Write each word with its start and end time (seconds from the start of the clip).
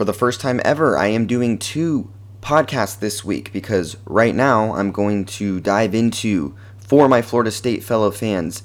for 0.00 0.06
the 0.06 0.14
first 0.14 0.40
time 0.40 0.62
ever, 0.64 0.96
I 0.96 1.08
am 1.08 1.26
doing 1.26 1.58
two 1.58 2.10
podcasts 2.40 2.98
this 2.98 3.22
week 3.22 3.52
because 3.52 3.98
right 4.06 4.34
now 4.34 4.74
I'm 4.74 4.92
going 4.92 5.26
to 5.26 5.60
dive 5.60 5.94
into, 5.94 6.56
for 6.78 7.06
my 7.06 7.20
Florida 7.20 7.50
State 7.50 7.84
fellow 7.84 8.10
fans, 8.10 8.62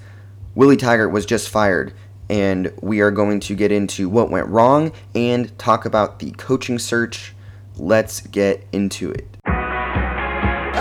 Willie 0.55 0.77
Taggart 0.77 1.11
was 1.11 1.25
just 1.25 1.49
fired, 1.49 1.93
and 2.29 2.71
we 2.81 3.01
are 3.01 3.11
going 3.11 3.41
to 3.41 3.53
get 3.53 3.69
into 3.69 4.07
what 4.07 4.31
went 4.31 4.47
wrong 4.47 4.93
and 5.13 5.59
talk 5.59 5.83
about 5.83 6.19
the 6.19 6.31
coaching 6.31 6.79
search. 6.79 7.35
Let's 7.75 8.21
get 8.21 8.65
into 8.71 9.11
it. 9.11 9.27
Hey, 9.45 9.51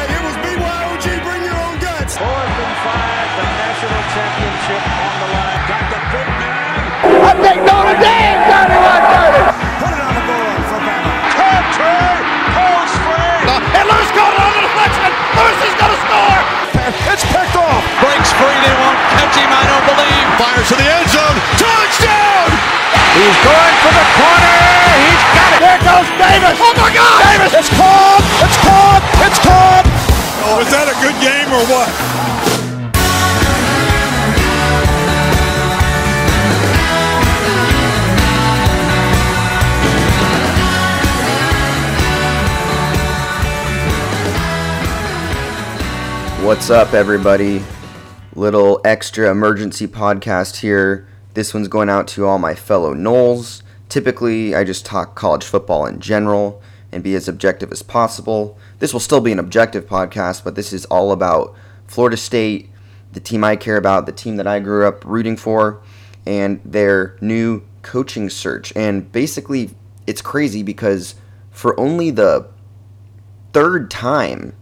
it 0.07 0.23
was 0.23 0.36
BYOG, 0.36 1.25
bring 1.25 1.43
your 1.43 1.57
own 1.57 1.80
guts. 1.80 2.16
Fourth 2.16 2.30
and 2.30 2.77
five, 2.86 3.29
the 3.34 3.43
national 3.43 4.02
championship 4.14 4.89
on 4.89 5.18
the 5.18 5.34
line. 5.34 5.43
Breaks 18.44 18.58
free. 18.58 18.58
They 18.61 18.75
won't 18.76 19.00
catch 19.16 19.36
him, 19.36 19.48
I 19.48 19.64
don't 19.64 19.86
believe. 19.89 20.26
Fires 20.36 20.68
to 20.68 20.76
the 20.76 20.85
end 20.85 21.08
zone. 21.08 21.36
Touchdown! 21.57 22.48
He's 23.16 23.39
going 23.40 23.75
for 23.80 23.93
the 23.94 24.07
corner. 24.18 24.58
He's 25.00 25.25
got 25.32 25.50
it. 25.54 25.61
There 25.64 25.80
goes 25.80 26.08
Davis. 26.18 26.58
Oh, 26.61 26.75
my 26.76 26.90
God. 26.93 27.21
Davis. 27.25 27.52
It's 27.54 27.71
caught! 27.72 28.25
It's 28.44 28.58
caught! 28.61 29.02
It's 29.25 29.38
caught! 29.40 29.86
Oh, 30.46 30.58
was 30.58 30.68
that 30.71 30.88
a 30.88 30.96
good 31.00 31.16
game 31.22 31.49
or 31.52 31.64
what? 31.72 31.88
What's 46.44 46.69
up, 46.69 46.92
everybody? 46.92 47.64
Little 48.36 48.80
extra 48.84 49.30
emergency 49.30 49.86
podcast 49.86 50.56
here. 50.56 51.06
This 51.34 51.54
one's 51.54 51.68
going 51.68 51.88
out 51.88 52.08
to 52.08 52.27
all 52.27 52.41
my 52.41 52.56
fellow 52.56 52.92
Noles. 52.92 53.62
Typically, 53.88 54.56
I 54.56 54.64
just 54.64 54.84
talk 54.84 55.14
college 55.14 55.44
football 55.44 55.86
in 55.86 56.00
general 56.00 56.60
and 56.91 57.04
be 57.04 57.14
as 57.14 57.28
objective 57.28 57.70
as 57.70 57.82
possible. 57.82 58.58
This 58.80 58.92
will 58.92 58.98
still 58.98 59.20
be 59.20 59.30
an 59.30 59.38
objective 59.38 59.86
podcast, 59.86 60.42
but 60.42 60.56
this 60.56 60.72
is 60.72 60.84
all 60.86 61.12
about 61.12 61.54
Florida 61.86 62.16
State, 62.16 62.70
the 63.12 63.20
team 63.20 63.44
I 63.44 63.54
care 63.54 63.76
about, 63.76 64.06
the 64.06 64.10
team 64.10 64.34
that 64.34 64.48
I 64.48 64.58
grew 64.58 64.84
up 64.84 65.04
rooting 65.04 65.36
for, 65.36 65.80
and 66.26 66.60
their 66.64 67.16
new 67.20 67.62
coaching 67.82 68.28
search. 68.28 68.72
And 68.74 69.12
basically, 69.12 69.70
it's 70.08 70.22
crazy 70.22 70.64
because 70.64 71.14
for 71.52 71.78
only 71.78 72.10
the 72.10 72.48
third 73.52 73.92
time 73.92 74.56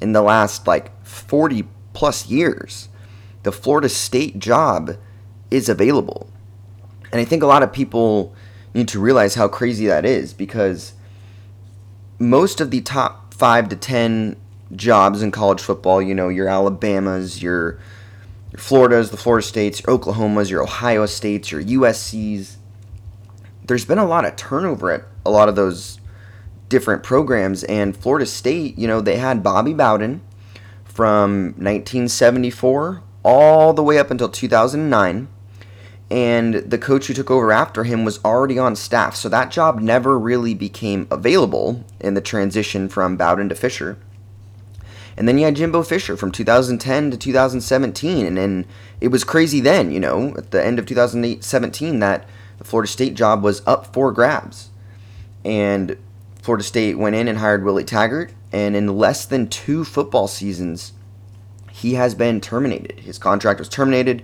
in 0.00 0.12
the 0.12 0.22
last 0.22 0.68
like 0.68 1.04
40 1.04 1.66
plus 1.92 2.28
years, 2.28 2.88
the 3.46 3.52
Florida 3.52 3.88
State 3.88 4.40
job 4.40 4.96
is 5.52 5.68
available. 5.68 6.28
And 7.12 7.20
I 7.20 7.24
think 7.24 7.44
a 7.44 7.46
lot 7.46 7.62
of 7.62 7.72
people 7.72 8.34
need 8.74 8.88
to 8.88 8.98
realize 8.98 9.36
how 9.36 9.46
crazy 9.46 9.86
that 9.86 10.04
is 10.04 10.34
because 10.34 10.94
most 12.18 12.60
of 12.60 12.72
the 12.72 12.80
top 12.80 13.32
5 13.34 13.68
to 13.68 13.76
10 13.76 14.34
jobs 14.74 15.22
in 15.22 15.30
college 15.30 15.60
football, 15.60 16.02
you 16.02 16.12
know, 16.12 16.28
your 16.28 16.48
Alabamas, 16.48 17.40
your, 17.40 17.78
your 18.50 18.58
Floridas, 18.58 19.10
the 19.10 19.16
Florida 19.16 19.46
States, 19.46 19.80
your 19.80 19.96
Oklahomas, 19.96 20.50
your 20.50 20.64
Ohio 20.64 21.06
States, 21.06 21.52
your 21.52 21.62
USCs, 21.62 22.56
there's 23.64 23.84
been 23.84 23.98
a 23.98 24.04
lot 24.04 24.24
of 24.24 24.34
turnover 24.34 24.90
at 24.90 25.04
a 25.24 25.30
lot 25.30 25.48
of 25.48 25.54
those 25.54 26.00
different 26.68 27.04
programs. 27.04 27.62
And 27.62 27.96
Florida 27.96 28.26
State, 28.26 28.76
you 28.76 28.88
know, 28.88 29.00
they 29.00 29.18
had 29.18 29.44
Bobby 29.44 29.72
Bowden 29.72 30.20
from 30.84 31.54
1974 31.58 33.04
all 33.26 33.72
the 33.72 33.82
way 33.82 33.98
up 33.98 34.12
until 34.12 34.28
2009. 34.28 35.26
And 36.08 36.54
the 36.54 36.78
coach 36.78 37.08
who 37.08 37.14
took 37.14 37.28
over 37.28 37.50
after 37.50 37.82
him 37.82 38.04
was 38.04 38.24
already 38.24 38.56
on 38.56 38.76
staff. 38.76 39.16
So 39.16 39.28
that 39.28 39.50
job 39.50 39.80
never 39.80 40.16
really 40.16 40.54
became 40.54 41.08
available 41.10 41.84
in 41.98 42.14
the 42.14 42.20
transition 42.20 42.88
from 42.88 43.16
Bowden 43.16 43.48
to 43.48 43.56
Fisher. 43.56 43.98
And 45.16 45.26
then 45.26 45.38
you 45.38 45.44
had 45.44 45.56
Jimbo 45.56 45.82
Fisher 45.82 46.16
from 46.16 46.30
2010 46.30 47.10
to 47.10 47.16
2017. 47.16 48.24
And 48.24 48.36
then 48.36 48.64
it 49.00 49.08
was 49.08 49.24
crazy 49.24 49.58
then, 49.58 49.90
you 49.90 49.98
know, 49.98 50.32
at 50.36 50.52
the 50.52 50.64
end 50.64 50.78
of 50.78 50.86
2017 50.86 51.98
that 51.98 52.28
the 52.58 52.64
Florida 52.64 52.88
State 52.88 53.14
job 53.14 53.42
was 53.42 53.60
up 53.66 53.92
for 53.92 54.12
grabs. 54.12 54.70
And 55.44 55.96
Florida 56.40 56.62
State 56.62 56.96
went 56.96 57.16
in 57.16 57.26
and 57.26 57.38
hired 57.38 57.64
Willie 57.64 57.82
Taggart. 57.82 58.32
And 58.52 58.76
in 58.76 58.96
less 58.96 59.26
than 59.26 59.48
two 59.48 59.82
football 59.82 60.28
seasons, 60.28 60.92
he 61.76 61.94
has 61.94 62.14
been 62.14 62.40
terminated. 62.40 63.00
His 63.00 63.18
contract 63.18 63.58
was 63.58 63.68
terminated 63.68 64.22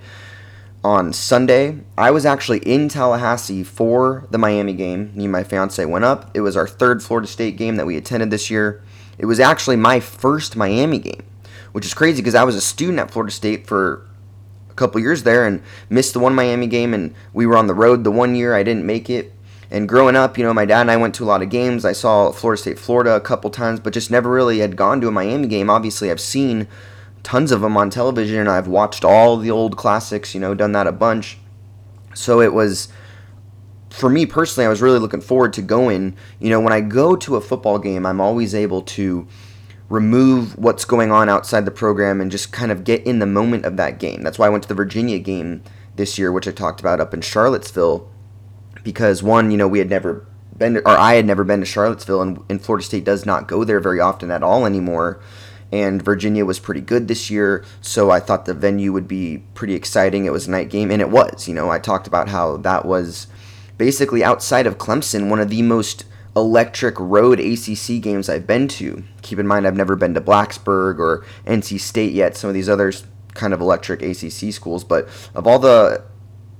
on 0.82 1.12
Sunday. 1.12 1.80
I 1.98 2.10
was 2.10 2.24
actually 2.24 2.60
in 2.60 2.88
Tallahassee 2.88 3.62
for 3.62 4.26
the 4.30 4.38
Miami 4.38 4.72
game. 4.72 5.12
Me 5.14 5.24
and 5.24 5.32
my 5.32 5.44
fiance 5.44 5.84
went 5.84 6.06
up. 6.06 6.30
It 6.34 6.40
was 6.40 6.56
our 6.56 6.66
third 6.66 7.02
Florida 7.02 7.28
State 7.28 7.58
game 7.58 7.76
that 7.76 7.84
we 7.84 7.98
attended 7.98 8.30
this 8.30 8.50
year. 8.50 8.82
It 9.18 9.26
was 9.26 9.38
actually 9.38 9.76
my 9.76 10.00
first 10.00 10.56
Miami 10.56 10.98
game, 10.98 11.24
which 11.72 11.84
is 11.84 11.92
crazy 11.92 12.22
because 12.22 12.34
I 12.34 12.44
was 12.44 12.56
a 12.56 12.60
student 12.60 12.98
at 12.98 13.10
Florida 13.10 13.30
State 13.30 13.66
for 13.66 14.08
a 14.70 14.74
couple 14.74 14.98
years 15.02 15.22
there 15.22 15.46
and 15.46 15.62
missed 15.90 16.14
the 16.14 16.20
one 16.20 16.34
Miami 16.34 16.66
game 16.66 16.94
and 16.94 17.14
we 17.34 17.44
were 17.44 17.58
on 17.58 17.66
the 17.66 17.74
road 17.74 18.02
the 18.02 18.10
one 18.10 18.34
year 18.34 18.54
I 18.54 18.62
didn't 18.62 18.86
make 18.86 19.10
it. 19.10 19.30
And 19.70 19.86
growing 19.86 20.16
up, 20.16 20.38
you 20.38 20.44
know, 20.44 20.54
my 20.54 20.64
dad 20.64 20.80
and 20.80 20.90
I 20.90 20.96
went 20.96 21.14
to 21.16 21.24
a 21.24 21.26
lot 21.26 21.42
of 21.42 21.50
games. 21.50 21.84
I 21.84 21.92
saw 21.92 22.32
Florida 22.32 22.60
State 22.60 22.78
Florida 22.78 23.14
a 23.14 23.20
couple 23.20 23.50
times, 23.50 23.78
but 23.78 23.92
just 23.92 24.10
never 24.10 24.30
really 24.30 24.60
had 24.60 24.74
gone 24.74 25.02
to 25.02 25.08
a 25.08 25.12
Miami 25.12 25.48
game. 25.48 25.68
Obviously, 25.68 26.10
I've 26.10 26.20
seen 26.20 26.66
tons 27.22 27.52
of 27.52 27.60
them 27.60 27.76
on 27.76 27.90
television 27.90 28.40
and 28.40 28.48
I've 28.48 28.68
watched 28.68 29.04
all 29.04 29.36
the 29.36 29.50
old 29.50 29.76
classics, 29.76 30.34
you 30.34 30.40
know, 30.40 30.54
done 30.54 30.72
that 30.72 30.86
a 30.86 30.92
bunch. 30.92 31.38
So 32.14 32.40
it 32.40 32.52
was 32.52 32.88
for 33.90 34.08
me 34.08 34.24
personally, 34.26 34.66
I 34.66 34.70
was 34.70 34.82
really 34.82 34.98
looking 34.98 35.20
forward 35.20 35.52
to 35.54 35.62
going. 35.62 36.16
You 36.40 36.50
know, 36.50 36.60
when 36.60 36.72
I 36.72 36.80
go 36.80 37.14
to 37.16 37.36
a 37.36 37.40
football 37.40 37.78
game, 37.78 38.06
I'm 38.06 38.20
always 38.20 38.54
able 38.54 38.82
to 38.82 39.26
remove 39.88 40.56
what's 40.56 40.86
going 40.86 41.12
on 41.12 41.28
outside 41.28 41.66
the 41.66 41.70
program 41.70 42.20
and 42.20 42.30
just 42.30 42.50
kind 42.50 42.72
of 42.72 42.84
get 42.84 43.06
in 43.06 43.18
the 43.18 43.26
moment 43.26 43.66
of 43.66 43.76
that 43.76 43.98
game. 43.98 44.22
That's 44.22 44.38
why 44.38 44.46
I 44.46 44.48
went 44.48 44.62
to 44.62 44.68
the 44.68 44.74
Virginia 44.74 45.18
game 45.18 45.62
this 45.96 46.18
year, 46.18 46.32
which 46.32 46.48
I 46.48 46.52
talked 46.52 46.80
about 46.80 47.00
up 47.00 47.12
in 47.12 47.20
Charlottesville, 47.20 48.10
because 48.82 49.22
one, 49.22 49.50
you 49.50 49.58
know, 49.58 49.68
we 49.68 49.78
had 49.78 49.90
never 49.90 50.26
been, 50.56 50.74
to, 50.74 50.80
or 50.80 50.96
I 50.96 51.14
had 51.14 51.26
never 51.26 51.44
been 51.44 51.60
to 51.60 51.66
Charlottesville, 51.66 52.22
and, 52.22 52.42
and 52.48 52.62
Florida 52.62 52.86
State 52.86 53.04
does 53.04 53.26
not 53.26 53.46
go 53.46 53.64
there 53.64 53.80
very 53.80 54.00
often 54.00 54.30
at 54.30 54.42
all 54.42 54.64
anymore. 54.64 55.20
And 55.72 56.02
Virginia 56.02 56.44
was 56.44 56.58
pretty 56.58 56.82
good 56.82 57.08
this 57.08 57.30
year, 57.30 57.64
so 57.80 58.10
I 58.10 58.20
thought 58.20 58.44
the 58.44 58.52
venue 58.52 58.92
would 58.92 59.08
be 59.08 59.42
pretty 59.54 59.74
exciting. 59.74 60.26
It 60.26 60.32
was 60.32 60.46
a 60.46 60.50
night 60.50 60.68
game, 60.68 60.90
and 60.90 61.00
it 61.00 61.08
was. 61.08 61.48
You 61.48 61.54
know, 61.54 61.70
I 61.70 61.78
talked 61.78 62.06
about 62.06 62.28
how 62.28 62.58
that 62.58 62.84
was 62.84 63.26
basically 63.78 64.22
outside 64.22 64.66
of 64.66 64.76
Clemson, 64.76 65.30
one 65.30 65.40
of 65.40 65.48
the 65.48 65.62
most 65.62 66.04
electric 66.36 66.98
road 66.98 67.40
ACC 67.40 68.00
games 68.00 68.28
I've 68.28 68.46
been 68.46 68.68
to. 68.68 69.02
Keep 69.22 69.38
in 69.38 69.46
mind, 69.46 69.66
I've 69.66 69.76
never 69.76 69.96
been 69.96 70.14
to 70.14 70.20
Blacksburg 70.20 70.98
or 70.98 71.24
NC 71.46 71.80
State 71.80 72.12
yet, 72.12 72.36
some 72.36 72.48
of 72.48 72.54
these 72.54 72.68
other 72.68 72.92
kind 73.34 73.54
of 73.54 73.60
electric 73.60 74.02
ACC 74.02 74.52
schools, 74.52 74.84
but 74.84 75.08
of 75.34 75.46
all 75.46 75.58
the 75.58 76.02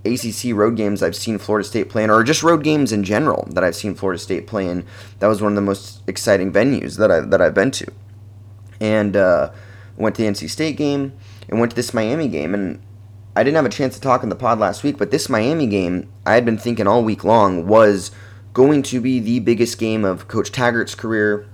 ACC 0.04 0.54
road 0.54 0.76
games 0.76 1.02
I've 1.02 1.16
seen 1.16 1.38
Florida 1.38 1.66
State 1.66 1.88
play 1.88 2.04
in, 2.04 2.10
or 2.10 2.22
just 2.22 2.42
road 2.42 2.64
games 2.64 2.92
in 2.92 3.04
general 3.04 3.46
that 3.50 3.62
I've 3.62 3.76
seen 3.76 3.94
Florida 3.94 4.18
State 4.18 4.46
play 4.46 4.66
in, 4.66 4.84
that 5.18 5.26
was 5.26 5.40
one 5.40 5.52
of 5.52 5.56
the 5.56 5.62
most 5.62 6.02
exciting 6.06 6.52
venues 6.52 6.98
that 6.98 7.10
I 7.10 7.20
that 7.20 7.40
I've 7.40 7.54
been 7.54 7.70
to. 7.72 7.86
And 8.82 9.16
uh, 9.16 9.52
went 9.96 10.16
to 10.16 10.22
the 10.22 10.28
NC 10.28 10.50
State 10.50 10.76
game 10.76 11.12
and 11.48 11.60
went 11.60 11.70
to 11.70 11.76
this 11.76 11.94
Miami 11.94 12.28
game, 12.28 12.52
and 12.52 12.82
I 13.34 13.42
didn't 13.42 13.56
have 13.56 13.64
a 13.64 13.70
chance 13.70 13.94
to 13.94 14.00
talk 14.00 14.22
in 14.22 14.28
the 14.28 14.34
pod 14.34 14.58
last 14.58 14.82
week, 14.82 14.98
but 14.98 15.10
this 15.10 15.28
Miami 15.28 15.66
game, 15.66 16.12
I 16.26 16.34
had 16.34 16.44
been 16.44 16.58
thinking 16.58 16.86
all 16.86 17.02
week 17.02 17.24
long, 17.24 17.66
was 17.66 18.10
going 18.52 18.82
to 18.82 19.00
be 19.00 19.20
the 19.20 19.40
biggest 19.40 19.78
game 19.78 20.04
of 20.04 20.28
Coach 20.28 20.52
Taggart's 20.52 20.94
career. 20.94 21.46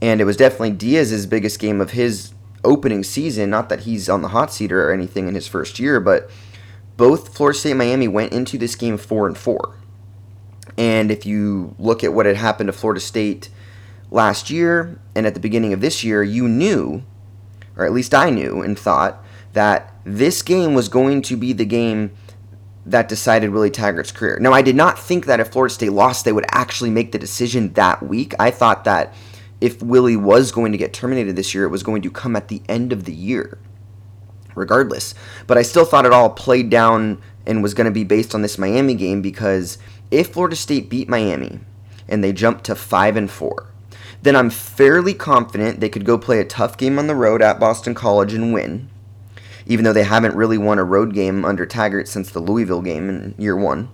And 0.00 0.20
it 0.20 0.24
was 0.24 0.36
definitely 0.36 0.72
Diaz's 0.72 1.26
biggest 1.26 1.58
game 1.58 1.80
of 1.80 1.90
his 1.90 2.32
opening 2.64 3.02
season. 3.02 3.50
Not 3.50 3.68
that 3.68 3.80
he's 3.80 4.08
on 4.08 4.22
the 4.22 4.28
hot 4.28 4.52
seat 4.52 4.72
or 4.72 4.92
anything 4.92 5.28
in 5.28 5.34
his 5.34 5.46
first 5.46 5.78
year, 5.78 6.00
but 6.00 6.30
both 6.96 7.34
Florida 7.34 7.58
State 7.58 7.70
and 7.72 7.78
Miami 7.78 8.08
went 8.08 8.32
into 8.32 8.56
this 8.56 8.74
game 8.74 8.96
four 8.96 9.26
and 9.26 9.36
four. 9.36 9.76
And 10.78 11.10
if 11.10 11.26
you 11.26 11.74
look 11.78 12.02
at 12.04 12.12
what 12.12 12.26
had 12.26 12.36
happened 12.36 12.68
to 12.68 12.72
Florida 12.72 13.00
State 13.00 13.50
last 14.10 14.50
year 14.50 14.98
and 15.14 15.26
at 15.26 15.34
the 15.34 15.40
beginning 15.40 15.72
of 15.72 15.80
this 15.80 16.04
year, 16.04 16.22
you 16.22 16.48
knew, 16.48 17.02
or 17.76 17.84
at 17.84 17.92
least 17.92 18.14
I 18.14 18.30
knew 18.30 18.62
and 18.62 18.78
thought, 18.78 19.22
that 19.52 19.94
this 20.04 20.42
game 20.42 20.74
was 20.74 20.88
going 20.88 21.22
to 21.22 21.36
be 21.36 21.52
the 21.52 21.64
game 21.64 22.12
that 22.84 23.08
decided 23.08 23.50
Willie 23.50 23.70
Taggart's 23.70 24.12
career. 24.12 24.38
Now, 24.40 24.52
I 24.52 24.62
did 24.62 24.76
not 24.76 24.98
think 24.98 25.26
that 25.26 25.40
if 25.40 25.48
Florida 25.48 25.74
State 25.74 25.92
lost, 25.92 26.24
they 26.24 26.32
would 26.32 26.46
actually 26.52 26.90
make 26.90 27.10
the 27.10 27.18
decision 27.18 27.72
that 27.72 28.02
week. 28.02 28.34
I 28.38 28.50
thought 28.50 28.84
that 28.84 29.12
if 29.60 29.82
Willie 29.82 30.16
was 30.16 30.52
going 30.52 30.72
to 30.72 30.78
get 30.78 30.92
terminated 30.92 31.34
this 31.34 31.54
year, 31.54 31.64
it 31.64 31.70
was 31.70 31.82
going 31.82 32.02
to 32.02 32.10
come 32.10 32.36
at 32.36 32.48
the 32.48 32.62
end 32.68 32.92
of 32.92 33.04
the 33.04 33.12
year, 33.12 33.58
regardless. 34.54 35.14
But 35.46 35.58
I 35.58 35.62
still 35.62 35.84
thought 35.84 36.06
it 36.06 36.12
all 36.12 36.30
played 36.30 36.70
down 36.70 37.20
and 37.46 37.62
was 37.62 37.74
going 37.74 37.86
to 37.86 37.90
be 37.90 38.04
based 38.04 38.34
on 38.34 38.42
this 38.42 38.58
Miami 38.58 38.94
game 38.94 39.22
because 39.22 39.78
if 40.10 40.28
Florida 40.28 40.56
State 40.56 40.88
beat 40.88 41.08
Miami 41.08 41.60
and 42.08 42.22
they 42.22 42.32
jumped 42.32 42.64
to 42.64 42.74
5 42.74 43.16
and 43.16 43.30
4. 43.30 43.72
Then 44.26 44.34
I'm 44.34 44.50
fairly 44.50 45.14
confident 45.14 45.78
they 45.78 45.88
could 45.88 46.04
go 46.04 46.18
play 46.18 46.40
a 46.40 46.44
tough 46.44 46.76
game 46.76 46.98
on 46.98 47.06
the 47.06 47.14
road 47.14 47.40
at 47.40 47.60
Boston 47.60 47.94
College 47.94 48.34
and 48.34 48.52
win, 48.52 48.90
even 49.66 49.84
though 49.84 49.92
they 49.92 50.02
haven't 50.02 50.34
really 50.34 50.58
won 50.58 50.80
a 50.80 50.84
road 50.84 51.14
game 51.14 51.44
under 51.44 51.64
Taggart 51.64 52.08
since 52.08 52.32
the 52.32 52.40
Louisville 52.40 52.82
game 52.82 53.08
in 53.08 53.36
year 53.38 53.56
1. 53.56 53.88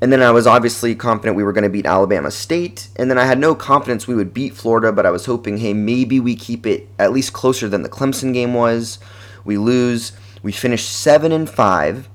And 0.00 0.12
then 0.12 0.22
I 0.22 0.32
was 0.32 0.48
obviously 0.48 0.96
confident 0.96 1.36
we 1.36 1.44
were 1.44 1.52
going 1.52 1.62
to 1.62 1.70
beat 1.70 1.86
Alabama 1.86 2.32
State. 2.32 2.88
And 2.96 3.08
then 3.08 3.16
I 3.16 3.24
had 3.24 3.38
no 3.38 3.54
confidence 3.54 4.08
we 4.08 4.16
would 4.16 4.34
beat 4.34 4.56
Florida, 4.56 4.90
but 4.90 5.06
I 5.06 5.12
was 5.12 5.26
hoping, 5.26 5.58
hey, 5.58 5.72
maybe 5.72 6.18
we 6.18 6.34
keep 6.34 6.66
it 6.66 6.88
at 6.98 7.12
least 7.12 7.32
closer 7.32 7.68
than 7.68 7.82
the 7.82 7.88
Clemson 7.88 8.34
game 8.34 8.54
was. 8.54 8.98
We 9.44 9.56
lose. 9.56 10.10
We 10.42 10.50
finish 10.50 10.84
7 10.84 11.30
and 11.30 11.48
5. 11.48 12.08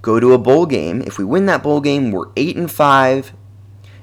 Go 0.00 0.20
to 0.20 0.32
a 0.32 0.38
bowl 0.38 0.66
game. 0.66 1.02
If 1.02 1.18
we 1.18 1.24
win 1.24 1.46
that 1.46 1.64
bowl 1.64 1.80
game, 1.80 2.12
we're 2.12 2.30
8 2.36 2.56
and 2.56 2.70
5. 2.70 3.32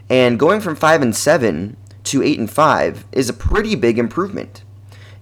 And 0.09 0.37
going 0.37 0.59
from 0.59 0.75
5 0.75 1.01
and 1.01 1.15
7 1.15 1.77
to 2.03 2.23
8 2.23 2.39
and 2.39 2.49
5 2.49 3.05
is 3.11 3.29
a 3.29 3.33
pretty 3.33 3.75
big 3.75 3.97
improvement. 3.97 4.63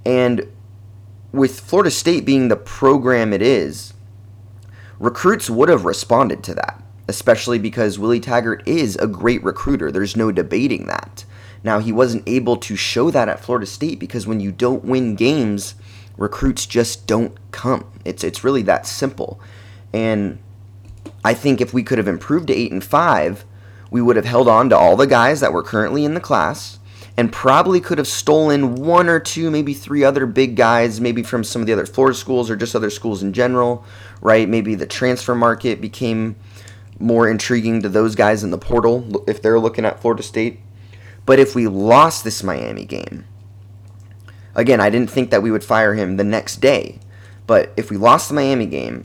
And 0.05 0.47
with 1.31 1.59
Florida 1.59 1.91
State 1.91 2.25
being 2.25 2.47
the 2.47 2.55
program 2.55 3.33
it 3.33 3.41
is, 3.41 3.93
recruits 4.99 5.49
would 5.49 5.69
have 5.69 5.85
responded 5.85 6.43
to 6.43 6.53
that 6.55 6.81
especially 7.11 7.59
because 7.59 7.99
Willie 7.99 8.21
Taggart 8.21 8.65
is 8.65 8.95
a 8.95 9.05
great 9.05 9.43
recruiter. 9.43 9.91
There's 9.91 10.15
no 10.15 10.31
debating 10.31 10.87
that. 10.87 11.25
Now, 11.63 11.79
he 11.79 11.91
wasn't 11.91 12.23
able 12.25 12.55
to 12.57 12.75
show 12.75 13.11
that 13.11 13.29
at 13.29 13.41
Florida 13.41 13.65
State 13.65 13.99
because 13.99 14.25
when 14.25 14.39
you 14.39 14.51
don't 14.51 14.85
win 14.85 15.15
games, 15.15 15.75
recruits 16.17 16.65
just 16.65 17.05
don't 17.05 17.37
come. 17.51 17.85
It's 18.05 18.23
it's 18.23 18.43
really 18.43 18.63
that 18.63 18.87
simple. 18.87 19.39
And 19.93 20.39
I 21.23 21.33
think 21.33 21.59
if 21.59 21.73
we 21.73 21.83
could 21.83 21.97
have 21.97 22.07
improved 22.07 22.47
to 22.47 22.55
8 22.55 22.71
and 22.71 22.83
5, 22.83 23.45
we 23.91 24.01
would 24.01 24.15
have 24.15 24.25
held 24.25 24.47
on 24.47 24.69
to 24.69 24.77
all 24.77 24.95
the 24.95 25.05
guys 25.05 25.41
that 25.41 25.53
were 25.53 25.61
currently 25.61 26.03
in 26.03 26.15
the 26.15 26.19
class 26.19 26.79
and 27.17 27.31
probably 27.31 27.81
could 27.81 27.97
have 27.97 28.07
stolen 28.07 28.75
one 28.75 29.09
or 29.09 29.19
two, 29.19 29.51
maybe 29.51 29.73
three 29.73 30.03
other 30.03 30.25
big 30.25 30.55
guys, 30.55 31.01
maybe 31.01 31.21
from 31.21 31.43
some 31.43 31.61
of 31.61 31.67
the 31.67 31.73
other 31.73 31.85
Florida 31.85 32.17
schools 32.17 32.49
or 32.49 32.55
just 32.55 32.75
other 32.75 32.89
schools 32.89 33.21
in 33.21 33.33
general, 33.33 33.85
right? 34.21 34.47
Maybe 34.47 34.75
the 34.75 34.87
transfer 34.87 35.35
market 35.35 35.81
became 35.81 36.37
more 36.99 37.29
intriguing 37.29 37.81
to 37.81 37.89
those 37.89 38.15
guys 38.15 38.43
in 38.43 38.51
the 38.51 38.57
portal 38.57 39.23
if 39.27 39.41
they're 39.41 39.59
looking 39.59 39.85
at 39.85 40.01
Florida 40.01 40.23
State. 40.23 40.61
But 41.25 41.39
if 41.39 41.53
we 41.53 41.67
lost 41.67 42.23
this 42.23 42.43
Miami 42.43 42.85
game, 42.85 43.25
again, 44.55 44.79
I 44.79 44.89
didn't 44.89 45.11
think 45.11 45.31
that 45.31 45.43
we 45.43 45.51
would 45.51 45.63
fire 45.63 45.93
him 45.93 46.15
the 46.15 46.23
next 46.23 46.57
day. 46.61 46.99
But 47.45 47.73
if 47.75 47.91
we 47.91 47.97
lost 47.97 48.29
the 48.29 48.35
Miami 48.35 48.67
game, 48.67 49.03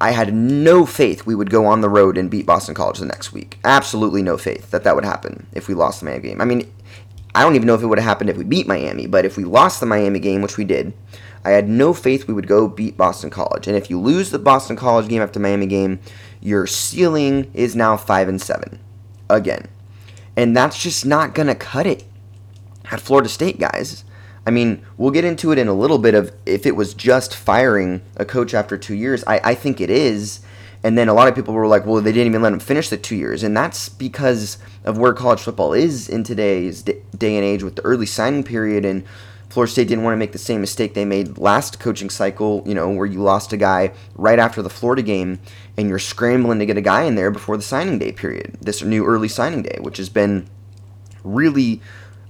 I 0.00 0.12
had 0.12 0.32
no 0.32 0.86
faith 0.86 1.26
we 1.26 1.34
would 1.34 1.50
go 1.50 1.66
on 1.66 1.82
the 1.82 1.88
road 1.88 2.16
and 2.16 2.30
beat 2.30 2.46
Boston 2.46 2.74
College 2.74 2.98
the 2.98 3.06
next 3.06 3.32
week. 3.32 3.58
Absolutely 3.64 4.22
no 4.22 4.38
faith 4.38 4.70
that 4.70 4.82
that 4.84 4.94
would 4.94 5.04
happen 5.04 5.46
if 5.52 5.68
we 5.68 5.74
lost 5.74 6.00
the 6.00 6.06
Miami 6.06 6.28
game. 6.28 6.40
I 6.40 6.46
mean, 6.46 6.72
I 7.34 7.42
don't 7.42 7.54
even 7.54 7.66
know 7.66 7.74
if 7.74 7.82
it 7.82 7.86
would 7.86 7.98
have 7.98 8.08
happened 8.08 8.30
if 8.30 8.36
we 8.36 8.44
beat 8.44 8.66
Miami, 8.66 9.06
but 9.06 9.24
if 9.24 9.36
we 9.36 9.44
lost 9.44 9.78
the 9.78 9.86
Miami 9.86 10.18
game, 10.18 10.40
which 10.40 10.56
we 10.56 10.64
did, 10.64 10.94
I 11.44 11.50
had 11.50 11.68
no 11.68 11.92
faith 11.92 12.26
we 12.26 12.34
would 12.34 12.46
go 12.46 12.66
beat 12.66 12.96
Boston 12.96 13.30
College. 13.30 13.66
And 13.66 13.76
if 13.76 13.90
you 13.90 13.98
lose 14.00 14.30
the 14.30 14.38
Boston 14.38 14.76
College 14.76 15.08
game 15.08 15.22
after 15.22 15.38
Miami 15.38 15.66
game, 15.66 16.00
your 16.40 16.66
ceiling 16.66 17.50
is 17.52 17.76
now 17.76 17.96
5 17.96 18.28
and 18.28 18.40
7 18.40 18.78
again. 19.28 19.68
And 20.36 20.56
that's 20.56 20.82
just 20.82 21.04
not 21.04 21.34
going 21.34 21.48
to 21.48 21.54
cut 21.54 21.86
it 21.86 22.04
at 22.90 23.00
Florida 23.00 23.28
State, 23.28 23.58
guys. 23.58 24.04
I 24.46 24.50
mean, 24.50 24.84
we'll 24.96 25.10
get 25.10 25.24
into 25.24 25.52
it 25.52 25.58
in 25.58 25.68
a 25.68 25.74
little 25.74 25.98
bit 25.98 26.14
of 26.14 26.32
if 26.46 26.66
it 26.66 26.76
was 26.76 26.94
just 26.94 27.34
firing 27.34 28.02
a 28.16 28.24
coach 28.24 28.54
after 28.54 28.76
two 28.78 28.94
years. 28.94 29.22
I, 29.26 29.40
I 29.44 29.54
think 29.54 29.80
it 29.80 29.90
is. 29.90 30.40
And 30.82 30.96
then 30.96 31.08
a 31.08 31.14
lot 31.14 31.28
of 31.28 31.34
people 31.34 31.52
were 31.52 31.66
like, 31.66 31.84
well, 31.84 32.00
they 32.00 32.10
didn't 32.10 32.28
even 32.28 32.40
let 32.40 32.54
him 32.54 32.58
finish 32.58 32.88
the 32.88 32.96
two 32.96 33.16
years. 33.16 33.42
And 33.42 33.54
that's 33.54 33.90
because 33.90 34.56
of 34.84 34.96
where 34.96 35.12
college 35.12 35.40
football 35.40 35.74
is 35.74 36.08
in 36.08 36.24
today's 36.24 36.82
day 36.82 37.36
and 37.36 37.44
age 37.44 37.62
with 37.62 37.76
the 37.76 37.84
early 37.84 38.06
signing 38.06 38.42
period 38.42 38.86
and 38.86 39.04
Florida 39.50 39.72
State 39.72 39.88
didn't 39.88 40.04
want 40.04 40.14
to 40.14 40.18
make 40.18 40.30
the 40.30 40.38
same 40.38 40.60
mistake 40.60 40.94
they 40.94 41.04
made 41.04 41.36
last 41.36 41.80
coaching 41.80 42.08
cycle, 42.08 42.62
you 42.64 42.72
know, 42.72 42.88
where 42.88 43.06
you 43.06 43.20
lost 43.20 43.52
a 43.52 43.56
guy 43.56 43.92
right 44.14 44.38
after 44.38 44.62
the 44.62 44.70
Florida 44.70 45.02
game 45.02 45.40
and 45.76 45.88
you're 45.88 45.98
scrambling 45.98 46.60
to 46.60 46.66
get 46.66 46.76
a 46.76 46.80
guy 46.80 47.02
in 47.02 47.16
there 47.16 47.32
before 47.32 47.56
the 47.56 47.62
signing 47.62 47.98
day 47.98 48.12
period, 48.12 48.56
this 48.60 48.80
new 48.82 49.04
early 49.04 49.26
signing 49.26 49.62
day, 49.62 49.76
which 49.80 49.96
has 49.96 50.08
been 50.08 50.48
really 51.24 51.80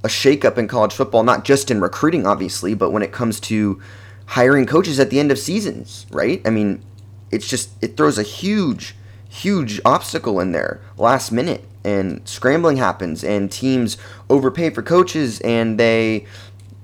a 0.02 0.08
shakeup 0.08 0.56
in 0.56 0.68
college 0.68 0.94
football, 0.94 1.22
not 1.22 1.44
just 1.44 1.70
in 1.70 1.80
recruiting, 1.80 2.26
obviously, 2.26 2.74
but 2.74 2.90
when 2.90 3.02
it 3.02 3.12
comes 3.12 3.38
to 3.40 3.80
hiring 4.26 4.66
coaches 4.66 4.98
at 4.98 5.10
the 5.10 5.20
end 5.20 5.30
of 5.30 5.38
seasons, 5.38 6.06
right? 6.10 6.40
I 6.44 6.50
mean, 6.50 6.82
it's 7.30 7.48
just, 7.48 7.70
it 7.82 7.96
throws 7.96 8.18
a 8.18 8.22
huge, 8.22 8.94
huge 9.28 9.80
obstacle 9.84 10.40
in 10.40 10.52
there 10.52 10.80
last 10.96 11.30
minute 11.32 11.64
and 11.84 12.26
scrambling 12.28 12.76
happens 12.76 13.24
and 13.24 13.50
teams 13.50 13.96
overpay 14.28 14.70
for 14.70 14.82
coaches 14.82 15.40
and 15.40 15.78
they 15.78 16.26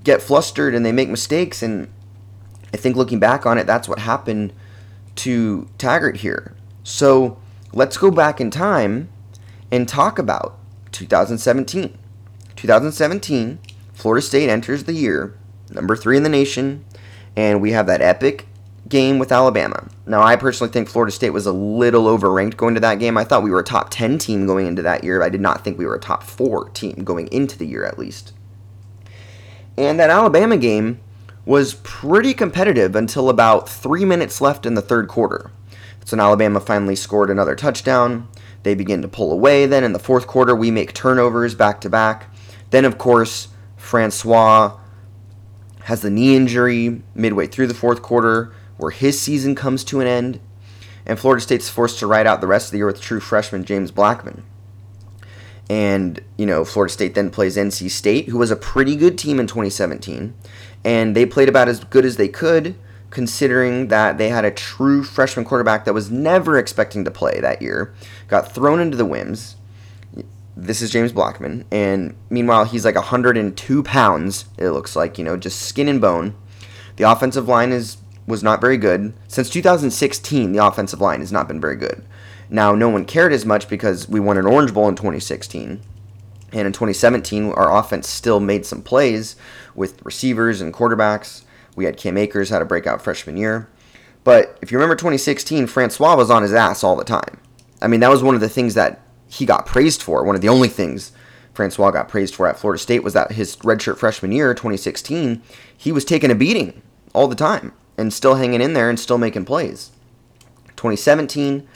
get 0.03 0.21
flustered 0.21 0.73
and 0.73 0.85
they 0.85 0.91
make 0.91 1.09
mistakes. 1.09 1.61
And 1.61 1.87
I 2.73 2.77
think 2.77 2.95
looking 2.95 3.19
back 3.19 3.45
on 3.45 3.57
it, 3.57 3.67
that's 3.67 3.87
what 3.87 3.99
happened 3.99 4.53
to 5.17 5.67
Taggart 5.77 6.17
here. 6.17 6.53
So 6.83 7.37
let's 7.73 7.97
go 7.97 8.11
back 8.11 8.39
in 8.41 8.49
time 8.49 9.09
and 9.71 9.87
talk 9.87 10.17
about 10.17 10.57
2017. 10.91 11.97
2017, 12.57 13.59
Florida 13.93 14.21
State 14.21 14.49
enters 14.49 14.83
the 14.83 14.93
year 14.93 15.37
number 15.69 15.95
three 15.95 16.17
in 16.17 16.23
the 16.23 16.29
nation, 16.29 16.85
and 17.35 17.61
we 17.61 17.71
have 17.71 17.87
that 17.87 18.01
epic 18.01 18.47
game 18.87 19.19
with 19.19 19.31
Alabama. 19.31 19.87
Now, 20.05 20.21
I 20.21 20.35
personally 20.35 20.71
think 20.71 20.87
Florida 20.87 21.11
State 21.11 21.31
was 21.31 21.45
a 21.45 21.51
little 21.51 22.05
overranked 22.05 22.57
going 22.57 22.73
to 22.75 22.79
that 22.81 22.99
game. 22.99 23.17
I 23.17 23.23
thought 23.23 23.43
we 23.43 23.51
were 23.51 23.59
a 23.59 23.63
top 23.65 23.89
10 23.89 24.17
team 24.17 24.45
going 24.45 24.65
into 24.65 24.81
that 24.81 25.03
year. 25.03 25.21
I 25.21 25.29
did 25.29 25.41
not 25.41 25.63
think 25.63 25.77
we 25.77 25.85
were 25.85 25.95
a 25.95 25.99
top 25.99 26.23
four 26.23 26.69
team 26.69 27.03
going 27.03 27.27
into 27.27 27.57
the 27.57 27.67
year, 27.67 27.85
at 27.85 27.99
least. 27.99 28.33
And 29.77 29.99
that 29.99 30.09
Alabama 30.09 30.57
game 30.57 30.99
was 31.45 31.75
pretty 31.75 32.33
competitive 32.33 32.95
until 32.95 33.29
about 33.29 33.69
three 33.69 34.05
minutes 34.05 34.41
left 34.41 34.65
in 34.65 34.73
the 34.73 34.81
third 34.81 35.07
quarter. 35.07 35.51
So 36.05 36.17
Alabama 36.17 36.61
finally 36.61 36.95
scored 36.95 37.29
another 37.29 37.55
touchdown. 37.55 38.29
They 38.63 38.75
begin 38.75 39.01
to 39.01 39.07
pull 39.07 39.31
away. 39.31 39.65
Then 39.65 39.83
in 39.83 39.93
the 39.93 39.99
fourth 39.99 40.25
quarter, 40.25 40.55
we 40.55 40.71
make 40.71 40.93
turnovers 40.93 41.53
back 41.53 41.81
to 41.81 41.89
back. 41.89 42.33
Then, 42.69 42.85
of 42.85 42.97
course, 42.97 43.49
Francois 43.75 44.77
has 45.83 46.01
the 46.01 46.09
knee 46.09 46.35
injury 46.35 47.01
midway 47.15 47.47
through 47.47 47.67
the 47.67 47.73
fourth 47.73 48.01
quarter, 48.01 48.53
where 48.77 48.91
his 48.91 49.19
season 49.19 49.55
comes 49.55 49.83
to 49.85 50.01
an 50.01 50.07
end. 50.07 50.39
And 51.05 51.17
Florida 51.17 51.41
State's 51.41 51.69
forced 51.69 51.99
to 51.99 52.07
ride 52.07 52.27
out 52.27 52.41
the 52.41 52.47
rest 52.47 52.67
of 52.67 52.71
the 52.71 52.79
year 52.79 52.87
with 52.87 52.99
true 52.99 53.21
freshman 53.21 53.63
James 53.63 53.91
Blackman. 53.91 54.43
And, 55.69 56.21
you 56.37 56.45
know, 56.45 56.63
Florida 56.63 56.93
State 56.93 57.15
then 57.15 57.29
plays 57.29 57.57
NC 57.57 57.89
State, 57.89 58.29
who 58.29 58.37
was 58.37 58.51
a 58.51 58.55
pretty 58.55 58.95
good 58.95 59.17
team 59.17 59.39
in 59.39 59.47
2017. 59.47 60.33
And 60.83 61.15
they 61.15 61.25
played 61.25 61.49
about 61.49 61.67
as 61.67 61.83
good 61.83 62.05
as 62.05 62.17
they 62.17 62.29
could, 62.29 62.75
considering 63.09 63.87
that 63.87 64.17
they 64.17 64.29
had 64.29 64.45
a 64.45 64.51
true 64.51 65.03
freshman 65.03 65.45
quarterback 65.45 65.85
that 65.85 65.93
was 65.93 66.11
never 66.11 66.57
expecting 66.57 67.03
to 67.05 67.11
play 67.11 67.39
that 67.41 67.61
year, 67.61 67.93
got 68.27 68.53
thrown 68.53 68.79
into 68.79 68.97
the 68.97 69.05
whims. 69.05 69.56
This 70.59 70.81
is 70.81 70.89
James 70.89 71.11
Blackman. 71.11 71.65
And 71.71 72.15
meanwhile, 72.31 72.65
he's 72.65 72.83
like 72.83 72.95
102 72.95 73.83
pounds, 73.83 74.45
it 74.57 74.71
looks 74.71 74.95
like, 74.95 75.19
you 75.19 75.23
know, 75.23 75.37
just 75.37 75.61
skin 75.61 75.87
and 75.87 76.01
bone. 76.01 76.35
The 76.95 77.03
offensive 77.03 77.47
line 77.47 77.71
is 77.71 77.97
was 78.25 78.41
not 78.41 78.59
very 78.59 78.75
good. 78.75 79.13
Since 79.27 79.51
2016, 79.51 80.51
the 80.51 80.65
offensive 80.65 80.99
line 80.99 81.19
has 81.19 81.31
not 81.31 81.47
been 81.47 81.61
very 81.61 81.75
good. 81.75 82.03
Now, 82.49 82.73
no 82.73 82.89
one 82.89 83.05
cared 83.05 83.33
as 83.33 83.45
much 83.45 83.69
because 83.69 84.09
we 84.09 84.19
won 84.19 84.37
an 84.37 84.47
Orange 84.47 84.73
Bowl 84.73 84.89
in 84.89 84.95
2016. 84.95 85.79
And 86.51 86.65
in 86.65 86.73
2017, 86.73 87.51
our 87.51 87.77
offense 87.77 88.09
still 88.09 88.39
made 88.39 88.65
some 88.65 88.81
plays 88.81 89.35
with 89.75 90.03
receivers 90.03 90.59
and 90.59 90.73
quarterbacks. 90.73 91.43
We 91.75 91.85
had 91.85 91.97
Cam 91.97 92.17
Akers 92.17 92.49
had 92.49 92.63
a 92.63 92.65
breakout 92.65 93.01
freshman 93.01 93.37
year. 93.37 93.69
But 94.23 94.57
if 94.63 94.71
you 94.71 94.79
remember 94.79 94.95
2016, 94.95 95.67
Francois 95.67 96.15
was 96.15 96.31
on 96.31 96.41
his 96.41 96.53
ass 96.53 96.83
all 96.83 96.95
the 96.95 97.03
time. 97.03 97.39
I 97.79 97.87
mean, 97.87 97.99
that 97.99 98.09
was 98.09 98.23
one 98.23 98.33
of 98.33 98.41
the 98.41 98.49
things 98.49 98.73
that 98.73 99.06
he 99.29 99.45
got 99.45 99.65
praised 99.65 100.01
for. 100.01 100.23
One 100.23 100.35
of 100.35 100.41
the 100.41 100.49
only 100.49 100.69
things 100.69 101.11
Francois 101.53 101.91
got 101.91 102.07
praised 102.07 102.35
for 102.35 102.47
at 102.47 102.59
Florida 102.59 102.81
State 102.81 103.03
was 103.03 103.13
that 103.13 103.31
his 103.31 103.55
redshirt 103.57 103.97
freshman 103.97 104.31
year, 104.31 104.53
2016, 104.53 105.41
he 105.75 105.91
was 105.91 106.05
taking 106.05 106.31
a 106.31 106.35
beating 106.35 106.81
all 107.13 107.27
the 107.27 107.35
time 107.35 107.73
and 107.97 108.13
still 108.13 108.35
hanging 108.35 108.61
in 108.61 108.73
there 108.73 108.89
and 108.89 108.99
still 108.99 109.17
making 109.17 109.45
plays. 109.45 109.91
2017, 110.75 111.67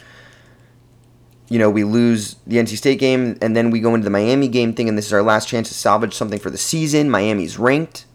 you 1.48 1.58
know, 1.58 1.68
we 1.68 1.84
lose 1.84 2.36
the 2.46 2.56
NC 2.56 2.76
State 2.76 3.00
game 3.00 3.36
and 3.42 3.56
then 3.56 3.70
we 3.70 3.80
go 3.80 3.94
into 3.94 4.04
the 4.04 4.10
Miami 4.10 4.48
game 4.48 4.72
thinking 4.72 4.96
this 4.96 5.06
is 5.06 5.12
our 5.12 5.22
last 5.22 5.48
chance 5.48 5.68
to 5.68 5.74
salvage 5.74 6.14
something 6.14 6.38
for 6.38 6.50
the 6.50 6.56
season. 6.56 7.10
Miami's 7.10 7.58
ranked. 7.58 8.06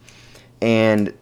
And 0.60 1.12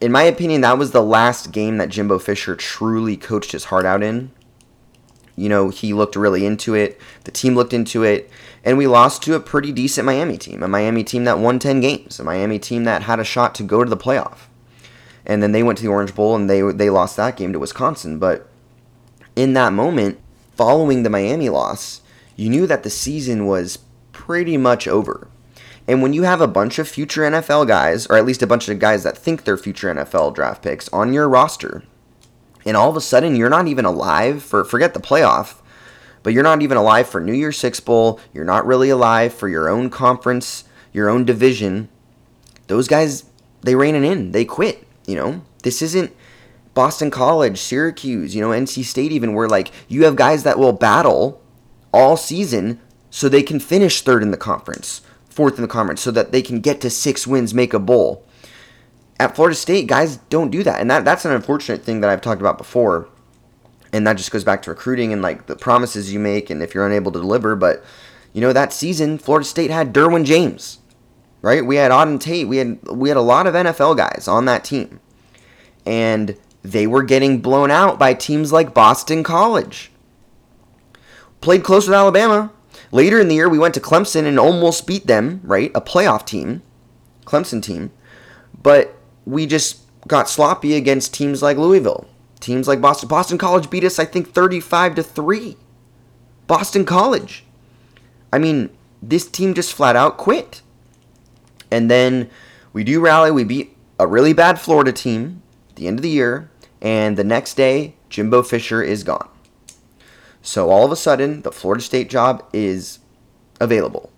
in 0.00 0.12
my 0.12 0.24
opinion, 0.24 0.60
that 0.62 0.76
was 0.76 0.90
the 0.90 1.02
last 1.02 1.52
game 1.52 1.78
that 1.78 1.88
Jimbo 1.88 2.18
Fisher 2.18 2.54
truly 2.54 3.16
coached 3.16 3.52
his 3.52 3.64
heart 3.64 3.86
out 3.86 4.02
in. 4.02 4.30
You 5.38 5.48
know, 5.48 5.68
he 5.68 5.94
looked 5.94 6.16
really 6.16 6.44
into 6.44 6.74
it. 6.74 7.00
The 7.24 7.30
team 7.30 7.54
looked 7.54 7.72
into 7.72 8.02
it. 8.02 8.30
And 8.64 8.76
we 8.76 8.86
lost 8.86 9.22
to 9.22 9.34
a 9.34 9.40
pretty 9.40 9.70
decent 9.70 10.04
Miami 10.04 10.36
team, 10.36 10.62
a 10.62 10.68
Miami 10.68 11.04
team 11.04 11.24
that 11.24 11.38
won 11.38 11.58
10 11.58 11.80
games, 11.80 12.18
a 12.18 12.24
Miami 12.24 12.58
team 12.58 12.84
that 12.84 13.02
had 13.02 13.20
a 13.20 13.24
shot 13.24 13.54
to 13.54 13.62
go 13.62 13.84
to 13.84 13.88
the 13.88 13.96
playoff. 13.96 14.48
And 15.24 15.42
then 15.42 15.52
they 15.52 15.62
went 15.62 15.78
to 15.78 15.84
the 15.84 15.90
Orange 15.90 16.14
Bowl 16.14 16.34
and 16.34 16.50
they, 16.50 16.60
they 16.72 16.90
lost 16.90 17.16
that 17.16 17.36
game 17.36 17.52
to 17.52 17.58
Wisconsin. 17.58 18.18
But 18.18 18.48
in 19.36 19.52
that 19.52 19.72
moment, 19.72 20.18
following 20.56 21.04
the 21.04 21.10
Miami 21.10 21.48
loss, 21.48 22.00
you 22.34 22.50
knew 22.50 22.66
that 22.66 22.82
the 22.82 22.90
season 22.90 23.46
was 23.46 23.78
pretty 24.12 24.56
much 24.56 24.88
over. 24.88 25.28
And 25.86 26.02
when 26.02 26.12
you 26.12 26.24
have 26.24 26.40
a 26.40 26.48
bunch 26.48 26.78
of 26.78 26.88
future 26.88 27.22
NFL 27.22 27.68
guys, 27.68 28.06
or 28.08 28.16
at 28.16 28.26
least 28.26 28.42
a 28.42 28.46
bunch 28.46 28.68
of 28.68 28.78
guys 28.78 29.04
that 29.04 29.16
think 29.16 29.44
they're 29.44 29.56
future 29.56 29.94
NFL 29.94 30.34
draft 30.34 30.62
picks 30.62 30.88
on 30.90 31.12
your 31.12 31.28
roster, 31.28 31.84
and 32.68 32.76
all 32.76 32.90
of 32.90 32.96
a 32.96 33.00
sudden 33.00 33.34
you're 33.34 33.48
not 33.48 33.66
even 33.66 33.86
alive 33.86 34.42
for 34.42 34.62
forget 34.62 34.92
the 34.92 35.00
playoff, 35.00 35.56
but 36.22 36.34
you're 36.34 36.42
not 36.42 36.60
even 36.60 36.76
alive 36.76 37.08
for 37.08 37.20
New 37.20 37.32
Year's 37.32 37.56
Six 37.56 37.80
Bowl, 37.80 38.20
you're 38.34 38.44
not 38.44 38.66
really 38.66 38.90
alive 38.90 39.32
for 39.32 39.48
your 39.48 39.70
own 39.70 39.88
conference, 39.88 40.64
your 40.92 41.08
own 41.08 41.24
division. 41.24 41.88
Those 42.66 42.86
guys, 42.86 43.24
they 43.62 43.74
rein 43.74 43.94
it 43.94 44.04
in. 44.04 44.32
They 44.32 44.44
quit. 44.44 44.86
You 45.06 45.16
know, 45.16 45.42
this 45.62 45.80
isn't 45.80 46.14
Boston 46.74 47.10
College, 47.10 47.58
Syracuse, 47.58 48.34
you 48.34 48.42
know, 48.42 48.50
NC 48.50 48.84
State 48.84 49.12
even 49.12 49.32
where 49.32 49.48
like 49.48 49.72
you 49.88 50.04
have 50.04 50.16
guys 50.16 50.42
that 50.42 50.58
will 50.58 50.74
battle 50.74 51.40
all 51.92 52.18
season 52.18 52.78
so 53.08 53.28
they 53.28 53.42
can 53.42 53.58
finish 53.58 54.02
third 54.02 54.22
in 54.22 54.30
the 54.30 54.36
conference, 54.36 55.00
fourth 55.30 55.56
in 55.56 55.62
the 55.62 55.68
conference, 55.68 56.02
so 56.02 56.10
that 56.10 56.32
they 56.32 56.42
can 56.42 56.60
get 56.60 56.82
to 56.82 56.90
six 56.90 57.26
wins, 57.26 57.54
make 57.54 57.72
a 57.72 57.78
bowl. 57.78 58.27
At 59.20 59.34
Florida 59.34 59.56
State, 59.56 59.86
guys 59.86 60.18
don't 60.28 60.50
do 60.50 60.62
that. 60.62 60.80
And 60.80 60.90
that, 60.90 61.04
that's 61.04 61.24
an 61.24 61.32
unfortunate 61.32 61.82
thing 61.82 62.00
that 62.00 62.10
I've 62.10 62.20
talked 62.20 62.40
about 62.40 62.58
before. 62.58 63.08
And 63.92 64.06
that 64.06 64.16
just 64.16 64.30
goes 64.30 64.44
back 64.44 64.62
to 64.62 64.70
recruiting 64.70 65.12
and 65.12 65.22
like 65.22 65.46
the 65.46 65.56
promises 65.56 66.12
you 66.12 66.20
make 66.20 66.50
and 66.50 66.62
if 66.62 66.74
you're 66.74 66.86
unable 66.86 67.10
to 67.12 67.20
deliver. 67.20 67.56
But, 67.56 67.84
you 68.32 68.40
know, 68.40 68.52
that 68.52 68.72
season, 68.72 69.18
Florida 69.18 69.44
State 69.46 69.70
had 69.70 69.92
Derwin 69.92 70.24
James, 70.24 70.78
right? 71.42 71.64
We 71.64 71.76
had 71.76 71.90
Auden 71.90 72.20
Tate. 72.20 72.46
We 72.46 72.58
had 72.58 72.78
we 72.88 73.08
had 73.08 73.16
a 73.16 73.22
lot 73.22 73.46
of 73.46 73.54
NFL 73.54 73.96
guys 73.96 74.28
on 74.28 74.44
that 74.44 74.64
team. 74.64 75.00
And 75.86 76.36
they 76.62 76.86
were 76.86 77.02
getting 77.02 77.40
blown 77.40 77.70
out 77.70 77.98
by 77.98 78.14
teams 78.14 78.52
like 78.52 78.74
Boston 78.74 79.22
College. 79.22 79.90
Played 81.40 81.64
close 81.64 81.86
with 81.86 81.94
Alabama. 81.94 82.52
Later 82.90 83.20
in 83.20 83.28
the 83.28 83.34
year, 83.34 83.48
we 83.48 83.58
went 83.58 83.74
to 83.74 83.80
Clemson 83.80 84.24
and 84.26 84.38
almost 84.38 84.86
beat 84.86 85.06
them, 85.06 85.40
right? 85.44 85.70
A 85.74 85.80
playoff 85.80 86.26
team, 86.26 86.62
Clemson 87.24 87.62
team. 87.62 87.90
But 88.60 88.97
we 89.28 89.44
just 89.44 89.80
got 90.06 90.26
sloppy 90.26 90.74
against 90.74 91.12
teams 91.12 91.42
like 91.42 91.58
Louisville, 91.58 92.08
teams 92.40 92.66
like 92.66 92.80
Boston. 92.80 93.10
Boston 93.10 93.36
College 93.36 93.68
beat 93.68 93.84
us, 93.84 93.98
I 93.98 94.06
think, 94.06 94.32
35 94.32 94.94
to 94.94 95.02
3. 95.02 95.56
Boston 96.46 96.86
College. 96.86 97.44
I 98.32 98.38
mean, 98.38 98.70
this 99.02 99.28
team 99.28 99.52
just 99.52 99.74
flat 99.74 99.96
out 99.96 100.16
quit. 100.16 100.62
And 101.70 101.90
then 101.90 102.30
we 102.72 102.84
do 102.84 103.00
rally. 103.00 103.30
We 103.30 103.44
beat 103.44 103.76
a 103.98 104.06
really 104.06 104.32
bad 104.32 104.58
Florida 104.58 104.92
team 104.92 105.42
at 105.68 105.76
the 105.76 105.86
end 105.86 105.98
of 105.98 106.02
the 106.02 106.08
year. 106.08 106.50
And 106.80 107.18
the 107.18 107.24
next 107.24 107.54
day, 107.54 107.96
Jimbo 108.08 108.42
Fisher 108.42 108.82
is 108.82 109.04
gone. 109.04 109.28
So 110.40 110.70
all 110.70 110.86
of 110.86 110.92
a 110.92 110.96
sudden, 110.96 111.42
the 111.42 111.52
Florida 111.52 111.82
State 111.82 112.08
job 112.08 112.48
is 112.54 113.00
available. 113.60 114.10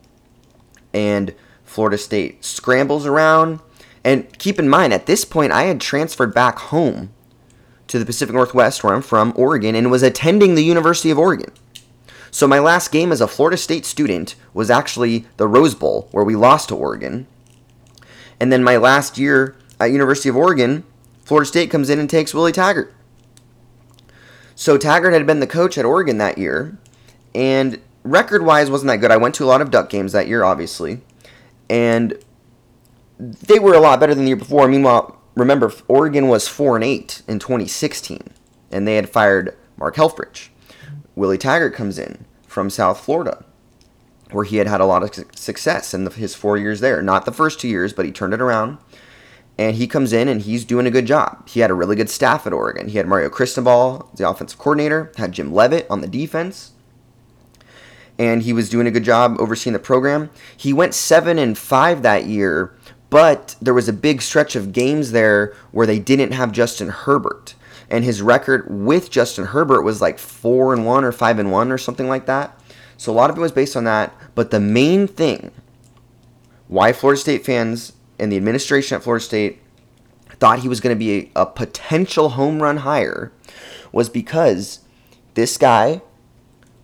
And 0.95 1.35
Florida 1.64 1.99
State 1.99 2.45
scrambles 2.45 3.07
around. 3.07 3.59
And 4.04 4.38
keep 4.38 4.59
in 4.59 4.69
mind, 4.69 4.92
at 4.92 5.07
this 5.07 5.25
point, 5.25 5.52
I 5.52 5.64
had 5.64 5.80
transferred 5.80 6.35
back 6.35 6.59
home 6.59 7.11
to 7.87 7.99
the 7.99 8.07
Pacific 8.07 8.35
Northwest, 8.35 8.83
where 8.83 8.95
I'm 8.95 9.02
from, 9.02 9.33
Oregon, 9.37 9.75
and 9.75 9.90
was 9.90 10.02
attending 10.02 10.54
the 10.54 10.64
University 10.64 11.11
of 11.11 11.19
Oregon. 11.19 11.52
So 12.30 12.47
my 12.47 12.61
last 12.61 12.92
game 12.92 13.11
as 13.11 13.21
a 13.21 13.28
Florida 13.28 13.57
State 13.57 13.85
student 13.85 14.37
was 14.54 14.71
actually 14.71 15.26
the 15.37 15.49
Rose 15.49 15.75
Bowl, 15.75 16.09
where 16.12 16.25
we 16.25 16.37
lost 16.37 16.69
to 16.69 16.76
Oregon. 16.76 17.26
And 18.38 18.52
then 18.52 18.62
my 18.62 18.76
last 18.76 19.19
year 19.19 19.57
at 19.80 19.90
University 19.90 20.28
of 20.28 20.37
Oregon, 20.37 20.85
Florida 21.25 21.47
State 21.47 21.71
comes 21.71 21.90
in 21.90 21.99
and 21.99 22.09
takes 22.09 22.33
Willie 22.33 22.52
Taggart. 22.52 22.95
So 24.54 24.78
Taggart 24.78 25.12
had 25.12 25.26
been 25.26 25.40
the 25.40 25.47
coach 25.47 25.76
at 25.76 25.85
Oregon 25.85 26.19
that 26.19 26.38
year, 26.38 26.78
and 27.35 27.80
record 28.04 28.45
wise 28.45 28.71
wasn't 28.71 28.88
that 28.88 28.99
good. 28.99 29.11
I 29.11 29.16
went 29.16 29.35
to 29.37 29.45
a 29.45 29.47
lot 29.47 29.61
of 29.61 29.71
Duck 29.71 29.90
games 29.90 30.12
that 30.12 30.28
year, 30.28 30.45
obviously, 30.45 31.00
and 31.69 32.14
they 33.21 33.59
were 33.59 33.75
a 33.75 33.81
lot 33.81 34.00
better 34.00 34.15
than 34.15 34.25
the 34.25 34.31
year 34.31 34.37
before. 34.37 34.67
Meanwhile, 34.69 35.19
remember 35.35 35.73
Oregon 35.89 36.29
was 36.29 36.49
four 36.49 36.77
and 36.77 36.85
eight 36.85 37.23
in 37.29 37.39
2016, 37.39 38.23
and 38.71 38.87
they 38.87 38.97
had 38.97 39.09
fired 39.09 39.57
Mark 39.77 39.97
Helfrich. 39.97 40.49
Willie 41.15 41.39
Taggart 41.39 41.75
comes 41.75 41.99
in 41.99 42.25
from 42.47 42.71
South 42.71 43.00
Florida, 43.00 43.45
where 44.31 44.45
he 44.45 44.57
had 44.57 44.67
had 44.67 44.81
a 44.81 44.87
lot 44.87 45.03
of 45.03 45.25
success 45.37 45.93
in 45.93 46.05
the, 46.05 46.11
his 46.11 46.35
four 46.35 46.57
years 46.57 46.81
there. 46.81 47.03
Not 47.03 47.25
the 47.25 47.33
first 47.33 47.61
two 47.61 47.69
years, 47.69 47.93
but 47.93 48.07
he 48.07 48.12
turned 48.12 48.35
it 48.35 48.41
around 48.41 48.79
and 49.61 49.77
he 49.77 49.87
comes 49.87 50.15
in 50.15 50.27
and 50.27 50.41
he's 50.41 50.65
doing 50.65 50.87
a 50.87 50.91
good 50.91 51.05
job. 51.05 51.47
He 51.47 51.61
had 51.61 51.71
a 51.71 51.75
really 51.75 51.95
good 51.95 52.09
staff 52.09 52.47
at 52.47 52.53
Oregon. 52.55 52.89
He 52.89 52.97
had 52.97 53.07
Mario 53.07 53.29
Cristobal, 53.29 54.11
the 54.17 54.27
offensive 54.27 54.59
coordinator, 54.59 55.12
had 55.17 55.33
Jim 55.33 55.53
Leavitt 55.53 55.87
on 55.91 56.00
the 56.00 56.07
defense, 56.07 56.73
and 58.19 58.43
he 58.43 58.55
was 58.55 58.71
doing 58.71 58.87
a 58.87 58.91
good 58.91 59.05
job 59.05 59.37
overseeing 59.39 59.75
the 59.75 59.79
program. 59.79 60.31
He 60.57 60.73
went 60.73 60.95
seven 60.95 61.39
and 61.39 61.59
five 61.59 62.00
that 62.00 62.25
year, 62.25 62.75
but 63.11 63.57
there 63.61 63.75
was 63.75 63.88
a 63.88 63.93
big 63.93 64.23
stretch 64.23 64.57
of 64.57 64.73
games 64.73 65.11
there 65.12 65.55
where 65.73 65.87
they 65.87 65.99
didn't 65.99 66.33
have 66.33 66.52
Justin 66.52 66.88
Herbert, 66.88 67.55
and 67.90 68.05
his 68.05 68.23
record 68.23 68.67
with 68.71 69.11
Justin 69.11 69.47
Herbert 69.47 69.83
was 69.83 70.00
like 70.00 70.19
four 70.19 70.73
and 70.73 70.87
one 70.87 71.05
or 71.05 71.12
five 71.12 71.38
and 71.38 71.50
one 71.50 71.73
or 71.73 71.79
something 71.79 72.09
like 72.09 72.26
that. 72.26 72.59
So 72.97 73.12
a 73.12 73.14
lot 73.14 73.31
of 73.31 73.37
it 73.37 73.40
was 73.40 73.52
based 73.52 73.76
on 73.76 73.85
that. 73.85 74.14
But 74.35 74.50
the 74.50 74.61
main 74.61 75.09
thing 75.09 75.50
why 76.69 76.93
Florida 76.93 77.21
State 77.21 77.45
fans 77.45 77.95
and 78.19 78.31
the 78.31 78.37
administration 78.37 78.95
at 78.95 79.02
Florida 79.02 79.25
State 79.25 79.61
thought 80.38 80.61
he 80.61 80.69
was 80.69 80.81
going 80.81 80.95
to 80.95 80.99
be 80.99 81.31
a, 81.35 81.43
a 81.43 81.47
potential 81.47 82.31
home 82.31 82.62
run 82.62 82.79
hire 82.79 83.33
was 83.90 84.09
because 84.09 84.81
this 85.35 85.57
guy 85.59 86.00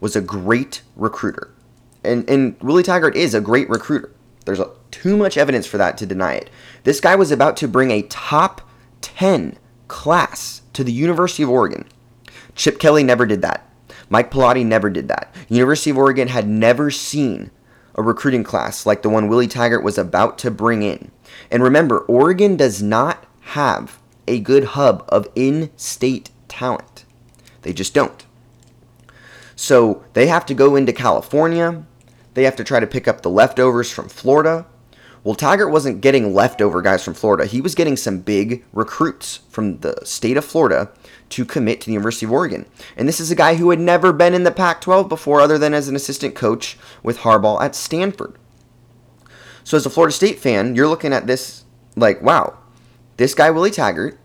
was 0.01 0.17
a 0.17 0.21
great 0.21 0.83
recruiter. 0.97 1.53
And, 2.03 2.29
and 2.29 2.57
Willie 2.61 2.83
Taggart 2.83 3.17
is 3.17 3.35
a 3.35 3.41
great 3.41 3.69
recruiter. 3.69 4.13
There's 4.47 4.61
too 4.91 5.17
much 5.17 5.37
evidence 5.37 5.67
for 5.67 5.77
that 5.77 5.99
to 5.99 6.07
deny 6.07 6.35
it. 6.35 6.51
This 6.85 7.01
guy 7.01 7.15
was 7.17 7.31
about 7.31 7.57
to 7.59 7.69
bring 7.69 7.91
a 7.91 8.03
top 8.03 8.63
10 9.03 9.59
class 9.89 10.63
to 10.73 10.83
the 10.83 10.93
University 10.93 11.43
of 11.43 11.51
Oregon. 11.51 11.85
Chip 12.55 12.79
Kelly 12.79 13.03
never 13.03 13.27
did 13.27 13.43
that. 13.43 13.69
Mike 14.09 14.31
Bellotti 14.31 14.65
never 14.65 14.89
did 14.89 15.09
that. 15.09 15.35
University 15.49 15.91
of 15.91 15.99
Oregon 15.99 16.29
had 16.29 16.49
never 16.49 16.91
seen 16.91 17.51
a 17.97 18.03
recruiting 18.03 18.45
class 18.45 18.87
like 18.87 19.03
the 19.03 19.09
one 19.09 19.29
Willie 19.29 19.49
Taggart 19.49 19.83
was 19.83 19.99
about 19.99 20.39
to 20.39 20.51
bring 20.51 20.83
in. 20.83 21.11
And 21.51 21.63
remember, 21.63 22.01
Oregon 22.01 22.57
does 22.57 22.83
not 22.83 23.27
have 23.41 23.99
a 24.29 24.41
good 24.41 24.65
hub 24.65 25.05
of 25.09 25.29
in 25.35 25.71
state 25.77 26.31
talent. 26.49 27.05
They 27.63 27.73
just 27.73 27.95
don't. 27.95 28.25
So 29.57 30.05
they 30.13 30.27
have 30.27 30.47
to 30.47 30.55
go 30.55 30.77
into 30.77 30.93
California. 30.93 31.85
They 32.37 32.45
have 32.45 32.57
to 32.57 32.65
try 32.65 32.81
to 32.81 32.87
pick 32.87 33.09
up 33.09 33.23
the 33.23 33.31
leftovers 33.31 33.91
from 33.91 34.11
Florida. 34.11 34.67
Well, 35.25 35.35
Taggart 35.35 35.73
wasn't 35.73 36.03
getting 36.03 36.35
leftover 36.35 36.83
guys 36.83 37.03
from 37.03 37.15
Florida. 37.15 37.47
He 37.47 37.63
was 37.63 37.75
getting 37.75 37.97
some 37.97 38.19
big 38.19 38.63
recruits 38.75 39.41
from 39.49 39.79
the 39.79 39.99
state 40.05 40.37
of 40.37 40.45
Florida 40.45 40.91
to 41.31 41.47
commit 41.47 41.81
to 41.81 41.87
the 41.87 41.95
University 41.95 42.27
of 42.27 42.33
Oregon. 42.33 42.67
And 42.95 43.09
this 43.09 43.21
is 43.21 43.31
a 43.31 43.35
guy 43.35 43.55
who 43.55 43.71
had 43.71 43.81
never 43.81 44.13
been 44.13 44.35
in 44.35 44.45
the 44.45 44.51
Pac 44.51 44.83
12 44.83 45.09
before, 45.09 45.41
other 45.41 45.57
than 45.57 45.73
as 45.73 45.89
an 45.89 45.97
assistant 45.97 46.35
coach 46.35 46.77
with 47.03 47.21
Harbaugh 47.21 47.63
at 47.63 47.75
Stanford. 47.75 48.37
So, 49.65 49.79
as 49.79 49.87
a 49.87 49.91
Florida 49.91 50.13
State 50.13 50.39
fan, 50.39 50.77
you're 50.77 50.89
looking 50.89 51.15
at 51.15 51.27
this 51.27 51.65
like, 51.97 52.21
wow, 52.21 52.59
this 53.17 53.33
guy, 53.33 53.51
Willie 53.51 53.71
Taggart, 53.71 54.19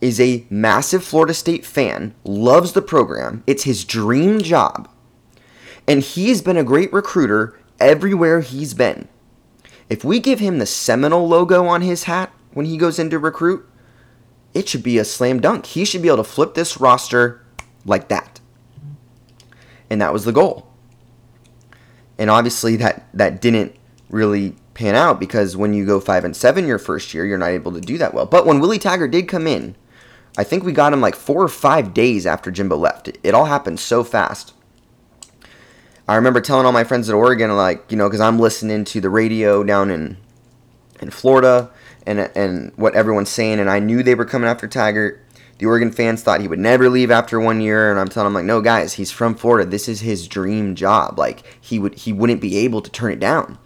is 0.00 0.18
a 0.18 0.46
massive 0.48 1.04
Florida 1.04 1.34
State 1.34 1.66
fan, 1.66 2.14
loves 2.24 2.72
the 2.72 2.80
program, 2.80 3.44
it's 3.46 3.64
his 3.64 3.84
dream 3.84 4.40
job, 4.40 4.88
and 5.90 6.02
he's 6.02 6.40
been 6.40 6.56
a 6.56 6.62
great 6.62 6.92
recruiter 6.92 7.58
everywhere 7.80 8.42
he's 8.42 8.74
been. 8.74 9.08
If 9.88 10.04
we 10.04 10.20
give 10.20 10.38
him 10.38 10.60
the 10.60 10.66
Seminole 10.66 11.26
logo 11.26 11.66
on 11.66 11.82
his 11.82 12.04
hat 12.04 12.32
when 12.52 12.64
he 12.64 12.76
goes 12.76 13.00
in 13.00 13.10
to 13.10 13.18
recruit, 13.18 13.68
it 14.54 14.68
should 14.68 14.84
be 14.84 14.98
a 14.98 15.04
slam 15.04 15.40
dunk. 15.40 15.66
He 15.66 15.84
should 15.84 16.00
be 16.00 16.06
able 16.06 16.18
to 16.18 16.24
flip 16.24 16.54
this 16.54 16.80
roster 16.80 17.44
like 17.84 18.06
that. 18.06 18.38
And 19.90 20.00
that 20.00 20.12
was 20.12 20.24
the 20.24 20.30
goal. 20.30 20.68
And 22.18 22.30
obviously 22.30 22.76
that 22.76 23.08
that 23.12 23.40
didn't 23.40 23.74
really 24.10 24.54
pan 24.74 24.94
out 24.94 25.18
because 25.18 25.56
when 25.56 25.74
you 25.74 25.84
go 25.84 25.98
5 25.98 26.24
and 26.24 26.36
7 26.36 26.68
your 26.68 26.78
first 26.78 27.12
year, 27.12 27.26
you're 27.26 27.36
not 27.36 27.48
able 27.50 27.72
to 27.72 27.80
do 27.80 27.98
that 27.98 28.14
well. 28.14 28.26
But 28.26 28.46
when 28.46 28.60
Willie 28.60 28.78
Taggart 28.78 29.10
did 29.10 29.26
come 29.26 29.48
in, 29.48 29.74
I 30.38 30.44
think 30.44 30.62
we 30.62 30.70
got 30.70 30.92
him 30.92 31.00
like 31.00 31.16
4 31.16 31.42
or 31.42 31.48
5 31.48 31.92
days 31.92 32.26
after 32.26 32.52
Jimbo 32.52 32.76
left. 32.76 33.08
It, 33.08 33.18
it 33.24 33.34
all 33.34 33.46
happened 33.46 33.80
so 33.80 34.04
fast. 34.04 34.54
I 36.10 36.16
remember 36.16 36.40
telling 36.40 36.66
all 36.66 36.72
my 36.72 36.82
friends 36.82 37.08
at 37.08 37.14
Oregon, 37.14 37.56
like, 37.56 37.88
you 37.88 37.96
know, 37.96 38.08
because 38.08 38.20
I'm 38.20 38.40
listening 38.40 38.84
to 38.86 39.00
the 39.00 39.08
radio 39.08 39.62
down 39.62 39.92
in 39.92 40.16
in 41.00 41.08
Florida 41.10 41.70
and 42.04 42.18
and 42.34 42.72
what 42.74 42.96
everyone's 42.96 43.28
saying, 43.28 43.60
and 43.60 43.70
I 43.70 43.78
knew 43.78 44.02
they 44.02 44.16
were 44.16 44.24
coming 44.24 44.48
after 44.48 44.66
Taggart. 44.66 45.24
The 45.58 45.66
Oregon 45.66 45.92
fans 45.92 46.20
thought 46.20 46.40
he 46.40 46.48
would 46.48 46.58
never 46.58 46.88
leave 46.88 47.12
after 47.12 47.38
one 47.38 47.60
year, 47.60 47.92
and 47.92 48.00
I'm 48.00 48.08
telling 48.08 48.26
them 48.26 48.34
like, 48.34 48.44
no, 48.44 48.60
guys, 48.60 48.94
he's 48.94 49.12
from 49.12 49.36
Florida. 49.36 49.70
This 49.70 49.88
is 49.88 50.00
his 50.00 50.26
dream 50.26 50.74
job. 50.74 51.16
Like 51.16 51.44
he 51.60 51.78
would 51.78 51.94
he 51.94 52.12
wouldn't 52.12 52.40
be 52.40 52.56
able 52.56 52.82
to 52.82 52.90
turn 52.90 53.12
it 53.12 53.20
down. 53.20 53.56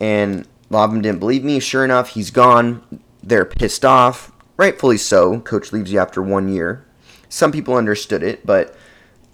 And 0.00 0.44
a 0.68 0.74
lot 0.74 0.86
of 0.86 0.90
them 0.90 1.02
didn't 1.02 1.20
believe 1.20 1.44
me. 1.44 1.60
Sure 1.60 1.84
enough, 1.84 2.08
he's 2.08 2.32
gone. 2.32 2.82
They're 3.22 3.44
pissed 3.44 3.84
off, 3.84 4.32
rightfully 4.56 4.98
so. 4.98 5.38
Coach 5.38 5.72
leaves 5.72 5.92
you 5.92 6.00
after 6.00 6.20
one 6.20 6.48
year. 6.48 6.84
Some 7.28 7.52
people 7.52 7.76
understood 7.76 8.24
it, 8.24 8.44
but 8.44 8.76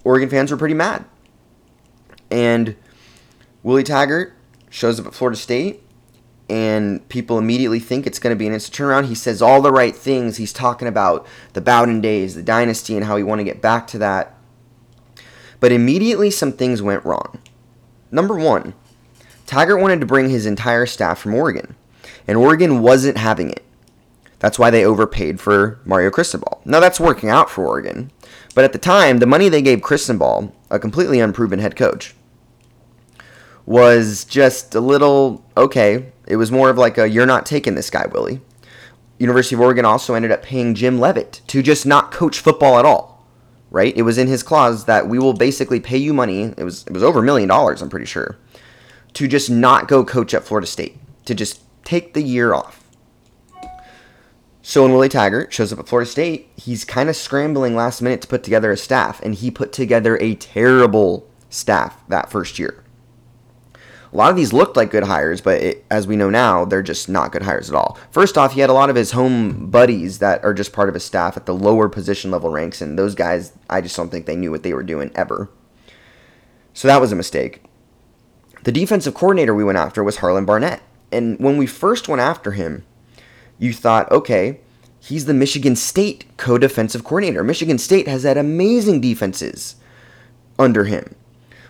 Oregon 0.05 0.29
fans 0.29 0.51
were 0.51 0.59
pretty 0.59 0.75
mad. 0.75 1.07
And 2.33 2.77
Willie 3.63 3.83
Taggart 3.83 4.33
shows 4.71 4.99
up 4.99 5.07
at 5.07 5.15
Florida 5.15 5.37
State, 5.37 5.83
and 6.49 7.07
people 7.11 7.39
immediately 7.39 7.79
think 7.79 8.07
it's 8.07 8.19
going 8.19 8.35
to 8.35 8.39
be 8.39 8.47
an 8.47 8.55
instant 8.55 8.75
turnaround. 8.75 9.07
He 9.07 9.15
says 9.15 9.43
all 9.43 9.61
the 9.61 9.71
right 9.71 9.95
things. 9.95 10.39
He's 10.39 10.53
talking 10.53 10.89
about 10.89 11.27
the 11.53 11.61
Bowden 11.61 12.01
days, 12.01 12.35
the 12.35 12.43
dynasty, 12.43 12.97
and 12.97 13.05
how 13.05 13.17
he 13.17 13.23
want 13.23 13.41
to 13.41 13.45
get 13.45 13.61
back 13.61 13.87
to 13.89 13.99
that. 13.99 14.35
But 15.61 15.73
immediately 15.73 16.31
some 16.31 16.53
things 16.53 16.81
went 16.81 17.05
wrong. 17.05 17.39
Number 18.11 18.35
one, 18.35 18.73
Taggart 19.47 19.81
wanted 19.81 20.01
to 20.01 20.07
bring 20.07 20.31
his 20.31 20.47
entire 20.47 20.87
staff 20.87 21.19
from 21.19 21.35
Oregon, 21.35 21.75
and 22.27 22.39
Oregon 22.39 22.81
wasn't 22.81 23.19
having 23.19 23.51
it. 23.51 23.63
That's 24.39 24.59
why 24.59 24.71
they 24.71 24.87
overpaid 24.87 25.39
for 25.39 25.81
Mario 25.85 26.11
Cristobal. 26.11 26.63
Now 26.65 26.81
that's 26.81 26.99
working 26.99 27.29
out 27.29 27.51
for 27.51 27.67
Oregon, 27.67 28.11
but 28.55 28.65
at 28.65 28.73
the 28.73 28.79
time, 28.79 29.19
the 29.19 29.27
money 29.27 29.49
they 29.49 29.63
gave 29.63 29.83
Cristobal, 29.83 30.55
a 30.71 30.79
completely 30.79 31.21
unproven 31.21 31.59
head 31.59 31.77
coach, 31.77 32.15
was 33.67 34.25
just 34.25 34.75
a 34.75 34.81
little 34.81 35.45
okay. 35.57 36.13
It 36.27 36.37
was 36.37 36.51
more 36.51 36.71
of 36.71 36.79
like 36.79 36.99
a 36.99 37.09
you're 37.09 37.27
not 37.27 37.47
taking 37.47 37.75
this 37.75 37.91
guy, 37.91 38.07
Willie. 38.07 38.41
University 39.19 39.55
of 39.55 39.61
Oregon 39.61 39.85
also 39.85 40.15
ended 40.15 40.33
up 40.33 40.43
paying 40.43 40.75
Jim 40.75 40.99
Leavitt 40.99 41.43
to 41.47 41.63
just 41.63 41.87
not 41.87 42.11
coach 42.11 42.41
football 42.41 42.79
at 42.79 42.85
all. 42.85 43.27
Right? 43.71 43.97
It 43.97 44.03
was 44.03 44.19
in 44.19 44.29
his 44.29 44.43
clause 44.43 44.85
that 44.85 45.09
we 45.09 45.19
will 45.19 45.33
basically 45.33 45.81
pay 45.81 45.97
you 45.97 46.13
money. 46.13 46.43
It 46.43 46.65
was 46.65 46.85
it 46.87 46.93
was 46.93 47.03
over 47.03 47.21
a 47.21 47.23
million 47.23 47.49
dollars, 47.49 47.81
I'm 47.81 47.89
pretty 47.89 48.07
sure, 48.07 48.37
to 49.15 49.29
just 49.29 49.49
not 49.49 49.89
go 49.89 50.05
coach 50.05 50.35
at 50.35 50.45
Florida 50.45 50.67
State, 50.67 50.99
to 51.25 51.35
just 51.35 51.63
take 51.85 52.15
the 52.15 52.23
year 52.23 52.53
off. 52.53 52.83
So 54.65 54.83
when 54.83 54.93
Willie 54.93 55.09
Taggart 55.09 55.53
shows 55.53 55.73
up 55.73 55.81
at 55.81 55.89
Florida 55.89 56.09
State, 56.09 56.51
he's 56.55 56.85
kind 56.85 57.09
of 57.09 57.17
scrambling 57.17 57.75
last 57.75 58.01
minute 58.01 58.23
to 58.23 58.29
put 58.29 58.45
together 58.45 58.71
a 58.71 58.77
staff, 58.77 59.21
and 59.23 59.35
he 59.35 59.51
put 59.51 59.73
together 59.73 60.17
a 60.21 60.37
terrible 60.37 61.29
staff 61.51 61.97
that 62.09 62.31
first 62.31 62.59
year. 62.61 62.82
A 64.13 64.17
lot 64.17 64.31
of 64.31 64.37
these 64.37 64.53
looked 64.53 64.77
like 64.77 64.91
good 64.91 65.05
hires, 65.05 65.41
but 65.41 65.63
it, 65.63 65.85
as 65.91 66.07
we 66.07 66.17
know 66.17 66.29
now, 66.29 66.67
they're 66.67 66.83
just 66.83 67.09
not 67.09 67.33
good 67.33 67.43
hires 67.43 67.71
at 67.71 67.75
all. 67.75 67.99
First 68.11 68.37
off, 68.37 68.53
he 68.53 68.61
had 68.61 68.69
a 68.69 68.75
lot 68.75 68.91
of 68.91 68.97
his 68.97 69.13
home 69.13 69.71
buddies 69.71 70.19
that 70.19 70.45
are 70.45 70.53
just 70.53 70.73
part 70.73 70.91
of 70.91 70.95
his 70.95 71.05
staff 71.05 71.37
at 71.37 71.47
the 71.47 71.55
lower 71.55 71.89
position 71.89 72.31
level 72.31 72.51
ranks, 72.51 72.83
and 72.83 72.99
those 72.99 73.15
guys, 73.15 73.53
I 73.71 73.81
just 73.81 73.97
don't 73.97 74.11
think 74.11 74.27
they 74.27 74.37
knew 74.37 74.51
what 74.51 74.65
they 74.65 74.75
were 74.75 74.83
doing 74.83 75.11
ever. 75.15 75.49
So 76.75 76.89
that 76.89 77.01
was 77.01 77.11
a 77.11 77.17
mistake. 77.17 77.63
The 78.65 78.73
defensive 78.73 79.15
coordinator 79.15 79.55
we 79.55 79.65
went 79.65 79.79
after 79.79 80.05
was 80.05 80.19
Harlan 80.19 80.45
Barnett. 80.45 80.83
And 81.11 81.39
when 81.39 81.57
we 81.57 81.67
first 81.67 82.09
went 82.09 82.21
after 82.21 82.53
him, 82.53 82.85
you 83.59 83.73
thought, 83.73 84.11
okay, 84.11 84.61
he's 85.01 85.25
the 85.25 85.35
Michigan 85.35 85.77
State 85.77 86.25
co 86.37 86.59
defensive 86.59 87.05
coordinator. 87.05 87.43
Michigan 87.43 87.79
State 87.79 88.09
has 88.09 88.23
had 88.23 88.39
amazing 88.39 89.01
defenses 89.01 89.77
under 90.59 90.85
him. 90.85 91.15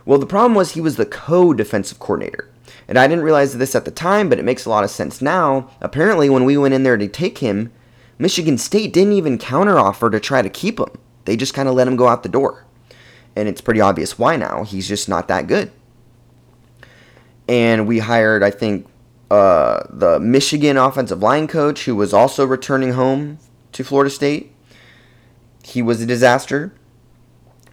Well, 0.05 0.19
the 0.19 0.27
problem 0.27 0.55
was 0.55 0.73
he 0.73 0.81
was 0.81 0.97
the 0.97 1.07
co 1.07 1.53
defensive 1.53 1.99
coordinator. 1.99 2.49
And 2.89 2.99
I 2.99 3.07
didn't 3.07 3.25
realize 3.25 3.57
this 3.57 3.75
at 3.75 3.85
the 3.85 3.91
time, 3.91 4.29
but 4.29 4.39
it 4.39 4.45
makes 4.45 4.65
a 4.65 4.71
lot 4.71 4.85
of 4.85 4.91
sense 4.91 5.23
now. 5.23 5.71
Apparently, 5.81 6.29
when 6.29 6.45
we 6.45 6.57
went 6.57 6.75
in 6.75 6.83
there 6.83 6.97
to 6.97 7.09
take 7.09 7.39
him, 7.39 7.73
Michigan 8.19 8.59
State 8.59 8.93
didn't 8.93 9.15
even 9.15 9.39
counteroffer 9.39 10.11
to 10.11 10.21
try 10.21 10.43
to 10.43 10.51
keep 10.51 10.79
him. 10.79 10.89
They 11.25 11.37
just 11.37 11.55
kind 11.55 11.69
of 11.69 11.75
let 11.75 11.89
him 11.89 11.97
go 11.97 12.09
out 12.09 12.23
the 12.23 12.29
door. 12.29 12.65
And 13.35 13.49
it's 13.49 13.61
pretty 13.61 13.81
obvious 13.81 14.19
why 14.19 14.37
now. 14.37 14.65
He's 14.65 14.89
just 14.89 15.09
not 15.09 15.29
that 15.29 15.47
good. 15.47 15.71
And 17.49 17.87
we 17.87 18.01
hired, 18.01 18.43
I 18.43 18.51
think, 18.51 18.87
uh, 19.31 19.85
the 19.89 20.21
Michigan 20.21 20.77
offensive 20.77 21.23
line 21.23 21.49
coach 21.49 21.85
who 21.85 21.97
was 21.97 22.13
also 22.13 22.45
returning 22.45 22.93
home 22.93 23.39
to 23.73 23.83
Florida 23.83 24.11
State. 24.11 24.53
He 25.65 25.81
was 25.81 26.03
a 26.03 26.07
disaster. 26.07 26.75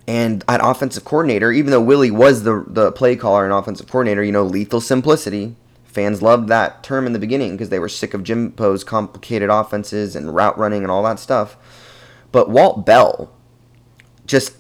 And 0.10 0.44
at 0.48 0.60
offensive 0.64 1.06
coordinator, 1.06 1.52
even 1.52 1.70
though 1.70 1.80
Willie 1.80 2.10
was 2.10 2.42
the, 2.42 2.66
the 2.66 2.92
play 2.92 3.16
caller 3.16 3.44
and 3.44 3.54
offensive 3.54 3.86
coordinator, 3.86 4.24
you 4.24 4.32
know, 4.32 4.42
lethal 4.42 4.82
simplicity. 4.82 5.56
Fans 5.84 6.24
loved 6.24 6.48
that 6.48 6.82
term 6.82 7.06
in 7.06 7.14
the 7.14 7.20
beginning 7.20 7.52
because 7.52 7.70
they 7.70 7.78
were 7.78 7.88
sick 7.88 8.16
of 8.16 8.24
Jimbo's 8.24 8.84
complicated 8.84 9.52
offenses 9.52 10.16
and 10.16 10.34
route 10.34 10.58
running 10.58 10.82
and 10.82 10.90
all 10.90 11.04
that 11.04 11.20
stuff. 11.20 11.58
But 12.32 12.50
Walt 12.50 12.88
Bell, 12.88 13.32
just, 14.26 14.58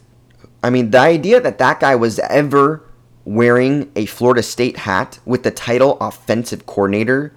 I 0.61 0.69
mean, 0.69 0.91
the 0.91 0.99
idea 0.99 1.41
that 1.41 1.57
that 1.57 1.79
guy 1.79 1.95
was 1.95 2.19
ever 2.19 2.83
wearing 3.25 3.91
a 3.95 4.05
Florida 4.05 4.43
State 4.43 4.77
hat 4.77 5.17
with 5.25 5.41
the 5.41 5.49
title 5.49 5.97
offensive 5.99 6.67
coordinator, 6.67 7.33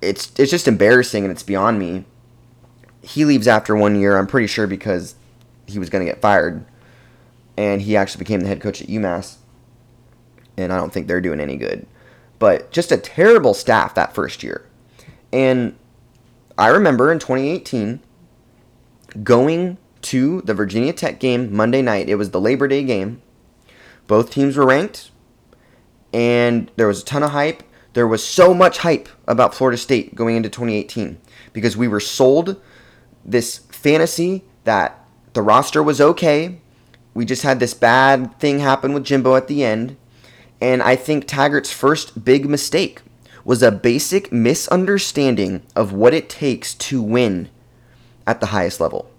it's 0.00 0.32
it's 0.38 0.50
just 0.50 0.66
embarrassing 0.66 1.24
and 1.24 1.30
it's 1.30 1.42
beyond 1.42 1.78
me. 1.78 2.06
He 3.02 3.26
leaves 3.26 3.46
after 3.46 3.76
one 3.76 4.00
year, 4.00 4.16
I'm 4.16 4.26
pretty 4.26 4.46
sure 4.46 4.66
because 4.66 5.16
he 5.66 5.78
was 5.78 5.90
going 5.90 6.06
to 6.06 6.10
get 6.10 6.22
fired, 6.22 6.64
and 7.60 7.82
he 7.82 7.94
actually 7.94 8.20
became 8.20 8.40
the 8.40 8.48
head 8.48 8.62
coach 8.62 8.80
at 8.80 8.88
UMass. 8.88 9.36
And 10.56 10.72
I 10.72 10.78
don't 10.78 10.92
think 10.92 11.06
they're 11.06 11.20
doing 11.20 11.40
any 11.40 11.56
good, 11.56 11.86
but 12.38 12.70
just 12.70 12.90
a 12.90 12.96
terrible 12.96 13.52
staff 13.52 13.94
that 13.96 14.14
first 14.14 14.42
year. 14.42 14.66
And 15.30 15.76
I 16.56 16.68
remember 16.68 17.12
in 17.12 17.18
2018 17.18 18.00
going 19.22 19.76
to 20.02 20.40
the 20.42 20.54
Virginia 20.54 20.94
Tech 20.94 21.20
game 21.20 21.54
Monday 21.54 21.82
night. 21.82 22.08
It 22.08 22.14
was 22.14 22.30
the 22.30 22.40
Labor 22.40 22.66
Day 22.66 22.82
game 22.82 23.20
both 24.10 24.32
teams 24.32 24.56
were 24.56 24.66
ranked, 24.66 25.12
and 26.12 26.68
there 26.74 26.88
was 26.88 27.00
a 27.00 27.04
ton 27.04 27.22
of 27.22 27.30
hype. 27.30 27.62
There 27.92 28.08
was 28.08 28.26
so 28.26 28.52
much 28.52 28.78
hype 28.78 29.08
about 29.28 29.54
Florida 29.54 29.78
State 29.78 30.16
going 30.16 30.34
into 30.34 30.48
2018 30.48 31.16
because 31.52 31.76
we 31.76 31.86
were 31.86 32.00
sold 32.00 32.60
this 33.24 33.58
fantasy 33.68 34.42
that 34.64 35.04
the 35.34 35.42
roster 35.42 35.80
was 35.80 36.00
okay. 36.00 36.59
We 37.14 37.24
just 37.24 37.42
had 37.42 37.60
this 37.60 37.74
bad 37.74 38.38
thing 38.38 38.60
happen 38.60 38.92
with 38.92 39.04
Jimbo 39.04 39.36
at 39.36 39.48
the 39.48 39.64
end. 39.64 39.96
And 40.60 40.82
I 40.82 40.96
think 40.96 41.26
Taggart's 41.26 41.72
first 41.72 42.24
big 42.24 42.48
mistake 42.48 43.02
was 43.44 43.62
a 43.62 43.72
basic 43.72 44.30
misunderstanding 44.30 45.62
of 45.74 45.92
what 45.92 46.14
it 46.14 46.28
takes 46.28 46.74
to 46.74 47.02
win 47.02 47.48
at 48.26 48.40
the 48.40 48.46
highest 48.46 48.80
level. 48.80 49.10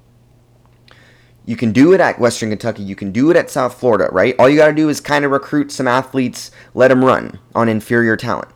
You 1.46 1.56
can 1.56 1.72
do 1.72 1.92
it 1.92 2.00
at 2.00 2.20
Western 2.20 2.50
Kentucky. 2.50 2.84
You 2.84 2.96
can 2.96 3.12
do 3.12 3.32
it 3.32 3.36
at 3.36 3.50
South 3.50 3.80
Florida, 3.80 4.10
right? 4.12 4.36
All 4.38 4.48
you 4.48 4.58
got 4.58 4.68
to 4.68 4.74
do 4.74 4.90
is 4.90 5.02
kind 5.02 5.26
of 5.26 5.32
recruit 5.32 5.72
some 5.72 5.88
athletes, 5.88 6.52
let 6.74 6.90
them 6.90 7.04
run 7.04 7.40
on 7.56 7.68
inferior 7.68 8.16
talent. 8.16 8.50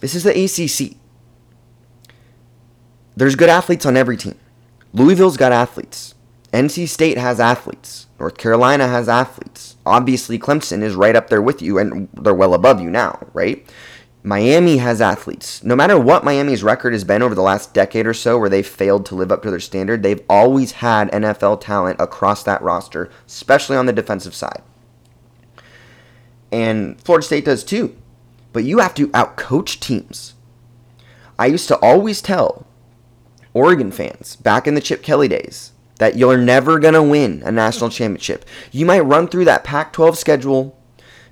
This 0.00 0.14
is 0.14 0.24
the 0.24 0.30
ACC. 0.30 0.96
There's 3.16 3.36
good 3.36 3.48
athletes 3.48 3.86
on 3.86 3.96
every 3.96 4.16
team. 4.16 4.38
Louisville's 4.92 5.36
got 5.36 5.52
athletes. 5.52 6.14
NC 6.52 6.88
State 6.88 7.18
has 7.18 7.38
athletes. 7.38 8.06
North 8.20 8.36
Carolina 8.36 8.86
has 8.86 9.08
athletes. 9.08 9.76
Obviously, 9.86 10.38
Clemson 10.38 10.82
is 10.82 10.94
right 10.94 11.16
up 11.16 11.30
there 11.30 11.40
with 11.40 11.62
you, 11.62 11.78
and 11.78 12.08
they're 12.12 12.34
well 12.34 12.52
above 12.52 12.80
you 12.80 12.90
now, 12.90 13.26
right? 13.32 13.66
Miami 14.22 14.76
has 14.76 15.00
athletes. 15.00 15.64
No 15.64 15.74
matter 15.74 15.98
what 15.98 16.22
Miami's 16.22 16.62
record 16.62 16.92
has 16.92 17.02
been 17.02 17.22
over 17.22 17.34
the 17.34 17.40
last 17.40 17.72
decade 17.72 18.06
or 18.06 18.12
so 18.12 18.38
where 18.38 18.50
they've 18.50 18.66
failed 18.66 19.06
to 19.06 19.14
live 19.14 19.32
up 19.32 19.42
to 19.42 19.50
their 19.50 19.58
standard, 19.58 20.02
they've 20.02 20.22
always 20.28 20.72
had 20.72 21.10
NFL 21.10 21.62
talent 21.62 21.98
across 21.98 22.42
that 22.42 22.60
roster, 22.60 23.08
especially 23.26 23.78
on 23.78 23.86
the 23.86 23.92
defensive 23.92 24.34
side. 24.34 24.62
And 26.52 27.00
Florida 27.00 27.24
State 27.24 27.46
does 27.46 27.64
too. 27.64 27.96
But 28.52 28.64
you 28.64 28.80
have 28.80 28.94
to 28.96 29.08
outcoach 29.08 29.80
teams. 29.80 30.34
I 31.38 31.46
used 31.46 31.68
to 31.68 31.78
always 31.78 32.20
tell 32.20 32.66
Oregon 33.54 33.90
fans 33.90 34.36
back 34.36 34.66
in 34.66 34.74
the 34.74 34.82
Chip 34.82 35.02
Kelly 35.02 35.28
days 35.28 35.72
that 36.00 36.16
you're 36.16 36.38
never 36.38 36.78
going 36.78 36.94
to 36.94 37.02
win 37.02 37.42
a 37.44 37.52
national 37.52 37.90
championship. 37.90 38.46
You 38.72 38.86
might 38.86 39.00
run 39.00 39.28
through 39.28 39.44
that 39.44 39.64
Pac 39.64 39.92
12 39.92 40.16
schedule 40.16 40.74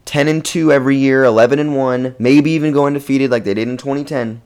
10 0.05 0.29
and 0.29 0.45
2 0.45 0.71
every 0.71 0.97
year, 0.97 1.25
11 1.25 1.59
and 1.59 1.75
1, 1.75 2.17
maybe 2.19 2.51
even 2.51 2.73
go 2.73 2.87
undefeated 2.87 3.31
like 3.31 3.45
they 3.45 3.55
did 3.55 3.67
in 3.67 3.79
2010. 3.79 4.43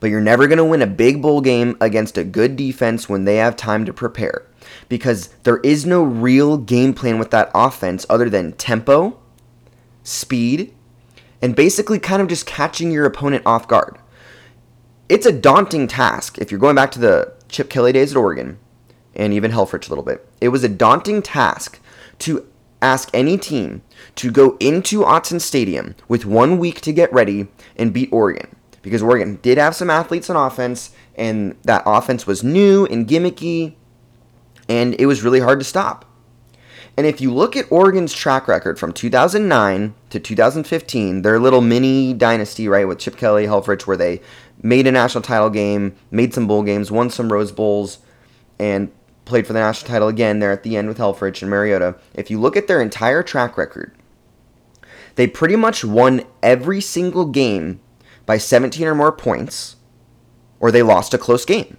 But 0.00 0.10
you're 0.10 0.20
never 0.20 0.46
going 0.46 0.58
to 0.58 0.64
win 0.64 0.82
a 0.82 0.86
big 0.86 1.22
bowl 1.22 1.40
game 1.40 1.78
against 1.80 2.18
a 2.18 2.24
good 2.24 2.56
defense 2.56 3.08
when 3.08 3.24
they 3.24 3.36
have 3.36 3.56
time 3.56 3.86
to 3.86 3.92
prepare 3.92 4.46
because 4.90 5.28
there 5.44 5.58
is 5.58 5.86
no 5.86 6.02
real 6.02 6.58
game 6.58 6.92
plan 6.92 7.18
with 7.18 7.30
that 7.30 7.50
offense 7.54 8.04
other 8.10 8.28
than 8.28 8.52
tempo, 8.52 9.18
speed, 10.02 10.74
and 11.40 11.56
basically 11.56 11.98
kind 11.98 12.20
of 12.20 12.28
just 12.28 12.44
catching 12.44 12.92
your 12.92 13.06
opponent 13.06 13.44
off 13.46 13.66
guard. 13.66 13.98
It's 15.08 15.26
a 15.26 15.32
daunting 15.32 15.88
task 15.88 16.36
if 16.36 16.50
you're 16.50 16.60
going 16.60 16.76
back 16.76 16.90
to 16.92 16.98
the 16.98 17.32
Chip 17.48 17.70
Kelly 17.70 17.92
days 17.92 18.12
at 18.12 18.18
Oregon 18.18 18.58
and 19.20 19.34
even 19.34 19.52
Helfrich 19.52 19.86
a 19.86 19.90
little 19.90 20.02
bit. 20.02 20.26
It 20.40 20.48
was 20.48 20.64
a 20.64 20.68
daunting 20.68 21.20
task 21.20 21.78
to 22.20 22.46
ask 22.80 23.10
any 23.12 23.36
team 23.36 23.82
to 24.16 24.30
go 24.30 24.56
into 24.58 25.02
Autzen 25.02 25.42
Stadium 25.42 25.94
with 26.08 26.24
one 26.24 26.58
week 26.58 26.80
to 26.80 26.92
get 26.92 27.12
ready 27.12 27.46
and 27.76 27.92
beat 27.92 28.10
Oregon. 28.10 28.56
Because 28.80 29.02
Oregon 29.02 29.38
did 29.42 29.58
have 29.58 29.76
some 29.76 29.90
athletes 29.90 30.30
on 30.30 30.36
offense, 30.36 30.92
and 31.16 31.54
that 31.64 31.82
offense 31.84 32.26
was 32.26 32.42
new 32.42 32.86
and 32.86 33.06
gimmicky, 33.06 33.74
and 34.70 34.98
it 34.98 35.04
was 35.04 35.22
really 35.22 35.40
hard 35.40 35.58
to 35.60 35.66
stop. 35.66 36.06
And 36.96 37.06
if 37.06 37.20
you 37.20 37.32
look 37.32 37.56
at 37.56 37.70
Oregon's 37.70 38.14
track 38.14 38.48
record 38.48 38.78
from 38.78 38.94
2009 38.94 39.94
to 40.08 40.18
2015, 40.18 41.20
their 41.20 41.38
little 41.38 41.60
mini 41.60 42.14
dynasty, 42.14 42.68
right, 42.68 42.88
with 42.88 42.98
Chip 42.98 43.18
Kelly, 43.18 43.44
Helfrich, 43.44 43.86
where 43.86 43.98
they 43.98 44.22
made 44.62 44.86
a 44.86 44.92
national 44.92 45.22
title 45.22 45.50
game, 45.50 45.94
made 46.10 46.32
some 46.32 46.46
bowl 46.46 46.62
games, 46.62 46.90
won 46.90 47.10
some 47.10 47.30
Rose 47.30 47.52
Bowls, 47.52 47.98
and 48.58 48.90
played 49.24 49.46
for 49.46 49.52
the 49.52 49.60
national 49.60 49.88
title 49.88 50.08
again 50.08 50.38
there 50.40 50.52
at 50.52 50.62
the 50.62 50.76
end 50.76 50.88
with 50.88 50.98
Helfrich 50.98 51.42
and 51.42 51.50
Mariota. 51.50 51.96
If 52.14 52.30
you 52.30 52.40
look 52.40 52.56
at 52.56 52.66
their 52.66 52.82
entire 52.82 53.22
track 53.22 53.56
record, 53.56 53.94
They 55.16 55.26
pretty 55.26 55.56
much 55.56 55.84
won 55.84 56.22
every 56.42 56.80
single 56.80 57.26
game 57.26 57.80
by 58.26 58.38
17 58.38 58.86
or 58.86 58.94
more 58.94 59.12
points, 59.12 59.76
or 60.60 60.70
they 60.70 60.82
lost 60.82 61.12
a 61.12 61.18
close 61.18 61.44
game. 61.44 61.76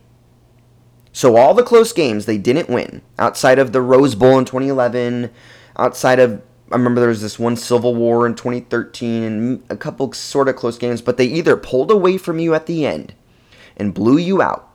So 1.13 1.35
all 1.35 1.53
the 1.53 1.63
close 1.63 1.93
games 1.93 2.25
they 2.25 2.37
didn't 2.37 2.69
win, 2.69 3.01
outside 3.17 3.57
of 3.59 3.71
the 3.71 3.81
Rose 3.81 4.15
Bowl 4.15 4.37
in 4.37 4.45
2011, 4.45 5.31
outside 5.77 6.19
of 6.19 6.41
I 6.71 6.75
remember 6.75 7.01
there 7.01 7.09
was 7.09 7.21
this 7.21 7.37
one 7.37 7.57
Civil 7.57 7.95
War 7.95 8.25
in 8.25 8.33
2013 8.33 9.23
and 9.23 9.63
a 9.69 9.75
couple 9.75 10.13
sort 10.13 10.47
of 10.47 10.55
close 10.55 10.77
games, 10.77 11.01
but 11.01 11.17
they 11.17 11.25
either 11.25 11.57
pulled 11.57 11.91
away 11.91 12.17
from 12.17 12.39
you 12.39 12.53
at 12.53 12.65
the 12.65 12.85
end 12.85 13.13
and 13.75 13.93
blew 13.93 14.17
you 14.17 14.41
out. 14.41 14.70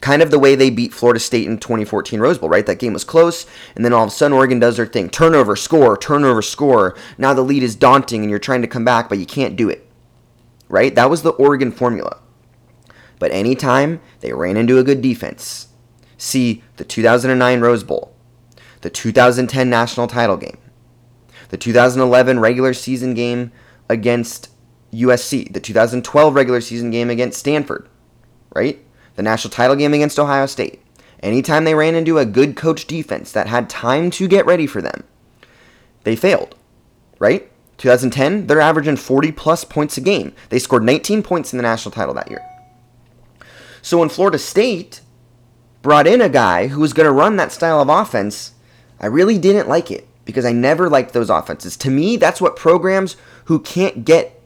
Kind 0.00 0.22
of 0.22 0.30
the 0.30 0.38
way 0.38 0.54
they 0.54 0.70
beat 0.70 0.94
Florida 0.94 1.20
State 1.20 1.46
in 1.46 1.58
2014 1.58 2.20
Rose 2.20 2.38
Bowl, 2.38 2.48
right? 2.48 2.64
That 2.64 2.78
game 2.78 2.94
was 2.94 3.04
close, 3.04 3.46
and 3.76 3.84
then 3.84 3.92
all 3.92 4.04
of 4.04 4.08
a 4.08 4.12
sudden 4.12 4.36
Oregon 4.36 4.58
does 4.58 4.76
their 4.76 4.86
thing. 4.86 5.10
Turnover, 5.10 5.56
score, 5.56 5.96
turnover, 5.96 6.40
score. 6.40 6.96
Now 7.18 7.34
the 7.34 7.42
lead 7.42 7.62
is 7.62 7.76
daunting 7.76 8.22
and 8.22 8.30
you're 8.30 8.38
trying 8.38 8.62
to 8.62 8.68
come 8.68 8.84
back, 8.84 9.08
but 9.08 9.18
you 9.18 9.26
can't 9.26 9.56
do 9.56 9.68
it. 9.68 9.86
Right? 10.68 10.94
That 10.94 11.10
was 11.10 11.22
the 11.22 11.30
Oregon 11.30 11.70
formula. 11.70 12.20
But 13.18 13.32
anytime 13.32 14.00
they 14.20 14.32
ran 14.32 14.56
into 14.56 14.78
a 14.78 14.84
good 14.84 15.02
defense, 15.02 15.68
see 16.16 16.62
the 16.76 16.84
2009 16.84 17.60
Rose 17.60 17.84
Bowl, 17.84 18.14
the 18.80 18.90
2010 18.90 19.68
national 19.68 20.06
title 20.06 20.38
game, 20.38 20.56
the 21.50 21.58
2011 21.58 22.40
regular 22.40 22.72
season 22.72 23.12
game 23.12 23.52
against 23.90 24.48
USC, 24.92 25.52
the 25.52 25.60
2012 25.60 26.34
regular 26.34 26.62
season 26.62 26.90
game 26.90 27.10
against 27.10 27.38
Stanford, 27.38 27.88
right? 28.54 28.82
The 29.20 29.24
national 29.24 29.50
title 29.50 29.76
game 29.76 29.92
against 29.92 30.18
Ohio 30.18 30.46
State. 30.46 30.80
Anytime 31.22 31.64
they 31.64 31.74
ran 31.74 31.94
into 31.94 32.16
a 32.16 32.24
good 32.24 32.56
coach 32.56 32.86
defense 32.86 33.32
that 33.32 33.48
had 33.48 33.68
time 33.68 34.10
to 34.12 34.26
get 34.26 34.46
ready 34.46 34.66
for 34.66 34.80
them, 34.80 35.04
they 36.04 36.16
failed, 36.16 36.54
right? 37.18 37.52
2010, 37.76 38.46
they're 38.46 38.62
averaging 38.62 38.96
40 38.96 39.32
plus 39.32 39.62
points 39.62 39.98
a 39.98 40.00
game. 40.00 40.32
They 40.48 40.58
scored 40.58 40.84
19 40.84 41.22
points 41.22 41.52
in 41.52 41.58
the 41.58 41.62
national 41.62 41.92
title 41.92 42.14
that 42.14 42.30
year. 42.30 42.40
So 43.82 43.98
when 43.98 44.08
Florida 44.08 44.38
State 44.38 45.02
brought 45.82 46.06
in 46.06 46.22
a 46.22 46.30
guy 46.30 46.68
who 46.68 46.80
was 46.80 46.94
going 46.94 47.04
to 47.06 47.12
run 47.12 47.36
that 47.36 47.52
style 47.52 47.82
of 47.82 47.90
offense, 47.90 48.54
I 49.00 49.06
really 49.08 49.36
didn't 49.36 49.68
like 49.68 49.90
it 49.90 50.08
because 50.24 50.46
I 50.46 50.52
never 50.52 50.88
liked 50.88 51.12
those 51.12 51.28
offenses. 51.28 51.76
To 51.76 51.90
me, 51.90 52.16
that's 52.16 52.40
what 52.40 52.56
programs 52.56 53.18
who 53.44 53.58
can't 53.60 54.02
get 54.06 54.40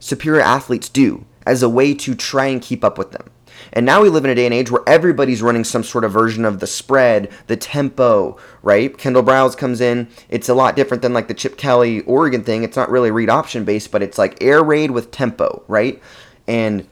superior 0.00 0.42
athletes 0.42 0.88
do 0.88 1.24
as 1.46 1.62
a 1.62 1.68
way 1.68 1.94
to 1.94 2.16
try 2.16 2.46
and 2.46 2.60
keep 2.60 2.82
up 2.82 2.98
with 2.98 3.12
them. 3.12 3.30
And 3.72 3.84
now 3.86 4.02
we 4.02 4.08
live 4.08 4.24
in 4.24 4.30
a 4.30 4.34
day 4.34 4.44
and 4.44 4.54
age 4.54 4.70
where 4.70 4.82
everybody's 4.86 5.42
running 5.42 5.64
some 5.64 5.82
sort 5.82 6.04
of 6.04 6.12
version 6.12 6.44
of 6.44 6.60
the 6.60 6.66
spread, 6.66 7.30
the 7.46 7.56
tempo, 7.56 8.36
right? 8.62 8.96
Kendal 8.96 9.22
Briles 9.22 9.56
comes 9.56 9.80
in. 9.80 10.08
It's 10.28 10.48
a 10.48 10.54
lot 10.54 10.76
different 10.76 11.02
than 11.02 11.12
like 11.12 11.28
the 11.28 11.34
Chip 11.34 11.56
Kelly 11.56 12.00
Oregon 12.02 12.44
thing. 12.44 12.62
It's 12.62 12.76
not 12.76 12.90
really 12.90 13.10
read 13.10 13.30
option 13.30 13.64
based, 13.64 13.90
but 13.90 14.02
it's 14.02 14.18
like 14.18 14.42
air 14.42 14.62
raid 14.62 14.90
with 14.90 15.10
tempo, 15.10 15.62
right? 15.68 16.02
And 16.46 16.86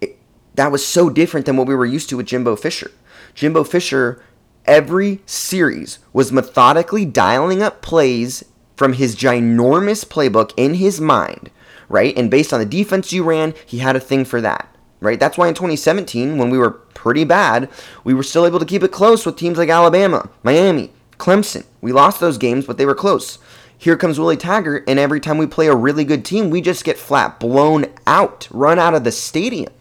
it, 0.00 0.18
that 0.54 0.72
was 0.72 0.84
so 0.84 1.10
different 1.10 1.46
than 1.46 1.56
what 1.56 1.66
we 1.66 1.74
were 1.74 1.86
used 1.86 2.08
to 2.10 2.16
with 2.16 2.26
Jimbo 2.26 2.56
Fisher. 2.56 2.90
Jimbo 3.34 3.64
Fisher 3.64 4.22
every 4.64 5.20
series 5.26 5.98
was 6.12 6.32
methodically 6.32 7.04
dialing 7.04 7.62
up 7.62 7.82
plays 7.82 8.44
from 8.76 8.94
his 8.94 9.16
ginormous 9.16 10.04
playbook 10.04 10.52
in 10.56 10.74
his 10.74 11.00
mind, 11.00 11.50
right? 11.88 12.16
And 12.16 12.30
based 12.30 12.52
on 12.52 12.60
the 12.60 12.66
defense 12.66 13.12
you 13.12 13.22
ran, 13.22 13.54
he 13.66 13.78
had 13.78 13.96
a 13.96 14.00
thing 14.00 14.24
for 14.24 14.40
that, 14.40 14.71
right? 15.02 15.20
That's 15.20 15.36
why 15.36 15.48
in 15.48 15.54
2017, 15.54 16.38
when 16.38 16.50
we 16.50 16.58
were 16.58 16.70
pretty 16.70 17.24
bad, 17.24 17.68
we 18.04 18.14
were 18.14 18.22
still 18.22 18.46
able 18.46 18.58
to 18.58 18.64
keep 18.66 18.82
it 18.82 18.92
close 18.92 19.26
with 19.26 19.36
teams 19.36 19.58
like 19.58 19.68
Alabama, 19.68 20.30
Miami, 20.42 20.92
Clemson. 21.18 21.64
We 21.80 21.92
lost 21.92 22.20
those 22.20 22.38
games, 22.38 22.66
but 22.66 22.78
they 22.78 22.86
were 22.86 22.94
close. 22.94 23.38
Here 23.76 23.96
comes 23.96 24.18
Willie 24.18 24.36
Taggart, 24.36 24.84
and 24.86 24.98
every 24.98 25.20
time 25.20 25.38
we 25.38 25.46
play 25.46 25.66
a 25.66 25.74
really 25.74 26.04
good 26.04 26.24
team, 26.24 26.50
we 26.50 26.60
just 26.60 26.84
get 26.84 26.96
flat 26.96 27.40
blown 27.40 27.86
out, 28.06 28.48
run 28.50 28.78
out 28.78 28.94
of 28.94 29.04
the 29.04 29.12
stadium. 29.12 29.72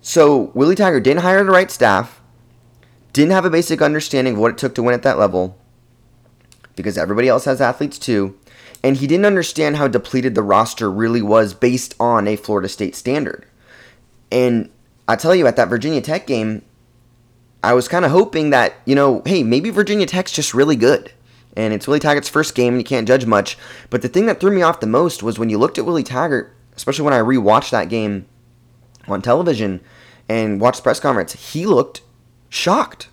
So 0.00 0.50
Willie 0.54 0.74
Taggart 0.74 1.04
didn't 1.04 1.22
hire 1.22 1.44
the 1.44 1.50
right 1.50 1.70
staff 1.70 2.20
didn't 3.14 3.30
have 3.30 3.44
a 3.46 3.50
basic 3.50 3.80
understanding 3.80 4.34
of 4.34 4.40
what 4.40 4.50
it 4.50 4.58
took 4.58 4.74
to 4.74 4.82
win 4.82 4.92
at 4.92 5.04
that 5.04 5.18
level 5.18 5.56
because 6.76 6.98
everybody 6.98 7.28
else 7.28 7.44
has 7.46 7.60
athletes 7.60 7.96
too. 7.96 8.36
And 8.84 8.98
he 8.98 9.06
didn't 9.06 9.24
understand 9.24 9.78
how 9.78 9.88
depleted 9.88 10.34
the 10.34 10.42
roster 10.42 10.90
really 10.90 11.22
was 11.22 11.54
based 11.54 11.94
on 11.98 12.28
a 12.28 12.36
Florida 12.36 12.68
State 12.68 12.94
standard. 12.94 13.46
And 14.30 14.70
I 15.08 15.16
tell 15.16 15.34
you, 15.34 15.46
at 15.46 15.56
that 15.56 15.70
Virginia 15.70 16.02
Tech 16.02 16.26
game, 16.26 16.62
I 17.62 17.72
was 17.72 17.88
kind 17.88 18.04
of 18.04 18.10
hoping 18.10 18.50
that, 18.50 18.74
you 18.84 18.94
know, 18.94 19.22
hey, 19.24 19.42
maybe 19.42 19.70
Virginia 19.70 20.04
Tech's 20.04 20.32
just 20.32 20.52
really 20.52 20.76
good. 20.76 21.10
And 21.56 21.72
it's 21.72 21.88
Willie 21.88 21.98
Taggart's 21.98 22.28
first 22.28 22.54
game, 22.54 22.74
and 22.74 22.80
you 22.80 22.84
can't 22.84 23.08
judge 23.08 23.24
much. 23.24 23.56
But 23.88 24.02
the 24.02 24.08
thing 24.08 24.26
that 24.26 24.38
threw 24.38 24.54
me 24.54 24.60
off 24.60 24.80
the 24.80 24.86
most 24.86 25.22
was 25.22 25.38
when 25.38 25.48
you 25.48 25.56
looked 25.56 25.78
at 25.78 25.86
Willie 25.86 26.02
Taggart, 26.02 26.54
especially 26.76 27.06
when 27.06 27.14
I 27.14 27.20
rewatched 27.20 27.70
that 27.70 27.88
game 27.88 28.26
on 29.08 29.22
television 29.22 29.80
and 30.28 30.60
watched 30.60 30.80
the 30.80 30.82
press 30.82 31.00
conference, 31.00 31.32
he 31.52 31.64
looked 31.64 32.02
shocked, 32.50 33.08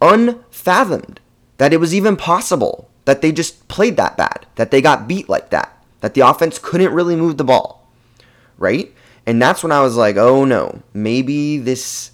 unfathomed 0.00 1.20
that 1.58 1.74
it 1.74 1.80
was 1.80 1.94
even 1.94 2.16
possible 2.16 2.88
that 3.06 3.22
they 3.22 3.32
just 3.32 3.66
played 3.68 3.96
that 3.96 4.16
bad, 4.16 4.44
that 4.56 4.70
they 4.70 4.82
got 4.82 5.08
beat 5.08 5.28
like 5.28 5.50
that, 5.50 5.82
that 6.00 6.12
the 6.12 6.20
offense 6.20 6.58
couldn't 6.58 6.92
really 6.92 7.16
move 7.16 7.38
the 7.38 7.44
ball, 7.44 7.88
right? 8.58 8.92
And 9.24 9.40
that's 9.40 9.62
when 9.62 9.72
I 9.72 9.80
was 9.80 9.96
like, 9.96 10.16
oh 10.16 10.44
no, 10.44 10.82
maybe 10.92 11.56
this 11.56 12.10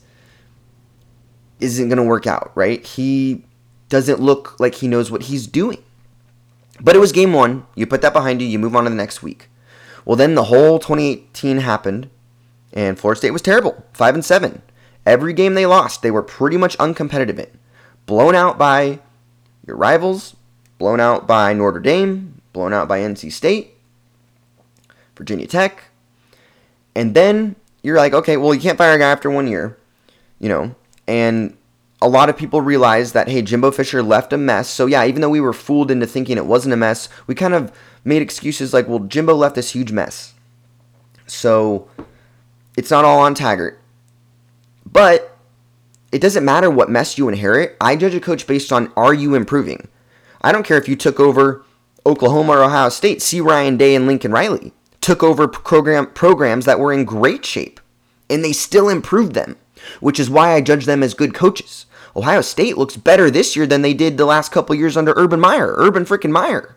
isn't 1.58 1.88
going 1.88 1.98
to 1.98 2.04
work 2.04 2.26
out, 2.26 2.52
right? 2.54 2.84
He 2.84 3.44
doesn't 3.88 4.20
look 4.20 4.58
like 4.60 4.76
he 4.76 4.88
knows 4.88 5.10
what 5.10 5.24
he's 5.24 5.46
doing. 5.46 5.82
But 6.80 6.96
it 6.96 6.98
was 6.98 7.12
game 7.12 7.32
one. 7.32 7.66
You 7.74 7.86
put 7.86 8.02
that 8.02 8.12
behind 8.12 8.40
you, 8.40 8.48
you 8.48 8.58
move 8.58 8.74
on 8.76 8.84
to 8.84 8.90
the 8.90 8.96
next 8.96 9.22
week. 9.22 9.48
Well, 10.04 10.16
then 10.16 10.34
the 10.34 10.44
whole 10.44 10.78
2018 10.78 11.58
happened, 11.58 12.10
and 12.72 12.98
Florida 12.98 13.18
State 13.18 13.30
was 13.30 13.42
terrible 13.42 13.84
5 13.92 14.14
and 14.14 14.24
7. 14.24 14.62
Every 15.06 15.32
game 15.32 15.54
they 15.54 15.66
lost, 15.66 16.02
they 16.02 16.10
were 16.10 16.22
pretty 16.22 16.56
much 16.56 16.76
uncompetitive 16.78 17.38
in. 17.38 17.58
Blown 18.06 18.34
out 18.34 18.58
by 18.58 19.00
your 19.66 19.76
rivals, 19.76 20.36
blown 20.82 20.98
out 20.98 21.28
by 21.28 21.52
Notre 21.52 21.78
Dame, 21.78 22.42
blown 22.52 22.72
out 22.72 22.88
by 22.88 22.98
NC 22.98 23.30
State, 23.30 23.74
Virginia 25.16 25.46
Tech. 25.46 25.84
And 26.96 27.14
then 27.14 27.54
you're 27.84 27.98
like, 27.98 28.12
okay, 28.12 28.36
well, 28.36 28.52
you 28.52 28.60
can't 28.60 28.76
fire 28.76 28.94
a 28.94 28.98
guy 28.98 29.08
after 29.08 29.30
one 29.30 29.46
year, 29.46 29.78
you 30.40 30.48
know, 30.48 30.74
and 31.06 31.56
a 32.00 32.08
lot 32.08 32.28
of 32.28 32.36
people 32.36 32.60
realize 32.62 33.12
that, 33.12 33.28
hey, 33.28 33.42
Jimbo 33.42 33.70
Fisher 33.70 34.02
left 34.02 34.32
a 34.32 34.36
mess. 34.36 34.68
So, 34.68 34.86
yeah, 34.86 35.04
even 35.04 35.20
though 35.22 35.30
we 35.30 35.40
were 35.40 35.52
fooled 35.52 35.88
into 35.88 36.04
thinking 36.04 36.36
it 36.36 36.46
wasn't 36.46 36.74
a 36.74 36.76
mess, 36.76 37.08
we 37.28 37.36
kind 37.36 37.54
of 37.54 37.70
made 38.04 38.20
excuses 38.20 38.74
like, 38.74 38.88
well, 38.88 38.98
Jimbo 38.98 39.36
left 39.36 39.54
this 39.54 39.70
huge 39.70 39.92
mess. 39.92 40.34
So, 41.28 41.86
it's 42.76 42.90
not 42.90 43.04
all 43.04 43.20
on 43.20 43.34
Taggart. 43.36 43.80
But 44.84 45.38
it 46.10 46.20
doesn't 46.20 46.44
matter 46.44 46.68
what 46.68 46.90
mess 46.90 47.18
you 47.18 47.28
inherit. 47.28 47.76
I 47.80 47.94
judge 47.94 48.16
a 48.16 48.20
coach 48.20 48.48
based 48.48 48.72
on 48.72 48.92
are 48.96 49.14
you 49.14 49.36
improving. 49.36 49.86
I 50.42 50.52
don't 50.52 50.66
care 50.66 50.78
if 50.78 50.88
you 50.88 50.96
took 50.96 51.20
over 51.20 51.64
Oklahoma 52.04 52.52
or 52.52 52.64
Ohio 52.64 52.88
State. 52.88 53.22
See 53.22 53.40
Ryan 53.40 53.76
Day 53.76 53.94
and 53.94 54.06
Lincoln 54.06 54.32
Riley 54.32 54.72
took 55.00 55.22
over 55.22 55.48
program 55.48 56.06
programs 56.06 56.64
that 56.64 56.78
were 56.78 56.92
in 56.92 57.04
great 57.04 57.44
shape, 57.44 57.80
and 58.28 58.44
they 58.44 58.52
still 58.52 58.88
improved 58.88 59.34
them, 59.34 59.56
which 60.00 60.20
is 60.20 60.30
why 60.30 60.52
I 60.52 60.60
judge 60.60 60.86
them 60.86 61.02
as 61.02 61.14
good 61.14 61.34
coaches. 61.34 61.86
Ohio 62.14 62.40
State 62.40 62.76
looks 62.76 62.96
better 62.96 63.30
this 63.30 63.56
year 63.56 63.66
than 63.66 63.82
they 63.82 63.94
did 63.94 64.16
the 64.16 64.26
last 64.26 64.52
couple 64.52 64.74
years 64.74 64.96
under 64.96 65.14
Urban 65.16 65.40
Meyer. 65.40 65.74
Urban 65.76 66.04
freaking 66.04 66.30
Meyer 66.30 66.76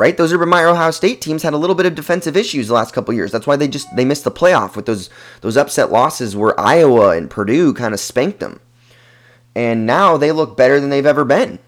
right? 0.00 0.16
Those 0.16 0.32
Urban 0.32 0.48
Meyer 0.48 0.68
Ohio 0.68 0.92
State 0.92 1.20
teams 1.20 1.42
had 1.42 1.52
a 1.52 1.58
little 1.58 1.76
bit 1.76 1.84
of 1.84 1.94
defensive 1.94 2.34
issues 2.34 2.68
the 2.68 2.74
last 2.74 2.94
couple 2.94 3.12
years. 3.12 3.32
That's 3.32 3.46
why 3.46 3.56
they 3.56 3.68
just 3.68 3.94
they 3.96 4.06
missed 4.06 4.24
the 4.24 4.30
playoff 4.30 4.74
with 4.74 4.86
those 4.86 5.10
those 5.42 5.58
upset 5.58 5.92
losses 5.92 6.34
where 6.34 6.58
Iowa 6.58 7.10
and 7.10 7.30
Purdue 7.30 7.74
kind 7.74 7.92
of 7.92 8.00
spanked 8.00 8.40
them. 8.40 8.60
And 9.54 9.84
now 9.84 10.16
they 10.16 10.32
look 10.32 10.56
better 10.56 10.80
than 10.80 10.88
they've 10.88 11.04
ever 11.04 11.24
been. 11.26 11.58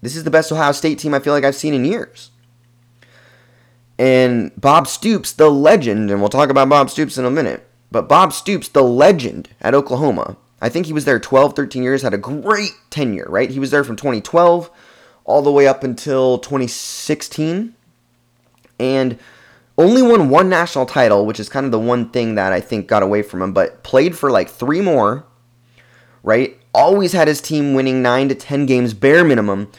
This 0.00 0.16
is 0.16 0.24
the 0.24 0.30
best 0.30 0.52
Ohio 0.52 0.72
State 0.72 0.98
team 0.98 1.14
I 1.14 1.18
feel 1.18 1.32
like 1.32 1.44
I've 1.44 1.54
seen 1.54 1.74
in 1.74 1.84
years. 1.84 2.30
And 3.98 4.52
Bob 4.60 4.86
Stoops, 4.86 5.32
the 5.32 5.50
legend, 5.50 6.10
and 6.10 6.20
we'll 6.20 6.28
talk 6.28 6.50
about 6.50 6.68
Bob 6.68 6.88
Stoops 6.88 7.18
in 7.18 7.24
a 7.24 7.30
minute, 7.30 7.66
but 7.90 8.08
Bob 8.08 8.32
Stoops, 8.32 8.68
the 8.68 8.82
legend 8.82 9.48
at 9.60 9.74
Oklahoma, 9.74 10.36
I 10.60 10.68
think 10.68 10.86
he 10.86 10.92
was 10.92 11.04
there 11.04 11.18
12, 11.18 11.54
13 11.54 11.82
years, 11.82 12.02
had 12.02 12.14
a 12.14 12.18
great 12.18 12.72
tenure, 12.90 13.26
right? 13.28 13.50
He 13.50 13.58
was 13.58 13.70
there 13.70 13.84
from 13.84 13.96
2012 13.96 14.70
all 15.24 15.42
the 15.42 15.52
way 15.52 15.66
up 15.66 15.84
until 15.84 16.38
2016 16.38 17.74
and 18.78 19.18
only 19.76 20.02
won 20.02 20.28
one 20.28 20.48
national 20.48 20.86
title, 20.86 21.26
which 21.26 21.38
is 21.38 21.48
kind 21.48 21.66
of 21.66 21.72
the 21.72 21.78
one 21.78 22.10
thing 22.10 22.34
that 22.34 22.52
I 22.52 22.60
think 22.60 22.88
got 22.88 23.02
away 23.02 23.22
from 23.22 23.42
him, 23.42 23.52
but 23.52 23.82
played 23.82 24.16
for 24.16 24.30
like 24.30 24.48
three 24.48 24.80
more, 24.80 25.24
right? 26.22 26.56
Always 26.78 27.12
had 27.12 27.28
his 27.28 27.40
team 27.40 27.74
winning 27.74 28.02
nine 28.02 28.28
to 28.28 28.34
10 28.34 28.66
games, 28.66 28.94
bare 28.94 29.24
minimum, 29.24 29.70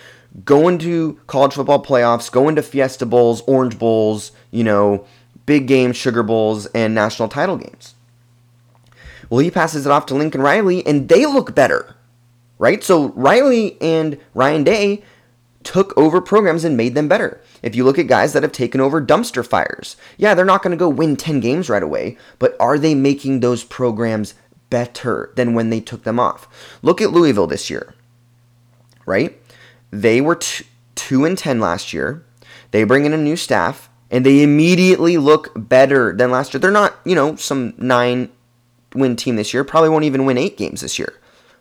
going 0.44 0.78
to 0.80 1.20
college 1.28 1.54
football 1.54 1.84
playoffs, 1.84 2.32
going 2.32 2.56
to 2.56 2.62
Fiesta 2.62 3.06
Bowls, 3.06 3.42
Orange 3.48 3.80
Bowls, 3.80 4.32
you 4.52 4.64
know, 4.64 5.06
big 5.46 5.68
games, 5.68 5.96
Sugar 5.98 6.24
Bowls, 6.24 6.66
and 6.68 6.94
national 6.94 7.30
title 7.30 7.58
games. 7.58 7.96
Well, 9.30 9.40
he 9.40 9.52
passes 9.52 9.86
it 9.86 9.92
off 9.92 10.06
to 10.08 10.16
Lincoln 10.16 10.42
Riley, 10.42 10.86
and 10.86 11.08
they 11.08 11.26
look 11.26 11.56
better. 11.56 11.96
right? 12.60 12.84
So 12.84 13.10
Riley 13.10 13.78
and 13.82 14.20
Ryan 14.34 14.64
Day 14.64 15.04
took 15.64 15.98
over 15.98 16.22
programs 16.22 16.64
and 16.64 16.78
made 16.78 16.96
them 16.96 17.08
better. 17.08 17.42
If 17.64 17.76
you 17.76 17.84
look 17.84 18.00
at 18.00 18.08
guys 18.08 18.34
that 18.34 18.44
have 18.44 18.52
taken 18.52 18.80
over 18.82 19.02
dumpster 19.02 19.46
fires, 19.46 19.98
yeah, 20.18 20.34
they're 20.34 20.46
not 20.46 20.62
going 20.64 20.72
to 20.72 20.78
go 20.78 20.90
win 20.90 21.16
10 21.16 21.40
games 21.40 21.70
right 21.70 21.84
away, 21.84 22.18
but 22.40 22.56
are 22.60 22.78
they 22.78 22.96
making 22.96 23.40
those 23.40 23.64
programs 23.64 24.36
better 24.70 25.32
than 25.36 25.54
when 25.54 25.70
they 25.70 25.80
took 25.80 26.04
them 26.04 26.20
off? 26.20 26.48
Look 26.82 27.02
at 27.02 27.12
Louisville 27.12 27.48
this 27.48 27.70
year, 27.70 27.94
right? 29.06 29.38
They 29.92 30.22
were 30.22 30.36
t- 30.36 30.66
2 30.96 31.26
and 31.26 31.38
10 31.38 31.60
last 31.60 31.94
year. 31.94 32.24
They 32.72 32.84
bring 32.84 33.06
in 33.06 33.14
a 33.14 33.18
new 33.18 33.36
staff 33.36 33.90
and 34.12 34.26
they 34.26 34.44
immediately 34.44 35.18
look 35.18 35.52
better 35.56 36.14
than 36.14 36.32
last 36.32 36.54
year. 36.54 36.60
They're 36.60 36.72
not, 36.72 37.00
you 37.06 37.16
know, 37.16 37.36
some 37.36 37.74
9 37.78 38.30
win 38.96 39.16
team 39.16 39.36
this 39.36 39.54
year, 39.54 39.64
probably 39.64 39.90
won't 39.90 40.06
even 40.06 40.26
win 40.26 40.38
8 40.38 40.58
games 40.58 40.82
this 40.82 40.98
year. 40.98 41.14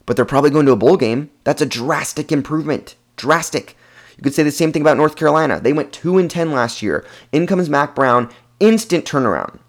But 0.07 0.17
they're 0.17 0.25
probably 0.25 0.51
going 0.51 0.67
to 0.67 0.73
a 0.73 0.77
bowl 0.77 0.97
game. 0.97 1.31
That's 1.45 1.61
a 1.61 1.67
drastic 1.67 2.33
improvement. 2.33 2.97
Drastic. 3.17 3.77
You 4.17 4.23
could 4.23 4.35
say 4.35 4.43
the 4.43 4.51
same 4.51 4.73
thing 4.73 4.83
about 4.83 4.97
North 4.97 5.17
Carolina. 5.17 5.61
They 5.61 5.73
went 5.73 5.93
2 5.93 6.19
and 6.19 6.31
10 6.31 6.51
last 6.51 6.83
year. 6.83 7.07
In 7.31 7.47
comes 7.47 7.69
Mack 7.69 7.95
Brown, 7.95 8.31
instant 8.59 9.05
turnaround. 9.05 9.61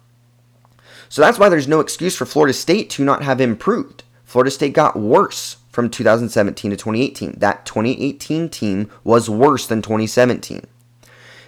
So 1.10 1.20
that's 1.20 1.38
why 1.38 1.48
there's 1.48 1.68
no 1.68 1.80
excuse 1.80 2.16
for 2.16 2.24
Florida 2.24 2.54
State 2.54 2.88
to 2.90 3.04
not 3.04 3.22
have 3.22 3.40
improved. 3.40 4.04
Florida 4.24 4.50
State 4.50 4.72
got 4.72 4.96
worse 4.96 5.56
from 5.68 5.90
2017 5.90 6.70
to 6.70 6.76
2018. 6.76 7.34
That 7.38 7.66
2018 7.66 8.48
team 8.48 8.88
was 9.02 9.28
worse 9.28 9.66
than 9.66 9.82
2017. 9.82 10.64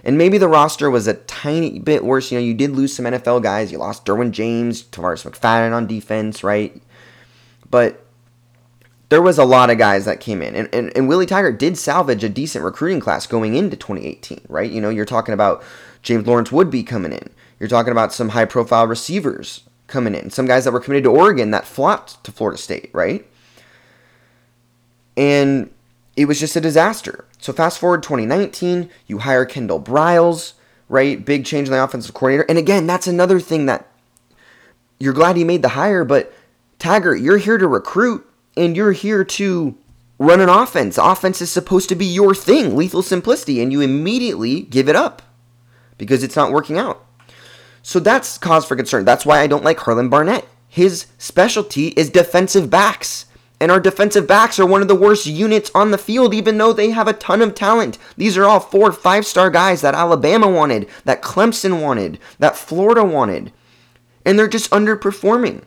And 0.04 0.18
maybe 0.18 0.36
the 0.36 0.48
roster 0.48 0.90
was 0.90 1.06
a 1.06 1.14
tiny 1.14 1.78
bit 1.78 2.04
worse. 2.04 2.32
You 2.32 2.38
know, 2.38 2.44
you 2.44 2.54
did 2.54 2.72
lose 2.72 2.94
some 2.94 3.06
NFL 3.06 3.44
guys. 3.44 3.70
You 3.70 3.78
lost 3.78 4.04
Derwin 4.04 4.32
James, 4.32 4.82
Tarvarus 4.82 5.24
McFadden 5.24 5.72
on 5.72 5.86
defense, 5.86 6.42
right? 6.42 6.82
But 7.70 8.04
there 9.10 9.22
was 9.22 9.38
a 9.38 9.44
lot 9.44 9.70
of 9.70 9.78
guys 9.78 10.06
that 10.06 10.18
came 10.18 10.42
in. 10.42 10.56
And, 10.56 10.68
and, 10.74 10.90
and 10.96 11.06
Willie 11.06 11.26
Taggart 11.26 11.60
did 11.60 11.78
salvage 11.78 12.24
a 12.24 12.28
decent 12.28 12.64
recruiting 12.64 12.98
class 12.98 13.28
going 13.28 13.54
into 13.54 13.76
2018, 13.76 14.40
right? 14.48 14.70
You 14.70 14.80
know, 14.80 14.90
you're 14.90 15.04
talking 15.04 15.34
about 15.34 15.62
Jaiden 16.02 16.26
Lars-Woodbey 16.26 16.84
coming 16.84 17.12
in. 17.12 17.30
You're 17.62 17.68
talking 17.68 17.92
about 17.92 18.12
some 18.12 18.30
high 18.30 18.44
profile 18.44 18.88
receivers 18.88 19.62
coming 19.86 20.16
in. 20.16 20.30
Some 20.30 20.46
guys 20.46 20.64
that 20.64 20.72
were 20.72 20.80
committed 20.80 21.04
to 21.04 21.10
Oregon 21.10 21.52
that 21.52 21.64
flopped 21.64 22.24
to 22.24 22.32
Florida 22.32 22.58
State, 22.58 22.90
right? 22.92 23.24
And 25.16 25.70
it 26.16 26.24
was 26.24 26.40
just 26.40 26.56
a 26.56 26.60
disaster. 26.60 27.24
So 27.38 27.52
fast 27.52 27.78
forward 27.78 28.02
2019, 28.02 28.90
you 29.06 29.18
hire 29.18 29.46
Kendal 29.46 29.80
Briles, 29.80 30.54
right? 30.88 31.24
Big 31.24 31.44
change 31.46 31.68
in 31.68 31.72
the 31.72 31.84
offensive 31.84 32.14
coordinator. 32.14 32.46
And 32.48 32.58
again, 32.58 32.88
that's 32.88 33.06
another 33.06 33.38
thing 33.38 33.66
that 33.66 33.86
you're 34.98 35.12
glad 35.12 35.36
he 35.36 35.44
made 35.44 35.62
the 35.62 35.68
hire, 35.68 36.04
but 36.04 36.34
Taggart, 36.80 37.20
you're 37.20 37.38
here 37.38 37.58
to 37.58 37.68
recruit 37.68 38.28
and 38.56 38.76
you're 38.76 38.90
here 38.90 39.22
to 39.22 39.78
run 40.18 40.40
an 40.40 40.48
offense. 40.48 40.98
Offense 40.98 41.40
is 41.40 41.52
supposed 41.52 41.88
to 41.90 41.94
be 41.94 42.06
your 42.06 42.34
thing, 42.34 42.76
lethal 42.76 43.02
simplicity, 43.02 43.62
and 43.62 43.70
you 43.70 43.80
immediately 43.80 44.62
give 44.62 44.88
it 44.88 44.96
up 44.96 45.22
because 45.96 46.24
it's 46.24 46.34
not 46.34 46.50
working 46.50 46.76
out. 46.76 47.06
So 47.82 47.98
that's 48.00 48.38
cause 48.38 48.64
for 48.64 48.76
concern. 48.76 49.04
That's 49.04 49.26
why 49.26 49.40
I 49.40 49.46
don't 49.46 49.64
like 49.64 49.80
Harlan 49.80 50.08
Barnett. 50.08 50.46
His 50.68 51.06
specialty 51.18 51.88
is 51.88 52.10
defensive 52.10 52.70
backs. 52.70 53.26
And 53.60 53.70
our 53.70 53.78
defensive 53.78 54.26
backs 54.26 54.58
are 54.58 54.66
one 54.66 54.82
of 54.82 54.88
the 54.88 54.94
worst 54.94 55.26
units 55.26 55.70
on 55.74 55.92
the 55.92 55.98
field, 55.98 56.34
even 56.34 56.58
though 56.58 56.72
they 56.72 56.90
have 56.90 57.06
a 57.06 57.12
ton 57.12 57.42
of 57.42 57.54
talent. 57.54 57.96
These 58.16 58.36
are 58.36 58.44
all 58.44 58.58
four 58.58 58.90
five 58.90 59.24
star 59.24 59.50
guys 59.50 59.82
that 59.82 59.94
Alabama 59.94 60.48
wanted, 60.48 60.88
that 61.04 61.22
Clemson 61.22 61.80
wanted, 61.80 62.18
that 62.38 62.56
Florida 62.56 63.04
wanted. 63.04 63.52
And 64.24 64.38
they're 64.38 64.48
just 64.48 64.70
underperforming 64.70 65.62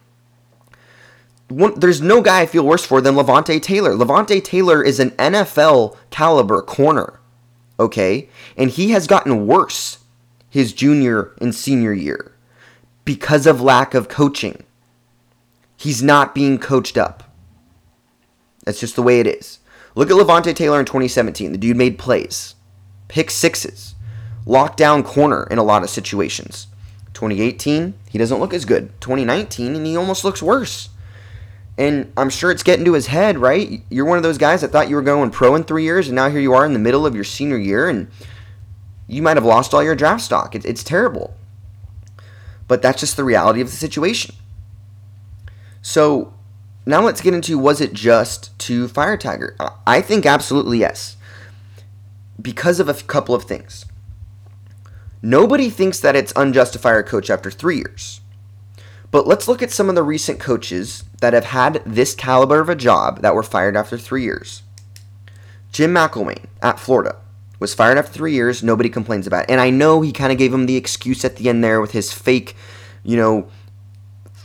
one, 1.49 1.79
there's 1.79 2.01
no 2.01 2.21
guy 2.21 2.41
I 2.41 2.45
feel 2.45 2.65
worse 2.65 2.85
for 2.85 3.01
than 3.01 3.15
Levonta 3.15 3.61
Taylor. 3.61 3.91
Levonta 3.91 4.43
Taylor 4.43 4.83
is 4.83 4.99
an 4.99 5.11
NFL 5.11 5.95
caliber 6.09 6.61
corner, 6.61 7.19
okay? 7.79 8.29
And 8.57 8.69
he 8.69 8.91
has 8.91 9.07
gotten 9.07 9.47
worse 9.47 9.99
his 10.55 10.71
junior 10.71 11.33
and 11.41 11.53
senior 11.53 11.91
year 11.91 12.31
because 13.03 13.45
of 13.45 13.59
lack 13.59 13.93
of 13.93 14.07
coaching. 14.07 14.63
He's 15.75 16.01
not 16.01 16.33
being 16.33 16.59
coached 16.59 16.97
up. 16.97 17.23
That's 18.63 18.79
just 18.79 18.95
the 18.95 19.03
way 19.03 19.19
it 19.19 19.27
is. 19.27 19.59
Look 19.95 20.09
at 20.09 20.15
Levonta 20.15 20.55
Taylor 20.55 20.79
in 20.79 20.85
2017. 20.85 21.51
The 21.51 21.57
dude 21.57 21.75
made 21.75 21.97
plays, 21.97 22.55
pick 23.09 23.31
sixes, 23.31 23.95
lockdown 24.45 25.03
corner 25.03 25.45
in 25.51 25.57
a 25.57 25.63
lot 25.63 25.83
of 25.83 25.89
situations. 25.89 26.67
2018, 27.13 27.93
he 28.09 28.17
doesn't 28.17 28.39
look 28.39 28.53
as 28.53 28.63
good. 28.63 28.93
2019, 29.01 29.75
and 29.75 29.85
he 29.85 29.97
almost 29.97 30.23
looks 30.23 30.41
worse. 30.41 30.87
And 31.77 32.13
I'm 32.15 32.29
sure 32.29 32.49
it's 32.49 32.63
getting 32.63 32.85
to 32.85 32.93
his 32.93 33.07
head, 33.07 33.37
right? 33.39 33.81
You're 33.89 34.05
one 34.05 34.15
of 34.15 34.23
those 34.23 34.37
guys 34.37 34.61
that 34.61 34.71
thought 34.71 34.87
you 34.87 34.95
were 34.95 35.01
going 35.01 35.31
pro 35.31 35.53
in 35.55 35.65
three 35.65 35.83
years, 35.83 36.07
and 36.07 36.15
now 36.15 36.29
here 36.29 36.39
you 36.39 36.53
are 36.53 36.65
in 36.65 36.71
the 36.71 36.79
middle 36.79 37.05
of 37.05 37.13
your 37.13 37.25
senior 37.25 37.57
year, 37.57 37.89
and 37.89 38.09
you 39.07 39.21
might 39.21 39.37
have 39.37 39.45
lost 39.45 39.73
all 39.73 39.83
your 39.83 39.95
draft 39.95 40.23
stock. 40.23 40.55
It's, 40.55 40.65
it's 40.65 40.83
terrible. 40.83 41.35
But 42.67 42.81
that's 42.81 42.99
just 42.99 43.17
the 43.17 43.23
reality 43.23 43.61
of 43.61 43.69
the 43.69 43.75
situation. 43.75 44.35
So 45.81 46.33
now 46.85 47.01
let's 47.01 47.21
get 47.21 47.33
into 47.33 47.57
was 47.57 47.81
it 47.81 47.93
just 47.93 48.57
to 48.59 48.87
fire 48.87 49.17
Tiger? 49.17 49.55
I 49.85 50.01
think 50.01 50.25
absolutely 50.25 50.79
yes. 50.79 51.17
Because 52.41 52.79
of 52.79 52.89
a 52.89 52.93
couple 52.93 53.35
of 53.35 53.43
things. 53.43 53.85
Nobody 55.21 55.69
thinks 55.69 55.99
that 55.99 56.15
it's 56.15 56.33
unjust 56.35 56.73
to 56.73 56.79
fire 56.79 56.99
a 56.99 57.03
coach 57.03 57.29
after 57.29 57.49
three 57.49 57.77
years. 57.77 58.21
But 59.11 59.27
let's 59.27 59.47
look 59.47 59.63
at 59.63 59.71
some 59.71 59.89
of 59.89 59.95
the 59.95 60.03
recent 60.03 60.39
coaches 60.39 61.03
that 61.21 61.33
have 61.33 61.45
had 61.45 61.81
this 61.85 62.13
caliber 62.13 62.59
of 62.59 62.69
a 62.69 62.75
job 62.75 63.21
that 63.21 63.33
were 63.33 63.43
fired 63.43 63.77
after 63.77 63.97
three 63.97 64.23
years. 64.23 64.61
Jim 65.71 65.93
McElwain 65.93 66.45
at 66.61 66.79
Florida 66.79 67.17
was 67.59 67.73
fired 67.73 67.97
after 67.97 68.11
three 68.11 68.33
years. 68.33 68.63
Nobody 68.63 68.89
complains 68.89 69.27
about 69.27 69.43
it. 69.43 69.51
And 69.51 69.61
I 69.61 69.69
know 69.69 70.01
he 70.01 70.11
kind 70.11 70.31
of 70.31 70.37
gave 70.37 70.53
him 70.53 70.65
the 70.65 70.75
excuse 70.75 71.23
at 71.23 71.37
the 71.37 71.49
end 71.49 71.63
there 71.63 71.81
with 71.81 71.91
his 71.91 72.11
fake, 72.11 72.55
you 73.03 73.17
know, 73.17 73.47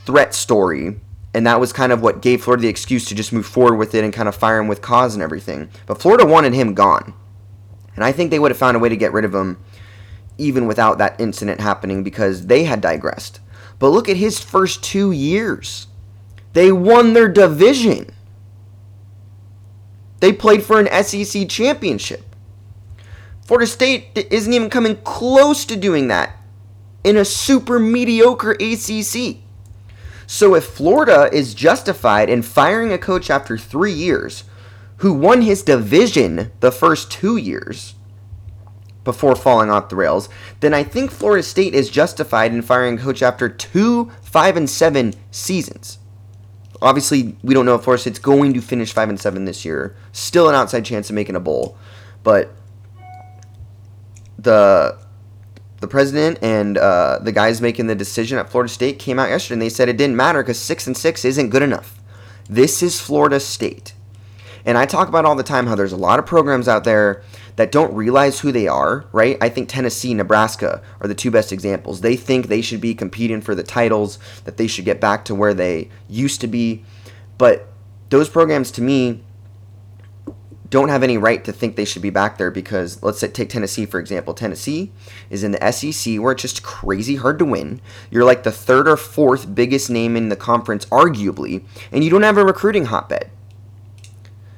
threat 0.04 0.34
story. 0.34 1.00
And 1.32 1.46
that 1.46 1.60
was 1.60 1.72
kind 1.72 1.92
of 1.92 2.02
what 2.02 2.22
gave 2.22 2.42
Florida 2.42 2.62
the 2.62 2.68
excuse 2.68 3.04
to 3.06 3.14
just 3.14 3.32
move 3.32 3.46
forward 3.46 3.76
with 3.76 3.94
it 3.94 4.04
and 4.04 4.12
kind 4.12 4.28
of 4.28 4.34
fire 4.34 4.58
him 4.58 4.68
with 4.68 4.82
cause 4.82 5.14
and 5.14 5.22
everything. 5.22 5.70
But 5.86 6.00
Florida 6.00 6.26
wanted 6.26 6.54
him 6.54 6.74
gone. 6.74 7.14
And 7.94 8.04
I 8.04 8.12
think 8.12 8.30
they 8.30 8.38
would 8.38 8.50
have 8.50 8.58
found 8.58 8.76
a 8.76 8.80
way 8.80 8.88
to 8.88 8.96
get 8.96 9.12
rid 9.12 9.24
of 9.24 9.34
him 9.34 9.58
even 10.38 10.66
without 10.66 10.98
that 10.98 11.20
incident 11.20 11.60
happening 11.60 12.02
because 12.02 12.46
they 12.46 12.64
had 12.64 12.80
digressed. 12.80 13.40
But 13.78 13.90
look 13.90 14.08
at 14.08 14.16
his 14.16 14.40
first 14.40 14.82
two 14.82 15.12
years. 15.12 15.86
They 16.52 16.72
won 16.72 17.12
their 17.12 17.28
division. 17.28 18.10
They 20.20 20.32
played 20.32 20.62
for 20.62 20.80
an 20.80 21.04
SEC 21.04 21.48
championship. 21.48 22.29
Florida 23.50 23.66
State 23.66 24.28
isn't 24.30 24.52
even 24.52 24.70
coming 24.70 24.94
close 25.02 25.64
to 25.64 25.74
doing 25.74 26.06
that 26.06 26.38
in 27.02 27.16
a 27.16 27.24
super 27.24 27.80
mediocre 27.80 28.52
ACC. 28.52 29.38
So 30.24 30.54
if 30.54 30.66
Florida 30.66 31.28
is 31.32 31.52
justified 31.52 32.30
in 32.30 32.42
firing 32.42 32.92
a 32.92 32.96
coach 32.96 33.28
after 33.28 33.58
three 33.58 33.92
years 33.92 34.44
who 34.98 35.12
won 35.12 35.42
his 35.42 35.64
division 35.64 36.52
the 36.60 36.70
first 36.70 37.10
two 37.10 37.36
years, 37.36 37.96
before 39.02 39.34
falling 39.34 39.68
off 39.68 39.88
the 39.88 39.96
rails, 39.96 40.28
then 40.60 40.72
I 40.72 40.84
think 40.84 41.10
Florida 41.10 41.42
State 41.42 41.74
is 41.74 41.90
justified 41.90 42.52
in 42.52 42.62
firing 42.62 43.00
a 43.00 43.02
coach 43.02 43.20
after 43.20 43.48
two 43.48 44.12
five 44.22 44.56
and 44.56 44.70
seven 44.70 45.12
seasons. 45.32 45.98
Obviously, 46.80 47.36
we 47.42 47.52
don't 47.54 47.66
know 47.66 47.74
if 47.74 47.82
Florida 47.82 48.02
State's 48.02 48.20
going 48.20 48.54
to 48.54 48.60
finish 48.60 48.92
five 48.92 49.08
and 49.08 49.18
seven 49.18 49.44
this 49.44 49.64
year. 49.64 49.96
Still 50.12 50.48
an 50.48 50.54
outside 50.54 50.84
chance 50.84 51.10
of 51.10 51.16
making 51.16 51.34
a 51.34 51.40
bowl, 51.40 51.76
but 52.22 52.54
the 54.42 54.98
the 55.80 55.88
president 55.88 56.38
and 56.42 56.76
uh, 56.76 57.18
the 57.22 57.32
guys 57.32 57.62
making 57.62 57.86
the 57.86 57.94
decision 57.94 58.38
at 58.38 58.50
Florida 58.50 58.70
State 58.70 58.98
came 58.98 59.18
out 59.18 59.30
yesterday 59.30 59.54
and 59.54 59.62
they 59.62 59.70
said 59.70 59.88
it 59.88 59.96
didn't 59.96 60.16
matter 60.16 60.42
because 60.42 60.58
six 60.58 60.86
and 60.86 60.96
six 60.96 61.24
isn't 61.24 61.48
good 61.48 61.62
enough. 61.62 61.98
This 62.48 62.82
is 62.82 63.00
Florida 63.00 63.40
State. 63.40 63.94
And 64.66 64.76
I 64.76 64.84
talk 64.84 65.08
about 65.08 65.24
all 65.24 65.36
the 65.36 65.42
time 65.42 65.66
how 65.66 65.74
there's 65.74 65.92
a 65.92 65.96
lot 65.96 66.18
of 66.18 66.26
programs 66.26 66.68
out 66.68 66.84
there 66.84 67.22
that 67.56 67.72
don't 67.72 67.94
realize 67.94 68.40
who 68.40 68.52
they 68.52 68.68
are, 68.68 69.06
right? 69.12 69.38
I 69.40 69.48
think 69.48 69.68
Tennessee, 69.68 70.12
Nebraska 70.12 70.82
are 71.00 71.08
the 71.08 71.14
two 71.14 71.30
best 71.30 71.50
examples. 71.50 72.02
They 72.02 72.16
think 72.16 72.46
they 72.46 72.60
should 72.60 72.80
be 72.80 72.94
competing 72.94 73.40
for 73.40 73.54
the 73.54 73.62
titles, 73.62 74.18
that 74.44 74.58
they 74.58 74.66
should 74.66 74.84
get 74.84 75.00
back 75.00 75.24
to 75.26 75.34
where 75.34 75.54
they 75.54 75.88
used 76.08 76.42
to 76.42 76.46
be. 76.46 76.84
But 77.38 77.68
those 78.10 78.28
programs, 78.28 78.70
to 78.72 78.82
me, 78.82 79.22
don't 80.70 80.88
have 80.88 81.02
any 81.02 81.18
right 81.18 81.44
to 81.44 81.52
think 81.52 81.74
they 81.74 81.84
should 81.84 82.00
be 82.00 82.10
back 82.10 82.38
there 82.38 82.50
because 82.50 83.02
let's 83.02 83.18
say, 83.18 83.28
take 83.28 83.50
Tennessee 83.50 83.86
for 83.86 83.98
example. 83.98 84.32
Tennessee 84.32 84.92
is 85.28 85.42
in 85.42 85.52
the 85.52 85.72
SEC 85.72 86.18
where 86.20 86.32
it's 86.32 86.42
just 86.42 86.62
crazy 86.62 87.16
hard 87.16 87.38
to 87.40 87.44
win. 87.44 87.80
You're 88.10 88.24
like 88.24 88.44
the 88.44 88.52
third 88.52 88.88
or 88.88 88.96
fourth 88.96 89.54
biggest 89.54 89.90
name 89.90 90.16
in 90.16 90.28
the 90.28 90.36
conference, 90.36 90.86
arguably, 90.86 91.64
and 91.90 92.04
you 92.04 92.10
don't 92.10 92.22
have 92.22 92.38
a 92.38 92.44
recruiting 92.44 92.86
hotbed. 92.86 93.30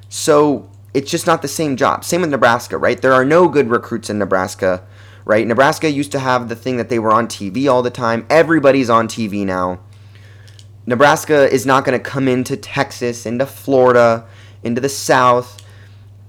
So 0.07 0.69
it's 0.93 1.09
just 1.09 1.25
not 1.25 1.41
the 1.41 1.47
same 1.47 1.75
job. 1.75 2.03
Same 2.03 2.21
with 2.21 2.29
Nebraska, 2.29 2.77
right? 2.77 3.01
There 3.01 3.13
are 3.13 3.25
no 3.25 3.47
good 3.47 3.69
recruits 3.69 4.11
in 4.11 4.19
Nebraska, 4.19 4.85
right? 5.25 5.47
Nebraska 5.47 5.89
used 5.89 6.11
to 6.11 6.19
have 6.19 6.49
the 6.49 6.55
thing 6.55 6.77
that 6.77 6.89
they 6.89 6.99
were 6.99 7.11
on 7.11 7.27
TV 7.27 7.67
all 7.67 7.81
the 7.81 7.89
time. 7.89 8.27
Everybody's 8.29 8.91
on 8.91 9.07
TV 9.07 9.43
now. 9.43 9.79
Nebraska 10.85 11.51
is 11.51 11.65
not 11.65 11.85
going 11.85 11.97
to 11.97 12.03
come 12.03 12.27
into 12.27 12.55
Texas, 12.55 13.25
into 13.25 13.47
Florida, 13.47 14.27
into 14.63 14.81
the 14.81 14.89
South, 14.89 15.62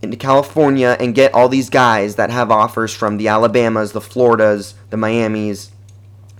into 0.05 0.17
California, 0.17 0.97
and 1.01 1.15
get 1.15 1.35
all 1.35 1.49
these 1.49 1.71
guys 1.71 2.17
that 2.17 2.31
have 2.31 2.51
offers 2.51 2.95
from 2.95 3.17
the 3.17 3.29
Alabamas, 3.29 3.93
the 3.93 4.01
Floridas, 4.01 4.75
the 4.91 4.97
Miamis, 4.97 5.71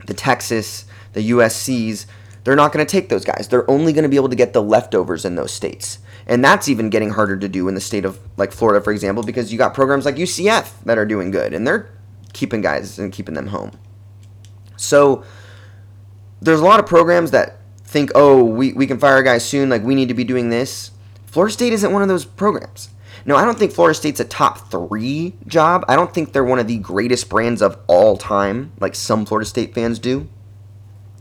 the 0.07 0.15
Texas, 0.15 0.85
the 1.13 1.31
USCs. 1.31 2.07
They're 2.45 2.57
not 2.57 2.73
going 2.73 2.85
to 2.85 2.91
take 2.91 3.09
those 3.09 3.25
guys. 3.25 3.49
They're 3.49 3.69
only 3.71 3.93
going 3.93 4.03
to 4.03 4.09
be 4.09 4.17
able 4.17 4.29
to 4.29 4.37
get 4.37 4.53
the 4.53 4.63
leftovers 4.63 5.25
in 5.25 5.35
those 5.35 5.53
states. 5.53 5.99
And 6.27 6.45
that's 6.45 6.69
even 6.69 6.91
getting 6.91 7.11
harder 7.11 7.37
to 7.37 7.49
do 7.49 7.69
in 7.69 7.75
the 7.75 7.81
state 7.81 8.05
of 8.05 8.19
like 8.37 8.53
Florida, 8.53 8.83
for 8.83 8.93
example, 8.93 9.23
because 9.23 9.53
you 9.53 9.59
got 9.59 9.75
programs 9.75 10.05
like 10.05 10.17
UCF 10.17 10.73
that 10.85 10.99
are 10.99 11.05
doing 11.05 11.31
good 11.31 11.53
and 11.53 11.67
they're 11.67 11.91
keeping 12.33 12.61
guys 12.61 12.99
and 12.99 13.13
keeping 13.13 13.35
them 13.35 13.49
home. 13.49 13.73
So 14.77 15.25
there's 16.41 16.61
a 16.61 16.65
lot 16.65 16.81
of 16.81 16.87
programs 16.87 17.31
that 17.31 17.59
think, 17.85 18.11
oh, 18.15 18.43
we, 18.43 18.73
we 18.73 18.87
can 18.87 18.99
fire 18.99 19.19
a 19.19 19.25
guy 19.25 19.39
soon, 19.39 19.69
like 19.69 19.83
we 19.83 19.95
need 19.95 20.09
to 20.09 20.15
be 20.15 20.25
doing 20.25 20.51
this. 20.51 20.91
Florida 21.27 21.53
State 21.53 21.73
isn't 21.73 21.93
one 21.93 22.03
of 22.03 22.09
those 22.09 22.25
programs. 22.25 22.91
No, 23.27 23.37
I 23.37 23.45
don't 23.45 23.59
think 23.59 23.73
Florida 23.73 23.95
State's 23.95 24.21
a 24.21 24.25
top 24.25 24.71
three 24.71 25.35
job. 25.47 25.85
I 25.89 25.97
don't 25.97 26.13
think 26.13 26.33
they're 26.33 26.45
one 26.45 26.59
of 26.59 26.67
the 26.67 26.79
greatest 26.79 27.31
brands 27.31 27.63
of 27.63 27.79
all 27.87 28.17
time, 28.17 28.73
like 28.81 28.95
some 28.95 29.25
Florida 29.25 29.49
State 29.49 29.75
fans 29.75 29.99
do. 29.99 30.29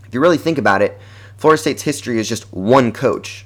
If 0.06 0.14
you 0.14 0.20
really 0.20 0.38
think 0.38 0.58
about 0.58 0.82
it, 0.82 1.00
Florida 1.38 1.60
State's 1.60 1.84
history 1.84 2.20
is 2.20 2.28
just 2.28 2.52
one 2.54 2.92
coach. 2.92 3.46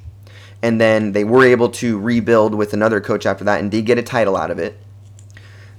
And 0.62 0.82
then 0.82 1.12
they 1.12 1.24
were 1.24 1.46
able 1.46 1.70
to 1.70 2.00
rebuild 2.00 2.56
with 2.56 2.74
another 2.74 3.00
coach 3.00 3.28
after 3.28 3.44
that 3.44 3.60
and 3.62 3.70
did 3.70 3.86
get 3.86 4.00
a 4.00 4.04
title 4.04 4.36
out 4.36 4.50
of 4.50 4.58
it. 4.58 4.80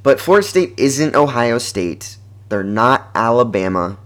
But 0.05 0.21
Florida 0.21 0.47
State 0.47 0.75
isn't 0.77 1.17
Ohio 1.17 1.59
State. 1.59 2.17
They're 2.49 2.63
not 2.63 3.11
Alabama, 3.15 3.99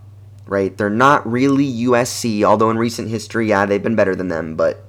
right? 0.46 0.76
They're 0.76 0.88
not 0.90 1.30
really 1.30 1.70
USC, 1.70 2.42
although 2.42 2.70
in 2.70 2.78
recent 2.78 3.08
history, 3.08 3.48
yeah, 3.48 3.66
they've 3.66 3.82
been 3.82 3.94
better 3.94 4.16
than 4.16 4.28
them, 4.28 4.56
but 4.56 4.82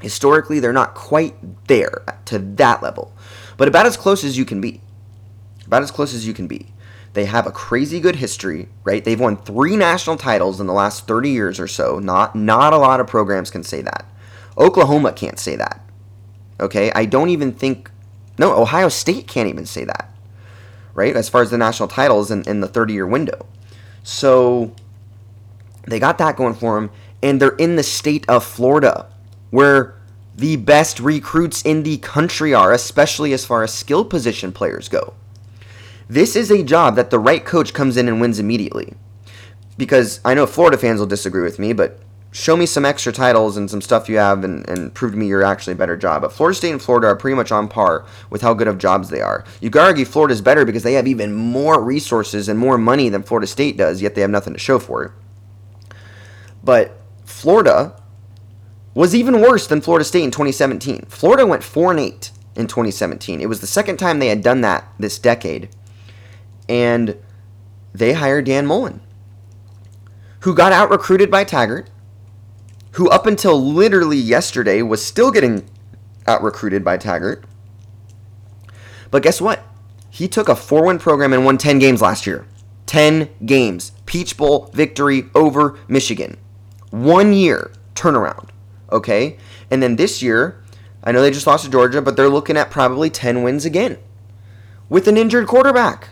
historically, 0.00 0.60
they're 0.60 0.72
not 0.72 0.94
quite 0.94 1.66
there 1.66 2.04
to 2.26 2.38
that 2.38 2.82
level. 2.82 3.12
But 3.56 3.68
about 3.68 3.86
as 3.86 3.96
close 3.96 4.24
as 4.24 4.38
you 4.38 4.44
can 4.44 4.60
be. 4.60 4.80
About 5.66 5.82
as 5.82 5.90
close 5.90 6.14
as 6.14 6.26
you 6.26 6.34
can 6.34 6.46
be. 6.46 6.72
They 7.14 7.24
have 7.24 7.46
a 7.46 7.52
crazy 7.52 8.00
good 8.00 8.16
history, 8.16 8.68
right? 8.84 9.04
They've 9.04 9.18
won 9.18 9.36
three 9.36 9.76
national 9.76 10.16
titles 10.16 10.60
in 10.60 10.66
the 10.66 10.72
last 10.72 11.06
30 11.06 11.30
years 11.30 11.58
or 11.58 11.66
so. 11.66 11.98
Not 11.98 12.36
not 12.36 12.72
a 12.72 12.78
lot 12.78 13.00
of 13.00 13.06
programs 13.06 13.50
can 13.50 13.64
say 13.64 13.82
that. 13.82 14.06
Oklahoma 14.56 15.12
can't 15.12 15.38
say 15.38 15.56
that. 15.56 15.80
Okay? 16.60 16.92
I 16.94 17.06
don't 17.06 17.30
even 17.30 17.52
think 17.52 17.90
no, 18.38 18.56
Ohio 18.56 18.88
State 18.88 19.26
can't 19.26 19.48
even 19.48 19.66
say 19.66 19.84
that 19.84 20.08
right? 20.98 21.14
As 21.14 21.28
far 21.28 21.42
as 21.42 21.50
the 21.50 21.58
national 21.58 21.88
titles 21.88 22.28
in, 22.32 22.42
in 22.48 22.58
the 22.58 22.66
30 22.66 22.92
year 22.92 23.06
window. 23.06 23.46
So 24.02 24.74
they 25.86 26.00
got 26.00 26.18
that 26.18 26.34
going 26.34 26.54
for 26.54 26.74
them, 26.74 26.90
and 27.22 27.40
they're 27.40 27.50
in 27.50 27.76
the 27.76 27.84
state 27.84 28.28
of 28.28 28.44
Florida, 28.44 29.06
where 29.50 29.94
the 30.36 30.56
best 30.56 31.00
recruits 31.00 31.62
in 31.62 31.82
the 31.82 31.98
country 31.98 32.54
are, 32.54 32.72
especially 32.72 33.32
as 33.32 33.44
far 33.44 33.64
as 33.64 33.72
skill 33.72 34.04
position 34.04 34.52
players 34.52 34.88
go. 34.88 35.14
This 36.08 36.36
is 36.36 36.50
a 36.50 36.62
job 36.62 36.96
that 36.96 37.10
the 37.10 37.18
right 37.18 37.44
coach 37.44 37.74
comes 37.74 37.96
in 37.96 38.08
and 38.08 38.20
wins 38.20 38.38
immediately. 38.38 38.94
Because 39.76 40.20
I 40.24 40.34
know 40.34 40.46
Florida 40.46 40.78
fans 40.78 41.00
will 41.00 41.06
disagree 41.06 41.42
with 41.42 41.58
me, 41.58 41.72
but 41.72 42.00
show 42.30 42.56
me 42.56 42.66
some 42.66 42.84
extra 42.84 43.12
titles 43.12 43.56
and 43.56 43.70
some 43.70 43.80
stuff 43.80 44.08
you 44.08 44.18
have 44.18 44.44
and, 44.44 44.68
and 44.68 44.92
prove 44.94 45.12
to 45.12 45.18
me 45.18 45.26
you're 45.26 45.42
actually 45.42 45.72
a 45.72 45.76
better 45.76 45.96
job. 45.96 46.22
But 46.22 46.32
Florida 46.32 46.56
State 46.56 46.72
and 46.72 46.82
Florida 46.82 47.08
are 47.08 47.16
pretty 47.16 47.34
much 47.34 47.50
on 47.50 47.68
par 47.68 48.04
with 48.30 48.42
how 48.42 48.54
good 48.54 48.68
of 48.68 48.78
jobs 48.78 49.10
they 49.10 49.20
are. 49.20 49.44
You 49.60 49.70
could 49.70 49.82
argue 49.82 50.04
Florida's 50.04 50.40
better 50.40 50.64
because 50.64 50.82
they 50.82 50.94
have 50.94 51.06
even 51.06 51.34
more 51.34 51.82
resources 51.82 52.48
and 52.48 52.58
more 52.58 52.78
money 52.78 53.08
than 53.08 53.22
Florida 53.22 53.46
State 53.46 53.76
does, 53.76 54.02
yet 54.02 54.14
they 54.14 54.20
have 54.20 54.30
nothing 54.30 54.52
to 54.52 54.58
show 54.58 54.78
for 54.78 55.04
it. 55.04 55.12
But 56.62 57.00
Florida 57.24 58.00
was 58.94 59.14
even 59.14 59.40
worse 59.40 59.66
than 59.66 59.80
Florida 59.80 60.04
State 60.04 60.24
in 60.24 60.30
2017. 60.30 61.06
Florida 61.08 61.46
went 61.46 61.62
4 61.62 61.92
and 61.92 62.00
8 62.00 62.30
in 62.56 62.66
2017. 62.66 63.40
It 63.40 63.48
was 63.48 63.60
the 63.60 63.66
second 63.66 63.98
time 63.98 64.18
they 64.18 64.28
had 64.28 64.42
done 64.42 64.60
that 64.62 64.88
this 64.98 65.18
decade. 65.18 65.68
And 66.68 67.16
they 67.92 68.12
hired 68.14 68.46
Dan 68.46 68.66
Mullen, 68.66 69.00
who 70.40 70.54
got 70.54 70.72
out 70.72 70.90
recruited 70.90 71.30
by 71.30 71.44
Taggart 71.44 71.90
who 72.98 73.08
up 73.10 73.26
until 73.26 73.62
literally 73.62 74.16
yesterday 74.16 74.82
was 74.82 75.04
still 75.04 75.30
getting 75.30 75.64
out 76.26 76.42
recruited 76.42 76.84
by 76.84 76.96
Taggart. 76.96 77.44
But 79.12 79.22
guess 79.22 79.40
what? 79.40 79.62
He 80.10 80.26
took 80.26 80.48
a 80.48 80.56
4 80.56 80.84
win 80.84 80.98
program 80.98 81.32
and 81.32 81.44
won 81.44 81.58
10 81.58 81.78
games 81.78 82.02
last 82.02 82.26
year. 82.26 82.44
10 82.86 83.28
games. 83.46 83.92
Peach 84.04 84.36
Bowl 84.36 84.70
victory 84.72 85.26
over 85.32 85.78
Michigan. 85.86 86.38
One 86.90 87.32
year 87.32 87.70
turnaround. 87.94 88.48
Okay? 88.90 89.36
And 89.70 89.82
then 89.82 89.96
this 89.96 90.22
year, 90.22 90.62
I 91.02 91.12
know 91.12 91.22
they 91.22 91.30
just 91.30 91.46
lost 91.46 91.64
to 91.64 91.70
Georgia, 91.70 92.02
but 92.02 92.16
they're 92.16 92.28
looking 92.28 92.56
at 92.56 92.70
probably 92.70 93.10
10 93.10 93.42
wins 93.42 93.64
again 93.64 93.98
with 94.88 95.06
an 95.08 95.16
injured 95.16 95.46
quarterback. 95.46 96.08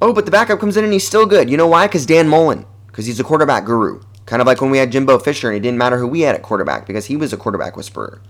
Oh, 0.00 0.12
but 0.12 0.24
the 0.24 0.30
backup 0.30 0.60
comes 0.60 0.76
in 0.76 0.84
and 0.84 0.92
he's 0.92 1.06
still 1.06 1.26
good. 1.26 1.48
You 1.48 1.56
know 1.56 1.66
why? 1.66 1.86
Because 1.86 2.06
Dan 2.06 2.28
Mullen, 2.28 2.66
because 2.86 3.06
he's 3.06 3.20
a 3.20 3.24
quarterback 3.24 3.64
guru. 3.64 4.00
Kind 4.26 4.42
of 4.42 4.46
like 4.46 4.60
when 4.60 4.70
we 4.70 4.78
had 4.78 4.92
Jimbo 4.92 5.18
Fisher 5.18 5.48
and 5.48 5.56
it 5.56 5.60
didn't 5.60 5.78
matter 5.78 5.98
who 5.98 6.06
we 6.08 6.20
had 6.22 6.34
at 6.34 6.42
quarterback 6.42 6.86
because 6.86 7.06
he 7.06 7.16
was 7.16 7.32
a 7.32 7.36
quarterback 7.36 7.76
whisperer. 7.76 8.20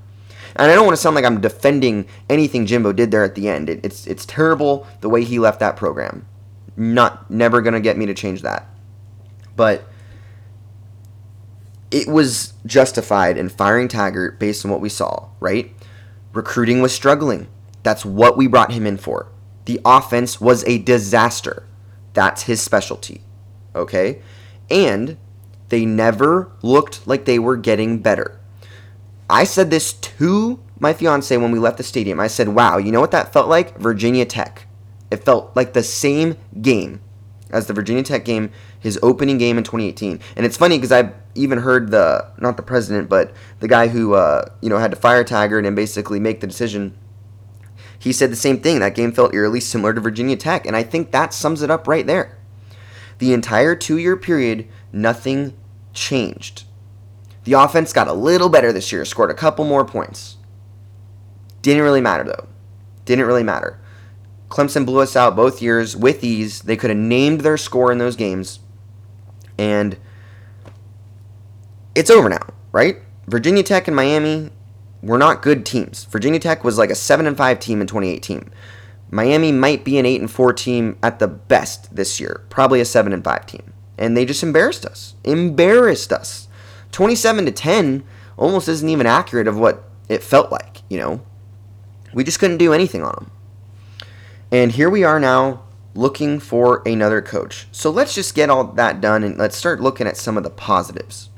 And 0.55 0.71
I 0.71 0.75
don't 0.75 0.85
want 0.87 0.97
to 0.97 1.01
sound 1.01 1.17
like 1.17 1.25
I'm 1.25 1.41
defending 1.41 2.07
anything 2.31 2.67
Jimbo 2.67 2.93
did 2.93 3.11
there 3.11 3.25
at 3.25 3.35
the 3.35 3.49
end. 3.49 3.69
It, 3.69 3.81
it's 3.85 4.07
it's 4.07 4.25
terrible 4.25 4.87
the 5.01 5.09
way 5.09 5.25
he 5.25 5.39
left 5.39 5.61
that 5.61 5.77
program. 5.77 6.27
Not 6.77 7.31
never 7.31 7.61
gonna 7.61 7.81
get 7.81 7.99
me 7.99 8.07
to 8.07 8.15
change 8.15 8.43
that. 8.43 8.67
But 9.55 9.85
it 11.90 12.09
was 12.09 12.55
justified 12.64 13.38
in 13.38 13.49
firing 13.49 13.88
Taggart 13.88 14.38
based 14.38 14.64
on 14.64 14.70
what 14.70 14.81
we 14.81 14.88
saw, 14.88 15.29
right? 15.40 15.72
Recruiting 16.33 16.81
was 16.81 16.94
struggling. 16.94 17.49
That's 17.83 18.05
what 18.05 18.37
we 18.37 18.46
brought 18.46 18.72
him 18.72 18.87
in 18.87 18.96
for. 18.96 19.29
The 19.66 19.81
offense 19.85 20.40
was 20.40 20.64
a 20.64 20.79
disaster. 20.79 21.66
That's 22.14 22.42
his 22.42 22.61
specialty. 22.61 23.22
Okay? 23.75 24.20
And 24.70 25.16
they 25.68 25.85
never 25.85 26.51
looked 26.62 27.07
like 27.07 27.25
they 27.25 27.38
were 27.38 27.57
getting 27.57 28.01
better. 28.01 28.40
I 29.29 29.44
said 29.44 29.70
this 29.70 29.92
to 29.92 30.61
my 30.79 30.92
fiance 30.92 31.37
when 31.37 31.51
we 31.51 31.59
left 31.59 31.79
the 31.79 31.83
stadium. 31.83 32.20
I 32.20 32.27
said, 32.27 32.49
wow, 32.49 32.77
you 32.77 32.92
know 32.92 33.01
what 33.01 33.11
that 33.11 33.33
felt 33.33 33.49
like? 33.49 33.79
Virginia 33.79 34.25
Tech. 34.25 34.66
It 35.11 35.25
felt 35.25 35.55
like 35.57 35.72
the 35.72 35.83
same 35.83 36.37
game 36.61 37.01
as 37.51 37.66
the 37.66 37.72
Virginia 37.72 38.03
Tech 38.03 38.25
game, 38.25 38.51
his 38.79 38.99
opening 39.03 39.38
game 39.38 39.59
in 39.59 39.64
2018. 39.64 40.20
And 40.37 40.46
it's 40.46 40.57
funny 40.57 40.77
because 40.77 40.92
I've 40.92 41.12
even 41.37 41.59
heard 41.59 41.90
the, 41.90 42.31
not 42.38 42.57
the 42.57 42.62
president, 42.62 43.09
but 43.09 43.33
the 43.61 43.68
guy 43.68 43.88
who, 43.88 44.14
uh, 44.14 44.46
you 44.61 44.68
know, 44.68 44.79
had 44.79 44.90
to 44.90 44.96
fire 44.96 45.25
Taggart 45.25 45.66
and 45.66 45.77
basically 45.77 46.18
make 46.18 46.40
the 46.40 46.46
decision. 46.46 46.96
He 47.99 48.12
said 48.12 48.31
the 48.31 48.37
same 48.37 48.61
thing. 48.61 48.81
That 48.81 48.94
game 48.94 49.12
felt 49.12 49.35
eerily 49.35 49.61
similar 49.61 49.94
to 49.94 50.01
Virginia 50.01 50.37
Tech. 50.37 50.66
And 50.66 50.77
I 50.77 50.83
think 50.83 51.11
that 51.11 51.33
sums 51.33 51.62
it 51.62 51.70
up 51.70 51.87
right 51.87 52.07
there. 52.07 52.38
The 53.18 53.33
entire 53.33 53.75
two 53.75 53.99
year 53.99 54.16
period, 54.16 54.68
nothing 54.92 55.57
changed. 55.92 56.64
The 57.44 57.55
offense 57.55 57.92
got 57.92 58.09
a 58.09 58.12
little 58.12 58.49
better 58.49 58.72
this 58.72 58.90
year, 58.92 59.05
scored 59.05 59.31
a 59.31 59.35
couple 59.35 59.64
more 59.64 59.85
points. 59.85 60.37
Didn't 61.62 61.83
really 61.83 62.01
matter, 62.01 62.25
though. 62.25 62.49
Didn't 63.05 63.27
really 63.27 63.42
matter. 63.42 63.81
Clemson 64.49 64.87
blew 64.87 65.01
us 65.01 65.16
out 65.16 65.37
both 65.37 65.62
years 65.62 65.96
with 65.96 66.22
ease. 66.22 66.62
They 66.62 66.77
could 66.77 66.90
have 66.90 66.99
named 66.99 67.40
their 67.40 67.57
score 67.57 67.90
in 67.90 67.99
those 67.99 68.16
games. 68.16 68.61
And 69.59 69.96
it's 71.97 72.11
over 72.11 72.29
now, 72.29 72.47
right? 72.73 72.99
Virginia 73.27 73.63
Tech 73.63 73.89
and 73.89 73.97
Miami 73.97 74.51
were 75.03 75.17
not 75.17 75.41
good 75.41 75.65
teams. 75.65 76.05
Virginia 76.05 76.39
Tech 76.39 76.63
was 76.63 76.77
like 76.77 76.91
a 76.91 76.95
7 76.95 77.27
and 77.27 77.37
5 77.37 77.59
team 77.59 77.81
in 77.81 77.87
2018. 77.87 78.51
Miami 79.11 79.51
might 79.51 79.83
be 79.83 79.99
an 79.99 80.05
8 80.05 80.21
and 80.21 80.31
4 80.31 80.53
team 80.53 80.99
at 81.03 81.19
the 81.19 81.27
best 81.27 81.97
this 81.97 82.21
year, 82.21 82.45
probably 82.51 82.81
a 82.81 82.85
7 82.85 83.15
and 83.15 83.25
5 83.25 83.47
team. 83.47 83.73
And 83.97 84.15
they 84.15 84.27
just 84.27 84.43
embarrassed 84.43 84.85
us. 84.85 85.15
Embarrassed 85.25 86.13
us. 86.13 86.49
27 86.93 87.47
to 87.47 87.51
10 87.51 88.05
almost 88.37 88.68
isn't 88.68 88.89
even 88.89 89.07
accurate 89.07 89.49
of 89.49 89.59
what 89.59 89.89
it 90.09 90.23
felt 90.23 90.53
like, 90.53 90.83
you 90.91 90.99
know. 90.99 91.23
We 92.12 92.25
just 92.25 92.39
couldn't 92.39 92.59
do 92.59 92.75
anything 92.75 93.03
on 93.03 93.14
them. 93.14 93.31
And 94.53 94.73
here 94.73 94.91
we 94.91 95.03
are 95.03 95.18
now 95.18 95.62
looking 95.95 96.41
for 96.41 96.83
another 96.85 97.23
coach. 97.23 97.68
So 97.73 97.89
let's 97.91 98.14
just 98.14 98.35
get 98.35 98.51
all 98.51 98.64
that 98.64 99.01
done 99.01 99.25
and 99.25 99.39
let's 99.39 99.57
start 99.57 99.81
looking 99.81 100.07
at 100.07 100.18
some 100.18 100.37
of 100.37 100.45
the 100.45 100.51
positives. 100.51 101.31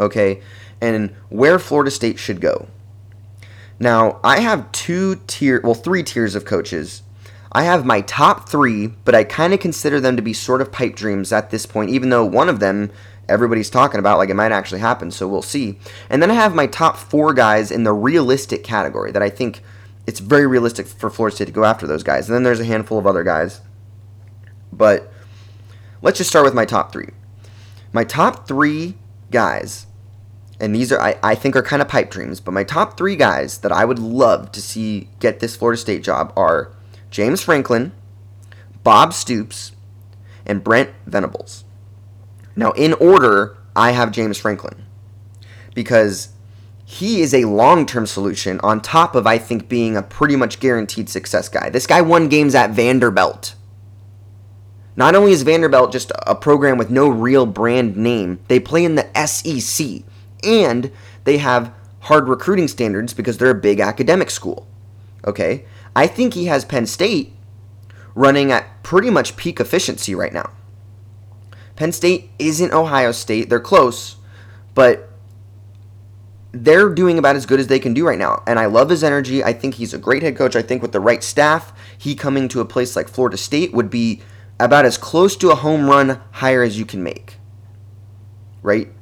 Okay? 0.00 0.42
And 0.80 1.10
where 1.28 1.58
Florida 1.58 1.90
State 1.90 2.18
should 2.18 2.40
go. 2.40 2.68
Now, 3.78 4.20
I 4.24 4.40
have 4.40 4.70
two 4.72 5.20
tier, 5.26 5.60
well, 5.62 5.74
three 5.74 6.02
tiers 6.02 6.34
of 6.34 6.44
coaches. 6.44 7.02
I 7.52 7.64
have 7.64 7.84
my 7.84 8.00
top 8.02 8.48
three, 8.48 8.88
but 8.88 9.14
I 9.14 9.24
kind 9.24 9.52
of 9.52 9.60
consider 9.60 10.00
them 10.00 10.16
to 10.16 10.22
be 10.22 10.32
sort 10.32 10.60
of 10.60 10.70
pipe 10.70 10.94
dreams 10.94 11.32
at 11.32 11.50
this 11.50 11.66
point, 11.66 11.90
even 11.90 12.10
though 12.10 12.24
one 12.24 12.48
of 12.48 12.60
them 12.60 12.90
everybody's 13.28 13.70
talking 13.70 13.98
about, 13.98 14.18
like 14.18 14.28
it 14.28 14.34
might 14.34 14.52
actually 14.52 14.80
happen, 14.80 15.10
so 15.10 15.26
we'll 15.26 15.40
see. 15.40 15.78
And 16.10 16.20
then 16.20 16.30
I 16.30 16.34
have 16.34 16.54
my 16.54 16.66
top 16.66 16.96
four 16.96 17.32
guys 17.32 17.70
in 17.70 17.84
the 17.84 17.92
realistic 17.92 18.64
category 18.64 19.12
that 19.12 19.22
I 19.22 19.30
think 19.30 19.62
it's 20.06 20.20
very 20.20 20.46
realistic 20.46 20.86
for 20.86 21.08
Florida 21.08 21.34
State 21.34 21.46
to 21.46 21.52
go 21.52 21.64
after 21.64 21.86
those 21.86 22.02
guys. 22.02 22.28
And 22.28 22.34
then 22.34 22.42
there's 22.42 22.60
a 22.60 22.64
handful 22.64 22.98
of 22.98 23.06
other 23.06 23.22
guys. 23.22 23.60
But 24.72 25.12
let's 26.02 26.18
just 26.18 26.30
start 26.30 26.44
with 26.44 26.54
my 26.54 26.64
top 26.64 26.92
three. 26.92 27.10
My 27.92 28.04
top 28.04 28.46
three 28.46 28.96
guys 29.30 29.86
and 30.60 30.74
these 30.74 30.92
are 30.92 31.00
I, 31.00 31.18
I 31.22 31.34
think 31.34 31.56
are 31.56 31.62
kind 31.62 31.82
of 31.82 31.88
pipe 31.88 32.10
dreams, 32.10 32.38
but 32.38 32.52
my 32.52 32.64
top 32.64 32.96
three 32.96 33.16
guys 33.16 33.58
that 33.58 33.72
I 33.72 33.84
would 33.84 33.98
love 33.98 34.52
to 34.52 34.60
see 34.60 35.08
get 35.18 35.40
this 35.40 35.56
Florida 35.56 35.80
State 35.80 36.04
job 36.04 36.32
are 36.36 36.70
James 37.10 37.42
Franklin, 37.42 37.92
Bob 38.84 39.12
Stoops, 39.12 39.72
and 40.46 40.62
Brent 40.62 40.90
Venables. 41.06 41.64
Now, 42.54 42.72
in 42.72 42.92
order, 42.94 43.56
I 43.74 43.92
have 43.92 44.12
James 44.12 44.38
Franklin 44.38 44.84
because 45.74 46.30
he 46.84 47.20
is 47.20 47.32
a 47.32 47.44
long 47.44 47.86
term 47.86 48.06
solution 48.06 48.60
on 48.60 48.80
top 48.80 49.14
of, 49.14 49.26
I 49.26 49.38
think, 49.38 49.68
being 49.68 49.96
a 49.96 50.02
pretty 50.02 50.36
much 50.36 50.60
guaranteed 50.60 51.08
success 51.08 51.48
guy. 51.48 51.70
This 51.70 51.86
guy 51.86 52.02
won 52.02 52.28
games 52.28 52.54
at 52.54 52.70
Vanderbilt. 52.70 53.54
Not 54.96 55.14
only 55.14 55.32
is 55.32 55.42
Vanderbilt 55.42 55.92
just 55.92 56.12
a 56.26 56.34
program 56.34 56.76
with 56.76 56.90
no 56.90 57.08
real 57.08 57.46
brand 57.46 57.96
name, 57.96 58.40
they 58.48 58.60
play 58.60 58.84
in 58.84 58.96
the 58.96 59.08
SEC 59.26 60.02
and 60.44 60.90
they 61.24 61.38
have 61.38 61.72
hard 62.00 62.28
recruiting 62.28 62.68
standards 62.68 63.12
because 63.12 63.38
they're 63.38 63.50
a 63.50 63.54
big 63.54 63.80
academic 63.80 64.30
school. 64.30 64.66
Okay? 65.26 65.64
I 65.94 66.06
think 66.06 66.34
he 66.34 66.46
has 66.46 66.64
Penn 66.64 66.86
State 66.86 67.34
running 68.14 68.50
at 68.52 68.82
pretty 68.82 69.10
much 69.10 69.36
peak 69.36 69.60
efficiency 69.60 70.14
right 70.14 70.32
now. 70.32 70.50
Penn 71.76 71.92
State 71.92 72.30
isn't 72.38 72.72
Ohio 72.72 73.12
State. 73.12 73.48
They're 73.48 73.60
close, 73.60 74.16
but 74.74 75.10
they're 76.52 76.88
doing 76.88 77.18
about 77.18 77.36
as 77.36 77.46
good 77.46 77.60
as 77.60 77.68
they 77.68 77.78
can 77.78 77.94
do 77.94 78.06
right 78.06 78.18
now. 78.18 78.42
And 78.46 78.58
I 78.58 78.66
love 78.66 78.90
his 78.90 79.04
energy. 79.04 79.42
I 79.44 79.52
think 79.52 79.74
he's 79.74 79.94
a 79.94 79.98
great 79.98 80.22
head 80.22 80.36
coach. 80.36 80.56
I 80.56 80.62
think 80.62 80.82
with 80.82 80.92
the 80.92 81.00
right 81.00 81.22
staff, 81.22 81.72
he 81.96 82.14
coming 82.14 82.48
to 82.48 82.60
a 82.60 82.64
place 82.64 82.96
like 82.96 83.08
Florida 83.08 83.36
State 83.36 83.72
would 83.72 83.88
be 83.88 84.20
about 84.58 84.84
as 84.84 84.98
close 84.98 85.36
to 85.36 85.50
a 85.50 85.54
home 85.54 85.88
run 85.88 86.20
hire 86.32 86.62
as 86.62 86.78
you 86.78 86.84
can 86.84 87.02
make. 87.02 87.38
Right? 88.62 88.92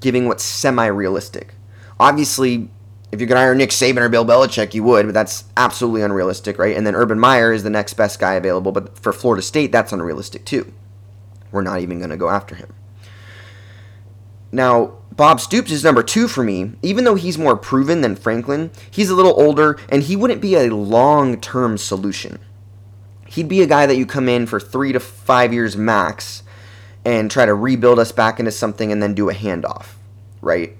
Giving 0.00 0.26
what's 0.26 0.42
semi 0.42 0.86
realistic. 0.86 1.54
Obviously, 1.98 2.70
if 3.12 3.20
you 3.20 3.26
could 3.26 3.36
hire 3.36 3.54
Nick 3.54 3.70
Saban 3.70 3.98
or 3.98 4.08
Bill 4.08 4.24
Belichick, 4.24 4.72
you 4.72 4.84
would, 4.84 5.06
but 5.06 5.14
that's 5.14 5.44
absolutely 5.56 6.02
unrealistic, 6.02 6.58
right? 6.58 6.76
And 6.76 6.86
then 6.86 6.94
Urban 6.94 7.18
Meyer 7.18 7.52
is 7.52 7.62
the 7.62 7.70
next 7.70 7.94
best 7.94 8.18
guy 8.18 8.34
available, 8.34 8.72
but 8.72 8.98
for 8.98 9.12
Florida 9.12 9.42
State, 9.42 9.72
that's 9.72 9.92
unrealistic 9.92 10.44
too. 10.44 10.72
We're 11.50 11.62
not 11.62 11.80
even 11.80 11.98
going 11.98 12.10
to 12.10 12.16
go 12.16 12.30
after 12.30 12.54
him. 12.54 12.72
Now, 14.52 14.94
Bob 15.12 15.40
Stoops 15.40 15.70
is 15.70 15.84
number 15.84 16.02
two 16.02 16.28
for 16.28 16.42
me. 16.42 16.72
Even 16.82 17.04
though 17.04 17.14
he's 17.14 17.38
more 17.38 17.56
proven 17.56 18.00
than 18.00 18.16
Franklin, 18.16 18.70
he's 18.90 19.10
a 19.10 19.14
little 19.14 19.38
older 19.40 19.78
and 19.88 20.02
he 20.02 20.16
wouldn't 20.16 20.40
be 20.40 20.54
a 20.54 20.74
long 20.74 21.40
term 21.40 21.76
solution. 21.76 22.38
He'd 23.26 23.48
be 23.48 23.62
a 23.62 23.66
guy 23.66 23.86
that 23.86 23.96
you 23.96 24.06
come 24.06 24.28
in 24.28 24.46
for 24.46 24.58
three 24.58 24.92
to 24.92 25.00
five 25.00 25.52
years 25.52 25.76
max 25.76 26.42
and 27.10 27.28
try 27.28 27.44
to 27.44 27.52
rebuild 27.52 27.98
us 27.98 28.12
back 28.12 28.38
into 28.38 28.52
something 28.52 28.92
and 28.92 29.02
then 29.02 29.14
do 29.14 29.28
a 29.28 29.34
handoff, 29.34 29.94
right? 30.40 30.76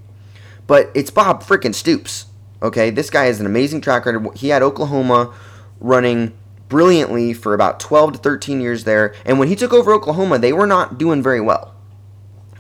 But 0.69 0.89
it's 0.95 1.11
Bob 1.11 1.43
freaking 1.43 1.75
Stoops, 1.75 2.27
okay? 2.63 2.91
This 2.91 3.11
guy 3.11 3.27
is 3.27 3.41
an 3.41 3.47
amazing 3.47 3.81
track 3.81 4.07
record. 4.07 4.37
He 4.37 4.51
had 4.51 4.63
Oklahoma 4.63 5.35
running 5.81 6.33
brilliantly 6.69 7.33
for 7.33 7.53
about 7.53 7.81
12 7.81 8.13
to 8.13 8.19
13 8.21 8.61
years 8.61 8.85
there. 8.85 9.13
And 9.27 9.41
when 9.41 9.49
he 9.49 9.57
took 9.57 9.73
over 9.73 9.93
Oklahoma, 9.93 10.39
they 10.39 10.53
were 10.53 10.69
not 10.69 10.99
doing 10.99 11.21
very 11.21 11.41
well. 11.41 11.75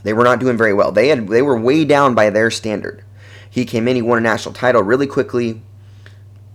They 0.03 0.15
were 0.15 0.25
not 0.25 0.41
doing 0.41 0.57
very 0.57 0.75
well. 0.75 0.91
They 0.91 1.07
had 1.07 1.29
they 1.29 1.43
were 1.43 1.57
way 1.57 1.85
down 1.85 2.17
by 2.17 2.29
their 2.31 2.51
standard. 2.51 3.05
He 3.49 3.65
came 3.65 3.87
in, 3.87 3.95
he 3.95 4.03
won 4.03 4.19
a 4.19 4.21
national 4.21 4.55
title 4.55 4.83
really 4.83 5.07
quickly. 5.07 5.63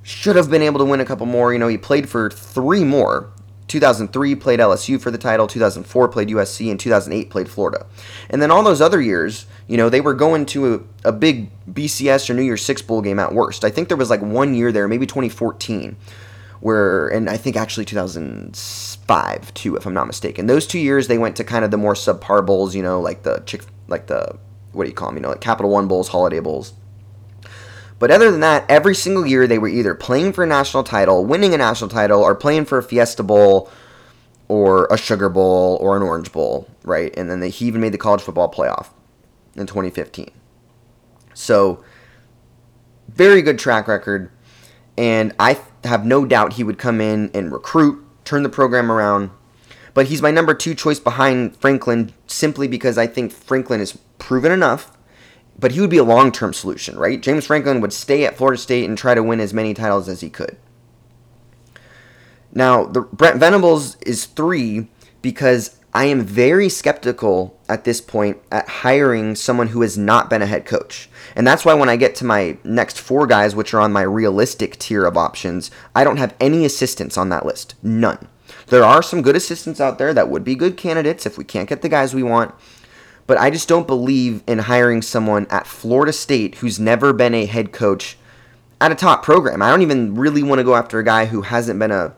Should 0.03 0.35
have 0.35 0.49
been 0.49 0.61
able 0.61 0.79
to 0.79 0.85
win 0.85 0.99
a 0.99 1.05
couple 1.05 1.27
more. 1.27 1.53
You 1.53 1.59
know, 1.59 1.69
he 1.69 1.77
played 1.77 2.09
for 2.09 2.29
three 2.29 2.83
more. 2.83 3.31
2003 3.67 4.35
played 4.35 4.59
LSU 4.59 4.99
for 4.99 5.11
the 5.11 5.17
title, 5.17 5.47
2004 5.47 6.07
played 6.09 6.29
USC, 6.29 6.69
and 6.69 6.79
2008 6.79 7.29
played 7.29 7.49
Florida. 7.49 7.85
And 8.29 8.41
then 8.41 8.51
all 8.51 8.63
those 8.63 8.81
other 8.81 9.01
years, 9.01 9.47
you 9.67 9.77
know, 9.77 9.89
they 9.89 10.01
were 10.01 10.13
going 10.13 10.45
to 10.47 10.75
a, 10.75 11.09
a 11.09 11.11
big 11.11 11.49
BCS 11.71 12.29
or 12.29 12.35
New 12.35 12.43
Year's 12.43 12.63
Six 12.63 12.81
bowl 12.81 13.01
game 13.01 13.19
at 13.19 13.33
worst. 13.33 13.63
I 13.63 13.69
think 13.69 13.87
there 13.87 13.97
was 13.97 14.09
like 14.09 14.21
one 14.21 14.53
year 14.53 14.71
there, 14.71 14.87
maybe 14.87 15.07
2014, 15.07 15.95
where, 16.59 17.07
and 17.07 17.29
I 17.29 17.37
think 17.37 17.55
actually 17.55 17.85
2005 17.85 19.53
too, 19.55 19.75
if 19.75 19.85
I'm 19.85 19.93
not 19.93 20.07
mistaken. 20.07 20.45
Those 20.45 20.67
two 20.67 20.79
years 20.79 21.07
they 21.07 21.17
went 21.17 21.35
to 21.37 21.43
kind 21.43 21.65
of 21.65 21.71
the 21.71 21.77
more 21.77 21.95
subpar 21.95 22.45
bowls, 22.45 22.75
you 22.75 22.83
know, 22.83 23.01
like 23.01 23.23
the 23.23 23.41
chick, 23.45 23.63
like 23.87 24.07
the 24.07 24.37
what 24.73 24.83
do 24.83 24.89
you 24.89 24.95
call 24.95 25.07
them, 25.07 25.17
you 25.17 25.21
know, 25.21 25.29
like 25.29 25.41
Capital 25.41 25.71
One 25.71 25.87
bowls, 25.87 26.09
Holiday 26.09 26.39
bowls. 26.39 26.73
But 27.97 28.11
other 28.11 28.29
than 28.29 28.41
that, 28.41 28.69
every 28.69 28.95
single 28.95 29.25
year 29.25 29.47
they 29.47 29.57
were 29.57 29.67
either 29.67 29.95
playing 29.95 30.33
for 30.33 30.43
a 30.43 30.47
national 30.47 30.83
title, 30.83 31.25
winning 31.25 31.53
a 31.53 31.57
national 31.57 31.89
title, 31.89 32.21
or 32.21 32.35
playing 32.35 32.65
for 32.65 32.77
a 32.77 32.83
Fiesta 32.83 33.23
Bowl, 33.23 33.69
or 34.47 34.87
a 34.91 34.97
Sugar 34.97 35.29
Bowl, 35.29 35.77
or 35.81 35.95
an 35.95 36.03
Orange 36.03 36.31
Bowl, 36.31 36.67
right? 36.83 37.13
And 37.17 37.29
then 37.29 37.39
they, 37.39 37.49
he 37.49 37.65
even 37.65 37.81
made 37.81 37.93
the 37.93 37.97
college 37.97 38.21
football 38.21 38.51
playoff 38.51 38.89
in 39.55 39.65
2015. 39.65 40.29
So, 41.33 41.83
very 43.07 43.41
good 43.41 43.57
track 43.57 43.87
record. 43.87 44.29
And 44.97 45.33
I 45.39 45.59
have 45.83 46.05
no 46.05 46.25
doubt 46.25 46.53
he 46.53 46.63
would 46.63 46.77
come 46.77 47.01
in 47.01 47.29
and 47.33 47.51
recruit, 47.51 48.03
turn 48.23 48.43
the 48.43 48.49
program 48.49 48.91
around. 48.91 49.31
But 49.93 50.07
he's 50.07 50.21
my 50.21 50.31
number 50.31 50.53
two 50.53 50.75
choice 50.75 50.99
behind 50.99 51.55
Franklin 51.57 52.13
simply 52.27 52.67
because 52.67 52.97
I 52.97 53.07
think 53.07 53.31
Franklin 53.31 53.79
is 53.79 53.97
proven 54.17 54.51
enough, 54.51 54.94
but 55.57 55.71
he 55.71 55.81
would 55.81 55.89
be 55.89 55.97
a 55.97 56.03
long 56.03 56.31
term 56.31 56.53
solution, 56.53 56.97
right? 56.97 57.21
James 57.21 57.45
Franklin 57.45 57.81
would 57.81 57.93
stay 57.93 58.25
at 58.25 58.37
Florida 58.37 58.57
State 58.57 58.85
and 58.85 58.97
try 58.97 59.13
to 59.13 59.23
win 59.23 59.39
as 59.39 59.53
many 59.53 59.73
titles 59.73 60.07
as 60.07 60.21
he 60.21 60.29
could. 60.29 60.57
Now, 62.53 62.85
the 62.85 63.01
Brent 63.01 63.39
Venables 63.39 63.97
is 64.01 64.25
three 64.25 64.87
because 65.21 65.77
I 65.93 66.05
am 66.05 66.21
very 66.21 66.67
skeptical 66.67 67.57
at 67.69 67.85
this 67.85 68.01
point 68.01 68.37
at 68.51 68.67
hiring 68.67 69.35
someone 69.35 69.67
who 69.67 69.81
has 69.81 69.97
not 69.97 70.29
been 70.29 70.41
a 70.41 70.45
head 70.45 70.65
coach. 70.65 71.09
And 71.35 71.47
that's 71.47 71.63
why 71.63 71.73
when 71.73 71.89
I 71.89 71.95
get 71.95 72.15
to 72.15 72.25
my 72.25 72.57
next 72.63 72.99
four 72.99 73.25
guys, 73.27 73.55
which 73.55 73.73
are 73.73 73.79
on 73.79 73.93
my 73.93 74.01
realistic 74.01 74.77
tier 74.77 75.05
of 75.05 75.17
options, 75.17 75.71
I 75.95 76.03
don't 76.03 76.17
have 76.17 76.35
any 76.39 76.65
assistants 76.65 77.17
on 77.17 77.29
that 77.29 77.45
list. 77.45 77.75
None. 77.81 78.27
There 78.67 78.83
are 78.83 79.01
some 79.01 79.21
good 79.21 79.35
assistants 79.35 79.79
out 79.79 79.97
there 79.97 80.13
that 80.13 80.29
would 80.29 80.43
be 80.43 80.55
good 80.55 80.75
candidates 80.77 81.25
if 81.25 81.37
we 81.37 81.43
can't 81.43 81.69
get 81.69 81.81
the 81.81 81.89
guys 81.89 82.13
we 82.13 82.23
want. 82.23 82.53
But 83.27 83.37
I 83.37 83.49
just 83.49 83.67
don't 83.67 83.87
believe 83.87 84.43
in 84.45 84.59
hiring 84.59 85.01
someone 85.01 85.47
at 85.49 85.65
Florida 85.65 86.13
State 86.13 86.55
who's 86.55 86.79
never 86.79 87.11
been 87.11 87.33
a 87.33 87.45
head 87.45 87.71
coach 87.71 88.17
at 88.79 88.91
a 88.91 88.95
top 88.95 89.23
program. 89.23 89.61
I 89.61 89.69
don't 89.69 89.81
even 89.81 90.15
really 90.15 90.43
want 90.43 90.59
to 90.59 90.63
go 90.63 90.75
after 90.75 90.99
a 90.99 91.03
guy 91.03 91.25
who 91.25 91.41
hasn't 91.41 91.79
been 91.79 91.91
a 91.91 92.13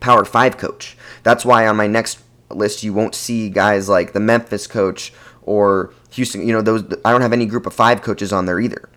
Power 0.00 0.24
5 0.24 0.56
coach. 0.56 0.96
That's 1.22 1.44
why 1.44 1.66
on 1.66 1.76
my 1.76 1.86
next 1.86 2.20
list, 2.48 2.82
you 2.82 2.94
won't 2.94 3.14
see 3.14 3.50
guys 3.50 3.88
like 3.88 4.12
the 4.12 4.20
Memphis 4.20 4.66
coach 4.66 5.12
or 5.42 5.92
Houston. 6.12 6.46
You 6.46 6.54
know, 6.54 6.62
those 6.62 6.84
I 7.04 7.12
don't 7.12 7.20
have 7.20 7.32
any 7.32 7.46
group 7.46 7.66
of 7.66 7.74
five 7.74 8.02
coaches 8.02 8.32
on 8.32 8.46
there 8.46 8.60
either. 8.60 8.88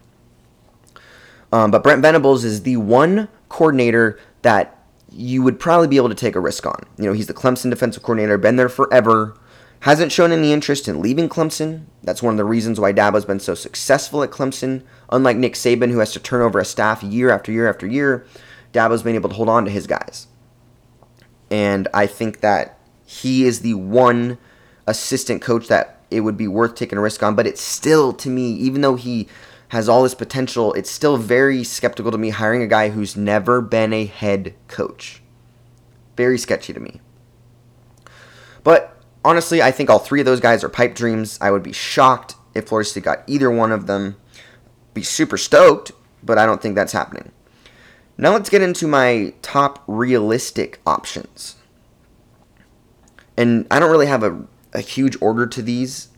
Um, 1.52 1.72
but 1.72 1.84
Brent 1.84 2.02
Venables 2.02 2.44
is 2.44 2.64
the 2.64 2.78
one 2.78 3.28
coordinator 3.50 4.20
that 4.41 4.80
you 5.12 5.44
would 5.44 5.60
probably 5.60 5.88
be 5.88 5.98
able 5.98 6.10
to 6.10 6.16
take 6.16 6.36
a 6.36 6.39
risk 6.39 6.66
on. 6.66 6.84
You 6.98 7.06
know, 7.06 7.14
he's 7.14 7.28
the 7.28 7.34
Clemson 7.34 7.70
defensive 7.70 8.02
coordinator, 8.02 8.38
been 8.38 8.56
there 8.56 8.70
forever, 8.70 9.38
hasn't 9.84 10.13
shown 10.13 10.31
any 10.31 10.53
interest 10.53 10.88
in 10.88 11.01
leaving 11.01 11.27
Clemson. 11.27 11.84
That's 12.03 12.23
one 12.23 12.34
of 12.34 12.38
the 12.38 12.45
reasons 12.45 12.79
why 12.79 12.93
Dabo's 12.93 13.25
been 13.25 13.41
so 13.41 13.53
successful 13.53 14.23
at 14.23 14.31
Clemson. 14.31 14.84
Unlike 15.09 15.36
Nick 15.36 15.53
Saban, 15.55 15.91
who 15.91 15.99
has 15.99 16.13
to 16.13 16.21
turn 16.21 16.41
over 16.41 16.57
a 16.57 16.63
staff 16.63 17.03
year 17.03 17.29
after 17.29 17.51
year 17.51 17.69
after 17.69 17.86
year, 17.86 18.25
Dabo's 18.71 19.03
been 19.03 19.15
able 19.15 19.27
to 19.27 19.36
hold 19.36 19.49
on 19.49 19.65
to 19.65 19.71
his 19.71 19.86
guys. 19.86 20.27
And 21.51 21.89
I 21.93 22.07
think 22.07 22.39
that 22.39 22.79
he 23.05 23.43
is 23.43 23.59
the 23.59 23.73
one 23.73 24.38
assistant 24.88 25.41
coach 25.41 25.67
that 25.67 25.99
it 26.09 26.21
would 26.21 26.38
be 26.38 26.47
worth 26.47 26.75
taking 26.75 26.97
a 26.97 27.01
risk 27.01 27.21
on. 27.21 27.36
But 27.36 27.45
it's 27.45 27.61
still, 27.61 28.13
to 28.13 28.29
me, 28.29 28.53
even 28.53 28.79
though 28.79 28.95
he 28.95 29.27
has 29.67 29.89
all 29.89 30.03
this 30.03 30.15
potential, 30.15 30.71
it's 30.75 30.89
still 30.89 31.17
very 31.17 31.61
skeptical 31.65 32.09
to 32.09 32.17
me 32.17 32.29
hiring 32.29 32.61
a 32.61 32.67
guy 32.67 32.88
who's 32.88 33.17
never 33.17 33.59
been 33.59 33.91
a 33.91 34.05
head 34.05 34.53
coach. 34.69 35.21
Very 36.15 36.38
sketchy 36.38 36.71
to 36.71 36.79
me. 36.79 37.01
But 38.63 39.03
honestly, 39.26 39.61
I 39.61 39.71
think 39.71 39.89
all 39.89 39.99
three 39.99 40.19
of 40.19 40.26
those 40.26 40.39
guys 40.39 40.63
are 40.63 40.69
pipe 40.69 40.95
dreams. 40.95 41.38
I 41.41 41.51
would 41.51 41.63
be 41.63 41.74
shocked 41.74 42.36
if 42.53 42.67
Florida 42.67 42.89
State 42.89 43.03
got 43.03 43.24
either 43.28 43.49
one 43.49 43.71
of 43.71 43.88
them. 43.88 44.17
Be 44.93 45.03
super 45.03 45.38
stoked, 45.38 45.91
but 46.21 46.38
I 46.38 46.45
don't 46.45 46.61
think 46.61 46.76
that's 46.76 46.93
happening. 46.93 47.32
Now 48.17 48.34
let's 48.34 48.49
get 48.49 48.61
into 48.61 48.88
my 48.88 49.34
top 49.41 49.84
realistic 49.88 50.80
options 50.86 51.55
and 53.38 53.65
I 53.71 53.80
don't 53.80 53.91
really 53.91 54.07
have 54.07 54.24
a, 54.24 54.43
a 54.74 54.82
huge 54.82 55.17
order 55.21 55.47
to 55.47 55.61
these, 55.61 56.09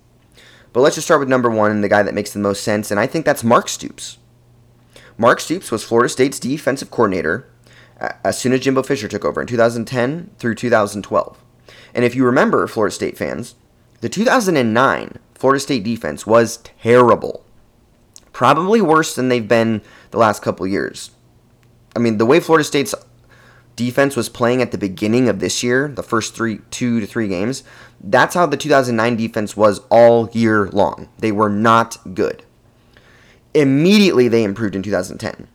but 0.73 0.81
let's 0.81 0.95
just 0.95 1.07
start 1.07 1.19
with 1.19 1.29
number 1.29 1.49
one, 1.49 1.81
the 1.81 1.89
guy 1.89 2.03
that 2.03 2.13
makes 2.13 2.33
the 2.33 2.39
most 2.39 2.63
sense, 2.63 2.91
and 2.91 2.99
I 2.99 3.07
think 3.07 3.25
that's 3.25 3.43
Mark 3.43 3.69
Stoops. 3.69 4.17
Mark 5.17 5.39
Stoops 5.39 5.71
was 5.71 5.83
Florida 5.83 6.09
State's 6.09 6.39
defensive 6.39 6.91
coordinator 6.91 7.49
uh, 8.01 8.09
as 8.23 8.37
soon 8.37 8.51
as 8.51 8.59
Jimbo 8.59 8.83
Fisher 8.83 9.07
took 9.07 9.23
over 9.23 9.39
in 9.39 9.47
2010 9.47 10.31
through 10.37 10.55
2012. 10.55 11.37
And 11.95 12.05
if 12.05 12.13
you 12.13 12.25
remember, 12.25 12.67
Florida 12.67 12.93
State 12.93 13.17
fans, 13.17 13.55
the 14.01 14.09
2009 14.09 15.17
Florida 15.33 15.59
State 15.59 15.83
defense 15.83 16.27
was 16.27 16.57
terrible. 16.57 17.43
Probably 18.33 18.81
worse 18.81 19.15
than 19.15 19.29
they've 19.29 19.47
been 19.47 19.81
the 20.11 20.17
last 20.17 20.41
couple 20.41 20.67
years. 20.67 21.11
I 21.95 21.99
mean, 21.99 22.17
the 22.17 22.25
way 22.25 22.39
Florida 22.39 22.63
State's 22.63 22.93
defense 23.75 24.15
was 24.15 24.29
playing 24.29 24.61
at 24.61 24.71
the 24.71 24.77
beginning 24.77 25.29
of 25.29 25.39
this 25.39 25.63
year, 25.63 25.87
the 25.87 26.03
first 26.03 26.35
three, 26.35 26.59
two 26.71 26.99
to 26.99 27.07
three 27.07 27.27
games, 27.27 27.63
that's 28.01 28.35
how 28.35 28.45
the 28.45 28.57
2009 28.57 29.15
defense 29.15 29.55
was 29.55 29.79
all 29.89 30.29
year 30.33 30.67
long. 30.67 31.09
They 31.19 31.31
were 31.31 31.49
not 31.49 31.97
good. 32.13 32.43
Immediately 33.53 34.27
they 34.27 34.43
improved 34.43 34.75
in 34.75 34.83
2010. 34.83 35.47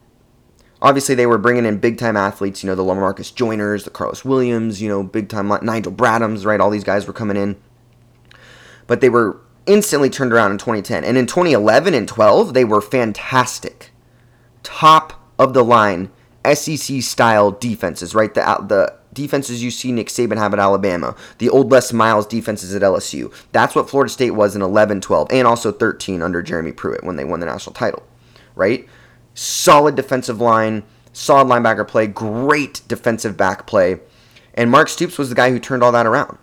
Obviously, 0.82 1.14
they 1.14 1.26
were 1.26 1.38
bringing 1.38 1.66
in 1.66 1.78
big 1.78 1.98
time 1.98 2.16
athletes, 2.16 2.62
you 2.62 2.68
know, 2.68 2.74
the 2.74 2.82
Lamarcus 2.82 3.32
Joyners, 3.32 3.84
the 3.84 3.90
Karlos 3.90 4.24
Williams, 4.24 4.80
you 4.80 4.88
know, 4.88 5.02
big 5.02 5.28
time 5.28 5.48
Nigel 5.62 5.92
Bradhams, 5.92 6.44
right? 6.46 6.60
All 6.60 6.70
these 6.70 6.84
guys 6.84 7.06
were 7.06 7.12
coming 7.12 7.36
in. 7.36 7.60
But 8.86 9.00
they 9.00 9.10
were 9.10 9.40
instantly 9.66 10.10
turned 10.10 10.32
around 10.32 10.52
in 10.52 10.58
2010. 10.58 11.04
And 11.04 11.16
in 11.16 11.26
2011 11.26 11.94
and 11.94 12.08
12, 12.08 12.54
they 12.54 12.64
were 12.64 12.80
fantastic. 12.80 13.90
Top 14.62 15.22
of 15.38 15.54
the 15.54 15.64
line 15.64 16.10
SEC 16.54 17.02
style 17.02 17.50
defenses, 17.50 18.14
right? 18.14 18.32
The, 18.32 18.40
the 18.66 18.94
defenses 19.12 19.62
you 19.62 19.70
see 19.70 19.92
Nick 19.92 20.08
Saban 20.08 20.38
have 20.38 20.54
at 20.54 20.58
Alabama, 20.58 21.14
the 21.38 21.50
old 21.50 21.70
Les 21.70 21.92
Miles 21.92 22.26
defenses 22.26 22.74
at 22.74 22.82
LSU. 22.82 23.32
That's 23.52 23.74
what 23.74 23.90
Florida 23.90 24.10
State 24.10 24.32
was 24.32 24.56
in 24.56 24.62
11 24.62 25.00
12, 25.00 25.28
and 25.30 25.46
also 25.46 25.72
13 25.72 26.22
under 26.22 26.42
Jeremy 26.42 26.72
Pruitt 26.72 27.04
when 27.04 27.16
they 27.16 27.24
won 27.24 27.40
the 27.40 27.46
national 27.46 27.74
title, 27.74 28.02
right? 28.54 28.88
Solid 29.34 29.94
defensive 29.94 30.40
line, 30.40 30.82
solid 31.12 31.46
linebacker 31.48 31.86
play, 31.86 32.06
great 32.06 32.82
defensive 32.88 33.36
back 33.36 33.66
play. 33.66 34.00
And 34.54 34.70
Mark 34.70 34.88
Stoops 34.88 35.18
was 35.18 35.28
the 35.28 35.34
guy 35.34 35.50
who 35.50 35.58
turned 35.58 35.82
all 35.82 35.92
that 35.92 36.06
around. 36.06 36.38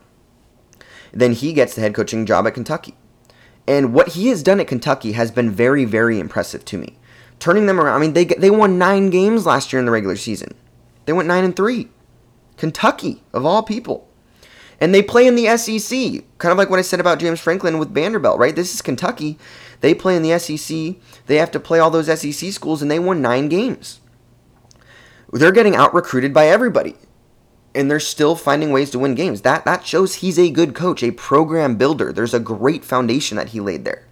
Then 1.11 1.33
he 1.33 1.53
gets 1.53 1.75
the 1.75 1.81
head 1.81 1.93
coaching 1.95 2.25
job 2.25 2.47
at 2.47 2.53
Kentucky. 2.53 2.95
And 3.67 3.93
what 3.93 4.09
he 4.09 4.27
has 4.27 4.43
done 4.43 4.59
at 4.59 4.67
Kentucky 4.67 5.11
has 5.13 5.29
been 5.29 5.51
very, 5.51 5.83
very 5.83 6.19
impressive 6.19 6.63
to 6.65 6.77
me. 6.77 6.97
Turning 7.39 7.65
them 7.65 7.79
around. 7.79 7.95
I 7.95 7.99
mean, 7.99 8.13
they 8.13 8.25
they 8.25 8.49
won 8.49 8.77
nine 8.77 9.09
games 9.09 9.45
last 9.45 9.71
year 9.71 9.79
in 9.79 9.85
the 9.85 9.91
regular 9.91 10.15
season. 10.15 10.55
They 11.05 11.13
went 11.13 11.27
nine 11.27 11.43
and 11.43 11.55
three. 11.55 11.89
Kentucky, 12.55 13.23
of 13.33 13.45
all 13.45 13.61
people. 13.61 14.07
And 14.79 14.93
they 14.93 15.01
play 15.01 15.27
in 15.27 15.35
the 15.35 15.57
SEC, 15.57 16.23
kind 16.37 16.51
of 16.51 16.57
like 16.57 16.69
what 16.69 16.79
I 16.79 16.83
said 16.83 16.99
about 16.99 17.19
James 17.19 17.39
Franklin 17.39 17.79
with 17.79 17.93
Vanderbilt, 17.93 18.39
right? 18.39 18.55
This 18.55 18.73
is 18.73 18.81
Kentucky. 18.81 19.37
They 19.81 19.93
play 19.93 20.15
in 20.15 20.23
the 20.23 20.37
SEC. 20.39 20.95
They 21.27 21.37
have 21.37 21.51
to 21.51 21.59
play 21.59 21.79
all 21.79 21.91
those 21.91 22.07
SEC 22.07 22.51
schools, 22.51 22.81
and 22.81 22.89
they 22.89 22.99
won 22.99 23.21
nine 23.21 23.47
games. 23.47 23.99
They're 25.31 25.51
getting 25.51 25.75
out 25.75 25.93
recruited 25.93 26.33
by 26.33 26.47
everybody, 26.47 26.95
and 27.75 27.91
they're 27.91 27.99
still 27.99 28.35
finding 28.35 28.71
ways 28.71 28.89
to 28.91 28.99
win 28.99 29.15
games. 29.15 29.41
That 29.41 29.65
that 29.65 29.85
shows 29.85 30.15
he's 30.15 30.39
a 30.39 30.49
good 30.49 30.73
coach, 30.73 31.03
a 31.03 31.11
program 31.11 31.75
builder. 31.75 32.11
There's 32.13 32.33
a 32.33 32.39
great 32.39 32.85
foundation 32.85 33.37
that 33.37 33.49
he 33.49 33.59
laid 33.59 33.85
there. 33.85 34.07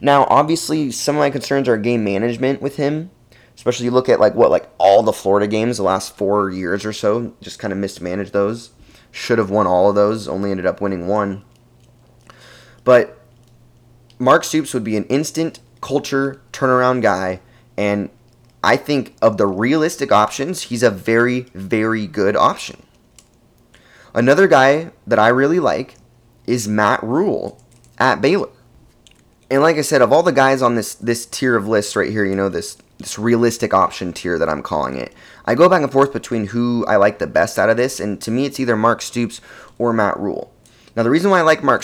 Now, 0.00 0.26
obviously, 0.28 0.90
some 0.90 1.16
of 1.16 1.20
my 1.20 1.30
concerns 1.30 1.68
are 1.68 1.76
game 1.76 2.04
management 2.04 2.60
with 2.60 2.76
him 2.76 3.10
especially 3.56 3.86
you 3.86 3.90
look 3.90 4.08
at 4.08 4.20
like 4.20 4.34
what 4.34 4.50
like 4.50 4.68
all 4.78 5.02
the 5.02 5.12
Florida 5.12 5.46
games 5.46 5.78
the 5.78 5.82
last 5.82 6.16
four 6.16 6.50
years 6.50 6.84
or 6.84 6.92
so, 6.92 7.34
just 7.40 7.58
kind 7.58 7.72
of 7.72 7.78
mismanaged 7.78 8.32
those. 8.32 8.70
Should 9.10 9.38
have 9.38 9.50
won 9.50 9.66
all 9.66 9.88
of 9.88 9.94
those, 9.94 10.28
only 10.28 10.50
ended 10.50 10.66
up 10.66 10.80
winning 10.80 11.08
one. 11.08 11.42
But 12.84 13.15
Mark 14.18 14.44
Stoops 14.44 14.72
would 14.74 14.84
be 14.84 14.96
an 14.96 15.04
instant 15.04 15.60
culture 15.80 16.40
turnaround 16.52 17.02
guy, 17.02 17.40
and 17.76 18.10
I 18.64 18.76
think 18.76 19.14
of 19.22 19.36
the 19.36 19.46
realistic 19.46 20.10
options, 20.10 20.62
he's 20.62 20.82
a 20.82 20.90
very, 20.90 21.42
very 21.54 22.06
good 22.06 22.36
option. 22.36 22.82
Another 24.14 24.48
guy 24.48 24.90
that 25.06 25.18
I 25.18 25.28
really 25.28 25.60
like 25.60 25.96
is 26.46 26.66
Matt 26.66 27.02
Rhule 27.02 27.62
at 27.98 28.20
Baylor. 28.20 28.48
And 29.50 29.62
like 29.62 29.76
I 29.76 29.82
said, 29.82 30.02
of 30.02 30.12
all 30.12 30.22
the 30.22 30.32
guys 30.32 30.62
on 30.62 30.74
this 30.74 30.94
this 30.94 31.26
tier 31.26 31.54
of 31.54 31.68
lists 31.68 31.94
right 31.94 32.10
here, 32.10 32.24
you 32.24 32.34
know, 32.34 32.48
this 32.48 32.78
this 32.98 33.18
realistic 33.18 33.74
option 33.74 34.12
tier 34.12 34.38
that 34.38 34.48
I'm 34.48 34.62
calling 34.62 34.96
it. 34.96 35.12
I 35.44 35.54
go 35.54 35.68
back 35.68 35.82
and 35.82 35.92
forth 35.92 36.12
between 36.12 36.46
who 36.46 36.84
I 36.86 36.96
like 36.96 37.18
the 37.18 37.26
best 37.26 37.58
out 37.58 37.70
of 37.70 37.76
this, 37.76 38.00
and 38.00 38.20
to 38.22 38.30
me, 38.30 38.46
it's 38.46 38.58
either 38.58 38.74
Mark 38.74 39.02
Stoops 39.02 39.40
or 39.78 39.92
Matt 39.92 40.18
Rhule. 40.18 40.52
Now, 40.96 41.02
the 41.02 41.10
reason 41.10 41.30
why 41.30 41.38
I 41.38 41.42
like 41.42 41.62
Mark 41.62 41.82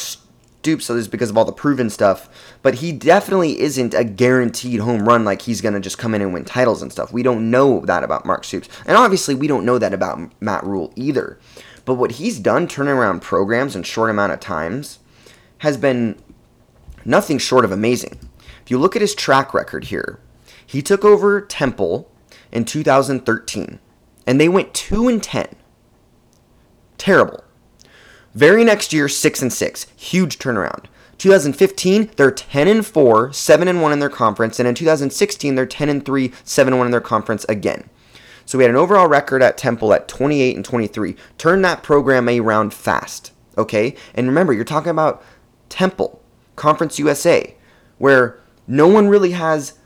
Stoops 0.63 0.89
is 0.91 1.09
because 1.09 1.29
of 1.29 1.37
all 1.37 1.45
the 1.45 1.51
proven 1.51 1.91
stuff, 1.91 2.29
but 2.63 2.75
he 2.75 2.93
definitely 2.93 3.59
isn't 3.61 3.95
a 3.95 4.05
guaranteed 4.05 4.79
home 4.79 5.09
run 5.09 5.25
like 5.25 5.43
he's 5.43 5.61
going 5.61 5.75
to 5.75 5.81
just 5.81 5.99
come 5.99 6.15
in 6.15 6.23
and 6.23 6.33
win 6.33 6.45
titles 6.45 6.83
and 6.83 6.93
stuff. 6.93 7.13
We 7.13 7.25
don't 7.25 7.51
know 7.51 7.81
that 7.81 8.05
about 8.05 8.25
Mark 8.25 8.45
Stoops. 8.45 8.69
And 8.87 8.97
obviously, 8.97 9.35
we 9.35 9.49
don't 9.49 9.65
know 9.65 9.79
that 9.79 9.93
about 9.93 10.21
Matt 10.41 10.63
Rhule 10.63 10.93
either. 10.95 11.37
But 11.85 11.95
what 11.95 12.13
he's 12.13 12.39
done 12.39 12.69
turning 12.69 12.95
around 12.95 13.23
programs 13.23 13.75
in 13.75 13.83
short 13.83 14.09
amount 14.09 14.35
of 14.35 14.39
times 14.39 15.01
has 15.59 15.77
been 15.77 16.17
nothing 17.05 17.39
short 17.39 17.65
of 17.65 17.73
amazing. 17.73 18.21
If 18.65 18.71
you 18.71 18.79
look 18.79 18.95
at 18.95 19.03
his 19.03 19.17
track 19.17 19.53
record 19.53 19.87
here, 19.87 20.21
he 20.65 20.81
took 20.81 21.05
over 21.05 21.41
Temple 21.41 22.09
in 22.53 22.65
2013, 22.65 23.81
and 24.29 24.41
they 24.41 24.49
went 24.49 24.75
2 24.75 25.09
and 25.09 25.21
10. 25.21 25.57
Terrible. 26.99 27.43
Very 28.35 28.65
next 28.65 28.93
year, 28.93 29.09
6 29.09 29.43
and 29.43 29.53
6. 29.53 29.87
Huge 29.97 30.39
turnaround. 30.39 30.87
2015, 31.19 32.11
they're 32.17 32.31
10 32.31 32.67
and 32.67 32.85
4, 32.85 33.33
7 33.33 33.69
and 33.69 33.81
1 33.81 33.93
in 33.93 33.99
their 34.01 34.09
conference, 34.09 34.59
and 34.59 34.67
in 34.67 34.75
2016, 34.75 35.55
they're 35.55 35.67
10 35.67 35.89
and 35.89 36.05
3, 36.05 36.33
7 36.43 36.73
and 36.73 36.79
1 36.79 36.87
in 36.87 36.91
their 36.91 37.01
conference 37.01 37.45
again. 37.49 37.89
So 38.45 38.59
we 38.59 38.65
had 38.65 38.71
an 38.71 38.77
overall 38.77 39.07
record 39.07 39.43
at 39.43 39.57
Temple 39.57 39.93
at 39.93 40.09
28 40.09 40.57
and 40.57 40.65
23. 40.65 41.17
Turn 41.39 41.63
that 41.63 41.83
program 41.83 42.29
around 42.29 42.75
fast, 42.75 43.33
okay? 43.57 43.95
And 44.15 44.27
remember, 44.27 44.53
you're 44.53 44.65
talking 44.65 44.91
about 44.91 45.23
Temple, 45.69 46.21
Conference 46.57 46.99
USA, 46.99 47.55
where 47.99 48.41
no 48.67 48.89
one 48.89 49.09
really 49.09 49.31
has 49.33 49.79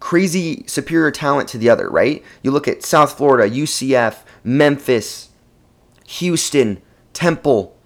crazy 0.00 0.64
superior 0.66 1.12
talent 1.12 1.48
to 1.50 1.58
the 1.58 1.70
other, 1.70 1.88
right? 1.88 2.24
You 2.42 2.50
look 2.50 2.66
at 2.66 2.82
South 2.82 3.16
Florida, 3.16 3.48
UCF, 3.48 4.24
Memphis, 4.42 5.28
Houston, 6.06 6.82
Temple. 7.12 7.76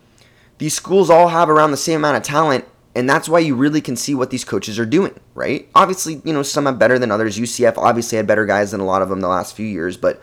These 0.58 0.74
schools 0.74 1.10
all 1.10 1.28
have 1.28 1.50
around 1.50 1.70
the 1.70 1.76
same 1.76 1.96
amount 2.00 2.16
of 2.16 2.22
talent, 2.22 2.64
and 2.94 3.08
that's 3.08 3.28
why 3.28 3.40
you 3.40 3.54
really 3.54 3.80
can 3.80 3.96
see 3.96 4.14
what 4.14 4.30
these 4.30 4.44
coaches 4.44 4.78
are 4.78 4.86
doing, 4.86 5.18
right? 5.34 5.68
Obviously, 5.74 6.22
you 6.24 6.32
know, 6.32 6.42
some 6.42 6.66
have 6.66 6.78
better 6.78 6.98
than 6.98 7.10
others. 7.10 7.38
UCF 7.38 7.76
obviously 7.76 8.16
had 8.16 8.26
better 8.26 8.46
guys 8.46 8.70
than 8.70 8.80
a 8.80 8.86
lot 8.86 9.02
of 9.02 9.08
them 9.08 9.20
the 9.20 9.28
last 9.28 9.54
few 9.54 9.66
years, 9.66 9.96
but 9.96 10.20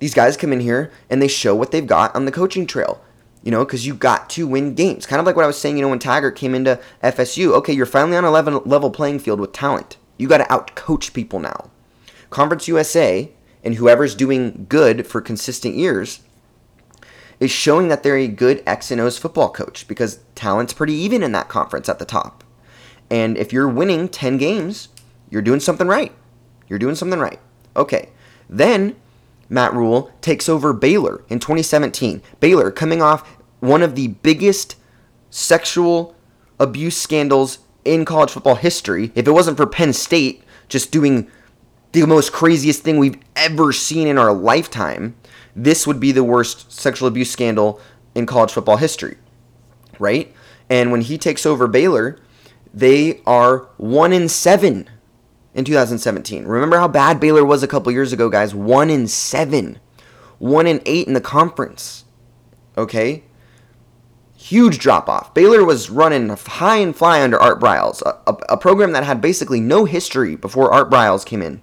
these 0.00 0.14
guys 0.14 0.36
come 0.36 0.52
in 0.52 0.60
here 0.60 0.92
and 1.08 1.22
they 1.22 1.28
show 1.28 1.54
what 1.54 1.70
they've 1.70 1.86
got 1.86 2.14
on 2.16 2.24
the 2.24 2.32
coaching 2.32 2.66
trail 2.66 3.00
you 3.44 3.50
know, 3.50 3.64
because 3.64 3.86
you 3.86 3.94
got 3.94 4.30
to 4.30 4.46
win 4.46 4.74
games. 4.74 5.04
Kind 5.04 5.20
of 5.20 5.26
like 5.26 5.36
what 5.36 5.44
I 5.44 5.46
was 5.46 5.58
saying, 5.58 5.76
you 5.76 5.82
know, 5.82 5.90
when 5.90 5.98
Taggart 5.98 6.34
came 6.34 6.54
into 6.54 6.80
FSU. 7.02 7.52
Okay, 7.52 7.74
you're 7.74 7.84
finally 7.84 8.16
on 8.16 8.24
a 8.24 8.30
level, 8.30 8.62
level 8.64 8.90
playing 8.90 9.18
field 9.18 9.38
with 9.38 9.52
talent. 9.52 9.98
You 10.16 10.28
got 10.28 10.38
to 10.38 10.44
outcoach 10.44 11.12
people 11.12 11.38
now. 11.40 11.70
Conference 12.30 12.66
USA 12.68 13.30
and 13.62 13.74
whoever's 13.74 14.14
doing 14.14 14.64
good 14.68 15.06
for 15.06 15.20
consistent 15.20 15.76
years 15.76 16.20
is 17.40 17.50
showing 17.50 17.88
that 17.88 18.02
they're 18.02 18.16
a 18.16 18.28
good 18.28 18.62
X 18.66 18.90
and 18.90 19.00
O's 19.00 19.18
football 19.18 19.50
coach 19.50 19.86
because 19.88 20.20
talent's 20.34 20.72
pretty 20.72 20.94
even 20.94 21.22
in 21.22 21.32
that 21.32 21.48
conference 21.48 21.88
at 21.88 21.98
the 21.98 22.04
top. 22.04 22.44
And 23.10 23.36
if 23.36 23.52
you're 23.52 23.68
winning 23.68 24.08
10 24.08 24.38
games, 24.38 24.88
you're 25.30 25.42
doing 25.42 25.60
something 25.60 25.86
right. 25.86 26.12
You're 26.68 26.78
doing 26.78 26.94
something 26.94 27.18
right. 27.18 27.40
Okay. 27.76 28.10
Then 28.48 28.96
Matt 29.48 29.74
Rhule 29.74 30.12
takes 30.20 30.48
over 30.48 30.72
Baylor 30.72 31.24
in 31.28 31.38
2017. 31.38 32.22
Baylor 32.40 32.70
coming 32.70 33.02
off 33.02 33.28
one 33.60 33.82
of 33.82 33.94
the 33.94 34.08
biggest 34.08 34.76
sexual 35.30 36.14
abuse 36.58 36.96
scandals 36.96 37.58
in 37.84 38.04
college 38.04 38.30
football 38.30 38.54
history. 38.54 39.12
If 39.14 39.26
it 39.26 39.32
wasn't 39.32 39.56
for 39.56 39.66
Penn 39.66 39.92
State 39.92 40.42
just 40.68 40.90
doing 40.90 41.30
the 41.92 42.06
most 42.06 42.32
craziest 42.32 42.82
thing 42.82 42.98
we've 42.98 43.18
ever 43.36 43.72
seen 43.72 44.06
in 44.06 44.18
our 44.18 44.32
lifetime, 44.32 45.14
this 45.54 45.86
would 45.86 46.00
be 46.00 46.12
the 46.12 46.24
worst 46.24 46.72
sexual 46.72 47.08
abuse 47.08 47.30
scandal 47.30 47.80
in 48.14 48.26
college 48.26 48.52
football 48.52 48.76
history. 48.76 49.16
Right? 49.98 50.34
And 50.68 50.90
when 50.90 51.02
he 51.02 51.18
takes 51.18 51.46
over 51.46 51.66
Baylor, 51.68 52.18
they 52.72 53.20
are 53.26 53.68
1 53.76 54.12
in 54.12 54.28
7 54.28 54.90
in 55.54 55.64
2017. 55.64 56.44
Remember 56.44 56.78
how 56.78 56.88
bad 56.88 57.20
Baylor 57.20 57.44
was 57.44 57.62
a 57.62 57.68
couple 57.68 57.92
years 57.92 58.12
ago, 58.12 58.28
guys? 58.28 58.54
1 58.54 58.90
in 58.90 59.06
7. 59.06 59.78
1 60.38 60.66
in 60.66 60.82
8 60.84 61.06
in 61.06 61.12
the 61.14 61.20
conference. 61.20 62.04
Okay? 62.76 63.24
huge 64.44 64.78
drop 64.78 65.08
off. 65.08 65.32
Baylor 65.32 65.64
was 65.64 65.88
running 65.88 66.28
high 66.28 66.76
and 66.76 66.94
fly 66.94 67.22
under 67.22 67.40
Art 67.40 67.58
Briles, 67.58 68.02
a, 68.02 68.18
a, 68.26 68.36
a, 68.50 68.56
program 68.58 68.92
that 68.92 69.02
had 69.02 69.22
basically 69.22 69.58
no 69.58 69.86
history 69.86 70.36
before 70.36 70.70
Art 70.70 70.90
Briles 70.90 71.24
came 71.24 71.40
in. 71.40 71.62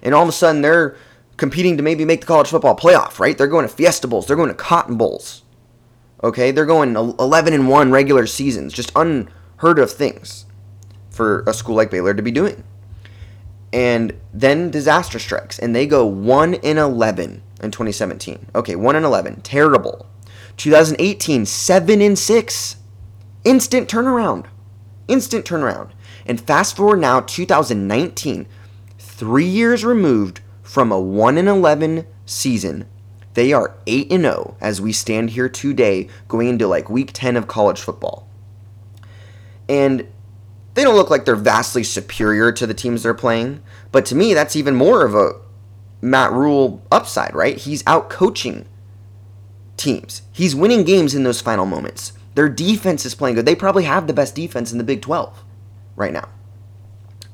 And 0.00 0.14
all 0.14 0.22
of 0.22 0.28
a 0.28 0.32
sudden, 0.32 0.62
they're 0.62 0.96
competing 1.36 1.76
to 1.76 1.82
maybe 1.82 2.04
make 2.04 2.20
the 2.20 2.26
college 2.26 2.48
football 2.48 2.76
playoff, 2.76 3.18
right? 3.18 3.36
They're 3.36 3.46
going 3.46 3.68
to 3.68 3.74
Fiesta 3.74 4.08
Bowls, 4.08 4.26
they're 4.26 4.36
going 4.36 4.48
to 4.48 4.54
Cotton 4.54 4.96
Bowls. 4.96 5.42
Okay, 6.24 6.50
they're 6.50 6.66
going 6.66 6.96
11 6.96 7.52
and 7.52 7.68
1 7.68 7.90
regular 7.90 8.26
seasons, 8.26 8.72
just 8.72 8.90
unheard 8.96 9.78
of 9.78 9.90
things 9.90 10.46
for 11.10 11.44
a 11.46 11.52
school 11.52 11.76
like 11.76 11.90
Baylor 11.90 12.14
to 12.14 12.22
be 12.22 12.30
doing. 12.30 12.64
And 13.72 14.18
then 14.32 14.70
disaster 14.70 15.18
strikes, 15.18 15.58
and 15.58 15.76
they 15.76 15.86
go 15.86 16.06
1 16.06 16.54
in 16.54 16.78
11 16.78 17.42
in 17.62 17.70
2017. 17.70 18.46
Okay, 18.54 18.76
1 18.76 18.96
in 18.96 19.04
11, 19.04 19.42
terrible 19.42 20.06
2018, 20.56 21.44
7 21.44 22.00
and 22.00 22.18
6. 22.18 22.76
Instant 23.44 23.88
turnaround. 23.88 24.46
Instant 25.06 25.44
turnaround. 25.44 25.90
And 26.24 26.40
fast 26.40 26.76
forward 26.76 27.00
now 27.00 27.20
2019, 27.20 28.46
3 28.98 29.44
years 29.44 29.84
removed 29.84 30.40
from 30.76 30.92
a 30.92 31.00
1 31.00 31.38
and 31.38 31.48
11 31.48 32.06
season. 32.26 32.86
They 33.32 33.50
are 33.54 33.78
8 33.86 34.12
and 34.12 34.24
0 34.24 34.58
as 34.60 34.78
we 34.78 34.92
stand 34.92 35.30
here 35.30 35.48
today 35.48 36.06
going 36.28 36.48
into 36.48 36.66
like 36.66 36.90
week 36.90 37.12
10 37.14 37.34
of 37.34 37.48
college 37.48 37.80
football. 37.80 38.28
And 39.70 40.06
they 40.74 40.84
don't 40.84 40.94
look 40.94 41.08
like 41.08 41.24
they're 41.24 41.34
vastly 41.34 41.82
superior 41.82 42.52
to 42.52 42.66
the 42.66 42.74
teams 42.74 43.04
they're 43.04 43.14
playing. 43.14 43.62
But 43.90 44.04
to 44.04 44.14
me, 44.14 44.34
that's 44.34 44.54
even 44.54 44.74
more 44.74 45.02
of 45.02 45.14
a 45.14 45.40
Matt 46.02 46.32
Rhule 46.32 46.82
upside, 46.92 47.34
right? 47.34 47.56
He's 47.56 47.82
out 47.86 48.10
coaching 48.10 48.66
teams. 49.78 50.20
He's 50.30 50.54
winning 50.54 50.84
games 50.84 51.14
in 51.14 51.22
those 51.22 51.40
final 51.40 51.64
moments. 51.64 52.12
Their 52.34 52.50
defense 52.50 53.06
is 53.06 53.14
playing 53.14 53.36
good. 53.36 53.46
They 53.46 53.56
probably 53.56 53.84
have 53.84 54.06
the 54.06 54.12
best 54.12 54.34
defense 54.34 54.72
in 54.72 54.76
the 54.76 54.84
Big 54.84 55.00
12 55.00 55.42
right 55.96 56.12
now. 56.12 56.28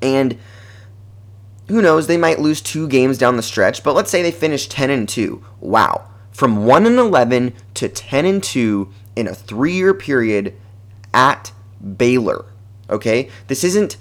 And 0.01 0.38
who 1.68 1.82
knows, 1.82 2.06
they 2.06 2.16
might 2.16 2.40
lose 2.40 2.60
two 2.60 2.88
games 2.88 3.18
down 3.18 3.36
the 3.36 3.42
stretch, 3.42 3.82
but 3.82 3.94
let's 3.94 4.10
say 4.10 4.22
they 4.22 4.30
finish 4.30 4.66
10 4.66 4.90
and 4.90 5.08
2. 5.08 5.42
Wow. 5.60 6.08
From 6.30 6.66
1 6.66 6.86
and 6.86 6.98
11 6.98 7.54
to 7.74 7.88
10 7.88 8.26
and 8.26 8.42
2 8.42 8.92
in 9.16 9.28
a 9.28 9.32
3-year 9.32 9.94
period 9.94 10.54
at 11.14 11.52
Baylor. 11.96 12.44
Okay? 12.90 13.30
This 13.46 13.64
isn't 13.64 13.96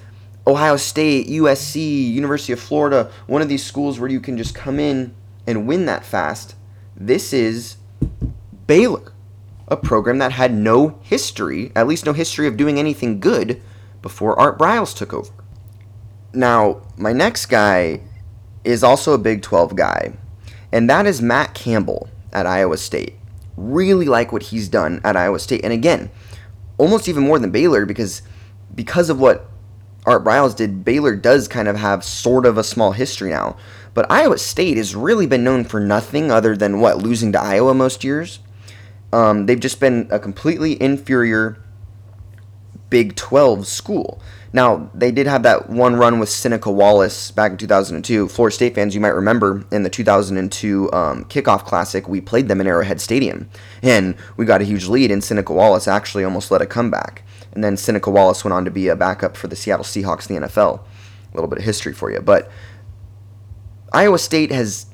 Ohio 0.48 0.76
State, 0.76 1.28
USC, 1.28 2.12
University 2.12 2.54
of 2.54 2.60
Florida, 2.60 3.12
one 3.28 3.42
of 3.42 3.50
these 3.50 3.64
schools 3.64 4.00
where 4.00 4.10
you 4.10 4.20
can 4.20 4.38
just 4.38 4.56
come 4.56 4.80
in 4.80 5.14
and 5.46 5.68
win 5.68 5.86
that 5.86 6.06
fast. 6.06 6.56
This 6.96 7.32
is 7.34 7.78
Baylor, 8.66 9.14
a 9.68 9.78
program 9.78 10.18
that 10.18 10.32
had 10.32 10.54
no 10.54 11.00
history, 11.02 11.72
at 11.76 11.88
least 11.88 12.06
no 12.06 12.14
history 12.14 12.48
of 12.48 12.58
doing 12.58 12.80
anything 12.80 13.20
good 13.20 13.62
before 14.02 14.40
Art 14.40 14.58
Briles 14.58 14.96
took 14.96 15.14
over. 15.14 15.32
Now, 16.34 16.82
my 16.98 17.14
next 17.14 17.48
guy 17.48 18.02
is 18.64 18.84
also 18.84 19.14
a 19.14 19.18
Big 19.18 19.42
12 19.42 19.76
guy, 19.76 20.14
and 20.72 20.90
that 20.90 21.06
is 21.06 21.22
Matt 21.22 21.54
Campbell 21.54 22.10
at 22.32 22.46
Iowa 22.46 22.78
State. 22.78 23.16
Really 23.58 24.06
like 24.06 24.32
what 24.32 24.44
he's 24.44 24.70
done 24.70 25.02
at 25.04 25.18
Iowa 25.18 25.40
State. 25.40 25.62
And 25.64 25.74
again, 25.74 26.10
almost 26.78 27.10
even 27.10 27.24
more 27.24 27.38
than 27.38 27.52
Baylor 27.52 27.86
because 27.86 28.22
because 28.74 29.10
of 29.10 29.20
what 29.20 29.48
Art 30.06 30.24
Briles 30.24 30.56
did, 30.56 30.84
Baylor 30.84 31.16
does 31.16 31.48
kind 31.48 31.68
of 31.68 31.76
have 31.76 32.04
sort 32.04 32.46
of 32.46 32.58
a 32.58 32.64
small 32.64 32.94
history 32.94 33.30
now. 33.30 33.58
But 33.94 34.10
Iowa 34.10 34.38
State 34.38 34.78
has 34.78 34.96
really 34.96 35.28
been 35.28 35.44
known 35.44 35.66
for 35.66 35.80
nothing 35.80 36.32
other 36.32 36.56
than 36.56 36.80
what 36.80 36.98
losing 36.98 37.34
to 37.34 37.42
Iowa 37.42 37.74
most 37.74 38.04
years. 38.04 38.40
Um, 39.14 39.46
they've 39.46 39.60
just 39.60 39.80
been 39.80 40.08
a 40.10 40.20
completely 40.20 40.82
inferior 40.82 41.62
Big 42.90 43.16
12 43.16 43.68
school. 43.68 44.22
Now, 44.54 44.90
they 44.94 45.12
did 45.12 45.28
have 45.28 45.44
that 45.44 45.70
one 45.70 45.96
run 45.96 46.20
with 46.20 46.28
Seneca 46.28 46.70
Wallace 46.70 47.32
back 47.32 47.52
in 47.52 47.58
2002. 47.58 48.28
Florida 48.28 48.54
State 48.54 48.76
fans, 48.76 48.94
you 48.94 49.00
might 49.00 49.10
remember 49.10 49.64
in 49.72 49.84
the 49.84 49.90
2002 49.90 50.92
um, 50.92 51.26
kickoff 51.26 51.64
classic, 51.64 52.10
we 52.10 52.20
played 52.20 52.50
them 52.50 52.60
in 52.60 52.68
Arrowhead 52.68 53.00
Stadium. 53.00 53.50
And 53.82 54.16
we 54.36 54.46
got 54.46 54.62
a 54.62 54.66
huge 54.66 54.88
lead, 54.88 55.10
and 55.10 55.24
Seneca 55.24 55.54
Wallace 55.54 55.88
actually 55.88 56.26
almost 56.26 56.52
led 56.52 56.62
a 56.62 56.66
comeback. 56.66 57.24
And 57.54 57.64
then 57.64 57.78
Seneca 57.78 58.12
Wallace 58.12 58.44
went 58.44 58.54
on 58.54 58.66
to 58.66 58.72
be 58.72 58.90
a 58.90 58.96
backup 58.96 59.38
for 59.38 59.48
the 59.48 59.56
Seattle 59.56 59.86
Seahawks 59.86 60.30
in 60.30 60.42
the 60.42 60.48
NFL. 60.48 60.80
A 60.80 61.36
little 61.36 61.50
bit 61.50 61.60
of 61.60 61.66
history 61.66 61.94
for 61.94 62.12
you. 62.12 62.20
But 62.20 62.52
Iowa 63.94 64.20
State 64.20 64.52
has 64.52 64.86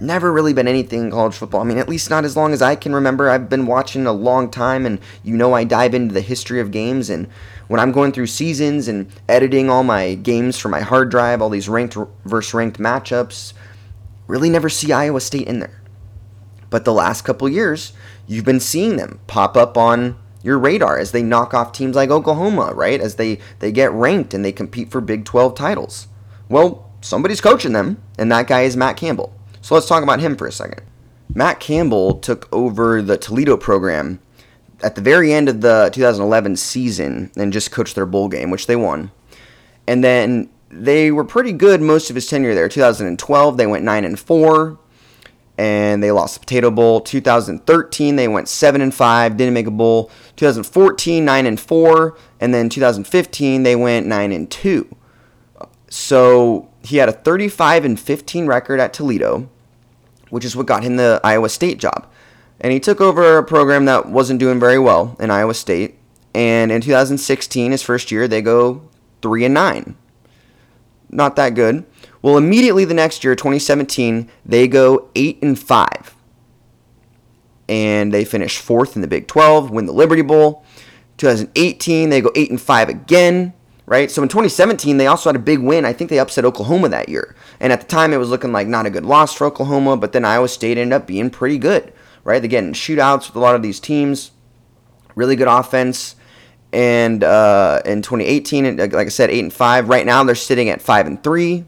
never 0.00 0.32
really 0.32 0.52
been 0.52 0.68
anything 0.68 1.04
in 1.04 1.10
college 1.10 1.34
football. 1.34 1.60
I 1.60 1.64
mean, 1.64 1.78
at 1.78 1.88
least 1.88 2.10
not 2.10 2.24
as 2.24 2.36
long 2.36 2.52
as 2.52 2.62
I 2.62 2.76
can 2.76 2.94
remember. 2.94 3.30
I've 3.30 3.48
been 3.48 3.66
watching 3.66 4.06
a 4.06 4.12
long 4.12 4.50
time, 4.50 4.84
and 4.84 5.00
you 5.22 5.36
know 5.36 5.54
I 5.54 5.64
dive 5.64 5.94
into 5.94 6.12
the 6.12 6.20
history 6.20 6.60
of 6.60 6.70
games. 6.70 7.08
And 7.08 7.28
when 7.68 7.80
I'm 7.80 7.92
going 7.92 8.12
through 8.12 8.26
seasons 8.26 8.88
and 8.88 9.10
editing 9.28 9.70
all 9.70 9.82
my 9.82 10.14
games 10.14 10.58
for 10.58 10.68
my 10.68 10.80
hard 10.80 11.10
drive, 11.10 11.40
all 11.40 11.48
these 11.48 11.68
ranked 11.68 11.96
versus 12.24 12.54
ranked 12.54 12.78
matchups, 12.78 13.52
really 14.26 14.50
never 14.50 14.68
see 14.68 14.92
Iowa 14.92 15.20
State 15.20 15.48
in 15.48 15.60
there. 15.60 15.80
But 16.68 16.84
the 16.84 16.92
last 16.92 17.22
couple 17.22 17.48
years, 17.48 17.92
you've 18.26 18.44
been 18.44 18.60
seeing 18.60 18.96
them 18.96 19.20
pop 19.26 19.56
up 19.56 19.78
on 19.78 20.16
your 20.42 20.58
radar 20.58 20.98
as 20.98 21.12
they 21.12 21.22
knock 21.22 21.54
off 21.54 21.72
teams 21.72 21.96
like 21.96 22.10
Oklahoma, 22.10 22.72
right? 22.74 23.00
As 23.00 23.16
they, 23.16 23.38
they 23.60 23.72
get 23.72 23.92
ranked 23.92 24.34
and 24.34 24.44
they 24.44 24.52
compete 24.52 24.90
for 24.90 25.00
Big 25.00 25.24
12 25.24 25.54
titles. 25.54 26.08
Well, 26.48 26.90
somebody's 27.00 27.40
coaching 27.40 27.72
them, 27.72 28.02
and 28.18 28.30
that 28.30 28.46
guy 28.46 28.62
is 28.62 28.76
Matt 28.76 28.96
Campbell. 28.96 29.35
So 29.66 29.74
let's 29.74 29.88
talk 29.88 30.04
about 30.04 30.20
him 30.20 30.36
for 30.36 30.46
a 30.46 30.52
second. 30.52 30.82
Matt 31.34 31.58
Campbell 31.58 32.20
took 32.20 32.48
over 32.52 33.02
the 33.02 33.18
Toledo 33.18 33.56
program 33.56 34.20
at 34.80 34.94
the 34.94 35.00
very 35.00 35.32
end 35.32 35.48
of 35.48 35.60
the 35.60 35.90
2011 35.92 36.54
season 36.54 37.32
and 37.36 37.52
just 37.52 37.72
coached 37.72 37.96
their 37.96 38.06
bowl 38.06 38.28
game, 38.28 38.52
which 38.52 38.68
they 38.68 38.76
won. 38.76 39.10
And 39.88 40.04
then 40.04 40.50
they 40.70 41.10
were 41.10 41.24
pretty 41.24 41.50
good 41.50 41.82
most 41.82 42.10
of 42.10 42.14
his 42.14 42.28
tenure 42.28 42.54
there. 42.54 42.68
2012, 42.68 43.56
they 43.56 43.66
went 43.66 43.84
9 43.84 44.04
and 44.04 44.16
4 44.16 44.78
and 45.58 46.00
they 46.00 46.12
lost 46.12 46.34
the 46.34 46.40
Potato 46.40 46.70
Bowl. 46.70 47.00
2013, 47.00 48.14
they 48.14 48.28
went 48.28 48.46
7 48.46 48.80
and 48.80 48.94
5, 48.94 49.36
didn't 49.36 49.54
make 49.54 49.66
a 49.66 49.72
bowl. 49.72 50.12
2014, 50.36 51.24
9 51.24 51.44
and 51.44 51.58
4, 51.58 52.16
and 52.38 52.54
then 52.54 52.68
2015, 52.68 53.64
they 53.64 53.74
went 53.74 54.06
9 54.06 54.30
and 54.30 54.48
2. 54.48 54.96
So 55.88 56.70
he 56.84 56.98
had 56.98 57.08
a 57.08 57.12
35 57.12 57.84
and 57.84 57.98
15 57.98 58.46
record 58.46 58.78
at 58.78 58.92
Toledo 58.92 59.48
which 60.30 60.44
is 60.44 60.56
what 60.56 60.66
got 60.66 60.82
him 60.82 60.96
the 60.96 61.20
Iowa 61.22 61.48
State 61.48 61.78
job. 61.78 62.06
And 62.60 62.72
he 62.72 62.80
took 62.80 63.00
over 63.00 63.38
a 63.38 63.44
program 63.44 63.84
that 63.84 64.06
wasn't 64.06 64.40
doing 64.40 64.58
very 64.58 64.78
well 64.78 65.16
in 65.20 65.30
Iowa 65.30 65.54
State. 65.54 65.98
And 66.34 66.72
in 66.72 66.80
2016, 66.80 67.72
his 67.72 67.82
first 67.82 68.10
year, 68.10 68.26
they 68.28 68.42
go 68.42 68.88
3 69.22 69.44
and 69.44 69.54
9. 69.54 69.96
Not 71.10 71.36
that 71.36 71.54
good. 71.54 71.84
Well, 72.22 72.36
immediately 72.36 72.84
the 72.84 72.94
next 72.94 73.24
year, 73.24 73.34
2017, 73.34 74.30
they 74.44 74.68
go 74.68 75.08
8 75.14 75.42
and 75.42 75.58
5. 75.58 76.16
And 77.68 78.12
they 78.12 78.24
finish 78.24 78.58
fourth 78.58 78.96
in 78.96 79.02
the 79.02 79.08
Big 79.08 79.26
12, 79.26 79.70
win 79.70 79.86
the 79.86 79.92
Liberty 79.92 80.22
Bowl. 80.22 80.64
2018, 81.18 82.10
they 82.10 82.20
go 82.20 82.30
8 82.34 82.50
and 82.50 82.60
5 82.60 82.88
again 82.88 83.52
right? 83.86 84.10
So 84.10 84.22
in 84.22 84.28
2017, 84.28 84.96
they 84.96 85.06
also 85.06 85.30
had 85.30 85.36
a 85.36 85.40
big 85.40 85.60
win. 85.60 85.84
I 85.84 85.92
think 85.92 86.10
they 86.10 86.18
upset 86.18 86.44
Oklahoma 86.44 86.88
that 86.88 87.08
year. 87.08 87.34
And 87.60 87.72
at 87.72 87.80
the 87.80 87.86
time, 87.86 88.12
it 88.12 88.18
was 88.18 88.28
looking 88.28 88.52
like 88.52 88.66
not 88.66 88.86
a 88.86 88.90
good 88.90 89.06
loss 89.06 89.32
for 89.32 89.46
Oklahoma, 89.46 89.96
but 89.96 90.12
then 90.12 90.24
Iowa 90.24 90.48
State 90.48 90.76
ended 90.76 90.92
up 90.92 91.06
being 91.06 91.30
pretty 91.30 91.58
good, 91.58 91.92
right? 92.24 92.42
They 92.42 92.48
get 92.48 92.64
shootouts 92.64 93.28
with 93.28 93.36
a 93.36 93.40
lot 93.40 93.54
of 93.54 93.62
these 93.62 93.80
teams, 93.80 94.32
really 95.14 95.36
good 95.36 95.48
offense. 95.48 96.16
And 96.72 97.22
uh, 97.22 97.80
in 97.86 98.02
2018, 98.02 98.76
like 98.76 98.94
I 98.94 99.08
said, 99.08 99.30
eight 99.30 99.40
and 99.42 99.52
five. 99.52 99.88
Right 99.88 100.04
now, 100.04 100.24
they're 100.24 100.34
sitting 100.34 100.68
at 100.68 100.82
five 100.82 101.06
and 101.06 101.22
three. 101.22 101.64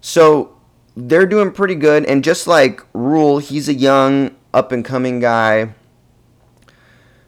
So 0.00 0.56
they're 0.96 1.26
doing 1.26 1.52
pretty 1.52 1.74
good. 1.74 2.06
And 2.06 2.24
just 2.24 2.46
like 2.46 2.80
Rhule, 2.94 3.38
he's 3.38 3.68
a 3.68 3.74
young, 3.74 4.34
up 4.54 4.72
and 4.72 4.84
coming 4.84 5.20
guy. 5.20 5.74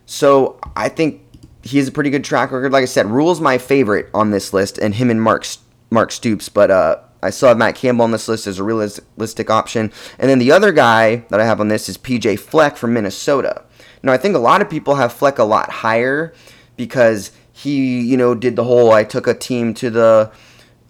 So 0.07 0.59
I 0.75 0.89
think 0.89 1.24
he 1.65 1.79
has 1.79 1.89
a 1.89 1.93
pretty 1.93 2.11
good 2.11 2.25
track 2.25 2.53
record. 2.53 2.73
Like 2.73 2.83
I 2.83 2.87
said, 2.87 3.07
Rhule's 3.07 3.41
my 3.41 3.57
favorite 3.57 4.09
on 4.13 4.31
this 4.31 4.53
list, 4.53 4.79
and 4.79 4.95
him 4.95 5.11
and 5.11 5.21
Mark 5.21 5.47
Mark 5.91 6.13
Stoops. 6.13 6.51
But 6.51 6.71
uh, 6.71 6.99
I 7.23 7.31
still 7.31 7.49
have 7.49 7.57
Matt 7.57 7.75
Campbell 7.75 8.05
on 8.05 8.11
this 8.11 8.29
list 8.29 8.47
as 8.47 8.59
a 8.59 8.63
realistic 8.63 9.49
option. 9.49 9.91
And 10.19 10.29
then 10.29 10.39
the 10.39 10.53
other 10.53 10.73
guy 10.73 11.25
that 11.31 11.41
I 11.41 11.47
have 11.47 11.61
on 11.61 11.69
this 11.69 11.89
is 11.89 11.97
PJ 11.97 12.39
Fleck 12.39 12.77
from 12.77 12.93
Minnesota. 12.93 13.63
Now 14.03 14.13
I 14.13 14.19
think 14.19 14.37
a 14.37 14.41
lot 14.41 14.61
of 14.61 14.69
people 14.69 14.97
have 14.97 15.13
Fleck 15.13 15.39
a 15.39 15.45
lot 15.45 15.71
higher 15.71 16.35
because 16.77 17.33
he, 17.51 18.03
you 18.03 18.19
know, 18.19 18.35
did 18.35 18.57
the 18.57 18.65
whole 18.65 18.93
I 18.93 19.05
took 19.05 19.27
a 19.27 19.33
team 19.33 19.73
to 19.75 19.89
the 19.89 20.33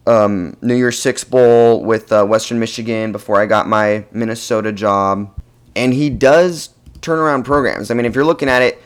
um, 0.08 0.56
New 0.60 0.74
Year's 0.74 0.98
Six 0.98 1.22
Bowl 1.22 1.84
with 1.84 2.10
uh, 2.10 2.24
Western 2.24 2.58
Michigan 2.58 3.12
before 3.12 3.40
I 3.40 3.46
got 3.46 3.68
my 3.68 4.04
Minnesota 4.10 4.72
job, 4.72 5.32
and 5.76 5.94
he 5.94 6.10
does 6.10 6.70
turn 7.00 7.18
around 7.18 7.44
programs. 7.44 7.90
I 7.90 7.94
mean, 7.94 8.06
if 8.06 8.14
you're 8.14 8.24
looking 8.24 8.48
at 8.48 8.60
it 8.60 8.82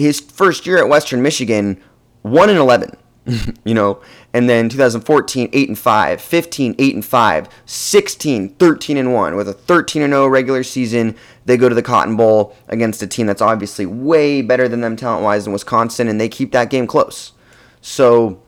his 0.00 0.20
first 0.20 0.66
year 0.66 0.78
at 0.78 0.88
Western 0.88 1.22
Michigan, 1.22 1.80
1 2.22 2.50
and 2.50 2.58
11, 2.58 2.96
you 3.64 3.74
know, 3.74 4.00
and 4.32 4.48
then 4.48 4.68
2014 4.68 5.50
8 5.52 5.68
and 5.68 5.78
5, 5.78 6.20
15 6.20 6.74
8 6.78 6.94
and 6.94 7.04
5, 7.04 7.48
16 7.66 8.48
13 8.50 8.96
and 8.96 9.14
1 9.14 9.36
with 9.36 9.48
a 9.48 9.52
13 9.52 10.02
and 10.02 10.12
0 10.12 10.26
regular 10.26 10.62
season. 10.62 11.14
They 11.44 11.56
go 11.56 11.68
to 11.68 11.74
the 11.74 11.82
Cotton 11.82 12.16
Bowl 12.16 12.56
against 12.68 13.02
a 13.02 13.06
team 13.06 13.26
that's 13.26 13.42
obviously 13.42 13.86
way 13.86 14.42
better 14.42 14.68
than 14.68 14.80
them 14.80 14.96
talent-wise 14.96 15.46
in 15.46 15.52
Wisconsin 15.52 16.08
and 16.08 16.20
they 16.20 16.28
keep 16.28 16.52
that 16.52 16.70
game 16.70 16.86
close. 16.86 17.32
So 17.80 18.42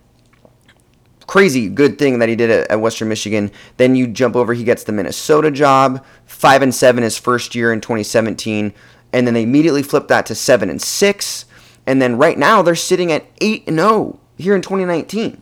crazy 1.27 1.69
good 1.69 1.99
thing 1.99 2.19
that 2.19 2.29
he 2.29 2.37
did 2.37 2.51
at, 2.71 2.81
Western 2.81 3.09
Michigan. 3.09 3.51
Then 3.77 3.95
you 3.95 4.07
jump 4.07 4.37
over, 4.37 4.53
he 4.55 4.65
gets 4.65 4.85
the 4.85 4.93
Minnesota 4.93 5.51
job, 5.51 6.05
five 6.27 6.63
and 6.63 6.75
seven 6.75 7.03
his 7.03 7.17
first 7.17 7.55
year 7.55 7.73
in 7.73 7.81
2017 7.81 8.75
and 9.13 9.27
then 9.27 9.35
they 9.35 9.43
immediately 9.43 9.83
flipped 9.83 10.09
that 10.09 10.27
to 10.27 10.35
7 10.35 10.71
and 10.71 10.81
6 10.81 11.45
and 11.87 12.01
then 12.01 12.17
right 12.17 12.39
now 12.39 12.63
they're 12.63 12.75
sitting 12.75 13.13
at 13.13 13.27
8 13.41 13.65
and 13.67 13.79
0 13.79 14.19
here 14.39 14.55
in 14.55 14.63
2019 14.63 15.41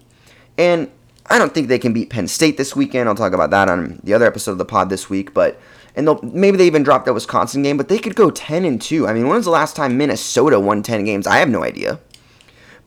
and 0.59 0.91
I 1.31 1.39
don't 1.39 1.55
think 1.55 1.69
they 1.69 1.79
can 1.79 1.93
beat 1.93 2.11
Penn 2.11 2.27
State 2.27 2.57
this 2.57 2.75
weekend. 2.75 3.09
I'll 3.09 3.15
talk 3.15 3.33
about 3.33 3.51
that 3.51 3.69
on 3.69 4.01
the 4.03 4.15
other 4.15 4.27
episode 4.27 4.51
of 4.51 4.59
the 4.59 4.65
pod 4.65 4.91
this 4.91 5.09
week, 5.09 5.33
but 5.33 5.61
and 5.95 6.07
they'll 6.07 6.21
maybe 6.23 6.57
they 6.57 6.67
even 6.67 6.83
dropped 6.83 7.07
that 7.07 7.15
Wisconsin 7.15 7.63
game, 7.63 7.77
but 7.77 7.89
they 7.89 7.99
could 7.99 8.17
go 8.17 8.31
10 8.31 8.65
and 8.65 8.83
2. 8.83 9.07
I 9.07 9.13
mean, 9.13 9.29
when 9.29 9.37
was 9.37 9.45
the 9.45 9.53
last 9.53 9.77
time 9.77 9.97
Minnesota 9.97 10.59
won 10.59 10.83
10 10.83 11.05
games? 11.05 11.29
I 11.29 11.37
have 11.37 11.49
no 11.49 11.63
idea. 11.63 12.01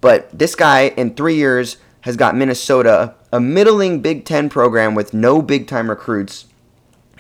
But 0.02 0.38
this 0.38 0.56
guy 0.56 0.90
in 0.98 1.16
3 1.16 1.36
years 1.36 1.78
has 2.02 2.18
got 2.18 2.36
Minnesota 2.36 3.16
a 3.32 3.40
middling 3.40 4.02
Big 4.02 4.26
10 4.26 4.50
program 4.50 4.94
with 4.94 5.14
no 5.14 5.42
big 5.42 5.66
time 5.66 5.90
recruits 5.90 6.46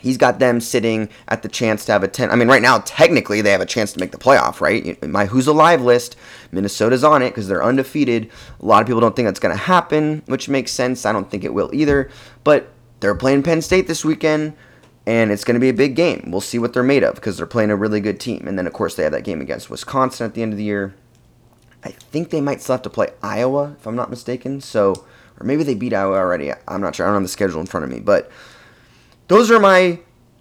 He's 0.04 0.18
got 0.18 0.40
them 0.40 0.60
sitting 0.60 1.08
at 1.30 1.44
the 1.44 1.48
chance 1.48 1.86
to 1.86 1.94
have 1.94 2.04
a 2.04 2.10
10. 2.10 2.30
I 2.30 2.36
mean, 2.36 2.50
right 2.50 2.62
now, 2.62 2.80
technically, 2.80 3.40
they 3.40 3.52
have 3.52 3.62
a 3.62 3.66
chance 3.66 3.94
to 3.94 4.02
make 4.02 4.12
the 4.12 4.18
playoff, 4.18 4.60
right? 4.60 5.02
My 5.08 5.28
Who's 5.28 5.48
Alive 5.48 5.82
list, 5.82 6.18
Minnesota's 6.52 7.06
on 7.06 7.22
it 7.22 7.30
because 7.30 7.48
they're 7.48 7.64
undefeated. 7.64 8.30
A 8.60 8.66
lot 8.66 8.82
of 8.82 8.88
people 8.88 9.00
don't 9.00 9.16
think 9.16 9.28
that's 9.28 9.40
going 9.40 9.56
to 9.56 9.64
happen, 9.64 10.22
which 10.26 10.50
makes 10.50 10.74
sense. 10.74 11.06
I 11.06 11.14
don't 11.14 11.32
think 11.32 11.46
it 11.46 11.54
will 11.54 11.70
either. 11.74 12.10
But 12.44 12.68
they're 13.00 13.16
playing 13.16 13.44
Penn 13.44 13.62
State 13.62 13.88
this 13.88 14.04
weekend, 14.04 14.58
and 15.08 15.32
it's 15.32 15.46
going 15.46 15.56
to 15.56 15.62
be 15.62 15.70
a 15.70 15.74
big 15.74 15.96
game. 15.96 16.32
We'll 16.32 16.42
see 16.42 16.60
what 16.60 16.74
they're 16.74 16.84
made 16.84 17.06
of 17.06 17.16
because 17.16 17.38
they're 17.38 17.46
playing 17.46 17.72
a 17.72 17.78
really 17.78 18.02
good 18.02 18.20
team. 18.20 18.46
And 18.46 18.58
then, 18.58 18.68
of 18.68 18.74
course, 18.74 18.96
they 18.96 19.04
have 19.04 19.14
that 19.14 19.24
game 19.24 19.40
against 19.40 19.70
Wisconsin 19.70 20.26
at 20.26 20.34
the 20.34 20.44
end 20.44 20.52
of 20.52 20.58
the 20.58 20.66
year. 20.66 20.94
I 21.82 21.92
think 21.92 22.30
they 22.30 22.42
might 22.42 22.62
still 22.62 22.74
have 22.74 22.82
to 22.82 22.90
play 22.90 23.08
Iowa, 23.22 23.78
if 23.80 23.88
I'm 23.88 23.96
not 23.96 24.10
mistaken. 24.10 24.60
So, 24.60 25.06
or 25.40 25.46
maybe 25.46 25.64
they 25.64 25.76
beat 25.76 25.94
Iowa 25.94 26.18
already. 26.18 26.52
I'm 26.68 26.82
not 26.82 26.96
sure. 26.96 27.06
I 27.06 27.08
don't 27.08 27.16
have 27.16 27.24
the 27.24 27.30
schedule 27.30 27.62
in 27.62 27.68
front 27.68 27.86
of 27.86 27.90
me. 27.90 28.02
But 28.02 28.30
those 29.28 29.50
are 29.52 29.60
my 29.60 30.00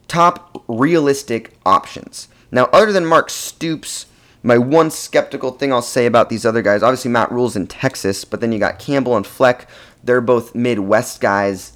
top 0.08 0.64
realistic 0.68 1.54
options. 1.64 2.28
Now, 2.50 2.64
other 2.72 2.92
than 2.92 3.06
Mark 3.06 3.30
Stoops, 3.30 4.06
my 4.42 4.58
one 4.58 4.90
skeptical 4.90 5.52
thing 5.52 5.72
I'll 5.72 5.82
say 5.82 6.06
about 6.06 6.28
these 6.28 6.44
other 6.44 6.62
guys, 6.62 6.82
obviously 6.82 7.10
Matt 7.10 7.30
Rhule's 7.30 7.56
in 7.56 7.66
Texas, 7.66 8.24
but 8.24 8.40
then 8.40 8.52
you 8.52 8.58
got 8.58 8.78
Campbell 8.78 9.16
and 9.16 9.26
Fleck. 9.26 9.68
They're 10.02 10.20
both 10.20 10.54
Midwest 10.54 11.20
guys. 11.20 11.72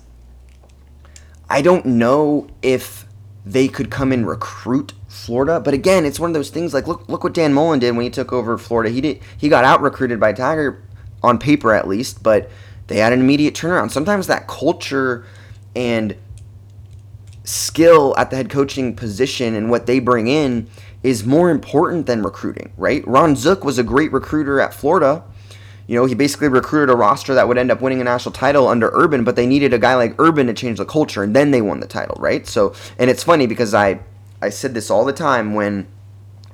I 1.49 1.63
don't 1.63 1.87
know 1.87 2.49
if 2.61 3.07
they 3.45 3.69
could 3.69 3.91
come 3.91 4.11
and 4.11 4.27
recruit 4.27 4.93
Florida, 5.07 5.61
but 5.61 5.73
again, 5.73 6.05
it's 6.05 6.19
one 6.19 6.31
of 6.31 6.35
those 6.35 6.51
things 6.51 6.75
like 6.75 6.89
look 6.89 7.09
look 7.09 7.23
what 7.23 7.35
Dan 7.35 7.55
Mullen 7.55 7.79
did 7.79 7.95
when 7.95 8.05
he 8.05 8.11
took 8.11 8.33
over 8.33 8.59
Florida. 8.59 8.91
He 8.91 9.01
did 9.01 9.23
he 9.39 9.49
got 9.49 9.65
out 9.65 9.81
recruited 9.81 10.19
by 10.19 10.33
Tiger 10.33 10.83
on 11.23 11.39
paper 11.39 11.73
at 11.73 11.87
least, 11.87 12.23
but 12.23 12.51
they 12.89 12.97
had 12.97 13.13
an 13.13 13.21
immediate 13.21 13.55
turnaround. 13.55 13.93
Sometimes 13.93 14.27
that 14.27 14.49
culture 14.49 15.25
and 15.77 16.17
skill 17.47 18.15
at 18.19 18.31
the 18.31 18.37
head 18.37 18.51
coaching 18.51 18.95
position 18.95 19.55
and 19.55 19.71
what 19.71 19.87
they 19.87 20.01
bring 20.01 20.27
in 20.27 20.69
is 21.03 21.25
more 21.25 21.51
important 21.51 22.07
than 22.07 22.23
recruiting, 22.23 22.73
right? 22.77 23.07
Ron 23.07 23.37
Zook 23.37 23.65
was 23.65 23.79
a 23.79 23.85
great 23.85 24.13
recruiter 24.13 24.61
at 24.61 24.75
Florida. 24.75 25.23
You 25.87 25.95
know, 25.95 26.05
he 26.05 26.17
basically 26.17 26.49
recruited 26.49 26.93
a 26.93 26.97
roster 26.97 27.33
that 27.35 27.47
would 27.47 27.59
end 27.59 27.71
up 27.71 27.81
winning 27.81 28.01
a 28.01 28.05
national 28.05 28.33
title 28.33 28.67
under 28.67 28.91
Urban, 28.93 29.23
but 29.23 29.37
they 29.37 29.47
needed 29.47 29.73
a 29.73 29.79
guy 29.79 29.95
like 29.95 30.17
Urban 30.19 30.49
to 30.49 30.55
change 30.55 30.79
the 30.79 30.85
culture, 30.85 31.23
and 31.23 31.35
then 31.35 31.53
they 31.53 31.63
won 31.63 31.79
the 31.79 31.87
title, 31.87 32.17
right? 32.19 32.45
So, 32.47 32.75
and 32.99 33.09
it's 33.09 33.23
funny 33.23 33.47
because 33.47 33.73
I, 33.73 34.01
I 34.43 34.49
said 34.49 34.75
this 34.75 34.91
all 34.91 35.05
the 35.05 35.13
time 35.13 35.55
when 35.55 35.87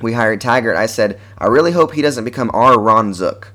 we 0.03 0.13
hired 0.13 0.43
Taggart. 0.43 0.77
I 0.77 0.85
said, 0.85 1.19
I 1.39 1.47
really 1.47 1.73
hope 1.73 1.93
he 1.93 2.03
doesn't 2.03 2.25
become 2.25 2.51
our 2.53 2.79
Ron 2.79 3.15
Zook. 3.15 3.55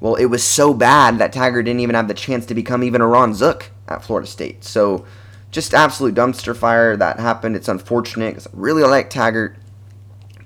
Well, 0.00 0.14
it 0.14 0.26
was 0.26 0.42
so 0.42 0.72
bad 0.72 1.18
that 1.18 1.34
Taggart 1.34 1.66
didn't 1.66 1.80
even 1.80 1.94
have 1.94 2.08
the 2.08 2.14
chance 2.14 2.46
to 2.46 2.54
become 2.54 2.82
even 2.82 3.02
a 3.02 3.06
Ron 3.06 3.34
Zook 3.34 3.70
at 3.88 4.02
Florida 4.02 4.26
State. 4.26 4.64
So, 4.64 5.04
just 5.52 5.74
absolute 5.74 6.14
dumpster 6.14 6.56
fire 6.56 6.96
that 6.96 7.20
happened. 7.20 7.54
It's 7.54 7.68
unfortunate 7.68 8.30
because 8.30 8.46
I 8.48 8.50
really 8.54 8.82
like 8.82 9.10
Taggart. 9.10 9.56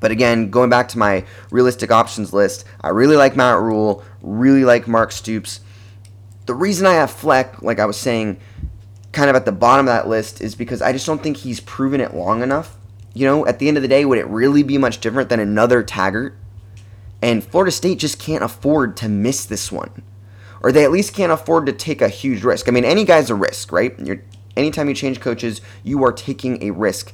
But 0.00 0.10
again, 0.10 0.50
going 0.50 0.68
back 0.68 0.88
to 0.88 0.98
my 0.98 1.24
realistic 1.50 1.90
options 1.90 2.32
list, 2.32 2.66
I 2.82 2.90
really 2.90 3.16
like 3.16 3.36
Matt 3.36 3.60
Rhule, 3.60 4.04
really 4.20 4.64
like 4.64 4.86
Mark 4.86 5.12
Stoops. 5.12 5.60
The 6.44 6.54
reason 6.54 6.86
I 6.86 6.94
have 6.94 7.10
Fleck, 7.10 7.62
like 7.62 7.78
I 7.78 7.86
was 7.86 7.96
saying, 7.96 8.38
kind 9.12 9.30
of 9.30 9.36
at 9.36 9.46
the 9.46 9.52
bottom 9.52 9.86
of 9.86 9.94
that 9.94 10.08
list 10.08 10.40
is 10.40 10.54
because 10.54 10.82
I 10.82 10.92
just 10.92 11.06
don't 11.06 11.22
think 11.22 11.38
he's 11.38 11.60
proven 11.60 12.00
it 12.00 12.14
long 12.14 12.42
enough. 12.42 12.76
You 13.14 13.26
know, 13.26 13.46
at 13.46 13.58
the 13.58 13.68
end 13.68 13.78
of 13.78 13.82
the 13.82 13.88
day, 13.88 14.04
would 14.04 14.18
it 14.18 14.28
really 14.28 14.62
be 14.62 14.76
much 14.76 15.00
different 15.00 15.30
than 15.30 15.40
another 15.40 15.82
Taggart? 15.82 16.36
And 17.22 17.42
Florida 17.42 17.72
State 17.72 17.98
just 17.98 18.18
can't 18.18 18.44
afford 18.44 18.96
to 18.98 19.08
miss 19.08 19.46
this 19.46 19.72
one. 19.72 20.02
Or 20.62 20.70
they 20.70 20.84
at 20.84 20.90
least 20.90 21.14
can't 21.14 21.32
afford 21.32 21.64
to 21.66 21.72
take 21.72 22.02
a 22.02 22.08
huge 22.08 22.44
risk. 22.44 22.68
I 22.68 22.72
mean, 22.72 22.84
any 22.84 23.04
guy's 23.04 23.30
a 23.30 23.34
risk, 23.34 23.72
right? 23.72 23.98
You're 23.98 24.22
anytime 24.56 24.88
you 24.88 24.94
change 24.94 25.20
coaches, 25.20 25.60
you 25.84 26.02
are 26.04 26.12
taking 26.12 26.62
a 26.62 26.70
risk. 26.70 27.12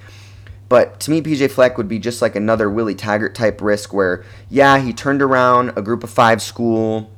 But 0.69 1.01
to 1.01 1.11
me, 1.11 1.21
PJ 1.21 1.51
Fleck 1.51 1.77
would 1.77 1.89
be 1.89 1.99
just 1.99 2.23
like 2.23 2.35
another 2.35 2.71
Willie 2.71 2.95
Taggart 2.95 3.35
type 3.35 3.61
risk 3.61 3.93
where, 3.93 4.25
yeah, 4.49 4.79
he 4.79 4.93
turned 4.93 5.21
around 5.21 5.73
a 5.77 5.83
group 5.83 6.03
of 6.03 6.11
five 6.11 6.41
school 6.41 7.11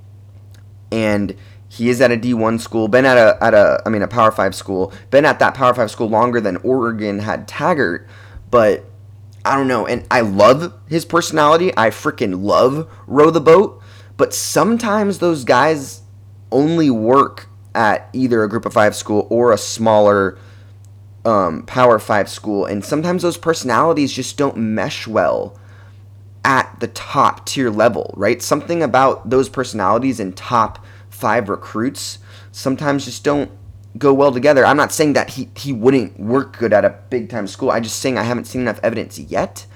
and 0.91 1.37
he 1.69 1.89
is 1.89 2.01
at 2.01 2.13
a 2.13 2.17
D1 2.17 2.61
school, 2.61 2.87
been 2.87 3.05
at 3.05 3.17
a, 3.17 3.37
at 3.43 3.53
a, 3.53 3.83
I 3.85 3.89
mean, 3.89 4.03
a 4.03 4.09
Power 4.09 4.31
5 4.31 4.55
school, 4.55 4.93
been 5.11 5.25
at 5.25 5.41
that 5.41 5.55
Power 5.55 5.75
5 5.75 5.91
school 5.91 6.09
longer 6.09 6.41
than 6.41 6.57
Oregon 6.59 7.19
had 7.19 7.49
Taggart, 7.49 8.07
but 8.49 8.85
I 9.45 9.57
don't 9.57 9.67
know. 9.67 9.85
And 9.85 10.07
I 10.11 10.21
love 10.21 10.73
his 10.89 11.05
personality. 11.05 11.73
I 11.77 11.91
freaking 11.91 12.45
love 12.45 12.89
row 13.09 13.31
the 13.31 13.41
boat, 13.41 13.83
but 14.17 14.33
sometimes 14.33 15.19
those 15.19 15.43
guys 15.43 16.03
only 16.53 16.91
work 16.91 17.49
at 17.75 18.09
either 18.13 18.43
a 18.43 18.49
group 18.49 18.67
of 18.67 18.73
five 18.73 18.95
school 18.95 19.27
or 19.31 19.53
a 19.53 19.59
smaller 19.59 20.39
um, 21.25 21.63
power 21.65 21.99
five 21.99 22.29
school. 22.29 22.67
And 22.67 22.85
sometimes 22.85 23.23
those 23.23 23.37
personalities 23.37 24.13
just 24.13 24.37
don't 24.37 24.57
mesh 24.57 25.07
well 25.07 25.59
at 26.45 26.79
the 26.81 26.89
top 26.89 27.47
tier 27.47 27.71
level, 27.71 28.13
right? 28.17 28.43
Something 28.43 28.83
about 28.83 29.31
those 29.31 29.49
personalities 29.49 30.21
and 30.21 30.37
top 30.37 30.85
five 31.09 31.49
recruits 31.49 32.19
sometimes 32.53 33.05
just 33.07 33.25
don't 33.25 33.51
go 33.97 34.13
well 34.13 34.33
together. 34.33 34.65
I'm 34.65 34.77
not 34.77 34.93
saying 34.93 35.15
that 35.15 35.31
he, 35.31 35.49
he 35.57 35.73
wouldn't 35.73 36.19
work 36.19 36.59
good 36.59 36.73
at 36.73 36.85
a 36.85 36.99
big 37.11 37.31
time 37.31 37.47
school. 37.47 37.71
I'm 37.71 37.83
just 37.83 38.01
saying 38.01 38.19
I 38.19 38.25
haven't 38.25 38.47
seen 38.47 38.63
enough 38.63 38.81
evidence 38.83 39.19
yet. 39.19 39.67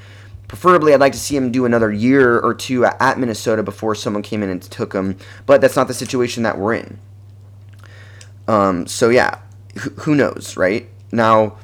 Preferably, 0.49 0.95
I'd 0.95 1.01
like 1.01 1.13
to 1.13 1.19
see 1.19 1.37
him 1.37 1.53
do 1.53 1.67
another 1.67 1.93
year 1.93 2.39
or 2.39 2.55
two 2.55 2.85
at 2.85 3.19
Minnesota 3.19 3.63
before 3.63 3.95
someone 3.95 4.23
came 4.23 4.43
in 4.43 4.49
and 4.49 4.63
took 4.63 4.95
him, 4.95 5.17
but 5.45 5.61
that's 5.61 5.77
not 5.77 5.89
the 5.89 5.95
situation 5.95 6.43
that 6.43 6.59
we're 6.59 6.75
in. 6.75 6.99
Um, 8.49 8.87
so 8.87 9.11
yeah, 9.11 9.39
who, 9.79 9.91
who 9.91 10.15
knows, 10.15 10.57
right? 10.57 10.89
Now, 11.13 11.59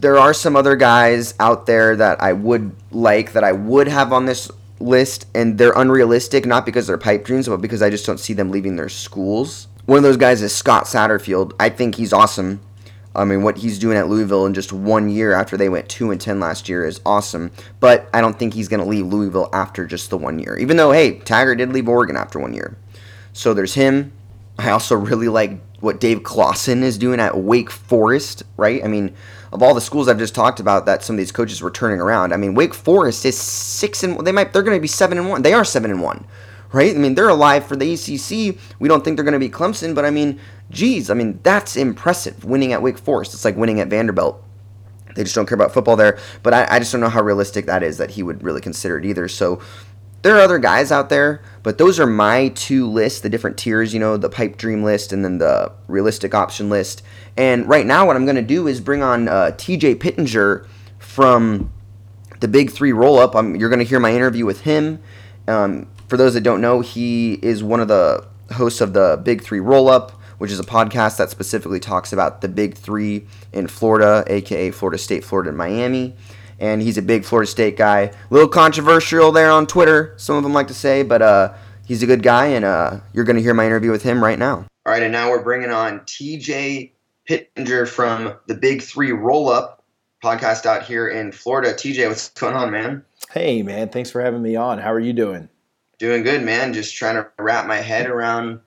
there 0.00 0.18
are 0.18 0.34
some 0.34 0.54
other 0.54 0.76
guys 0.76 1.34
out 1.40 1.66
there 1.66 1.96
that 1.96 2.22
I 2.22 2.32
would 2.32 2.74
like 2.90 3.32
that 3.32 3.44
I 3.44 3.52
would 3.52 3.88
have 3.88 4.12
on 4.12 4.26
this 4.26 4.50
list, 4.80 5.26
and 5.34 5.58
they're 5.58 5.72
unrealistic, 5.72 6.46
not 6.46 6.66
because 6.66 6.86
they're 6.86 6.98
pipe 6.98 7.24
dreams, 7.24 7.48
but 7.48 7.58
because 7.58 7.82
I 7.82 7.90
just 7.90 8.06
don't 8.06 8.20
see 8.20 8.32
them 8.32 8.50
leaving 8.50 8.76
their 8.76 8.88
schools. 8.88 9.66
One 9.86 9.96
of 9.96 10.02
those 10.02 10.16
guys 10.16 10.42
is 10.42 10.54
Scott 10.54 10.84
Satterfield. 10.84 11.52
I 11.58 11.70
think 11.70 11.94
he's 11.94 12.12
awesome. 12.12 12.60
I 13.14 13.24
mean, 13.24 13.42
what 13.42 13.58
he's 13.58 13.78
doing 13.78 13.96
at 13.96 14.08
Louisville 14.08 14.46
in 14.46 14.54
just 14.54 14.72
one 14.72 15.08
year 15.08 15.32
after 15.32 15.56
they 15.56 15.68
went 15.68 15.88
two 15.88 16.10
and 16.10 16.20
ten 16.20 16.38
last 16.38 16.68
year 16.68 16.84
is 16.84 17.00
awesome. 17.04 17.50
But 17.80 18.08
I 18.12 18.20
don't 18.20 18.38
think 18.38 18.54
he's 18.54 18.68
going 18.68 18.80
to 18.80 18.86
leave 18.86 19.06
Louisville 19.06 19.48
after 19.52 19.86
just 19.86 20.10
the 20.10 20.18
one 20.18 20.38
year. 20.38 20.56
Even 20.58 20.76
though, 20.76 20.92
hey, 20.92 21.18
Taggart 21.18 21.58
did 21.58 21.72
leave 21.72 21.88
Oregon 21.88 22.16
after 22.16 22.38
one 22.38 22.54
year. 22.54 22.76
So 23.32 23.54
there's 23.54 23.74
him. 23.74 24.12
I 24.58 24.70
also 24.70 24.94
really 24.96 25.28
like 25.28 25.58
what 25.80 26.00
Dave 26.00 26.22
Clawson 26.22 26.82
is 26.82 26.98
doing 26.98 27.20
at 27.20 27.36
Wake 27.36 27.70
Forest, 27.70 28.42
right? 28.56 28.82
I 28.84 28.88
mean, 28.88 29.14
of 29.52 29.62
all 29.62 29.74
the 29.74 29.80
schools 29.80 30.08
I've 30.08 30.18
just 30.18 30.34
talked 30.34 30.60
about 30.60 30.86
that 30.86 31.02
some 31.02 31.14
of 31.14 31.18
these 31.18 31.32
coaches 31.32 31.62
were 31.62 31.70
turning 31.70 32.00
around, 32.00 32.32
I 32.32 32.36
mean, 32.36 32.54
Wake 32.54 32.74
Forest 32.74 33.24
is 33.24 33.38
six 33.38 34.02
and 34.02 34.26
they 34.26 34.32
might 34.32 34.52
they're 34.52 34.62
going 34.62 34.76
to 34.76 34.82
be 34.82 34.88
seven 34.88 35.18
and 35.18 35.28
one. 35.28 35.42
They 35.42 35.52
are 35.52 35.64
seven 35.64 35.90
and 35.90 36.02
one, 36.02 36.26
right? 36.72 36.94
I 36.94 36.98
mean, 36.98 37.14
they're 37.14 37.28
alive 37.28 37.66
for 37.66 37.76
the 37.76 37.94
ACC. 37.94 38.58
We 38.80 38.88
don't 38.88 39.04
think 39.04 39.16
they're 39.16 39.24
going 39.24 39.32
to 39.32 39.38
be 39.38 39.48
Clemson, 39.48 39.94
but 39.94 40.04
I 40.04 40.10
mean, 40.10 40.40
geez, 40.70 41.10
I 41.10 41.14
mean 41.14 41.38
that's 41.42 41.76
impressive. 41.76 42.44
Winning 42.44 42.72
at 42.72 42.82
Wake 42.82 42.98
Forest, 42.98 43.34
it's 43.34 43.44
like 43.44 43.56
winning 43.56 43.80
at 43.80 43.88
Vanderbilt. 43.88 44.44
They 45.14 45.24
just 45.24 45.34
don't 45.34 45.46
care 45.46 45.56
about 45.56 45.72
football 45.72 45.96
there, 45.96 46.18
but 46.42 46.54
I, 46.54 46.66
I 46.70 46.78
just 46.78 46.92
don't 46.92 47.00
know 47.00 47.08
how 47.08 47.22
realistic 47.22 47.66
that 47.66 47.82
is 47.82 47.98
that 47.98 48.12
he 48.12 48.22
would 48.22 48.42
really 48.42 48.60
consider 48.60 48.98
it 48.98 49.04
either. 49.04 49.26
So 49.26 49.60
there 50.22 50.36
are 50.36 50.40
other 50.40 50.58
guys 50.58 50.90
out 50.90 51.08
there, 51.08 51.42
but 51.62 51.78
those 51.78 52.00
are 52.00 52.06
my 52.06 52.48
two 52.48 52.86
lists, 52.86 53.20
the 53.20 53.28
different 53.28 53.56
tiers, 53.56 53.94
you 53.94 54.00
know, 54.00 54.16
the 54.16 54.28
pipe 54.28 54.56
dream 54.56 54.82
list 54.82 55.12
and 55.12 55.24
then 55.24 55.38
the 55.38 55.70
realistic 55.86 56.34
option 56.34 56.68
list. 56.68 57.02
And 57.36 57.68
right 57.68 57.86
now, 57.86 58.06
what 58.06 58.16
I'm 58.16 58.24
going 58.24 58.36
to 58.36 58.42
do 58.42 58.66
is 58.66 58.80
bring 58.80 59.02
on 59.02 59.28
uh, 59.28 59.52
TJ 59.56 60.00
Pittenger 60.00 60.66
from 60.98 61.72
the 62.40 62.48
Big 62.48 62.70
Three 62.70 62.92
Roll 62.92 63.18
Up. 63.18 63.34
you're 63.34 63.68
going 63.68 63.78
to 63.78 63.84
hear 63.84 64.00
my 64.00 64.12
interview 64.12 64.44
with 64.44 64.62
him. 64.62 65.00
Um, 65.46 65.88
for 66.08 66.16
those 66.16 66.34
that 66.34 66.40
don't 66.40 66.60
know, 66.60 66.80
he 66.80 67.34
is 67.34 67.62
one 67.62 67.80
of 67.80 67.88
the 67.88 68.26
hosts 68.52 68.80
of 68.80 68.92
the 68.92 69.20
Big 69.22 69.42
Three 69.42 69.60
Roll 69.60 69.88
Up, 69.88 70.12
which 70.38 70.50
is 70.50 70.58
a 70.58 70.64
podcast 70.64 71.16
that 71.18 71.30
specifically 71.30 71.80
talks 71.80 72.12
about 72.12 72.40
the 72.40 72.48
Big 72.48 72.74
Three 72.74 73.26
in 73.52 73.68
Florida, 73.68 74.24
aka 74.26 74.72
Florida 74.72 74.98
State, 74.98 75.24
Florida, 75.24 75.50
and 75.50 75.58
Miami 75.58 76.16
and 76.58 76.82
he's 76.82 76.98
a 76.98 77.02
big 77.02 77.24
Florida 77.24 77.50
State 77.50 77.76
guy. 77.76 78.00
A 78.00 78.14
little 78.30 78.48
controversial 78.48 79.32
there 79.32 79.50
on 79.50 79.66
Twitter, 79.66 80.14
some 80.16 80.36
of 80.36 80.42
them 80.42 80.52
like 80.52 80.68
to 80.68 80.74
say, 80.74 81.02
but 81.02 81.22
uh, 81.22 81.54
he's 81.86 82.02
a 82.02 82.06
good 82.06 82.22
guy, 82.22 82.46
and 82.46 82.64
uh, 82.64 83.00
you're 83.12 83.24
going 83.24 83.36
to 83.36 83.42
hear 83.42 83.54
my 83.54 83.66
interview 83.66 83.90
with 83.90 84.02
him 84.02 84.22
right 84.22 84.38
now. 84.38 84.66
All 84.86 84.92
right, 84.92 85.02
and 85.02 85.12
now 85.12 85.30
we're 85.30 85.42
bringing 85.42 85.70
on 85.70 86.00
TJ 86.00 86.92
Pittenger 87.26 87.86
from 87.86 88.34
the 88.46 88.54
Big 88.54 88.82
Three 88.82 89.12
Roll 89.12 89.50
Up 89.50 89.84
podcast 90.22 90.66
out 90.66 90.82
here 90.82 91.08
in 91.08 91.30
Florida. 91.32 91.72
TJ, 91.72 92.08
what's 92.08 92.30
going 92.30 92.54
on, 92.54 92.70
man? 92.70 93.04
Hey, 93.30 93.62
man, 93.62 93.88
thanks 93.88 94.10
for 94.10 94.20
having 94.20 94.42
me 94.42 94.56
on. 94.56 94.78
How 94.78 94.92
are 94.92 95.00
you 95.00 95.12
doing? 95.12 95.48
Doing 95.98 96.22
good, 96.22 96.42
man. 96.42 96.72
Just 96.72 96.94
trying 96.94 97.16
to 97.16 97.28
wrap 97.38 97.66
my 97.66 97.76
head 97.76 98.08
around 98.08 98.60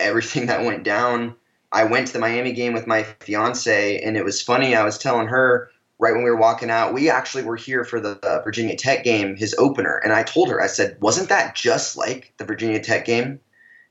everything 0.00 0.46
that 0.46 0.64
went 0.64 0.82
down. 0.82 1.36
I 1.72 1.84
went 1.84 2.08
to 2.08 2.14
the 2.14 2.18
Miami 2.18 2.52
game 2.52 2.72
with 2.72 2.86
my 2.86 3.04
fiance, 3.20 4.00
and 4.00 4.16
it 4.16 4.24
was 4.24 4.42
funny. 4.42 4.74
I 4.74 4.82
was 4.82 4.98
telling 4.98 5.28
her 5.28 5.70
right 6.00 6.14
when 6.14 6.24
we 6.24 6.30
were 6.30 6.36
walking 6.36 6.70
out, 6.70 6.94
we 6.94 7.10
actually 7.10 7.44
were 7.44 7.56
here 7.56 7.84
for 7.84 8.00
the 8.00 8.18
uh, 8.26 8.42
Virginia 8.42 8.74
Tech 8.74 9.04
game, 9.04 9.36
his 9.36 9.54
opener. 9.58 9.98
And 9.98 10.12
I 10.12 10.22
told 10.22 10.48
her, 10.48 10.60
I 10.60 10.66
said, 10.66 10.96
wasn't 11.00 11.28
that 11.28 11.54
just 11.54 11.96
like 11.96 12.32
the 12.38 12.44
Virginia 12.44 12.80
Tech 12.80 13.04
game? 13.04 13.38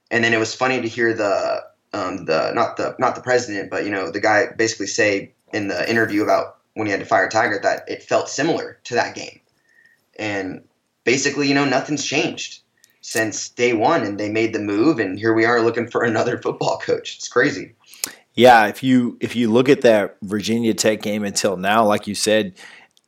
And 0.10 0.24
then 0.24 0.34
it 0.34 0.39
was 0.39 0.55
funny 0.55 0.82
to 0.82 0.88
hear 0.88 1.14
the 1.14 1.64
um, 1.93 2.26
the 2.26 2.51
not 2.53 2.78
the 2.78 2.95
not 2.99 3.16
the 3.16 3.22
president, 3.22 3.70
but 3.70 3.86
you 3.86 3.91
know 3.91 4.12
the 4.12 4.20
guy 4.20 4.47
basically 4.57 4.88
say 4.88 5.34
in 5.53 5.68
the 5.68 5.89
interview 5.89 6.24
about 6.24 6.57
when 6.74 6.88
he 6.88 6.91
had 6.91 6.99
to 6.99 7.05
fire 7.05 7.30
Tiger 7.30 7.60
that 7.62 7.84
it 7.88 8.03
felt 8.03 8.28
similar 8.28 8.80
to 8.86 8.95
that 8.95 9.16
game. 9.16 9.39
And 10.18 10.64
basically, 11.03 11.47
you 11.47 11.53
know, 11.53 11.66
nothing's 11.66 12.05
changed 12.05 12.62
since 13.01 13.49
day 13.49 13.74
one, 13.74 14.03
and 14.03 14.20
they 14.20 14.30
made 14.30 14.53
the 14.53 14.60
move, 14.60 14.99
and 14.99 15.18
here 15.18 15.34
we 15.34 15.45
are 15.45 15.62
looking 15.62 15.88
for 15.88 16.03
another 16.03 16.38
football 16.38 16.80
coach. 16.80 17.18
It's 17.18 17.28
crazy. 17.28 17.74
Yeah, 18.36 18.68
if 18.68 18.84
you 18.84 19.18
if 19.20 19.36
you 19.36 19.52
look 19.52 19.70
at 19.70 19.82
that 19.82 20.18
Virginia 20.22 20.74
Tech 20.74 21.02
game 21.02 21.24
until 21.24 21.58
now, 21.58 21.86
like 21.86 22.08
you 22.08 22.16
said, 22.16 22.54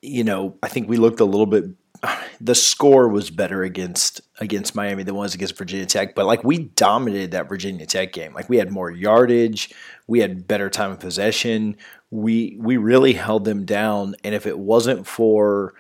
you 0.02 0.24
know, 0.24 0.58
I 0.64 0.68
think 0.68 0.90
we 0.90 0.98
looked 0.98 1.20
a 1.20 1.26
little 1.26 1.46
bit. 1.46 1.66
The 2.44 2.56
score 2.56 3.08
was 3.08 3.30
better 3.30 3.62
against 3.62 4.20
against 4.40 4.74
Miami 4.74 5.04
than 5.04 5.14
was 5.14 5.36
against 5.36 5.56
Virginia 5.56 5.86
Tech, 5.86 6.16
but 6.16 6.26
like 6.26 6.44
we 6.44 6.58
dominated 6.58 7.30
that 7.32 7.48
Virginia 7.48 7.86
Tech 7.86 8.14
game. 8.14 8.34
Like 8.34 8.50
we 8.50 8.58
had 8.58 8.72
more 8.72 8.90
yardage, 8.90 9.72
we 10.08 10.22
had 10.22 10.48
better 10.48 10.68
time 10.68 10.90
of 10.90 11.00
possession. 11.00 11.78
We 12.10 12.58
we 12.60 12.78
really 12.78 13.14
held 13.14 13.46
them 13.46 13.64
down, 13.64 14.16
and 14.24 14.34
if 14.34 14.48
it 14.48 14.58
wasn't 14.58 15.06
for 15.06 15.76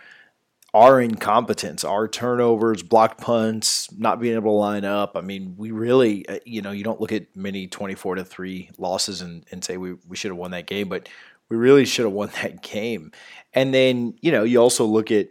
our 0.74 1.01
incompetence, 1.01 1.84
our 1.84 2.07
turnovers, 2.07 2.82
blocked 2.82 3.19
punts, 3.19 3.91
not 3.97 4.22
being 4.22 4.36
able 4.36 4.53
to 4.53 4.57
line 4.57 4.86
up. 4.86 5.17
I 5.17 5.22
mean, 5.22 5.55
we 5.57 5.72
really, 5.72 6.28
uh, 6.30 6.39
you 6.45 6.61
know, 6.61 6.72
you 6.72 6.84
don't 6.84 7.01
look 7.01 7.11
at 7.11 7.36
many 7.36 7.67
24 7.67 8.15
to 8.15 8.24
3 8.26 8.69
losses 8.78 9.22
and, 9.22 9.45
and 9.51 9.63
say 9.63 9.76
we, 9.78 9.95
we 10.07 10.15
should 10.15 10.32
have 10.32 10.38
won 10.38 10.51
that 10.51 10.67
game, 10.67 10.88
but 10.88 11.09
we 11.49 11.57
really 11.57 11.86
should 11.86 12.05
have 12.05 12.13
won 12.13 12.30
that 12.41 12.61
game. 12.61 13.11
And 13.53 13.74
then, 13.74 14.15
you 14.22 14.32
know, 14.32 14.43
you 14.43 14.61
also 14.61 14.86
look 14.86 15.11
at 15.11 15.28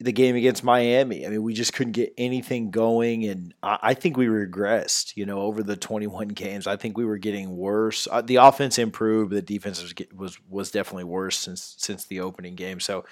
the 0.00 0.10
game 0.10 0.34
against 0.34 0.64
Miami. 0.64 1.24
I 1.24 1.30
mean, 1.30 1.44
we 1.44 1.54
just 1.54 1.72
couldn't 1.72 1.92
get 1.92 2.12
anything 2.18 2.72
going. 2.72 3.24
And 3.24 3.54
I, 3.62 3.78
I 3.80 3.94
think 3.94 4.16
we 4.16 4.26
regressed, 4.26 5.16
you 5.16 5.24
know, 5.24 5.42
over 5.42 5.62
the 5.62 5.76
21 5.76 6.28
games. 6.28 6.66
I 6.66 6.74
think 6.74 6.98
we 6.98 7.04
were 7.04 7.18
getting 7.18 7.56
worse. 7.56 8.08
Uh, 8.10 8.22
the 8.22 8.36
offense 8.36 8.78
improved, 8.78 9.32
the 9.32 9.40
defense 9.40 9.80
was, 9.80 9.94
was, 10.12 10.38
was 10.48 10.70
definitely 10.72 11.04
worse 11.04 11.38
since, 11.38 11.76
since 11.78 12.06
the 12.06 12.18
opening 12.18 12.56
game. 12.56 12.80
So, 12.80 13.04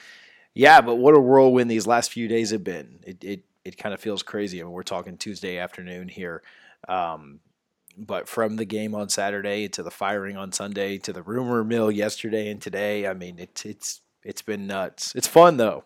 yeah, 0.54 0.80
but 0.80 0.96
what 0.96 1.14
a 1.14 1.20
whirlwind 1.20 1.70
these 1.70 1.86
last 1.86 2.12
few 2.12 2.28
days 2.28 2.50
have 2.50 2.64
been. 2.64 3.00
It 3.06 3.22
it, 3.22 3.44
it 3.64 3.78
kind 3.78 3.94
of 3.94 4.00
feels 4.00 4.22
crazy. 4.22 4.60
I 4.60 4.64
mean, 4.64 4.72
we're 4.72 4.82
talking 4.82 5.16
Tuesday 5.16 5.58
afternoon 5.58 6.08
here. 6.08 6.42
Um, 6.88 7.40
but 7.96 8.28
from 8.28 8.56
the 8.56 8.64
game 8.64 8.94
on 8.94 9.08
Saturday 9.08 9.68
to 9.68 9.82
the 9.82 9.90
firing 9.90 10.36
on 10.36 10.52
Sunday 10.52 10.98
to 10.98 11.12
the 11.12 11.22
rumor 11.22 11.62
mill 11.64 11.90
yesterday 11.90 12.50
and 12.50 12.60
today, 12.60 13.06
I 13.06 13.14
mean, 13.14 13.38
it's 13.38 13.64
it's 13.64 14.00
it's 14.22 14.42
been 14.42 14.66
nuts. 14.66 15.12
It's 15.14 15.26
fun 15.26 15.56
though. 15.56 15.84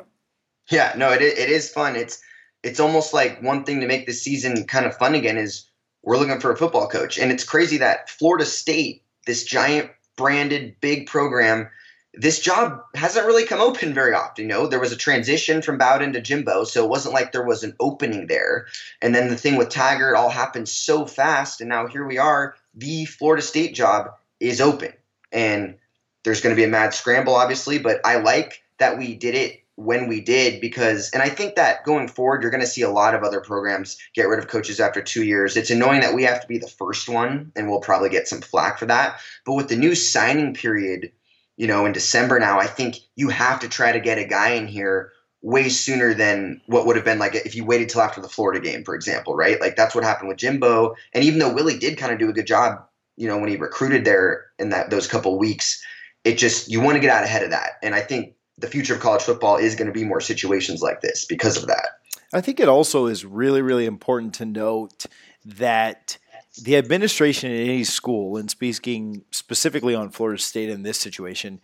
Yeah, 0.70 0.94
no, 0.96 1.10
it 1.10 1.22
it 1.22 1.50
is 1.50 1.70
fun. 1.70 1.96
It's 1.96 2.22
it's 2.62 2.80
almost 2.80 3.12
like 3.12 3.42
one 3.42 3.64
thing 3.64 3.80
to 3.80 3.86
make 3.86 4.06
the 4.06 4.12
season 4.12 4.64
kind 4.64 4.86
of 4.86 4.96
fun 4.96 5.14
again 5.14 5.36
is 5.36 5.66
we're 6.02 6.16
looking 6.16 6.40
for 6.40 6.52
a 6.52 6.56
football 6.56 6.88
coach, 6.88 7.18
and 7.18 7.32
it's 7.32 7.44
crazy 7.44 7.78
that 7.78 8.08
Florida 8.10 8.44
State, 8.44 9.02
this 9.26 9.44
giant 9.44 9.90
branded 10.16 10.76
big 10.80 11.06
program, 11.06 11.68
this 12.16 12.40
job 12.40 12.80
hasn't 12.94 13.26
really 13.26 13.44
come 13.44 13.60
open 13.60 13.92
very 13.92 14.14
often. 14.14 14.44
You 14.44 14.48
know, 14.48 14.66
there 14.66 14.80
was 14.80 14.92
a 14.92 14.96
transition 14.96 15.62
from 15.62 15.78
Bowden 15.78 16.12
to 16.12 16.20
Jimbo, 16.20 16.64
so 16.64 16.84
it 16.84 16.90
wasn't 16.90 17.14
like 17.14 17.32
there 17.32 17.46
was 17.46 17.64
an 17.64 17.74
opening 17.80 18.26
there. 18.26 18.66
And 19.02 19.14
then 19.14 19.28
the 19.28 19.36
thing 19.36 19.56
with 19.56 19.68
Taggart 19.68 20.16
all 20.16 20.30
happened 20.30 20.68
so 20.68 21.06
fast, 21.06 21.60
and 21.60 21.68
now 21.68 21.86
here 21.86 22.06
we 22.06 22.18
are. 22.18 22.54
The 22.74 23.04
Florida 23.06 23.42
State 23.42 23.74
job 23.74 24.10
is 24.40 24.60
open, 24.60 24.92
and 25.32 25.76
there's 26.22 26.40
going 26.40 26.54
to 26.54 26.60
be 26.60 26.64
a 26.64 26.68
mad 26.68 26.94
scramble, 26.94 27.34
obviously. 27.34 27.78
But 27.78 28.00
I 28.04 28.16
like 28.16 28.62
that 28.78 28.98
we 28.98 29.14
did 29.14 29.34
it 29.34 29.60
when 29.76 30.06
we 30.06 30.20
did 30.20 30.60
because, 30.60 31.10
and 31.12 31.20
I 31.22 31.28
think 31.28 31.56
that 31.56 31.84
going 31.84 32.06
forward, 32.06 32.42
you're 32.42 32.52
going 32.52 32.60
to 32.60 32.66
see 32.66 32.82
a 32.82 32.90
lot 32.90 33.14
of 33.14 33.24
other 33.24 33.40
programs 33.40 33.98
get 34.14 34.28
rid 34.28 34.38
of 34.38 34.46
coaches 34.46 34.78
after 34.78 35.02
two 35.02 35.24
years. 35.24 35.56
It's 35.56 35.70
annoying 35.70 36.02
that 36.02 36.14
we 36.14 36.22
have 36.22 36.40
to 36.40 36.46
be 36.46 36.58
the 36.58 36.68
first 36.68 37.08
one, 37.08 37.50
and 37.56 37.68
we'll 37.68 37.80
probably 37.80 38.08
get 38.08 38.28
some 38.28 38.40
flack 38.40 38.78
for 38.78 38.86
that. 38.86 39.20
But 39.44 39.54
with 39.54 39.68
the 39.68 39.76
new 39.76 39.96
signing 39.96 40.54
period 40.54 41.10
you 41.56 41.66
know, 41.66 41.86
in 41.86 41.92
December 41.92 42.38
now, 42.38 42.58
I 42.58 42.66
think 42.66 42.96
you 43.16 43.28
have 43.28 43.60
to 43.60 43.68
try 43.68 43.92
to 43.92 44.00
get 44.00 44.18
a 44.18 44.24
guy 44.24 44.50
in 44.50 44.66
here 44.66 45.12
way 45.42 45.68
sooner 45.68 46.14
than 46.14 46.60
what 46.66 46.86
would 46.86 46.96
have 46.96 47.04
been 47.04 47.18
like 47.18 47.34
if 47.34 47.54
you 47.54 47.64
waited 47.64 47.88
till 47.90 48.00
after 48.00 48.20
the 48.20 48.28
Florida 48.28 48.60
game, 48.60 48.82
for 48.82 48.94
example, 48.94 49.36
right? 49.36 49.60
Like 49.60 49.76
that's 49.76 49.94
what 49.94 50.02
happened 50.02 50.28
with 50.28 50.38
Jimbo. 50.38 50.94
And 51.12 51.22
even 51.22 51.38
though 51.38 51.52
Willie 51.52 51.78
did 51.78 51.98
kind 51.98 52.12
of 52.12 52.18
do 52.18 52.30
a 52.30 52.32
good 52.32 52.46
job, 52.46 52.82
you 53.16 53.28
know, 53.28 53.38
when 53.38 53.50
he 53.50 53.56
recruited 53.56 54.04
there 54.04 54.46
in 54.58 54.70
that 54.70 54.90
those 54.90 55.06
couple 55.06 55.38
weeks, 55.38 55.82
it 56.24 56.38
just 56.38 56.70
you 56.70 56.80
want 56.80 56.96
to 56.96 57.00
get 57.00 57.10
out 57.10 57.24
ahead 57.24 57.44
of 57.44 57.50
that. 57.50 57.72
And 57.82 57.94
I 57.94 58.00
think 58.00 58.34
the 58.58 58.66
future 58.66 58.94
of 58.94 59.00
college 59.00 59.22
football 59.22 59.56
is 59.56 59.74
going 59.74 59.86
to 59.86 59.92
be 59.92 60.04
more 60.04 60.20
situations 60.20 60.80
like 60.80 61.02
this 61.02 61.26
because 61.26 61.56
of 61.56 61.66
that. 61.66 61.88
I 62.32 62.40
think 62.40 62.58
it 62.58 62.68
also 62.68 63.06
is 63.06 63.24
really, 63.24 63.62
really 63.62 63.86
important 63.86 64.34
to 64.34 64.46
note 64.46 65.06
that 65.44 66.18
the 66.62 66.76
administration 66.76 67.50
in 67.50 67.68
any 67.68 67.84
school, 67.84 68.36
and 68.36 68.48
speaking 68.48 69.24
specifically 69.32 69.94
on 69.94 70.10
Florida 70.10 70.40
State 70.40 70.70
in 70.70 70.82
this 70.82 70.98
situation, 70.98 71.60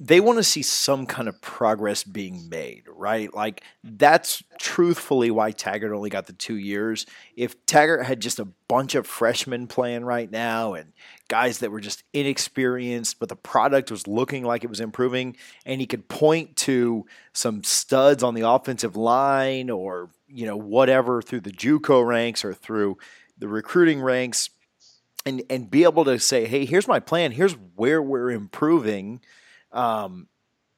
they 0.00 0.20
want 0.20 0.38
to 0.38 0.44
see 0.44 0.62
some 0.62 1.04
kind 1.04 1.28
of 1.28 1.40
progress 1.42 2.04
being 2.04 2.48
made, 2.48 2.84
right? 2.88 3.34
Like 3.34 3.62
that's 3.82 4.42
truthfully 4.58 5.30
why 5.30 5.50
Taggart 5.50 5.92
only 5.92 6.10
got 6.10 6.26
the 6.26 6.32
two 6.32 6.56
years. 6.56 7.04
If 7.36 7.66
Taggart 7.66 8.06
had 8.06 8.20
just 8.20 8.38
a 8.38 8.46
bunch 8.68 8.94
of 8.94 9.06
freshmen 9.06 9.66
playing 9.66 10.04
right 10.04 10.30
now 10.30 10.74
and 10.74 10.92
guys 11.28 11.58
that 11.58 11.70
were 11.70 11.80
just 11.80 12.02
inexperienced, 12.14 13.18
but 13.18 13.28
the 13.28 13.36
product 13.36 13.90
was 13.90 14.06
looking 14.06 14.44
like 14.44 14.64
it 14.64 14.70
was 14.70 14.80
improving, 14.80 15.36
and 15.66 15.80
he 15.80 15.86
could 15.86 16.08
point 16.08 16.56
to 16.56 17.04
some 17.34 17.62
studs 17.62 18.22
on 18.22 18.34
the 18.34 18.48
offensive 18.48 18.96
line 18.96 19.68
or 19.68 20.08
you 20.28 20.46
know 20.46 20.56
whatever 20.56 21.20
through 21.20 21.40
the 21.40 21.52
JUCO 21.52 22.06
ranks 22.06 22.44
or 22.44 22.54
through 22.54 22.96
the 23.38 23.48
recruiting 23.48 24.00
ranks, 24.00 24.50
and 25.26 25.42
and 25.50 25.70
be 25.70 25.84
able 25.84 26.04
to 26.04 26.18
say, 26.18 26.46
hey, 26.46 26.64
here's 26.64 26.88
my 26.88 27.00
plan. 27.00 27.32
Here's 27.32 27.54
where 27.74 28.02
we're 28.02 28.30
improving. 28.30 29.20
Um, 29.72 30.28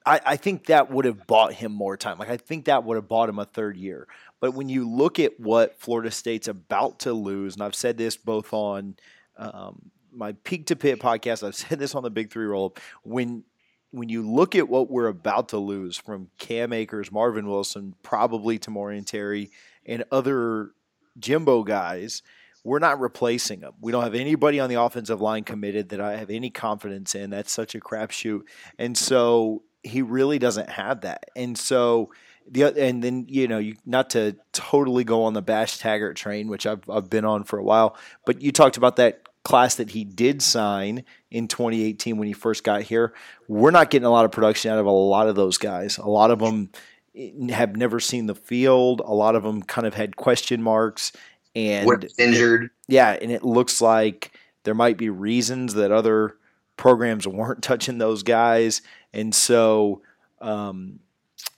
I, 0.07 0.21
I 0.25 0.37
think 0.37 0.67
that 0.67 0.91
would 0.91 1.05
have 1.05 1.27
bought 1.27 1.53
him 1.53 1.73
more 1.73 1.97
time. 1.97 2.19
Like 2.19 2.31
I 2.31 2.37
think 2.37 2.67
that 2.67 2.85
would 2.85 2.95
have 2.95 3.09
bought 3.09 3.29
him 3.29 3.39
a 3.39 3.45
third 3.45 3.77
year. 3.77 4.07
But 4.41 4.53
when 4.53 4.69
you 4.69 4.89
look 4.89 5.19
at 5.19 5.41
what 5.41 5.81
Florida 5.81 6.11
State's 6.11 6.49
about 6.49 7.01
to 7.01 7.13
lose, 7.13 7.55
and 7.55 7.63
I've 7.63 7.75
said 7.75 7.99
this 7.99 8.17
both 8.17 8.53
on 8.53 8.97
um, 9.37 9.91
my 10.13 10.33
Peak 10.45 10.67
to 10.67 10.77
Pit 10.77 11.01
podcast, 11.01 11.47
I've 11.47 11.55
said 11.55 11.79
this 11.79 11.95
on 11.95 12.05
the 12.05 12.11
Big 12.11 12.31
Three 12.31 12.47
roll. 12.47 12.77
When 13.03 13.45
when 13.91 14.09
you 14.09 14.29
look 14.29 14.55
at 14.55 14.69
what 14.69 14.91
we're 14.91 15.07
about 15.07 15.49
to 15.51 15.59
lose 15.59 15.97
from 15.97 16.29
Cam 16.39 16.73
Akers, 16.73 17.11
Marvin 17.11 17.49
Wilson, 17.49 17.95
probably 18.03 18.59
Tamorrion 18.59 19.07
Terry, 19.07 19.51
and 19.87 20.05
other 20.13 20.71
Jimbo 21.19 21.63
guys, 21.63 22.23
we're 22.67 22.81
not 22.81 22.99
replacing 22.99 23.61
them. 23.61 23.75
We 23.81 23.93
don't 23.93 24.03
have 24.03 24.17
anybody 24.17 24.59
on 24.59 24.69
the 24.69 24.75
offensive 24.75 25.21
line 25.21 25.45
committed 25.45 25.91
that 25.91 26.01
I 26.01 26.17
have 26.17 26.31
any 26.31 26.51
confidence 26.51 27.15
in. 27.15 27.31
That's 27.31 27.53
such 27.53 27.77
a 27.77 27.81
crapshoot. 27.81 28.43
And 28.77 28.99
so 28.99 29.63
he 29.85 30.03
really 30.03 30.41
doesn't 30.41 30.69
have 30.71 31.03
that. 31.03 31.31
And 31.37 31.57
so 31.57 32.11
the 32.51 32.65
and 32.65 33.05
then 33.05 33.27
you 33.29 33.47
know 33.47 33.59
you 33.59 33.77
not 33.87 34.11
to 34.11 34.37
totally 34.53 35.05
go 35.05 35.23
on 35.25 35.33
the 35.33 35.43
Bash 35.43 35.79
Taggart 35.79 36.17
train, 36.17 36.49
which 36.49 36.67
I've 36.67 36.89
I've 36.91 37.09
been 37.09 37.25
on 37.25 37.45
for 37.45 37.57
a 37.57 37.63
while, 37.63 37.97
but 38.25 38.43
you 38.43 38.51
talked 38.51 38.77
about 38.77 38.97
that 38.97 39.23
class 39.45 39.77
that 39.77 39.91
he 39.91 40.03
did 40.03 40.43
sign 40.43 41.05
in 41.31 41.47
2018 41.47 42.19
when 42.19 42.27
he 42.27 42.35
first 42.35 42.65
got 42.65 42.83
here. 42.83 43.15
We're 43.47 43.71
not 43.71 43.91
getting 43.91 44.07
a 44.07 44.11
lot 44.11 44.25
of 44.25 44.33
production 44.33 44.73
out 44.73 44.81
of 44.81 44.87
a 44.87 44.91
lot 44.91 45.29
of 45.29 45.37
those 45.37 45.57
guys. 45.57 45.99
A 45.99 46.09
lot 46.09 46.33
of 46.33 46.41
them 46.41 46.71
eh, 47.15 47.31
have 47.51 47.77
never 47.77 48.01
seen 48.01 48.27
the 48.27 48.35
field. 48.35 49.01
A 49.05 49.15
lot 49.15 49.37
of 49.37 49.45
them 49.45 49.63
kind 49.63 49.87
of 49.87 49.95
had 49.95 50.17
question 50.17 50.61
marks 50.65 51.13
and 51.57 51.87
We're 51.87 52.01
injured. 52.19 52.71
Yeah, 52.87 53.17
and 53.21 53.33
it 53.33 53.43
looks 53.43 53.81
like 53.81 54.39
there 54.65 54.75
might 54.75 54.99
be 54.99 55.09
reasons 55.09 55.75
that 55.75 55.91
other 55.91 56.37
programs 56.77 57.27
weren't 57.27 57.63
touching 57.63 57.99
those 57.99 58.23
guys, 58.23 58.83
and 59.13 59.35
so 59.35 60.03
um, 60.41 61.01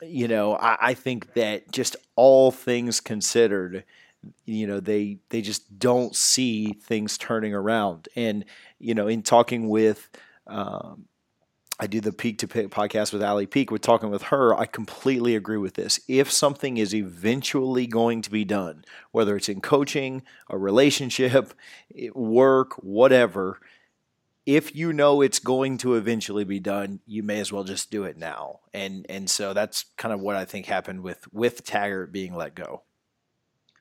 you 0.01 0.29
know 0.29 0.55
I, 0.57 0.79
I 0.81 0.95
think 0.95 1.35
that 1.35 1.73
just 1.73 1.97
all 2.15 2.53
things 2.53 3.01
considered, 3.01 3.85
you 4.45 4.69
know 4.69 4.79
they 4.79 5.19
they 5.31 5.43
just 5.43 5.79
don't 5.79 6.15
see 6.15 6.75
things 6.75 7.19
turning 7.19 7.53
around, 7.53 8.09
and 8.15 8.45
you 8.79 8.95
know 8.95 9.09
in 9.09 9.23
talking 9.23 9.69
with. 9.69 10.09
Um, 10.47 11.05
I 11.81 11.87
do 11.87 12.01
the 12.01 12.13
Peak 12.13 12.39
to 12.39 12.49
Pick 12.49 12.71
podcast 12.71 13.13
with 13.13 13.23
Ali 13.23 13.47
Peak. 13.47 13.71
We're 13.71 13.79
talking 13.79 14.11
with 14.11 14.23
her. 14.23 14.53
I 14.59 14.67
completely 14.67 15.37
agree 15.37 15.59
with 15.59 15.75
this. 15.75 16.01
If 16.09 16.31
something 16.31 16.77
is 16.77 16.93
eventually 16.93 17.87
going 17.87 18.21
to 18.23 18.31
be 18.31 18.45
done, 18.45 18.85
whether 19.13 19.37
it's 19.37 19.49
in 19.49 19.61
coaching, 19.61 20.23
a 20.51 20.59
relationship, 20.59 21.55
work, 22.15 22.73
whatever, 22.83 23.61
if 24.45 24.75
you 24.75 24.93
know 24.93 25.21
it's 25.21 25.39
going 25.39 25.79
to 25.79 25.95
eventually 25.95 26.43
be 26.43 26.59
done, 26.59 26.99
you 27.07 27.23
may 27.23 27.39
as 27.39 27.53
well 27.53 27.63
just 27.63 27.93
do 27.93 28.03
it 28.03 28.17
now. 28.17 28.61
And 28.75 29.07
and 29.09 29.31
so 29.31 29.55
that's 29.55 29.85
kind 29.97 30.13
of 30.13 30.21
what 30.21 30.35
I 30.35 30.45
think 30.45 30.67
happened 30.67 31.03
with 31.03 31.33
with 31.33 31.65
Taggart 31.65 32.11
being 32.11 32.35
let 32.35 32.57
go. 32.57 32.83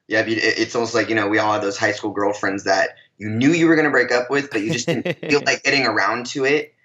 Yeah, 0.08 0.24
it's 0.28 0.76
almost 0.76 0.94
like 0.94 1.10
you 1.10 1.16
know 1.16 1.28
we 1.28 1.40
all 1.40 1.54
had 1.54 1.64
those 1.64 1.78
high 1.78 1.94
school 1.94 2.12
girlfriends 2.12 2.64
that 2.66 2.92
you 3.18 3.28
knew 3.28 3.50
you 3.50 3.68
were 3.68 3.76
going 3.76 3.86
to 3.86 3.92
break 3.92 4.12
up 4.12 4.30
with, 4.30 4.52
but 4.52 4.62
you 4.62 4.72
just 4.72 4.86
didn't 4.86 5.18
feel 5.30 5.42
like 5.46 5.64
getting 5.64 5.88
around 5.88 6.28
to 6.28 6.46
it 6.46 6.76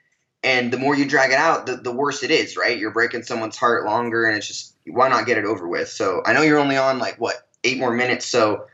and 0.43 0.73
the 0.73 0.79
more 0.79 0.97
you 0.97 1.09
drag 1.09 1.31
it 1.31 1.39
out, 1.39 1.67
the, 1.67 1.77
the 1.77 1.93
worse 1.93 2.23
it 2.23 2.31
is, 2.31 2.57
right? 2.57 2.79
You're 2.79 2.91
breaking 2.91 3.23
someone's 3.23 3.57
heart 3.57 3.85
longer, 3.85 4.25
and 4.25 4.37
it's 4.37 4.49
just 4.49 4.75
why 4.87 5.09
not 5.09 5.27
get 5.27 5.39
it 5.39 5.45
over 5.45 5.69
with? 5.69 5.89
So 5.89 6.23
I 6.25 6.33
know 6.33 6.43
you're 6.43 6.59
only 6.59 6.77
on 6.77 6.99
like 6.99 7.21
what 7.21 7.49
eight 7.65 7.79
more 7.79 7.93
minutes, 7.93 8.27
so 8.27 8.67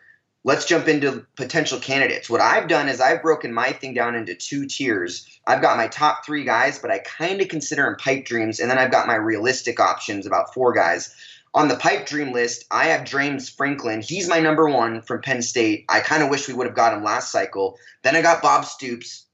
let's 0.44 0.64
jump 0.64 0.88
into 0.88 1.26
potential 1.36 1.78
candidates. 1.78 2.30
What 2.30 2.40
I've 2.40 2.68
done 2.68 2.88
is 2.88 3.00
I've 3.00 3.22
broken 3.22 3.52
my 3.52 3.72
thing 3.72 3.92
down 3.92 4.14
into 4.14 4.34
two 4.34 4.66
tiers. 4.66 5.26
I've 5.46 5.60
got 5.60 5.76
my 5.76 5.88
top 5.88 6.24
three 6.24 6.44
guys, 6.44 6.78
but 6.78 6.90
I 6.90 7.00
kind 7.00 7.40
of 7.42 7.48
consider 7.48 7.82
them 7.82 7.96
pipe 7.96 8.24
dreams, 8.24 8.60
and 8.60 8.70
then 8.70 8.78
I've 8.78 8.90
got 8.90 9.06
my 9.06 9.16
realistic 9.16 9.78
options, 9.78 10.26
about 10.26 10.54
four 10.54 10.72
guys. 10.72 11.14
On 11.54 11.68
the 11.68 11.76
pipe 11.76 12.06
dream 12.06 12.32
list, 12.32 12.64
I 12.70 12.86
have 12.86 13.04
James 13.04 13.48
Franklin. 13.48 14.02
He's 14.02 14.28
my 14.28 14.38
number 14.38 14.68
one 14.68 15.02
from 15.02 15.22
Penn 15.22 15.42
State. 15.42 15.86
I 15.88 16.00
kind 16.00 16.22
of 16.22 16.30
wish 16.30 16.46
we 16.46 16.54
would 16.54 16.66
have 16.66 16.76
got 16.76 16.94
him 16.94 17.02
last 17.02 17.32
cycle. 17.32 17.78
Then 18.02 18.16
I 18.16 18.22
got 18.22 18.42
Bob 18.42 18.64
Stoops, 18.64 19.26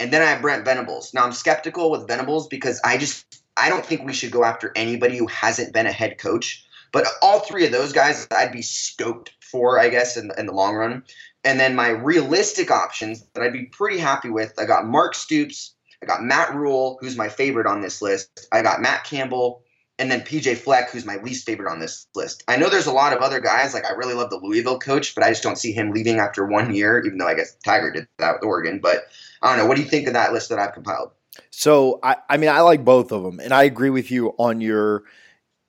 and 0.00 0.12
then 0.12 0.22
I 0.22 0.26
have 0.26 0.42
Brent 0.42 0.64
Venables. 0.64 1.12
Now 1.14 1.24
I'm 1.24 1.32
skeptical 1.32 1.90
with 1.90 2.08
Venables 2.08 2.48
because 2.48 2.80
I 2.84 2.96
just 2.96 3.42
I 3.56 3.68
don't 3.68 3.84
think 3.84 4.04
we 4.04 4.14
should 4.14 4.32
go 4.32 4.42
after 4.42 4.72
anybody 4.74 5.18
who 5.18 5.26
hasn't 5.26 5.74
been 5.74 5.86
a 5.86 5.92
head 5.92 6.18
coach. 6.18 6.64
But 6.92 7.06
all 7.22 7.40
three 7.40 7.66
of 7.66 7.72
those 7.72 7.92
guys, 7.92 8.26
I'd 8.32 8.50
be 8.50 8.62
stoked 8.62 9.32
for, 9.40 9.78
I 9.78 9.90
guess, 9.90 10.16
in, 10.16 10.32
in 10.36 10.46
the 10.46 10.52
long 10.52 10.74
run. 10.74 11.04
And 11.44 11.60
then 11.60 11.76
my 11.76 11.88
realistic 11.90 12.70
options 12.70 13.24
that 13.34 13.42
I'd 13.42 13.52
be 13.52 13.66
pretty 13.66 13.98
happy 13.98 14.30
with, 14.30 14.54
I 14.58 14.64
got 14.64 14.86
Mark 14.86 15.14
Stoops, 15.14 15.74
I 16.02 16.06
got 16.06 16.22
Matt 16.22 16.54
Rhule, 16.54 16.98
who's 17.00 17.16
my 17.16 17.28
favorite 17.28 17.66
on 17.66 17.80
this 17.80 18.02
list. 18.02 18.48
I 18.50 18.62
got 18.62 18.80
Matt 18.80 19.04
Campbell, 19.04 19.62
and 19.98 20.10
then 20.10 20.22
PJ 20.22 20.56
Fleck, 20.56 20.90
who's 20.90 21.04
my 21.04 21.16
least 21.16 21.46
favorite 21.46 21.70
on 21.70 21.78
this 21.78 22.06
list. 22.14 22.42
I 22.48 22.56
know 22.56 22.70
there's 22.70 22.86
a 22.86 22.92
lot 22.92 23.12
of 23.12 23.20
other 23.20 23.40
guys. 23.40 23.74
Like 23.74 23.84
I 23.84 23.92
really 23.92 24.14
love 24.14 24.30
the 24.30 24.40
Louisville 24.42 24.78
coach, 24.78 25.14
but 25.14 25.22
I 25.22 25.28
just 25.28 25.42
don't 25.42 25.58
see 25.58 25.72
him 25.72 25.92
leaving 25.92 26.18
after 26.18 26.46
one 26.46 26.74
year. 26.74 27.02
Even 27.04 27.18
though 27.18 27.28
I 27.28 27.34
guess 27.34 27.54
Tiger 27.64 27.90
did 27.90 28.08
that 28.18 28.34
with 28.34 28.44
Oregon. 28.44 28.80
But 28.82 29.04
I 29.42 29.48
don't 29.48 29.58
know. 29.58 29.66
What 29.66 29.76
do 29.76 29.82
you 29.82 29.88
think 29.88 30.06
of 30.06 30.14
that 30.14 30.32
list 30.32 30.48
that 30.50 30.58
I've 30.58 30.74
compiled? 30.74 31.10
So 31.50 31.98
I, 32.02 32.16
I 32.28 32.36
mean, 32.36 32.50
I 32.50 32.60
like 32.60 32.84
both 32.84 33.12
of 33.12 33.22
them, 33.22 33.40
and 33.40 33.52
I 33.52 33.64
agree 33.64 33.90
with 33.90 34.10
you 34.10 34.34
on 34.38 34.60
your 34.60 35.04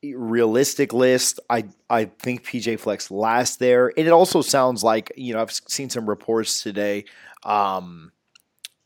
realistic 0.03 0.93
list. 0.93 1.39
I 1.49 1.65
I 1.89 2.05
think 2.05 2.43
PJ 2.43 2.79
Fleck's 2.79 3.11
last 3.11 3.59
there, 3.59 3.87
and 3.95 4.07
it 4.07 4.11
also 4.11 4.41
sounds 4.41 4.83
like 4.83 5.11
you 5.15 5.33
know 5.33 5.41
I've 5.41 5.51
seen 5.51 5.89
some 5.89 6.09
reports 6.09 6.63
today 6.63 7.05
um, 7.43 8.11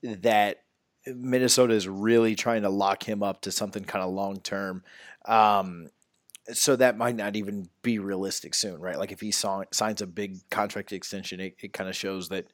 that 0.03 0.63
Minnesota 1.07 1.73
is 1.73 1.87
really 1.87 2.35
trying 2.35 2.63
to 2.63 2.69
lock 2.69 3.03
him 3.03 3.23
up 3.23 3.41
to 3.41 3.51
something 3.51 3.83
kind 3.83 4.03
of 4.03 4.11
long 4.11 4.39
term. 4.39 4.83
Um, 5.25 5.89
so 6.53 6.75
that 6.75 6.97
might 6.97 7.15
not 7.15 7.35
even 7.35 7.69
be 7.81 7.97
realistic 7.97 8.53
soon, 8.53 8.79
right? 8.79 8.99
Like 8.99 9.11
if 9.11 9.19
he 9.19 9.31
saw, 9.31 9.63
signs 9.71 10.01
a 10.01 10.07
big 10.07 10.47
contract 10.51 10.91
extension, 10.91 11.39
it, 11.39 11.55
it 11.59 11.73
kind 11.73 11.89
of 11.89 11.95
shows 11.95 12.29
that 12.29 12.45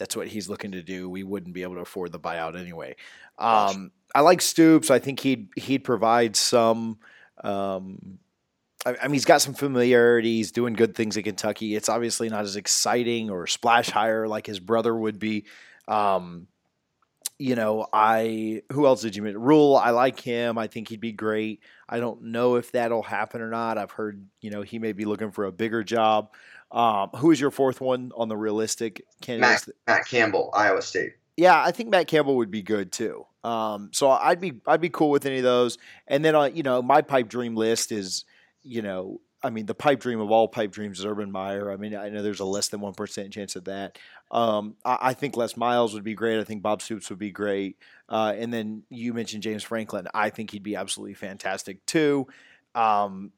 that's 0.00 0.16
what 0.16 0.26
he's 0.26 0.48
looking 0.48 0.72
to 0.72 0.82
do. 0.82 1.10
We 1.10 1.22
wouldn't 1.22 1.52
be 1.52 1.62
able 1.62 1.74
to 1.74 1.82
afford 1.82 2.10
the 2.10 2.18
buyout 2.18 2.58
anyway. 2.58 2.96
Um, 3.38 3.92
I 4.14 4.22
like 4.22 4.40
Stoops. 4.40 4.90
I 4.90 4.98
think 4.98 5.20
he'd 5.20 5.48
he'd 5.56 5.84
provide 5.84 6.36
some. 6.36 6.98
Um, 7.44 8.18
I, 8.86 8.96
I, 9.02 9.06
mean, 9.06 9.12
he's 9.12 9.26
got 9.26 9.42
some 9.42 9.52
familiarity. 9.52 10.36
He's 10.36 10.52
doing 10.52 10.72
good 10.72 10.94
things 10.94 11.18
at 11.18 11.24
Kentucky. 11.24 11.76
It's 11.76 11.90
obviously 11.90 12.30
not 12.30 12.44
as 12.44 12.56
exciting 12.56 13.28
or 13.28 13.46
splash 13.46 13.90
higher 13.90 14.26
like 14.26 14.46
his 14.46 14.58
brother 14.58 14.96
would 14.96 15.18
be. 15.18 15.44
Um, 15.86 16.46
you 17.38 17.54
know, 17.54 17.86
I 17.92 18.62
who 18.72 18.86
else 18.86 19.02
did 19.02 19.16
you 19.16 19.22
mention? 19.22 19.42
Rhule, 19.42 19.76
I 19.76 19.90
like 19.90 20.18
him. 20.18 20.56
I 20.56 20.66
think 20.66 20.88
he'd 20.88 21.00
be 21.00 21.12
great. 21.12 21.60
I 21.90 22.00
don't 22.00 22.22
know 22.24 22.56
if 22.56 22.72
that'll 22.72 23.02
happen 23.02 23.42
or 23.42 23.50
not. 23.50 23.76
I've 23.76 23.90
heard, 23.90 24.26
you 24.40 24.50
know, 24.50 24.62
he 24.62 24.78
may 24.78 24.92
be 24.92 25.04
looking 25.04 25.30
for 25.30 25.44
a 25.44 25.52
bigger 25.52 25.84
job. 25.84 26.32
Um, 26.72 27.10
who 27.16 27.30
is 27.30 27.40
your 27.40 27.50
fourth 27.50 27.80
one 27.80 28.12
on 28.16 28.28
the 28.28 28.36
realistic 28.36 29.02
candidates? 29.20 29.66
Matt, 29.66 29.76
Matt 29.86 30.08
Campbell, 30.08 30.50
Iowa 30.54 30.82
State. 30.82 31.14
Yeah, 31.36 31.60
I 31.60 31.72
think 31.72 31.88
Matt 31.88 32.06
Campbell 32.06 32.36
would 32.36 32.50
be 32.50 32.62
good 32.62 32.92
too. 32.92 33.26
Um, 33.42 33.90
so 33.92 34.10
I'd 34.10 34.40
be 34.40 34.60
I'd 34.66 34.80
be 34.80 34.90
cool 34.90 35.10
with 35.10 35.26
any 35.26 35.38
of 35.38 35.44
those. 35.44 35.78
And 36.06 36.24
then, 36.24 36.34
uh, 36.34 36.44
you 36.44 36.62
know, 36.62 36.82
my 36.82 37.02
pipe 37.02 37.28
dream 37.28 37.56
list 37.56 37.92
is, 37.92 38.24
you 38.62 38.82
know, 38.82 39.20
I 39.42 39.50
mean, 39.50 39.66
the 39.66 39.74
pipe 39.74 40.00
dream 40.00 40.20
of 40.20 40.30
all 40.30 40.48
pipe 40.48 40.70
dreams 40.70 40.98
is 40.98 41.06
Urban 41.06 41.32
Meyer. 41.32 41.72
I 41.72 41.76
mean, 41.76 41.96
I 41.96 42.10
know 42.10 42.22
there's 42.22 42.40
a 42.40 42.44
less 42.44 42.68
than 42.68 42.80
one 42.80 42.92
percent 42.92 43.32
chance 43.32 43.56
of 43.56 43.64
that. 43.64 43.98
Um, 44.30 44.76
I, 44.84 44.98
I, 45.00 45.14
think 45.14 45.36
Les 45.36 45.56
Miles 45.56 45.94
would 45.94 46.04
be 46.04 46.14
great. 46.14 46.38
I 46.38 46.44
think 46.44 46.62
Bob 46.62 46.82
Stoops 46.82 47.08
would 47.10 47.18
be 47.18 47.30
great. 47.30 47.78
Uh, 48.08 48.34
and 48.36 48.52
then 48.52 48.82
you 48.90 49.14
mentioned 49.14 49.42
James 49.42 49.64
Franklin. 49.64 50.06
I 50.14 50.30
think 50.30 50.50
he'd 50.50 50.62
be 50.62 50.76
absolutely 50.76 51.14
fantastic 51.14 51.84
too. 51.86 52.28
Um, 52.74 53.32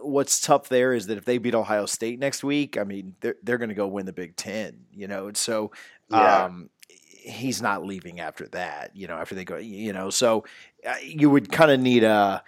what's 0.00 0.40
tough 0.40 0.68
there 0.68 0.94
is 0.94 1.06
that 1.08 1.18
if 1.18 1.24
they 1.24 1.38
beat 1.38 1.54
Ohio 1.54 1.86
State 1.86 2.18
next 2.18 2.42
week, 2.44 2.78
I 2.78 2.84
mean, 2.84 3.14
they're 3.20 3.36
they're 3.42 3.58
going 3.58 3.68
to 3.68 3.74
go 3.74 3.86
win 3.86 4.06
the 4.06 4.12
Big 4.12 4.36
Ten. 4.36 4.84
You 4.92 5.08
know, 5.08 5.32
so. 5.32 5.72
Yeah. 6.10 6.44
Um, 6.44 6.70
he's 7.26 7.62
not 7.62 7.82
leaving 7.82 8.20
after 8.20 8.46
that, 8.48 8.94
you 8.94 9.06
know, 9.06 9.14
after 9.14 9.34
they 9.34 9.46
go, 9.46 9.56
you 9.56 9.94
know, 9.94 10.10
so 10.10 10.44
uh, 10.86 10.92
you 11.02 11.30
would 11.30 11.50
kind 11.50 11.70
of 11.70 11.80
need 11.80 12.04
a, 12.04 12.44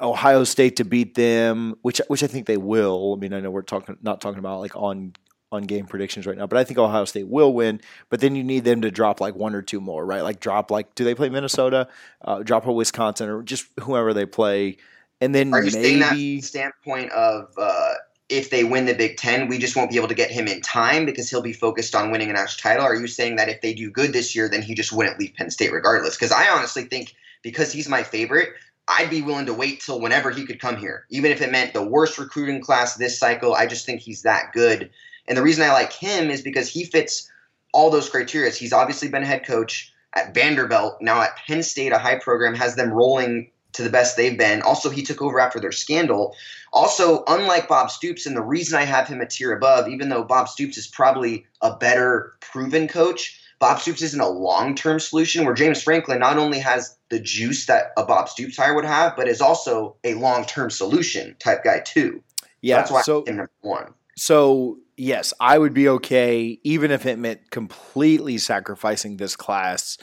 Ohio 0.00 0.44
State 0.44 0.76
to 0.76 0.84
beat 0.84 1.14
them, 1.14 1.76
which 1.82 2.00
which 2.08 2.22
I 2.22 2.26
think 2.26 2.46
they 2.46 2.56
will. 2.56 3.14
I 3.16 3.20
mean, 3.20 3.32
I 3.32 3.40
know 3.40 3.50
we're 3.50 3.62
talking 3.62 3.96
not 4.02 4.20
talking 4.20 4.38
about 4.38 4.60
like 4.60 4.76
on 4.76 5.12
on 5.52 5.62
game 5.64 5.86
predictions 5.86 6.26
right 6.26 6.36
now, 6.36 6.46
but 6.46 6.58
I 6.58 6.64
think 6.64 6.78
Ohio 6.78 7.04
State 7.04 7.28
will 7.28 7.52
win. 7.52 7.80
But 8.08 8.20
then 8.20 8.34
you 8.34 8.42
need 8.42 8.64
them 8.64 8.82
to 8.82 8.90
drop 8.90 9.20
like 9.20 9.36
one 9.36 9.54
or 9.54 9.62
two 9.62 9.80
more, 9.80 10.04
right? 10.04 10.22
Like 10.22 10.40
drop 10.40 10.70
like 10.70 10.94
do 10.94 11.04
they 11.04 11.14
play 11.14 11.28
Minnesota, 11.28 11.88
uh, 12.22 12.42
drop 12.42 12.66
a 12.66 12.72
Wisconsin, 12.72 13.28
or 13.28 13.42
just 13.42 13.66
whoever 13.80 14.12
they 14.12 14.26
play, 14.26 14.78
and 15.24 15.34
then 15.34 15.52
Are 15.52 15.62
you 15.62 15.72
maybe 15.72 16.36
that 16.38 16.44
standpoint 16.44 17.10
of. 17.12 17.52
Uh, 17.56 17.94
if 18.30 18.48
they 18.48 18.64
win 18.64 18.86
the 18.86 18.94
Big 18.94 19.18
Ten, 19.18 19.48
we 19.48 19.58
just 19.58 19.76
won't 19.76 19.90
be 19.90 19.96
able 19.96 20.08
to 20.08 20.14
get 20.14 20.30
him 20.30 20.48
in 20.48 20.62
time 20.62 21.04
because 21.04 21.28
he'll 21.28 21.42
be 21.42 21.52
focused 21.52 21.94
on 21.94 22.10
winning 22.10 22.30
a 22.30 22.32
national 22.32 22.62
title. 22.62 22.84
Are 22.84 22.94
you 22.94 23.06
saying 23.06 23.36
that 23.36 23.50
if 23.50 23.60
they 23.60 23.74
do 23.74 23.90
good 23.90 24.14
this 24.14 24.34
year, 24.34 24.48
then 24.48 24.62
he 24.62 24.74
just 24.74 24.92
wouldn't 24.92 25.18
leave 25.18 25.34
Penn 25.34 25.50
State 25.50 25.72
regardless? 25.72 26.16
Because 26.16 26.32
I 26.32 26.48
honestly 26.48 26.84
think 26.84 27.14
because 27.42 27.70
he's 27.70 27.86
my 27.86 28.02
favorite, 28.02 28.54
I'd 28.88 29.10
be 29.10 29.20
willing 29.20 29.46
to 29.46 29.54
wait 29.54 29.80
till 29.80 30.00
whenever 30.00 30.30
he 30.30 30.46
could 30.46 30.58
come 30.58 30.76
here, 30.76 31.04
even 31.10 31.32
if 31.32 31.42
it 31.42 31.52
meant 31.52 31.74
the 31.74 31.84
worst 31.84 32.18
recruiting 32.18 32.62
class 32.62 32.96
this 32.96 33.18
cycle. 33.18 33.54
I 33.54 33.66
just 33.66 33.84
think 33.84 34.00
he's 34.00 34.22
that 34.22 34.52
good. 34.52 34.90
And 35.28 35.36
the 35.36 35.42
reason 35.42 35.62
I 35.62 35.72
like 35.72 35.92
him 35.92 36.30
is 36.30 36.40
because 36.42 36.68
he 36.68 36.84
fits 36.84 37.30
all 37.72 37.90
those 37.90 38.08
criteria. 38.08 38.50
He's 38.50 38.72
obviously 38.72 39.08
been 39.08 39.22
head 39.22 39.46
coach 39.46 39.92
at 40.14 40.32
Vanderbilt, 40.32 40.98
now 41.00 41.20
at 41.20 41.36
Penn 41.36 41.62
State, 41.62 41.92
a 41.92 41.98
high 41.98 42.18
program, 42.18 42.54
has 42.54 42.76
them 42.76 42.90
rolling 42.90 43.50
to 43.74 43.82
the 43.82 43.90
best 43.90 44.16
they've 44.16 44.38
been. 44.38 44.62
Also, 44.62 44.88
he 44.88 45.02
took 45.02 45.20
over 45.20 45.38
after 45.38 45.60
their 45.60 45.72
scandal. 45.72 46.34
Also, 46.72 47.22
unlike 47.28 47.68
Bob 47.68 47.90
Stoops, 47.90 48.26
and 48.26 48.36
the 48.36 48.42
reason 48.42 48.78
I 48.78 48.84
have 48.84 49.06
him 49.06 49.20
a 49.20 49.26
tier 49.26 49.52
above, 49.52 49.88
even 49.88 50.08
though 50.08 50.24
Bob 50.24 50.48
Stoops 50.48 50.78
is 50.78 50.86
probably 50.86 51.46
a 51.60 51.76
better 51.76 52.34
proven 52.40 52.88
coach, 52.88 53.40
Bob 53.58 53.80
Stoops 53.80 54.02
isn't 54.02 54.20
a 54.20 54.28
long 54.28 54.74
term 54.74 54.98
solution 55.00 55.44
where 55.44 55.54
James 55.54 55.82
Franklin 55.82 56.18
not 56.18 56.38
only 56.38 56.58
has 56.58 56.96
the 57.08 57.20
juice 57.20 57.66
that 57.66 57.92
a 57.96 58.04
Bob 58.04 58.28
Stoops 58.28 58.56
hire 58.56 58.74
would 58.74 58.84
have, 58.84 59.16
but 59.16 59.28
is 59.28 59.40
also 59.40 59.96
a 60.04 60.14
long 60.14 60.44
term 60.44 60.70
solution 60.70 61.36
type 61.38 61.64
guy 61.64 61.80
too. 61.80 62.22
Yeah, 62.60 62.76
that's 62.76 62.90
why 62.90 63.02
so, 63.02 63.24
I'm 63.28 63.36
number 63.36 63.52
one. 63.60 63.94
So 64.16 64.78
yes, 64.96 65.32
I 65.40 65.58
would 65.58 65.74
be 65.74 65.88
okay 65.88 66.58
even 66.62 66.90
if 66.90 67.06
it 67.06 67.18
meant 67.18 67.50
completely 67.50 68.38
sacrificing 68.38 69.16
this 69.16 69.36
class. 69.36 69.98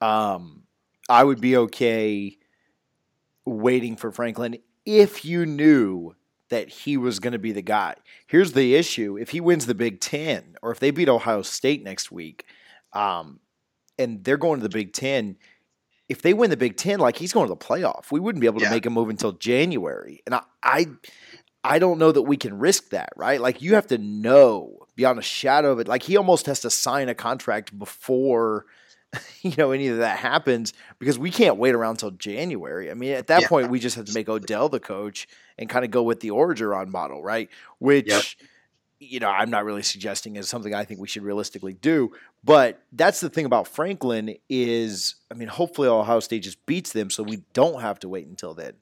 Um, 0.00 0.64
I 1.08 1.24
would 1.24 1.40
be 1.40 1.56
okay 1.56 2.36
waiting 3.46 3.96
for 3.96 4.10
Franklin 4.10 4.58
if 4.84 5.24
you 5.24 5.46
knew 5.46 6.14
that 6.48 6.68
he 6.68 6.96
was 6.96 7.18
going 7.18 7.32
to 7.32 7.38
be 7.38 7.52
the 7.52 7.62
guy. 7.62 7.94
Here's 8.26 8.52
the 8.52 8.74
issue: 8.74 9.16
if 9.18 9.30
he 9.30 9.40
wins 9.40 9.66
the 9.66 9.74
Big 9.74 10.00
Ten, 10.00 10.56
or 10.62 10.70
if 10.70 10.80
they 10.80 10.90
beat 10.90 11.08
Ohio 11.08 11.42
State 11.42 11.82
next 11.82 12.12
week, 12.12 12.44
um, 12.92 13.40
and 13.98 14.22
they're 14.24 14.36
going 14.36 14.60
to 14.60 14.62
the 14.62 14.68
Big 14.68 14.92
Ten. 14.92 15.36
If 16.08 16.22
they 16.22 16.34
win 16.34 16.50
the 16.50 16.56
Big 16.56 16.76
Ten, 16.76 17.00
like 17.00 17.16
he's 17.16 17.32
going 17.32 17.48
to 17.48 17.52
the 17.52 17.56
playoff, 17.56 18.12
we 18.12 18.20
wouldn't 18.20 18.40
be 18.40 18.46
able 18.46 18.60
to 18.60 18.66
yeah. 18.66 18.70
make 18.70 18.86
a 18.86 18.90
move 18.90 19.08
until 19.08 19.32
January. 19.32 20.22
And 20.24 20.36
I, 20.36 20.42
I, 20.62 20.86
I 21.64 21.80
don't 21.80 21.98
know 21.98 22.12
that 22.12 22.22
we 22.22 22.36
can 22.36 22.60
risk 22.60 22.90
that, 22.90 23.08
right? 23.16 23.40
Like 23.40 23.60
you 23.60 23.74
have 23.74 23.88
to 23.88 23.98
know 23.98 24.86
beyond 24.94 25.18
a 25.18 25.22
shadow 25.22 25.72
of 25.72 25.80
it. 25.80 25.88
Like 25.88 26.04
he 26.04 26.16
almost 26.16 26.46
has 26.46 26.60
to 26.60 26.70
sign 26.70 27.08
a 27.08 27.14
contract 27.14 27.76
before 27.76 28.66
you 29.42 29.54
know 29.56 29.72
any 29.72 29.88
of 29.88 29.98
that 29.98 30.18
happens 30.18 30.72
because 30.98 31.18
we 31.18 31.30
can't 31.30 31.56
wait 31.56 31.74
around 31.74 31.92
until 31.92 32.10
January. 32.10 32.90
I 32.90 32.94
mean, 32.94 33.12
at 33.12 33.28
that 33.28 33.42
yeah. 33.42 33.48
point, 33.48 33.70
we 33.70 33.78
just 33.78 33.96
have 33.96 34.06
to 34.06 34.14
make 34.14 34.28
Odell 34.28 34.68
the 34.68 34.80
coach 34.80 35.26
and 35.58 35.68
kind 35.68 35.84
of 35.84 35.90
go 35.90 36.02
with 36.02 36.20
the 36.20 36.28
Orgeron 36.28 36.88
model, 36.88 37.22
right? 37.22 37.48
Which. 37.78 38.08
Yep 38.08 38.24
you 38.98 39.20
know, 39.20 39.28
I'm 39.28 39.50
not 39.50 39.64
really 39.64 39.82
suggesting 39.82 40.36
is 40.36 40.48
something 40.48 40.74
I 40.74 40.84
think 40.84 41.00
we 41.00 41.08
should 41.08 41.22
realistically 41.22 41.74
do. 41.74 42.12
But 42.42 42.80
that's 42.92 43.20
the 43.20 43.28
thing 43.28 43.44
about 43.44 43.68
Franklin 43.68 44.36
is, 44.48 45.16
I 45.30 45.34
mean, 45.34 45.48
hopefully 45.48 45.88
Ohio 45.88 46.20
State 46.20 46.42
just 46.42 46.64
beats 46.66 46.92
them, 46.92 47.10
so 47.10 47.22
we 47.22 47.42
don't 47.52 47.80
have 47.80 47.98
to 48.00 48.08
wait 48.08 48.26
until 48.26 48.54
then. 48.54 48.72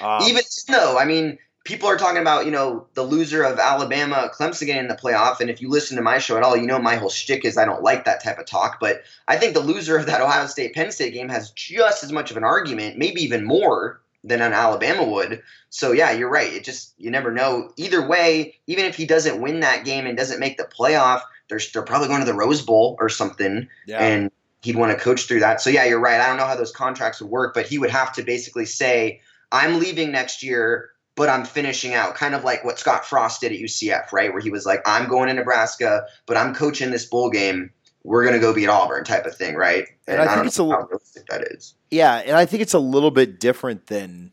Um, 0.00 0.22
Even 0.24 0.42
no, 0.68 0.98
I 0.98 1.04
mean, 1.04 1.38
people 1.64 1.88
are 1.88 1.96
talking 1.96 2.20
about 2.20 2.44
you 2.44 2.50
know 2.50 2.86
the 2.94 3.02
loser 3.02 3.42
of 3.42 3.58
Alabama, 3.58 4.30
Clemson 4.34 4.66
getting 4.66 4.82
in 4.82 4.88
the 4.88 4.94
playoff, 4.94 5.40
and 5.40 5.50
if 5.50 5.60
you 5.60 5.68
listen 5.68 5.96
to 5.96 6.02
my 6.02 6.18
show 6.18 6.36
at 6.36 6.42
all, 6.42 6.56
you 6.56 6.66
know 6.66 6.78
my 6.78 6.96
whole 6.96 7.10
shtick 7.10 7.44
is 7.44 7.56
I 7.56 7.64
don't 7.64 7.82
like 7.82 8.04
that 8.04 8.22
type 8.22 8.38
of 8.38 8.46
talk. 8.46 8.78
But 8.80 9.02
I 9.28 9.36
think 9.36 9.54
the 9.54 9.60
loser 9.60 9.96
of 9.96 10.06
that 10.06 10.20
Ohio 10.20 10.46
State 10.46 10.74
Penn 10.74 10.92
State 10.92 11.12
game 11.12 11.28
has 11.28 11.50
just 11.52 12.04
as 12.04 12.12
much 12.12 12.30
of 12.30 12.36
an 12.36 12.44
argument, 12.44 12.98
maybe 12.98 13.22
even 13.22 13.44
more 13.44 14.00
than 14.24 14.40
an 14.40 14.52
Alabama 14.52 15.04
would. 15.04 15.42
So 15.70 15.92
yeah, 15.92 16.12
you're 16.12 16.30
right. 16.30 16.52
It 16.52 16.64
just 16.64 16.94
you 16.98 17.10
never 17.10 17.32
know. 17.32 17.72
Either 17.76 18.06
way, 18.06 18.56
even 18.66 18.84
if 18.84 18.96
he 18.96 19.06
doesn't 19.06 19.40
win 19.40 19.60
that 19.60 19.84
game 19.84 20.06
and 20.06 20.16
doesn't 20.16 20.40
make 20.40 20.56
the 20.56 20.64
playoff, 20.64 21.22
they're 21.48 21.60
they're 21.72 21.82
probably 21.82 22.08
going 22.08 22.20
to 22.20 22.26
the 22.26 22.34
Rose 22.34 22.62
Bowl 22.62 22.96
or 23.00 23.08
something, 23.08 23.68
yeah. 23.86 23.98
and 23.98 24.30
he'd 24.62 24.76
want 24.76 24.96
to 24.96 25.02
coach 25.02 25.26
through 25.26 25.40
that. 25.40 25.60
So 25.60 25.70
yeah, 25.70 25.84
you're 25.84 26.00
right. 26.00 26.20
I 26.20 26.26
don't 26.26 26.36
know 26.36 26.46
how 26.46 26.56
those 26.56 26.72
contracts 26.72 27.20
would 27.20 27.30
work, 27.30 27.54
but 27.54 27.66
he 27.66 27.78
would 27.78 27.90
have 27.90 28.12
to 28.14 28.22
basically 28.22 28.66
say, 28.66 29.20
"I'm 29.50 29.78
leaving 29.78 30.12
next 30.12 30.42
year." 30.42 30.90
But 31.14 31.28
I'm 31.28 31.44
finishing 31.44 31.94
out, 31.94 32.14
kind 32.14 32.34
of 32.34 32.44
like 32.44 32.64
what 32.64 32.78
Scott 32.78 33.04
Frost 33.04 33.40
did 33.40 33.52
at 33.52 33.58
UCF, 33.58 34.12
right? 34.12 34.32
Where 34.32 34.40
he 34.40 34.50
was 34.50 34.64
like, 34.64 34.80
I'm 34.86 35.08
going 35.08 35.28
to 35.28 35.34
Nebraska, 35.34 36.04
but 36.26 36.36
I'm 36.36 36.54
coaching 36.54 36.90
this 36.90 37.04
bowl 37.04 37.30
game. 37.30 37.70
We're 38.04 38.24
gonna 38.24 38.40
go 38.40 38.52
beat 38.52 38.66
Auburn, 38.66 39.04
type 39.04 39.26
of 39.26 39.36
thing, 39.36 39.54
right? 39.54 39.86
And, 40.08 40.20
I 40.20 40.24
think 40.26 40.36
don't 40.38 40.46
it's 40.46 40.58
a 40.58 40.62
know 40.62 40.68
li- 40.68 40.74
how 40.74 40.86
realistic 40.86 41.26
that 41.26 41.42
is. 41.52 41.74
Yeah, 41.90 42.16
and 42.16 42.36
I 42.36 42.46
think 42.46 42.62
it's 42.62 42.74
a 42.74 42.80
little 42.80 43.12
bit 43.12 43.38
different 43.38 43.86
than, 43.86 44.32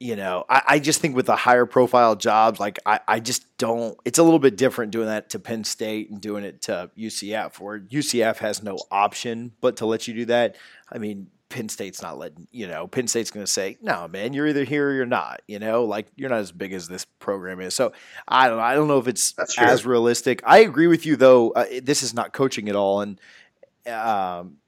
you 0.00 0.16
know, 0.16 0.46
I, 0.48 0.62
I 0.66 0.78
just 0.78 1.02
think 1.02 1.14
with 1.14 1.26
the 1.26 1.36
higher 1.36 1.66
profile 1.66 2.16
jobs, 2.16 2.58
like 2.58 2.78
I, 2.86 3.00
I 3.06 3.20
just 3.20 3.44
don't. 3.58 3.98
It's 4.06 4.18
a 4.18 4.22
little 4.22 4.38
bit 4.38 4.56
different 4.56 4.90
doing 4.90 5.06
that 5.06 5.28
to 5.30 5.38
Penn 5.38 5.64
State 5.64 6.08
and 6.08 6.18
doing 6.18 6.44
it 6.44 6.62
to 6.62 6.90
UCF, 6.96 7.60
where 7.60 7.80
UCF 7.80 8.38
has 8.38 8.62
no 8.62 8.78
option 8.90 9.52
but 9.60 9.76
to 9.78 9.86
let 9.86 10.08
you 10.08 10.14
do 10.14 10.24
that. 10.26 10.56
I 10.90 10.96
mean, 10.96 11.26
Penn 11.48 11.68
State's 11.68 12.02
not 12.02 12.18
letting 12.18 12.46
you 12.50 12.66
know. 12.66 12.86
Penn 12.86 13.08
State's 13.08 13.30
going 13.30 13.44
to 13.46 13.50
say, 13.50 13.78
"No, 13.80 14.06
man, 14.08 14.32
you're 14.32 14.46
either 14.46 14.64
here 14.64 14.90
or 14.90 14.92
you're 14.92 15.06
not." 15.06 15.42
You 15.46 15.58
know, 15.58 15.84
like 15.84 16.06
you're 16.16 16.28
not 16.30 16.40
as 16.40 16.52
big 16.52 16.72
as 16.72 16.88
this 16.88 17.04
program 17.04 17.60
is. 17.60 17.74
So 17.74 17.92
I 18.26 18.48
don't. 18.48 18.58
know. 18.58 18.62
I 18.62 18.74
don't 18.74 18.88
know 18.88 18.98
if 18.98 19.08
it's 19.08 19.34
as 19.58 19.86
realistic. 19.86 20.42
I 20.44 20.58
agree 20.58 20.86
with 20.86 21.06
you 21.06 21.16
though. 21.16 21.50
Uh, 21.50 21.66
this 21.82 22.02
is 22.02 22.12
not 22.12 22.32
coaching 22.32 22.68
at 22.68 22.76
all, 22.76 23.00
and 23.00 23.20
um, 23.86 24.58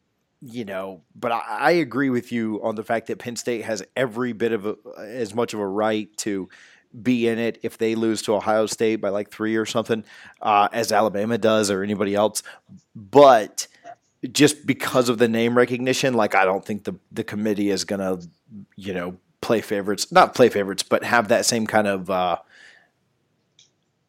you 0.40 0.64
know, 0.64 1.02
but 1.14 1.32
I, 1.32 1.40
I 1.48 1.70
agree 1.72 2.10
with 2.10 2.32
you 2.32 2.60
on 2.62 2.74
the 2.74 2.84
fact 2.84 3.08
that 3.08 3.18
Penn 3.18 3.36
State 3.36 3.64
has 3.64 3.82
every 3.94 4.32
bit 4.32 4.52
of 4.52 4.66
a, 4.66 4.76
as 4.98 5.34
much 5.34 5.52
of 5.52 5.60
a 5.60 5.66
right 5.66 6.14
to 6.18 6.48
be 7.02 7.28
in 7.28 7.38
it 7.38 7.58
if 7.62 7.78
they 7.78 7.94
lose 7.94 8.22
to 8.22 8.34
Ohio 8.34 8.66
State 8.66 8.96
by 8.96 9.10
like 9.10 9.30
three 9.30 9.56
or 9.56 9.66
something, 9.66 10.04
uh, 10.40 10.68
as 10.72 10.92
Alabama 10.92 11.38
does 11.38 11.70
or 11.70 11.82
anybody 11.82 12.14
else. 12.14 12.42
But 12.96 13.68
just 14.32 14.66
because 14.66 15.08
of 15.08 15.18
the 15.18 15.28
name 15.28 15.56
recognition, 15.56 16.14
like 16.14 16.34
I 16.34 16.44
don't 16.44 16.64
think 16.64 16.84
the 16.84 16.94
the 17.12 17.24
committee 17.24 17.70
is 17.70 17.84
gonna, 17.84 18.18
you 18.76 18.94
know, 18.94 19.16
play 19.40 19.60
favorites, 19.60 20.12
not 20.12 20.34
play 20.34 20.48
favorites, 20.48 20.82
but 20.82 21.04
have 21.04 21.28
that 21.28 21.46
same 21.46 21.66
kind 21.66 21.86
of. 21.86 22.10
Uh, 22.10 22.38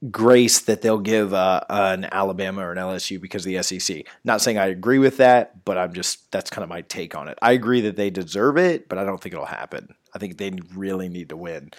grace 0.09 0.61
that 0.61 0.81
they'll 0.81 0.97
give 0.97 1.31
uh, 1.31 1.61
an 1.69 2.07
Alabama 2.11 2.65
or 2.65 2.71
an 2.71 2.77
LSU 2.79 3.21
because 3.21 3.45
of 3.45 3.51
the 3.53 3.61
SEC. 3.61 4.07
Not 4.23 4.41
saying 4.41 4.57
I 4.57 4.65
agree 4.65 4.97
with 4.97 5.17
that, 5.17 5.63
but 5.63 5.77
I'm 5.77 5.93
just 5.93 6.31
that's 6.31 6.49
kind 6.49 6.63
of 6.63 6.69
my 6.69 6.81
take 6.81 7.13
on 7.13 7.27
it. 7.27 7.37
I 7.41 7.51
agree 7.51 7.81
that 7.81 7.97
they 7.97 8.09
deserve 8.09 8.57
it, 8.57 8.89
but 8.89 8.97
I 8.97 9.03
don't 9.03 9.21
think 9.21 9.33
it'll 9.33 9.45
happen. 9.45 9.93
I 10.13 10.17
think 10.17 10.37
they 10.37 10.51
really 10.73 11.07
need 11.07 11.29
to 11.29 11.37
win, 11.37 11.71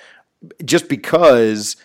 just 0.65 0.89
because. 0.89 1.77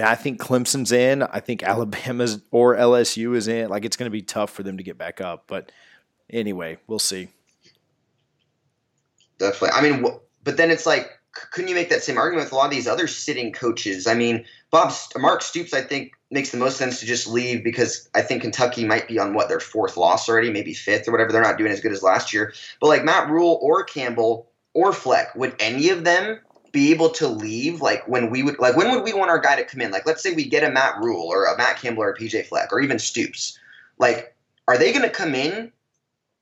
I, 0.00 0.12
I 0.12 0.14
think 0.14 0.40
Clemson's 0.40 0.92
in. 0.92 1.22
I 1.22 1.40
think 1.40 1.62
Alabama's 1.62 2.42
or 2.50 2.76
LSU 2.76 3.36
is 3.36 3.48
in. 3.48 3.68
Like 3.68 3.84
it's 3.84 3.96
going 3.96 4.06
to 4.06 4.10
be 4.10 4.22
tough 4.22 4.50
for 4.50 4.62
them 4.62 4.76
to 4.76 4.82
get 4.82 4.98
back 4.98 5.20
up, 5.20 5.44
but 5.46 5.72
anyway, 6.30 6.78
we'll 6.86 6.98
see. 6.98 7.28
Definitely. 9.38 9.70
I 9.70 9.82
mean, 9.82 10.04
wh- 10.04 10.18
but 10.42 10.56
then 10.56 10.70
it's 10.70 10.86
like, 10.86 11.10
couldn't 11.50 11.68
you 11.68 11.74
make 11.74 11.90
that 11.90 12.02
same 12.02 12.16
argument 12.16 12.46
with 12.46 12.52
a 12.52 12.56
lot 12.56 12.66
of 12.66 12.70
these 12.70 12.86
other 12.86 13.08
sitting 13.08 13.52
coaches? 13.52 14.06
I 14.06 14.14
mean, 14.14 14.44
Bob 14.70 14.92
Mark 15.16 15.42
Stoops, 15.42 15.74
I 15.74 15.80
think, 15.80 16.12
makes 16.30 16.50
the 16.50 16.58
most 16.58 16.76
sense 16.76 17.00
to 17.00 17.06
just 17.06 17.26
leave 17.26 17.64
because 17.64 18.08
I 18.14 18.22
think 18.22 18.42
Kentucky 18.42 18.84
might 18.84 19.08
be 19.08 19.18
on 19.18 19.34
what 19.34 19.48
their 19.48 19.60
fourth 19.60 19.96
loss 19.96 20.28
already, 20.28 20.50
maybe 20.50 20.74
fifth 20.74 21.08
or 21.08 21.12
whatever. 21.12 21.32
They're 21.32 21.42
not 21.42 21.58
doing 21.58 21.72
as 21.72 21.80
good 21.80 21.92
as 21.92 22.02
last 22.02 22.32
year. 22.32 22.52
But 22.80 22.88
like 22.88 23.04
Matt 23.04 23.28
Rhule 23.28 23.58
or 23.62 23.82
Campbell 23.84 24.48
or 24.74 24.92
Fleck, 24.92 25.34
would 25.34 25.56
any 25.58 25.90
of 25.90 26.04
them 26.04 26.38
be 26.74 26.90
able 26.90 27.08
to 27.08 27.28
leave? 27.28 27.80
Like 27.80 28.06
when 28.06 28.28
we 28.28 28.42
would, 28.42 28.58
like 28.58 28.76
when 28.76 28.90
would 28.90 29.04
we 29.04 29.14
want 29.14 29.30
our 29.30 29.38
guy 29.38 29.56
to 29.56 29.64
come 29.64 29.80
in? 29.80 29.92
Like 29.92 30.04
let's 30.04 30.22
say 30.22 30.34
we 30.34 30.44
get 30.44 30.64
a 30.64 30.70
Matt 30.70 30.98
Rhule 30.98 31.26
or 31.26 31.46
a 31.46 31.56
Matt 31.56 31.78
Campbell 31.78 32.02
or 32.02 32.10
a 32.10 32.18
PJ 32.18 32.46
Fleck 32.46 32.72
or 32.72 32.80
even 32.80 32.98
Stoops. 32.98 33.58
Like, 33.98 34.36
are 34.68 34.76
they 34.76 34.92
going 34.92 35.04
to 35.04 35.10
come 35.10 35.34
in 35.34 35.72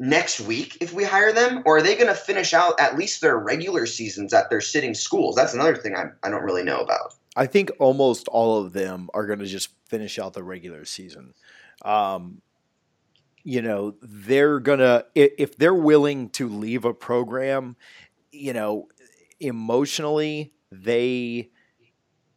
next 0.01 0.41
week 0.41 0.79
if 0.81 0.95
we 0.95 1.05
hire 1.05 1.33
them, 1.33 1.63
or 1.67 1.77
are 1.77 1.83
they 1.83 1.95
going 1.95 2.09
to 2.09 2.15
finish 2.15 2.55
out 2.55 2.81
at 2.81 2.97
least 2.97 3.21
their 3.21 3.39
regular 3.39 3.87
seasons 3.87 4.33
at 4.33 4.49
their 4.49 4.63
sitting 4.63 4.95
schools? 4.95 5.37
That's 5.37 5.55
another 5.55 5.77
thing 5.77 5.95
I, 5.95 6.07
I 6.23 6.31
don't 6.31 6.43
really 6.43 6.65
know 6.65 6.81
about. 6.81 7.15
I 7.37 7.47
think 7.47 7.71
almost 7.79 8.27
all 8.29 8.59
of 8.59 8.73
them 8.73 9.11
are 9.15 9.27
going 9.27 9.39
to 9.39 9.47
just 9.47 9.69
finish 9.87 10.19
out 10.19 10.33
the 10.33 10.43
regular 10.43 10.85
season. 10.87 11.35
Um, 11.85 12.41
you 13.45 13.61
know, 13.61 13.97
they're 14.01 14.61
gonna 14.61 15.05
if 15.15 15.57
they're 15.57 15.75
willing 15.75 16.31
to 16.31 16.49
leave 16.49 16.85
a 16.85 16.95
program, 16.95 17.77
you 18.31 18.53
know, 18.53 18.89
emotionally 19.43 20.53
they 20.71 21.51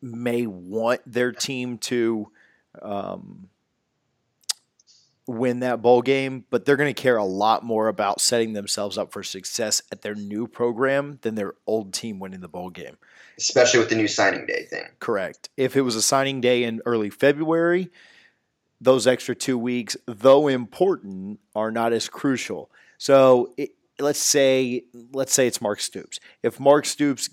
may 0.02 0.46
want 0.46 1.02
their 1.06 1.32
team 1.32 1.78
to 1.78 2.32
um, 2.82 3.50
win 5.28 5.62
that 5.62 5.82
bowl 5.82 6.02
game, 6.02 6.46
but 6.50 6.66
they're 6.66 6.76
going 6.76 6.94
to 6.94 7.02
care 7.02 7.18
a 7.18 7.26
lot 7.26 7.64
more 7.64 7.88
about 7.88 8.22
setting 8.22 8.54
themselves 8.54 8.98
up 8.98 9.12
for 9.12 9.24
success 9.24 9.82
at 9.92 10.02
their 10.02 10.16
new 10.16 10.48
program 10.48 11.20
than 11.22 11.36
their 11.36 11.54
old 11.66 11.94
team 11.94 12.20
winning 12.20 12.42
the 12.42 12.48
bowl 12.48 12.70
game. 12.70 12.98
Especially 13.38 13.80
with 13.80 13.90
the 13.90 13.96
new 13.96 14.08
signing 14.08 14.46
day 14.46 14.66
thing. 14.66 14.86
Correct. 15.00 15.50
If 15.58 15.76
it 15.76 15.82
was 15.82 15.96
a 15.96 16.02
signing 16.02 16.42
day 16.42 16.64
in 16.64 16.82
early 16.86 17.10
February, 17.10 17.90
those 18.80 19.08
extra 19.08 19.36
two 19.36 19.58
weeks, 19.58 19.98
though 20.06 20.48
important, 20.48 21.40
are 21.56 21.72
not 21.72 21.92
as 21.94 22.08
crucial. 22.08 22.70
So 22.98 23.54
it, 23.58 23.72
let's 24.00 24.20
say 24.20 24.84
let's 25.14 25.34
say 25.34 25.48
it's 25.48 25.62
Mark 25.62 25.80
Stoops. 25.80 26.20
If 26.44 26.60
Mark 26.60 26.86
Stoops 26.86 27.30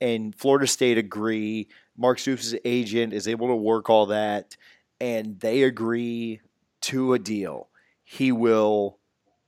and 0.00 0.34
Florida 0.34 0.66
State 0.66 0.98
agree, 0.98 1.68
Mark 1.96 2.18
Stoops' 2.18 2.54
agent 2.64 3.12
is 3.12 3.28
able 3.28 3.48
to 3.48 3.56
work 3.56 3.88
all 3.90 4.06
that, 4.06 4.56
and 5.00 5.38
they 5.40 5.62
agree 5.62 6.40
to 6.82 7.14
a 7.14 7.18
deal, 7.18 7.68
he 8.04 8.32
will. 8.32 8.98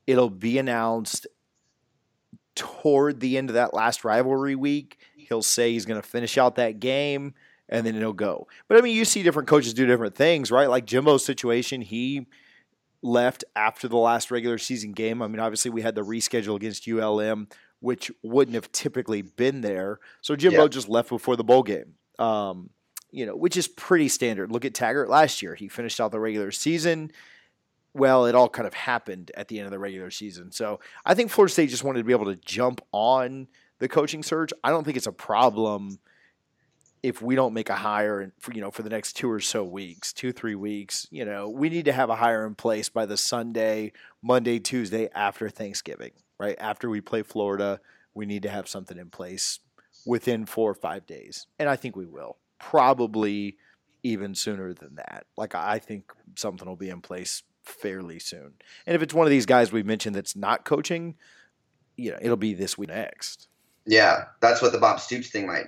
It'll 0.07 0.31
be 0.31 0.59
announced 0.59 1.27
toward 2.55 3.21
the 3.21 3.39
end 3.39 3.51
of 3.51 3.55
that 3.55 3.75
last 3.75 4.05
rivalry 4.05 4.57
week. 4.57 4.99
He'll 5.17 5.43
say 5.43 5.73
he's 5.73 5.85
going 5.85 6.01
to 6.01 6.07
finish 6.07 6.39
out 6.39 6.57
that 6.57 6.81
game 6.81 7.35
and 7.69 7.87
then 7.87 7.95
it'll 7.95 8.13
go. 8.13 8.49
But 8.67 8.79
I 8.79 8.81
mean, 8.81 8.97
you 8.97 9.05
see 9.05 9.23
different 9.23 9.49
coaches 9.49 9.75
do 9.75 9.87
different 9.87 10.15
things, 10.15 10.51
right? 10.51 10.69
Like 10.69 10.87
Jimbo's 10.87 11.25
situation, 11.25 11.83
he 11.83 12.27
left 13.03 13.45
after 13.55 13.89
the 13.89 13.97
last 13.97 14.31
regular 14.31 14.59
season 14.59 14.93
game. 14.93 15.23
I 15.23 15.29
mean, 15.29 15.41
obviously 15.41 15.71
we 15.71 15.83
had 15.83 15.95
the 15.95 16.05
reschedule 16.05 16.57
against 16.57 16.89
ULM, 16.89 17.49
which 17.81 18.11
wouldn't 18.23 18.55
have 18.55 18.73
typically 18.73 19.23
been 19.23 19.61
there. 19.61 20.01
So 20.21 20.35
Jimbo 20.35 20.63
Yeah. 20.63 20.69
just 20.69 20.89
left 20.89 21.09
before 21.09 21.37
the 21.37 21.45
bowl 21.45 21.63
game. 21.63 21.95
Um, 22.19 22.71
you 23.11 23.25
know, 23.25 23.37
which 23.37 23.57
is 23.57 23.69
pretty 23.69 24.09
standard. 24.09 24.51
Look 24.53 24.65
at 24.65 24.75
Taggart 24.75 25.09
last 25.09 25.41
year. 25.43 25.55
He 25.55 25.69
finished 25.69 26.01
out 26.01 26.11
the 26.11 26.21
regular 26.21 26.51
season. 26.51 27.11
Well, 27.95 28.27
it 28.27 28.35
all 28.35 28.49
kind 28.49 28.67
of 28.67 28.75
happened 28.75 29.31
at 29.35 29.49
the 29.49 29.59
end 29.59 29.67
of 29.67 29.71
the 29.71 29.79
regular 29.79 30.11
season. 30.11 30.53
So 30.53 30.79
I 31.07 31.15
think 31.15 31.31
Florida 31.31 31.53
State 31.53 31.71
just 31.71 31.85
wanted 31.85 32.01
to 32.01 32.05
be 32.05 32.13
able 32.13 32.27
to 32.27 32.37
jump 32.37 32.81
on 32.93 33.49
the 33.79 33.89
coaching 33.89 34.23
search. 34.23 34.53
I 34.63 34.71
don't 34.71 34.85
think 34.85 34.97
it's 34.97 35.07
a 35.07 35.13
problem 35.13 36.01
if 37.03 37.23
we 37.23 37.35
don't 37.35 37.55
make 37.55 37.71
a 37.71 37.77
hire 37.77 38.33
for 38.41 38.53
you 38.53 38.61
know 38.61 38.71
for 38.71 38.83
the 38.83 38.91
next 38.91 39.15
two 39.15 39.31
or 39.31 39.41
so 39.41 39.65
weeks, 39.65 40.13
two 40.13 40.33
three 40.33 40.55
weeks. 40.55 41.07
You 41.11 41.25
know, 41.25 41.49
we 41.49 41.69
need 41.69 41.85
to 41.87 41.93
have 41.93 42.11
a 42.11 42.17
hire 42.17 42.47
in 42.47 42.55
place 42.55 42.89
by 42.89 43.07
the 43.07 43.17
Sunday, 43.17 43.93
Monday, 44.23 44.59
Tuesday 44.59 45.09
after 45.15 45.49
Thanksgiving, 45.49 46.13
right 46.39 46.57
after 46.59 46.89
we 46.91 47.01
play 47.01 47.23
Florida. 47.23 47.81
We 48.15 48.27
need 48.27 48.43
to 48.43 48.51
have 48.51 48.69
something 48.69 48.99
in 48.99 49.11
place 49.11 49.61
within 50.07 50.47
four 50.47 50.71
or 50.71 50.75
five 50.75 51.07
days, 51.07 51.47
and 51.59 51.69
I 51.69 51.77
think 51.77 51.97
we 51.97 52.07
will. 52.07 52.37
Probably 52.59 53.57
even 54.03 54.35
sooner 54.35 54.75
than 54.75 54.97
that. 54.97 55.27
Like 55.37 55.55
I 55.55 55.79
think 55.79 56.13
something 56.37 56.67
will 56.67 56.77
be 56.77 56.91
in 56.91 57.01
place 57.01 57.43
fairly 57.65 58.19
soon. 58.19 58.55
And 58.87 58.97
if 58.97 59.03
it's 59.03 59.15
one 59.15 59.27
of 59.27 59.31
these 59.31 59.47
guys 59.47 59.71
we 59.71 59.83
mentioned 59.83 60.17
that's 60.17 60.35
not 60.35 60.65
coaching, 60.65 61.17
you 61.97 62.11
know, 62.11 62.19
it'll 62.21 62.37
be 62.37 62.55
this 62.55 62.79
week 62.79 62.89
next. 62.89 63.49
Yeah, 63.87 64.27
that's 64.41 64.61
what 64.61 64.73
the 64.73 64.79
Bob 64.79 65.01
Stoops 65.01 65.31
thing 65.31 65.47
might 65.47 65.67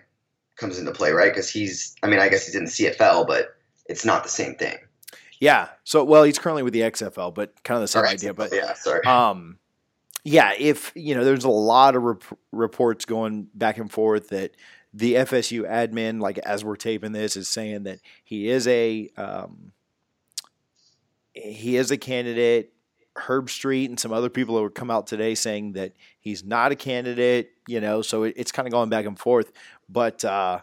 comes 0.61 0.78
into 0.78 0.93
play, 0.93 1.11
right? 1.12 1.32
Because 1.32 1.51
he's, 1.51 1.97
I 2.03 2.07
mean, 2.07 2.20
I 2.20 2.28
guess 2.28 2.47
he's 2.47 2.55
in 2.55 2.65
the 2.65 2.70
CFL, 2.70 3.27
but 3.27 3.57
it's 3.87 4.05
not 4.05 4.23
the 4.23 4.28
same 4.28 4.55
thing. 4.55 4.77
Yeah. 5.41 5.69
So 5.85 6.05
well, 6.05 6.23
he's 6.23 6.39
currently 6.39 6.62
with 6.62 6.74
the 6.74 6.81
XFL, 6.81 7.35
but 7.35 7.62
kind 7.65 7.77
of 7.77 7.82
the 7.82 7.89
same 7.89 8.05
idea. 8.05 8.35
But 8.35 8.53
yeah, 8.53 8.74
sorry. 8.74 9.05
um, 9.05 9.59
yeah, 10.23 10.53
if 10.59 10.93
you 10.95 11.15
know, 11.15 11.24
there's 11.24 11.45
a 11.45 11.51
lot 11.51 11.97
of 11.97 12.03
rep- 12.03 12.39
reports 12.53 13.07
going 13.07 13.49
back 13.55 13.78
and 13.78 13.91
forth 13.91 14.28
that 14.28 14.53
the 14.93 15.15
FSU 15.15 15.69
admin, 15.69 16.20
like 16.20 16.39
as 16.39 16.65
we're 16.65 16.77
taping 16.77 17.12
this, 17.12 17.37
is 17.37 17.49
saying 17.49 17.85
that 17.85 18.01
he 18.23 18.49
is 18.49 18.69
a 18.69 19.09
um, 19.16 19.73
he 21.32 21.77
is 21.77 21.91
a 21.91 21.97
candidate. 21.97 22.73
Herbstreit 23.16 23.87
and 23.87 23.99
some 23.99 24.12
other 24.12 24.31
people 24.31 24.62
have 24.62 24.73
come 24.73 24.91
out 24.91 25.07
today 25.07 25.35
saying 25.35 25.73
that 25.73 25.93
he's 26.20 26.45
not 26.45 26.70
a 26.70 26.77
candidate. 26.77 27.53
You 27.66 27.81
know, 27.81 28.03
so 28.03 28.24
it, 28.24 28.35
it's 28.37 28.53
kind 28.53 28.69
of 28.69 28.73
going 28.73 28.91
back 28.91 29.07
and 29.07 29.19
forth, 29.19 29.53
but. 29.90 30.24
uh 30.24 30.60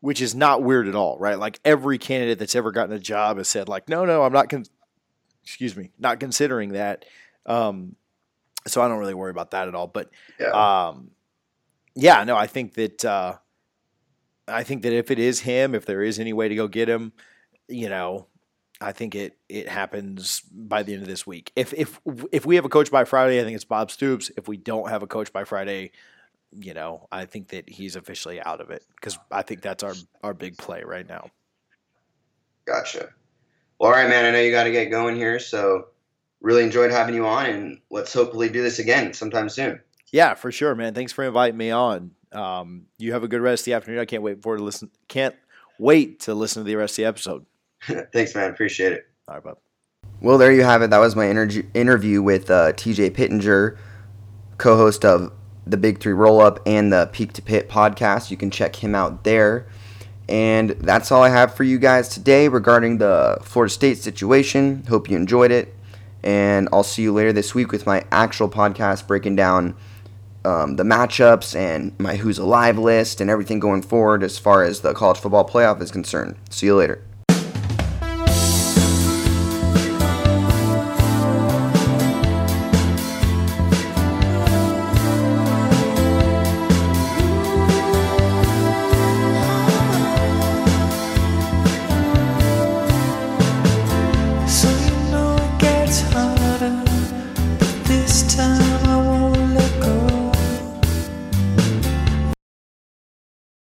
which 0.00 0.22
is 0.22 0.34
not 0.34 0.62
weird 0.62 0.86
at 0.86 0.94
all, 0.94 1.18
right? 1.18 1.38
Like 1.38 1.58
every 1.64 1.98
candidate 1.98 2.38
that's 2.38 2.54
ever 2.54 2.70
gotten 2.70 2.94
a 2.94 3.00
job 3.00 3.38
has 3.38 3.48
said, 3.48 3.68
like, 3.68 3.88
no, 3.88 4.04
no, 4.04 4.22
I'm 4.22 4.32
not. 4.32 4.48
Con- 4.48 4.64
excuse 5.42 5.76
me, 5.76 5.90
not 5.98 6.20
considering 6.20 6.70
that. 6.74 7.04
Um, 7.46 7.96
so 8.66 8.82
I 8.82 8.88
don't 8.88 8.98
really 8.98 9.14
worry 9.14 9.30
about 9.30 9.52
that 9.52 9.66
at 9.66 9.74
all. 9.74 9.86
But 9.86 10.10
yeah. 10.38 10.88
um, 10.88 11.10
yeah, 11.94 12.22
no, 12.24 12.36
I 12.36 12.46
think 12.46 12.74
that 12.74 13.04
uh, 13.04 13.36
I 14.46 14.62
think 14.62 14.82
that 14.82 14.92
if 14.92 15.10
it 15.10 15.18
is 15.18 15.40
him, 15.40 15.74
if 15.74 15.86
there 15.86 16.02
is 16.02 16.20
any 16.20 16.32
way 16.32 16.48
to 16.48 16.54
go 16.54 16.68
get 16.68 16.88
him, 16.88 17.12
you 17.66 17.88
know, 17.88 18.26
I 18.80 18.92
think 18.92 19.14
it 19.14 19.36
it 19.48 19.68
happens 19.68 20.42
by 20.52 20.82
the 20.82 20.92
end 20.92 21.02
of 21.02 21.08
this 21.08 21.26
week. 21.26 21.50
If 21.56 21.74
if 21.74 21.98
if 22.30 22.46
we 22.46 22.56
have 22.56 22.64
a 22.64 22.68
coach 22.68 22.90
by 22.90 23.04
Friday, 23.04 23.40
I 23.40 23.44
think 23.44 23.56
it's 23.56 23.64
Bob 23.64 23.90
Stoops. 23.90 24.30
If 24.36 24.46
we 24.46 24.56
don't 24.56 24.90
have 24.90 25.02
a 25.02 25.08
coach 25.08 25.32
by 25.32 25.44
Friday, 25.44 25.90
you 26.52 26.74
know, 26.74 27.06
I 27.12 27.24
think 27.24 27.48
that 27.48 27.68
he's 27.68 27.96
officially 27.96 28.40
out 28.40 28.60
of 28.60 28.70
it 28.70 28.84
because 28.96 29.18
I 29.30 29.42
think 29.42 29.62
that's 29.62 29.82
our 29.82 29.94
our 30.22 30.34
big 30.34 30.56
play 30.56 30.82
right 30.84 31.06
now. 31.06 31.30
Gotcha. 32.66 33.10
Well, 33.78 33.90
all 33.90 33.96
right, 33.96 34.08
man. 34.08 34.24
I 34.24 34.30
know 34.30 34.40
you 34.40 34.50
got 34.50 34.64
to 34.64 34.72
get 34.72 34.90
going 34.90 35.16
here, 35.16 35.38
so 35.38 35.88
really 36.40 36.64
enjoyed 36.64 36.90
having 36.90 37.14
you 37.14 37.26
on, 37.26 37.46
and 37.46 37.78
let's 37.90 38.12
hopefully 38.12 38.48
do 38.48 38.62
this 38.62 38.78
again 38.78 39.12
sometime 39.12 39.48
soon. 39.48 39.80
Yeah, 40.10 40.34
for 40.34 40.50
sure, 40.50 40.74
man. 40.74 40.94
Thanks 40.94 41.12
for 41.12 41.24
inviting 41.24 41.56
me 41.56 41.70
on. 41.70 42.12
Um, 42.32 42.86
you 42.98 43.12
have 43.12 43.22
a 43.22 43.28
good 43.28 43.40
rest 43.40 43.62
of 43.62 43.64
the 43.66 43.72
afternoon. 43.74 44.00
I 44.00 44.04
can't 44.04 44.22
wait 44.22 44.42
for 44.42 44.56
to 44.56 44.62
listen. 44.62 44.90
Can't 45.08 45.34
wait 45.78 46.20
to 46.20 46.34
listen 46.34 46.62
to 46.62 46.64
the 46.66 46.76
rest 46.76 46.98
of 46.98 47.02
the 47.02 47.08
episode. 47.08 47.46
Thanks, 48.12 48.34
man. 48.34 48.50
Appreciate 48.50 48.92
it. 48.92 49.06
All 49.28 49.34
right, 49.34 49.44
bud. 49.44 49.56
Well, 50.20 50.38
there 50.38 50.52
you 50.52 50.64
have 50.64 50.82
it. 50.82 50.90
That 50.90 50.98
was 50.98 51.14
my 51.14 51.30
interview 51.30 51.62
interview 51.74 52.22
with 52.22 52.50
uh, 52.50 52.72
TJ 52.72 53.14
Pittenger, 53.14 53.78
co-host 54.56 55.04
of 55.04 55.32
the 55.70 55.76
Big 55.76 56.00
Three 56.00 56.12
Roll 56.12 56.40
Up 56.40 56.60
and 56.66 56.92
the 56.92 57.08
Peak 57.12 57.32
to 57.34 57.42
Pit 57.42 57.68
podcast. 57.68 58.30
You 58.30 58.36
can 58.36 58.50
check 58.50 58.76
him 58.76 58.94
out 58.94 59.24
there. 59.24 59.66
And 60.28 60.70
that's 60.70 61.10
all 61.10 61.22
I 61.22 61.30
have 61.30 61.54
for 61.54 61.64
you 61.64 61.78
guys 61.78 62.08
today 62.08 62.48
regarding 62.48 62.98
the 62.98 63.38
Florida 63.42 63.72
State 63.72 63.98
situation. 63.98 64.84
Hope 64.88 65.08
you 65.08 65.16
enjoyed 65.16 65.50
it. 65.50 65.74
And 66.22 66.68
I'll 66.72 66.82
see 66.82 67.02
you 67.02 67.12
later 67.12 67.32
this 67.32 67.54
week 67.54 67.72
with 67.72 67.86
my 67.86 68.04
actual 68.10 68.48
podcast 68.48 69.06
breaking 69.06 69.36
down 69.36 69.76
um, 70.44 70.76
the 70.76 70.82
matchups 70.82 71.54
and 71.54 71.98
my 71.98 72.16
Who's 72.16 72.38
Alive 72.38 72.78
list 72.78 73.20
and 73.20 73.30
everything 73.30 73.58
going 73.58 73.82
forward 73.82 74.22
as 74.22 74.38
far 74.38 74.64
as 74.64 74.80
the 74.80 74.92
college 74.94 75.18
football 75.18 75.48
playoff 75.48 75.80
is 75.80 75.90
concerned. 75.90 76.36
See 76.50 76.66
you 76.66 76.76
later. 76.76 77.07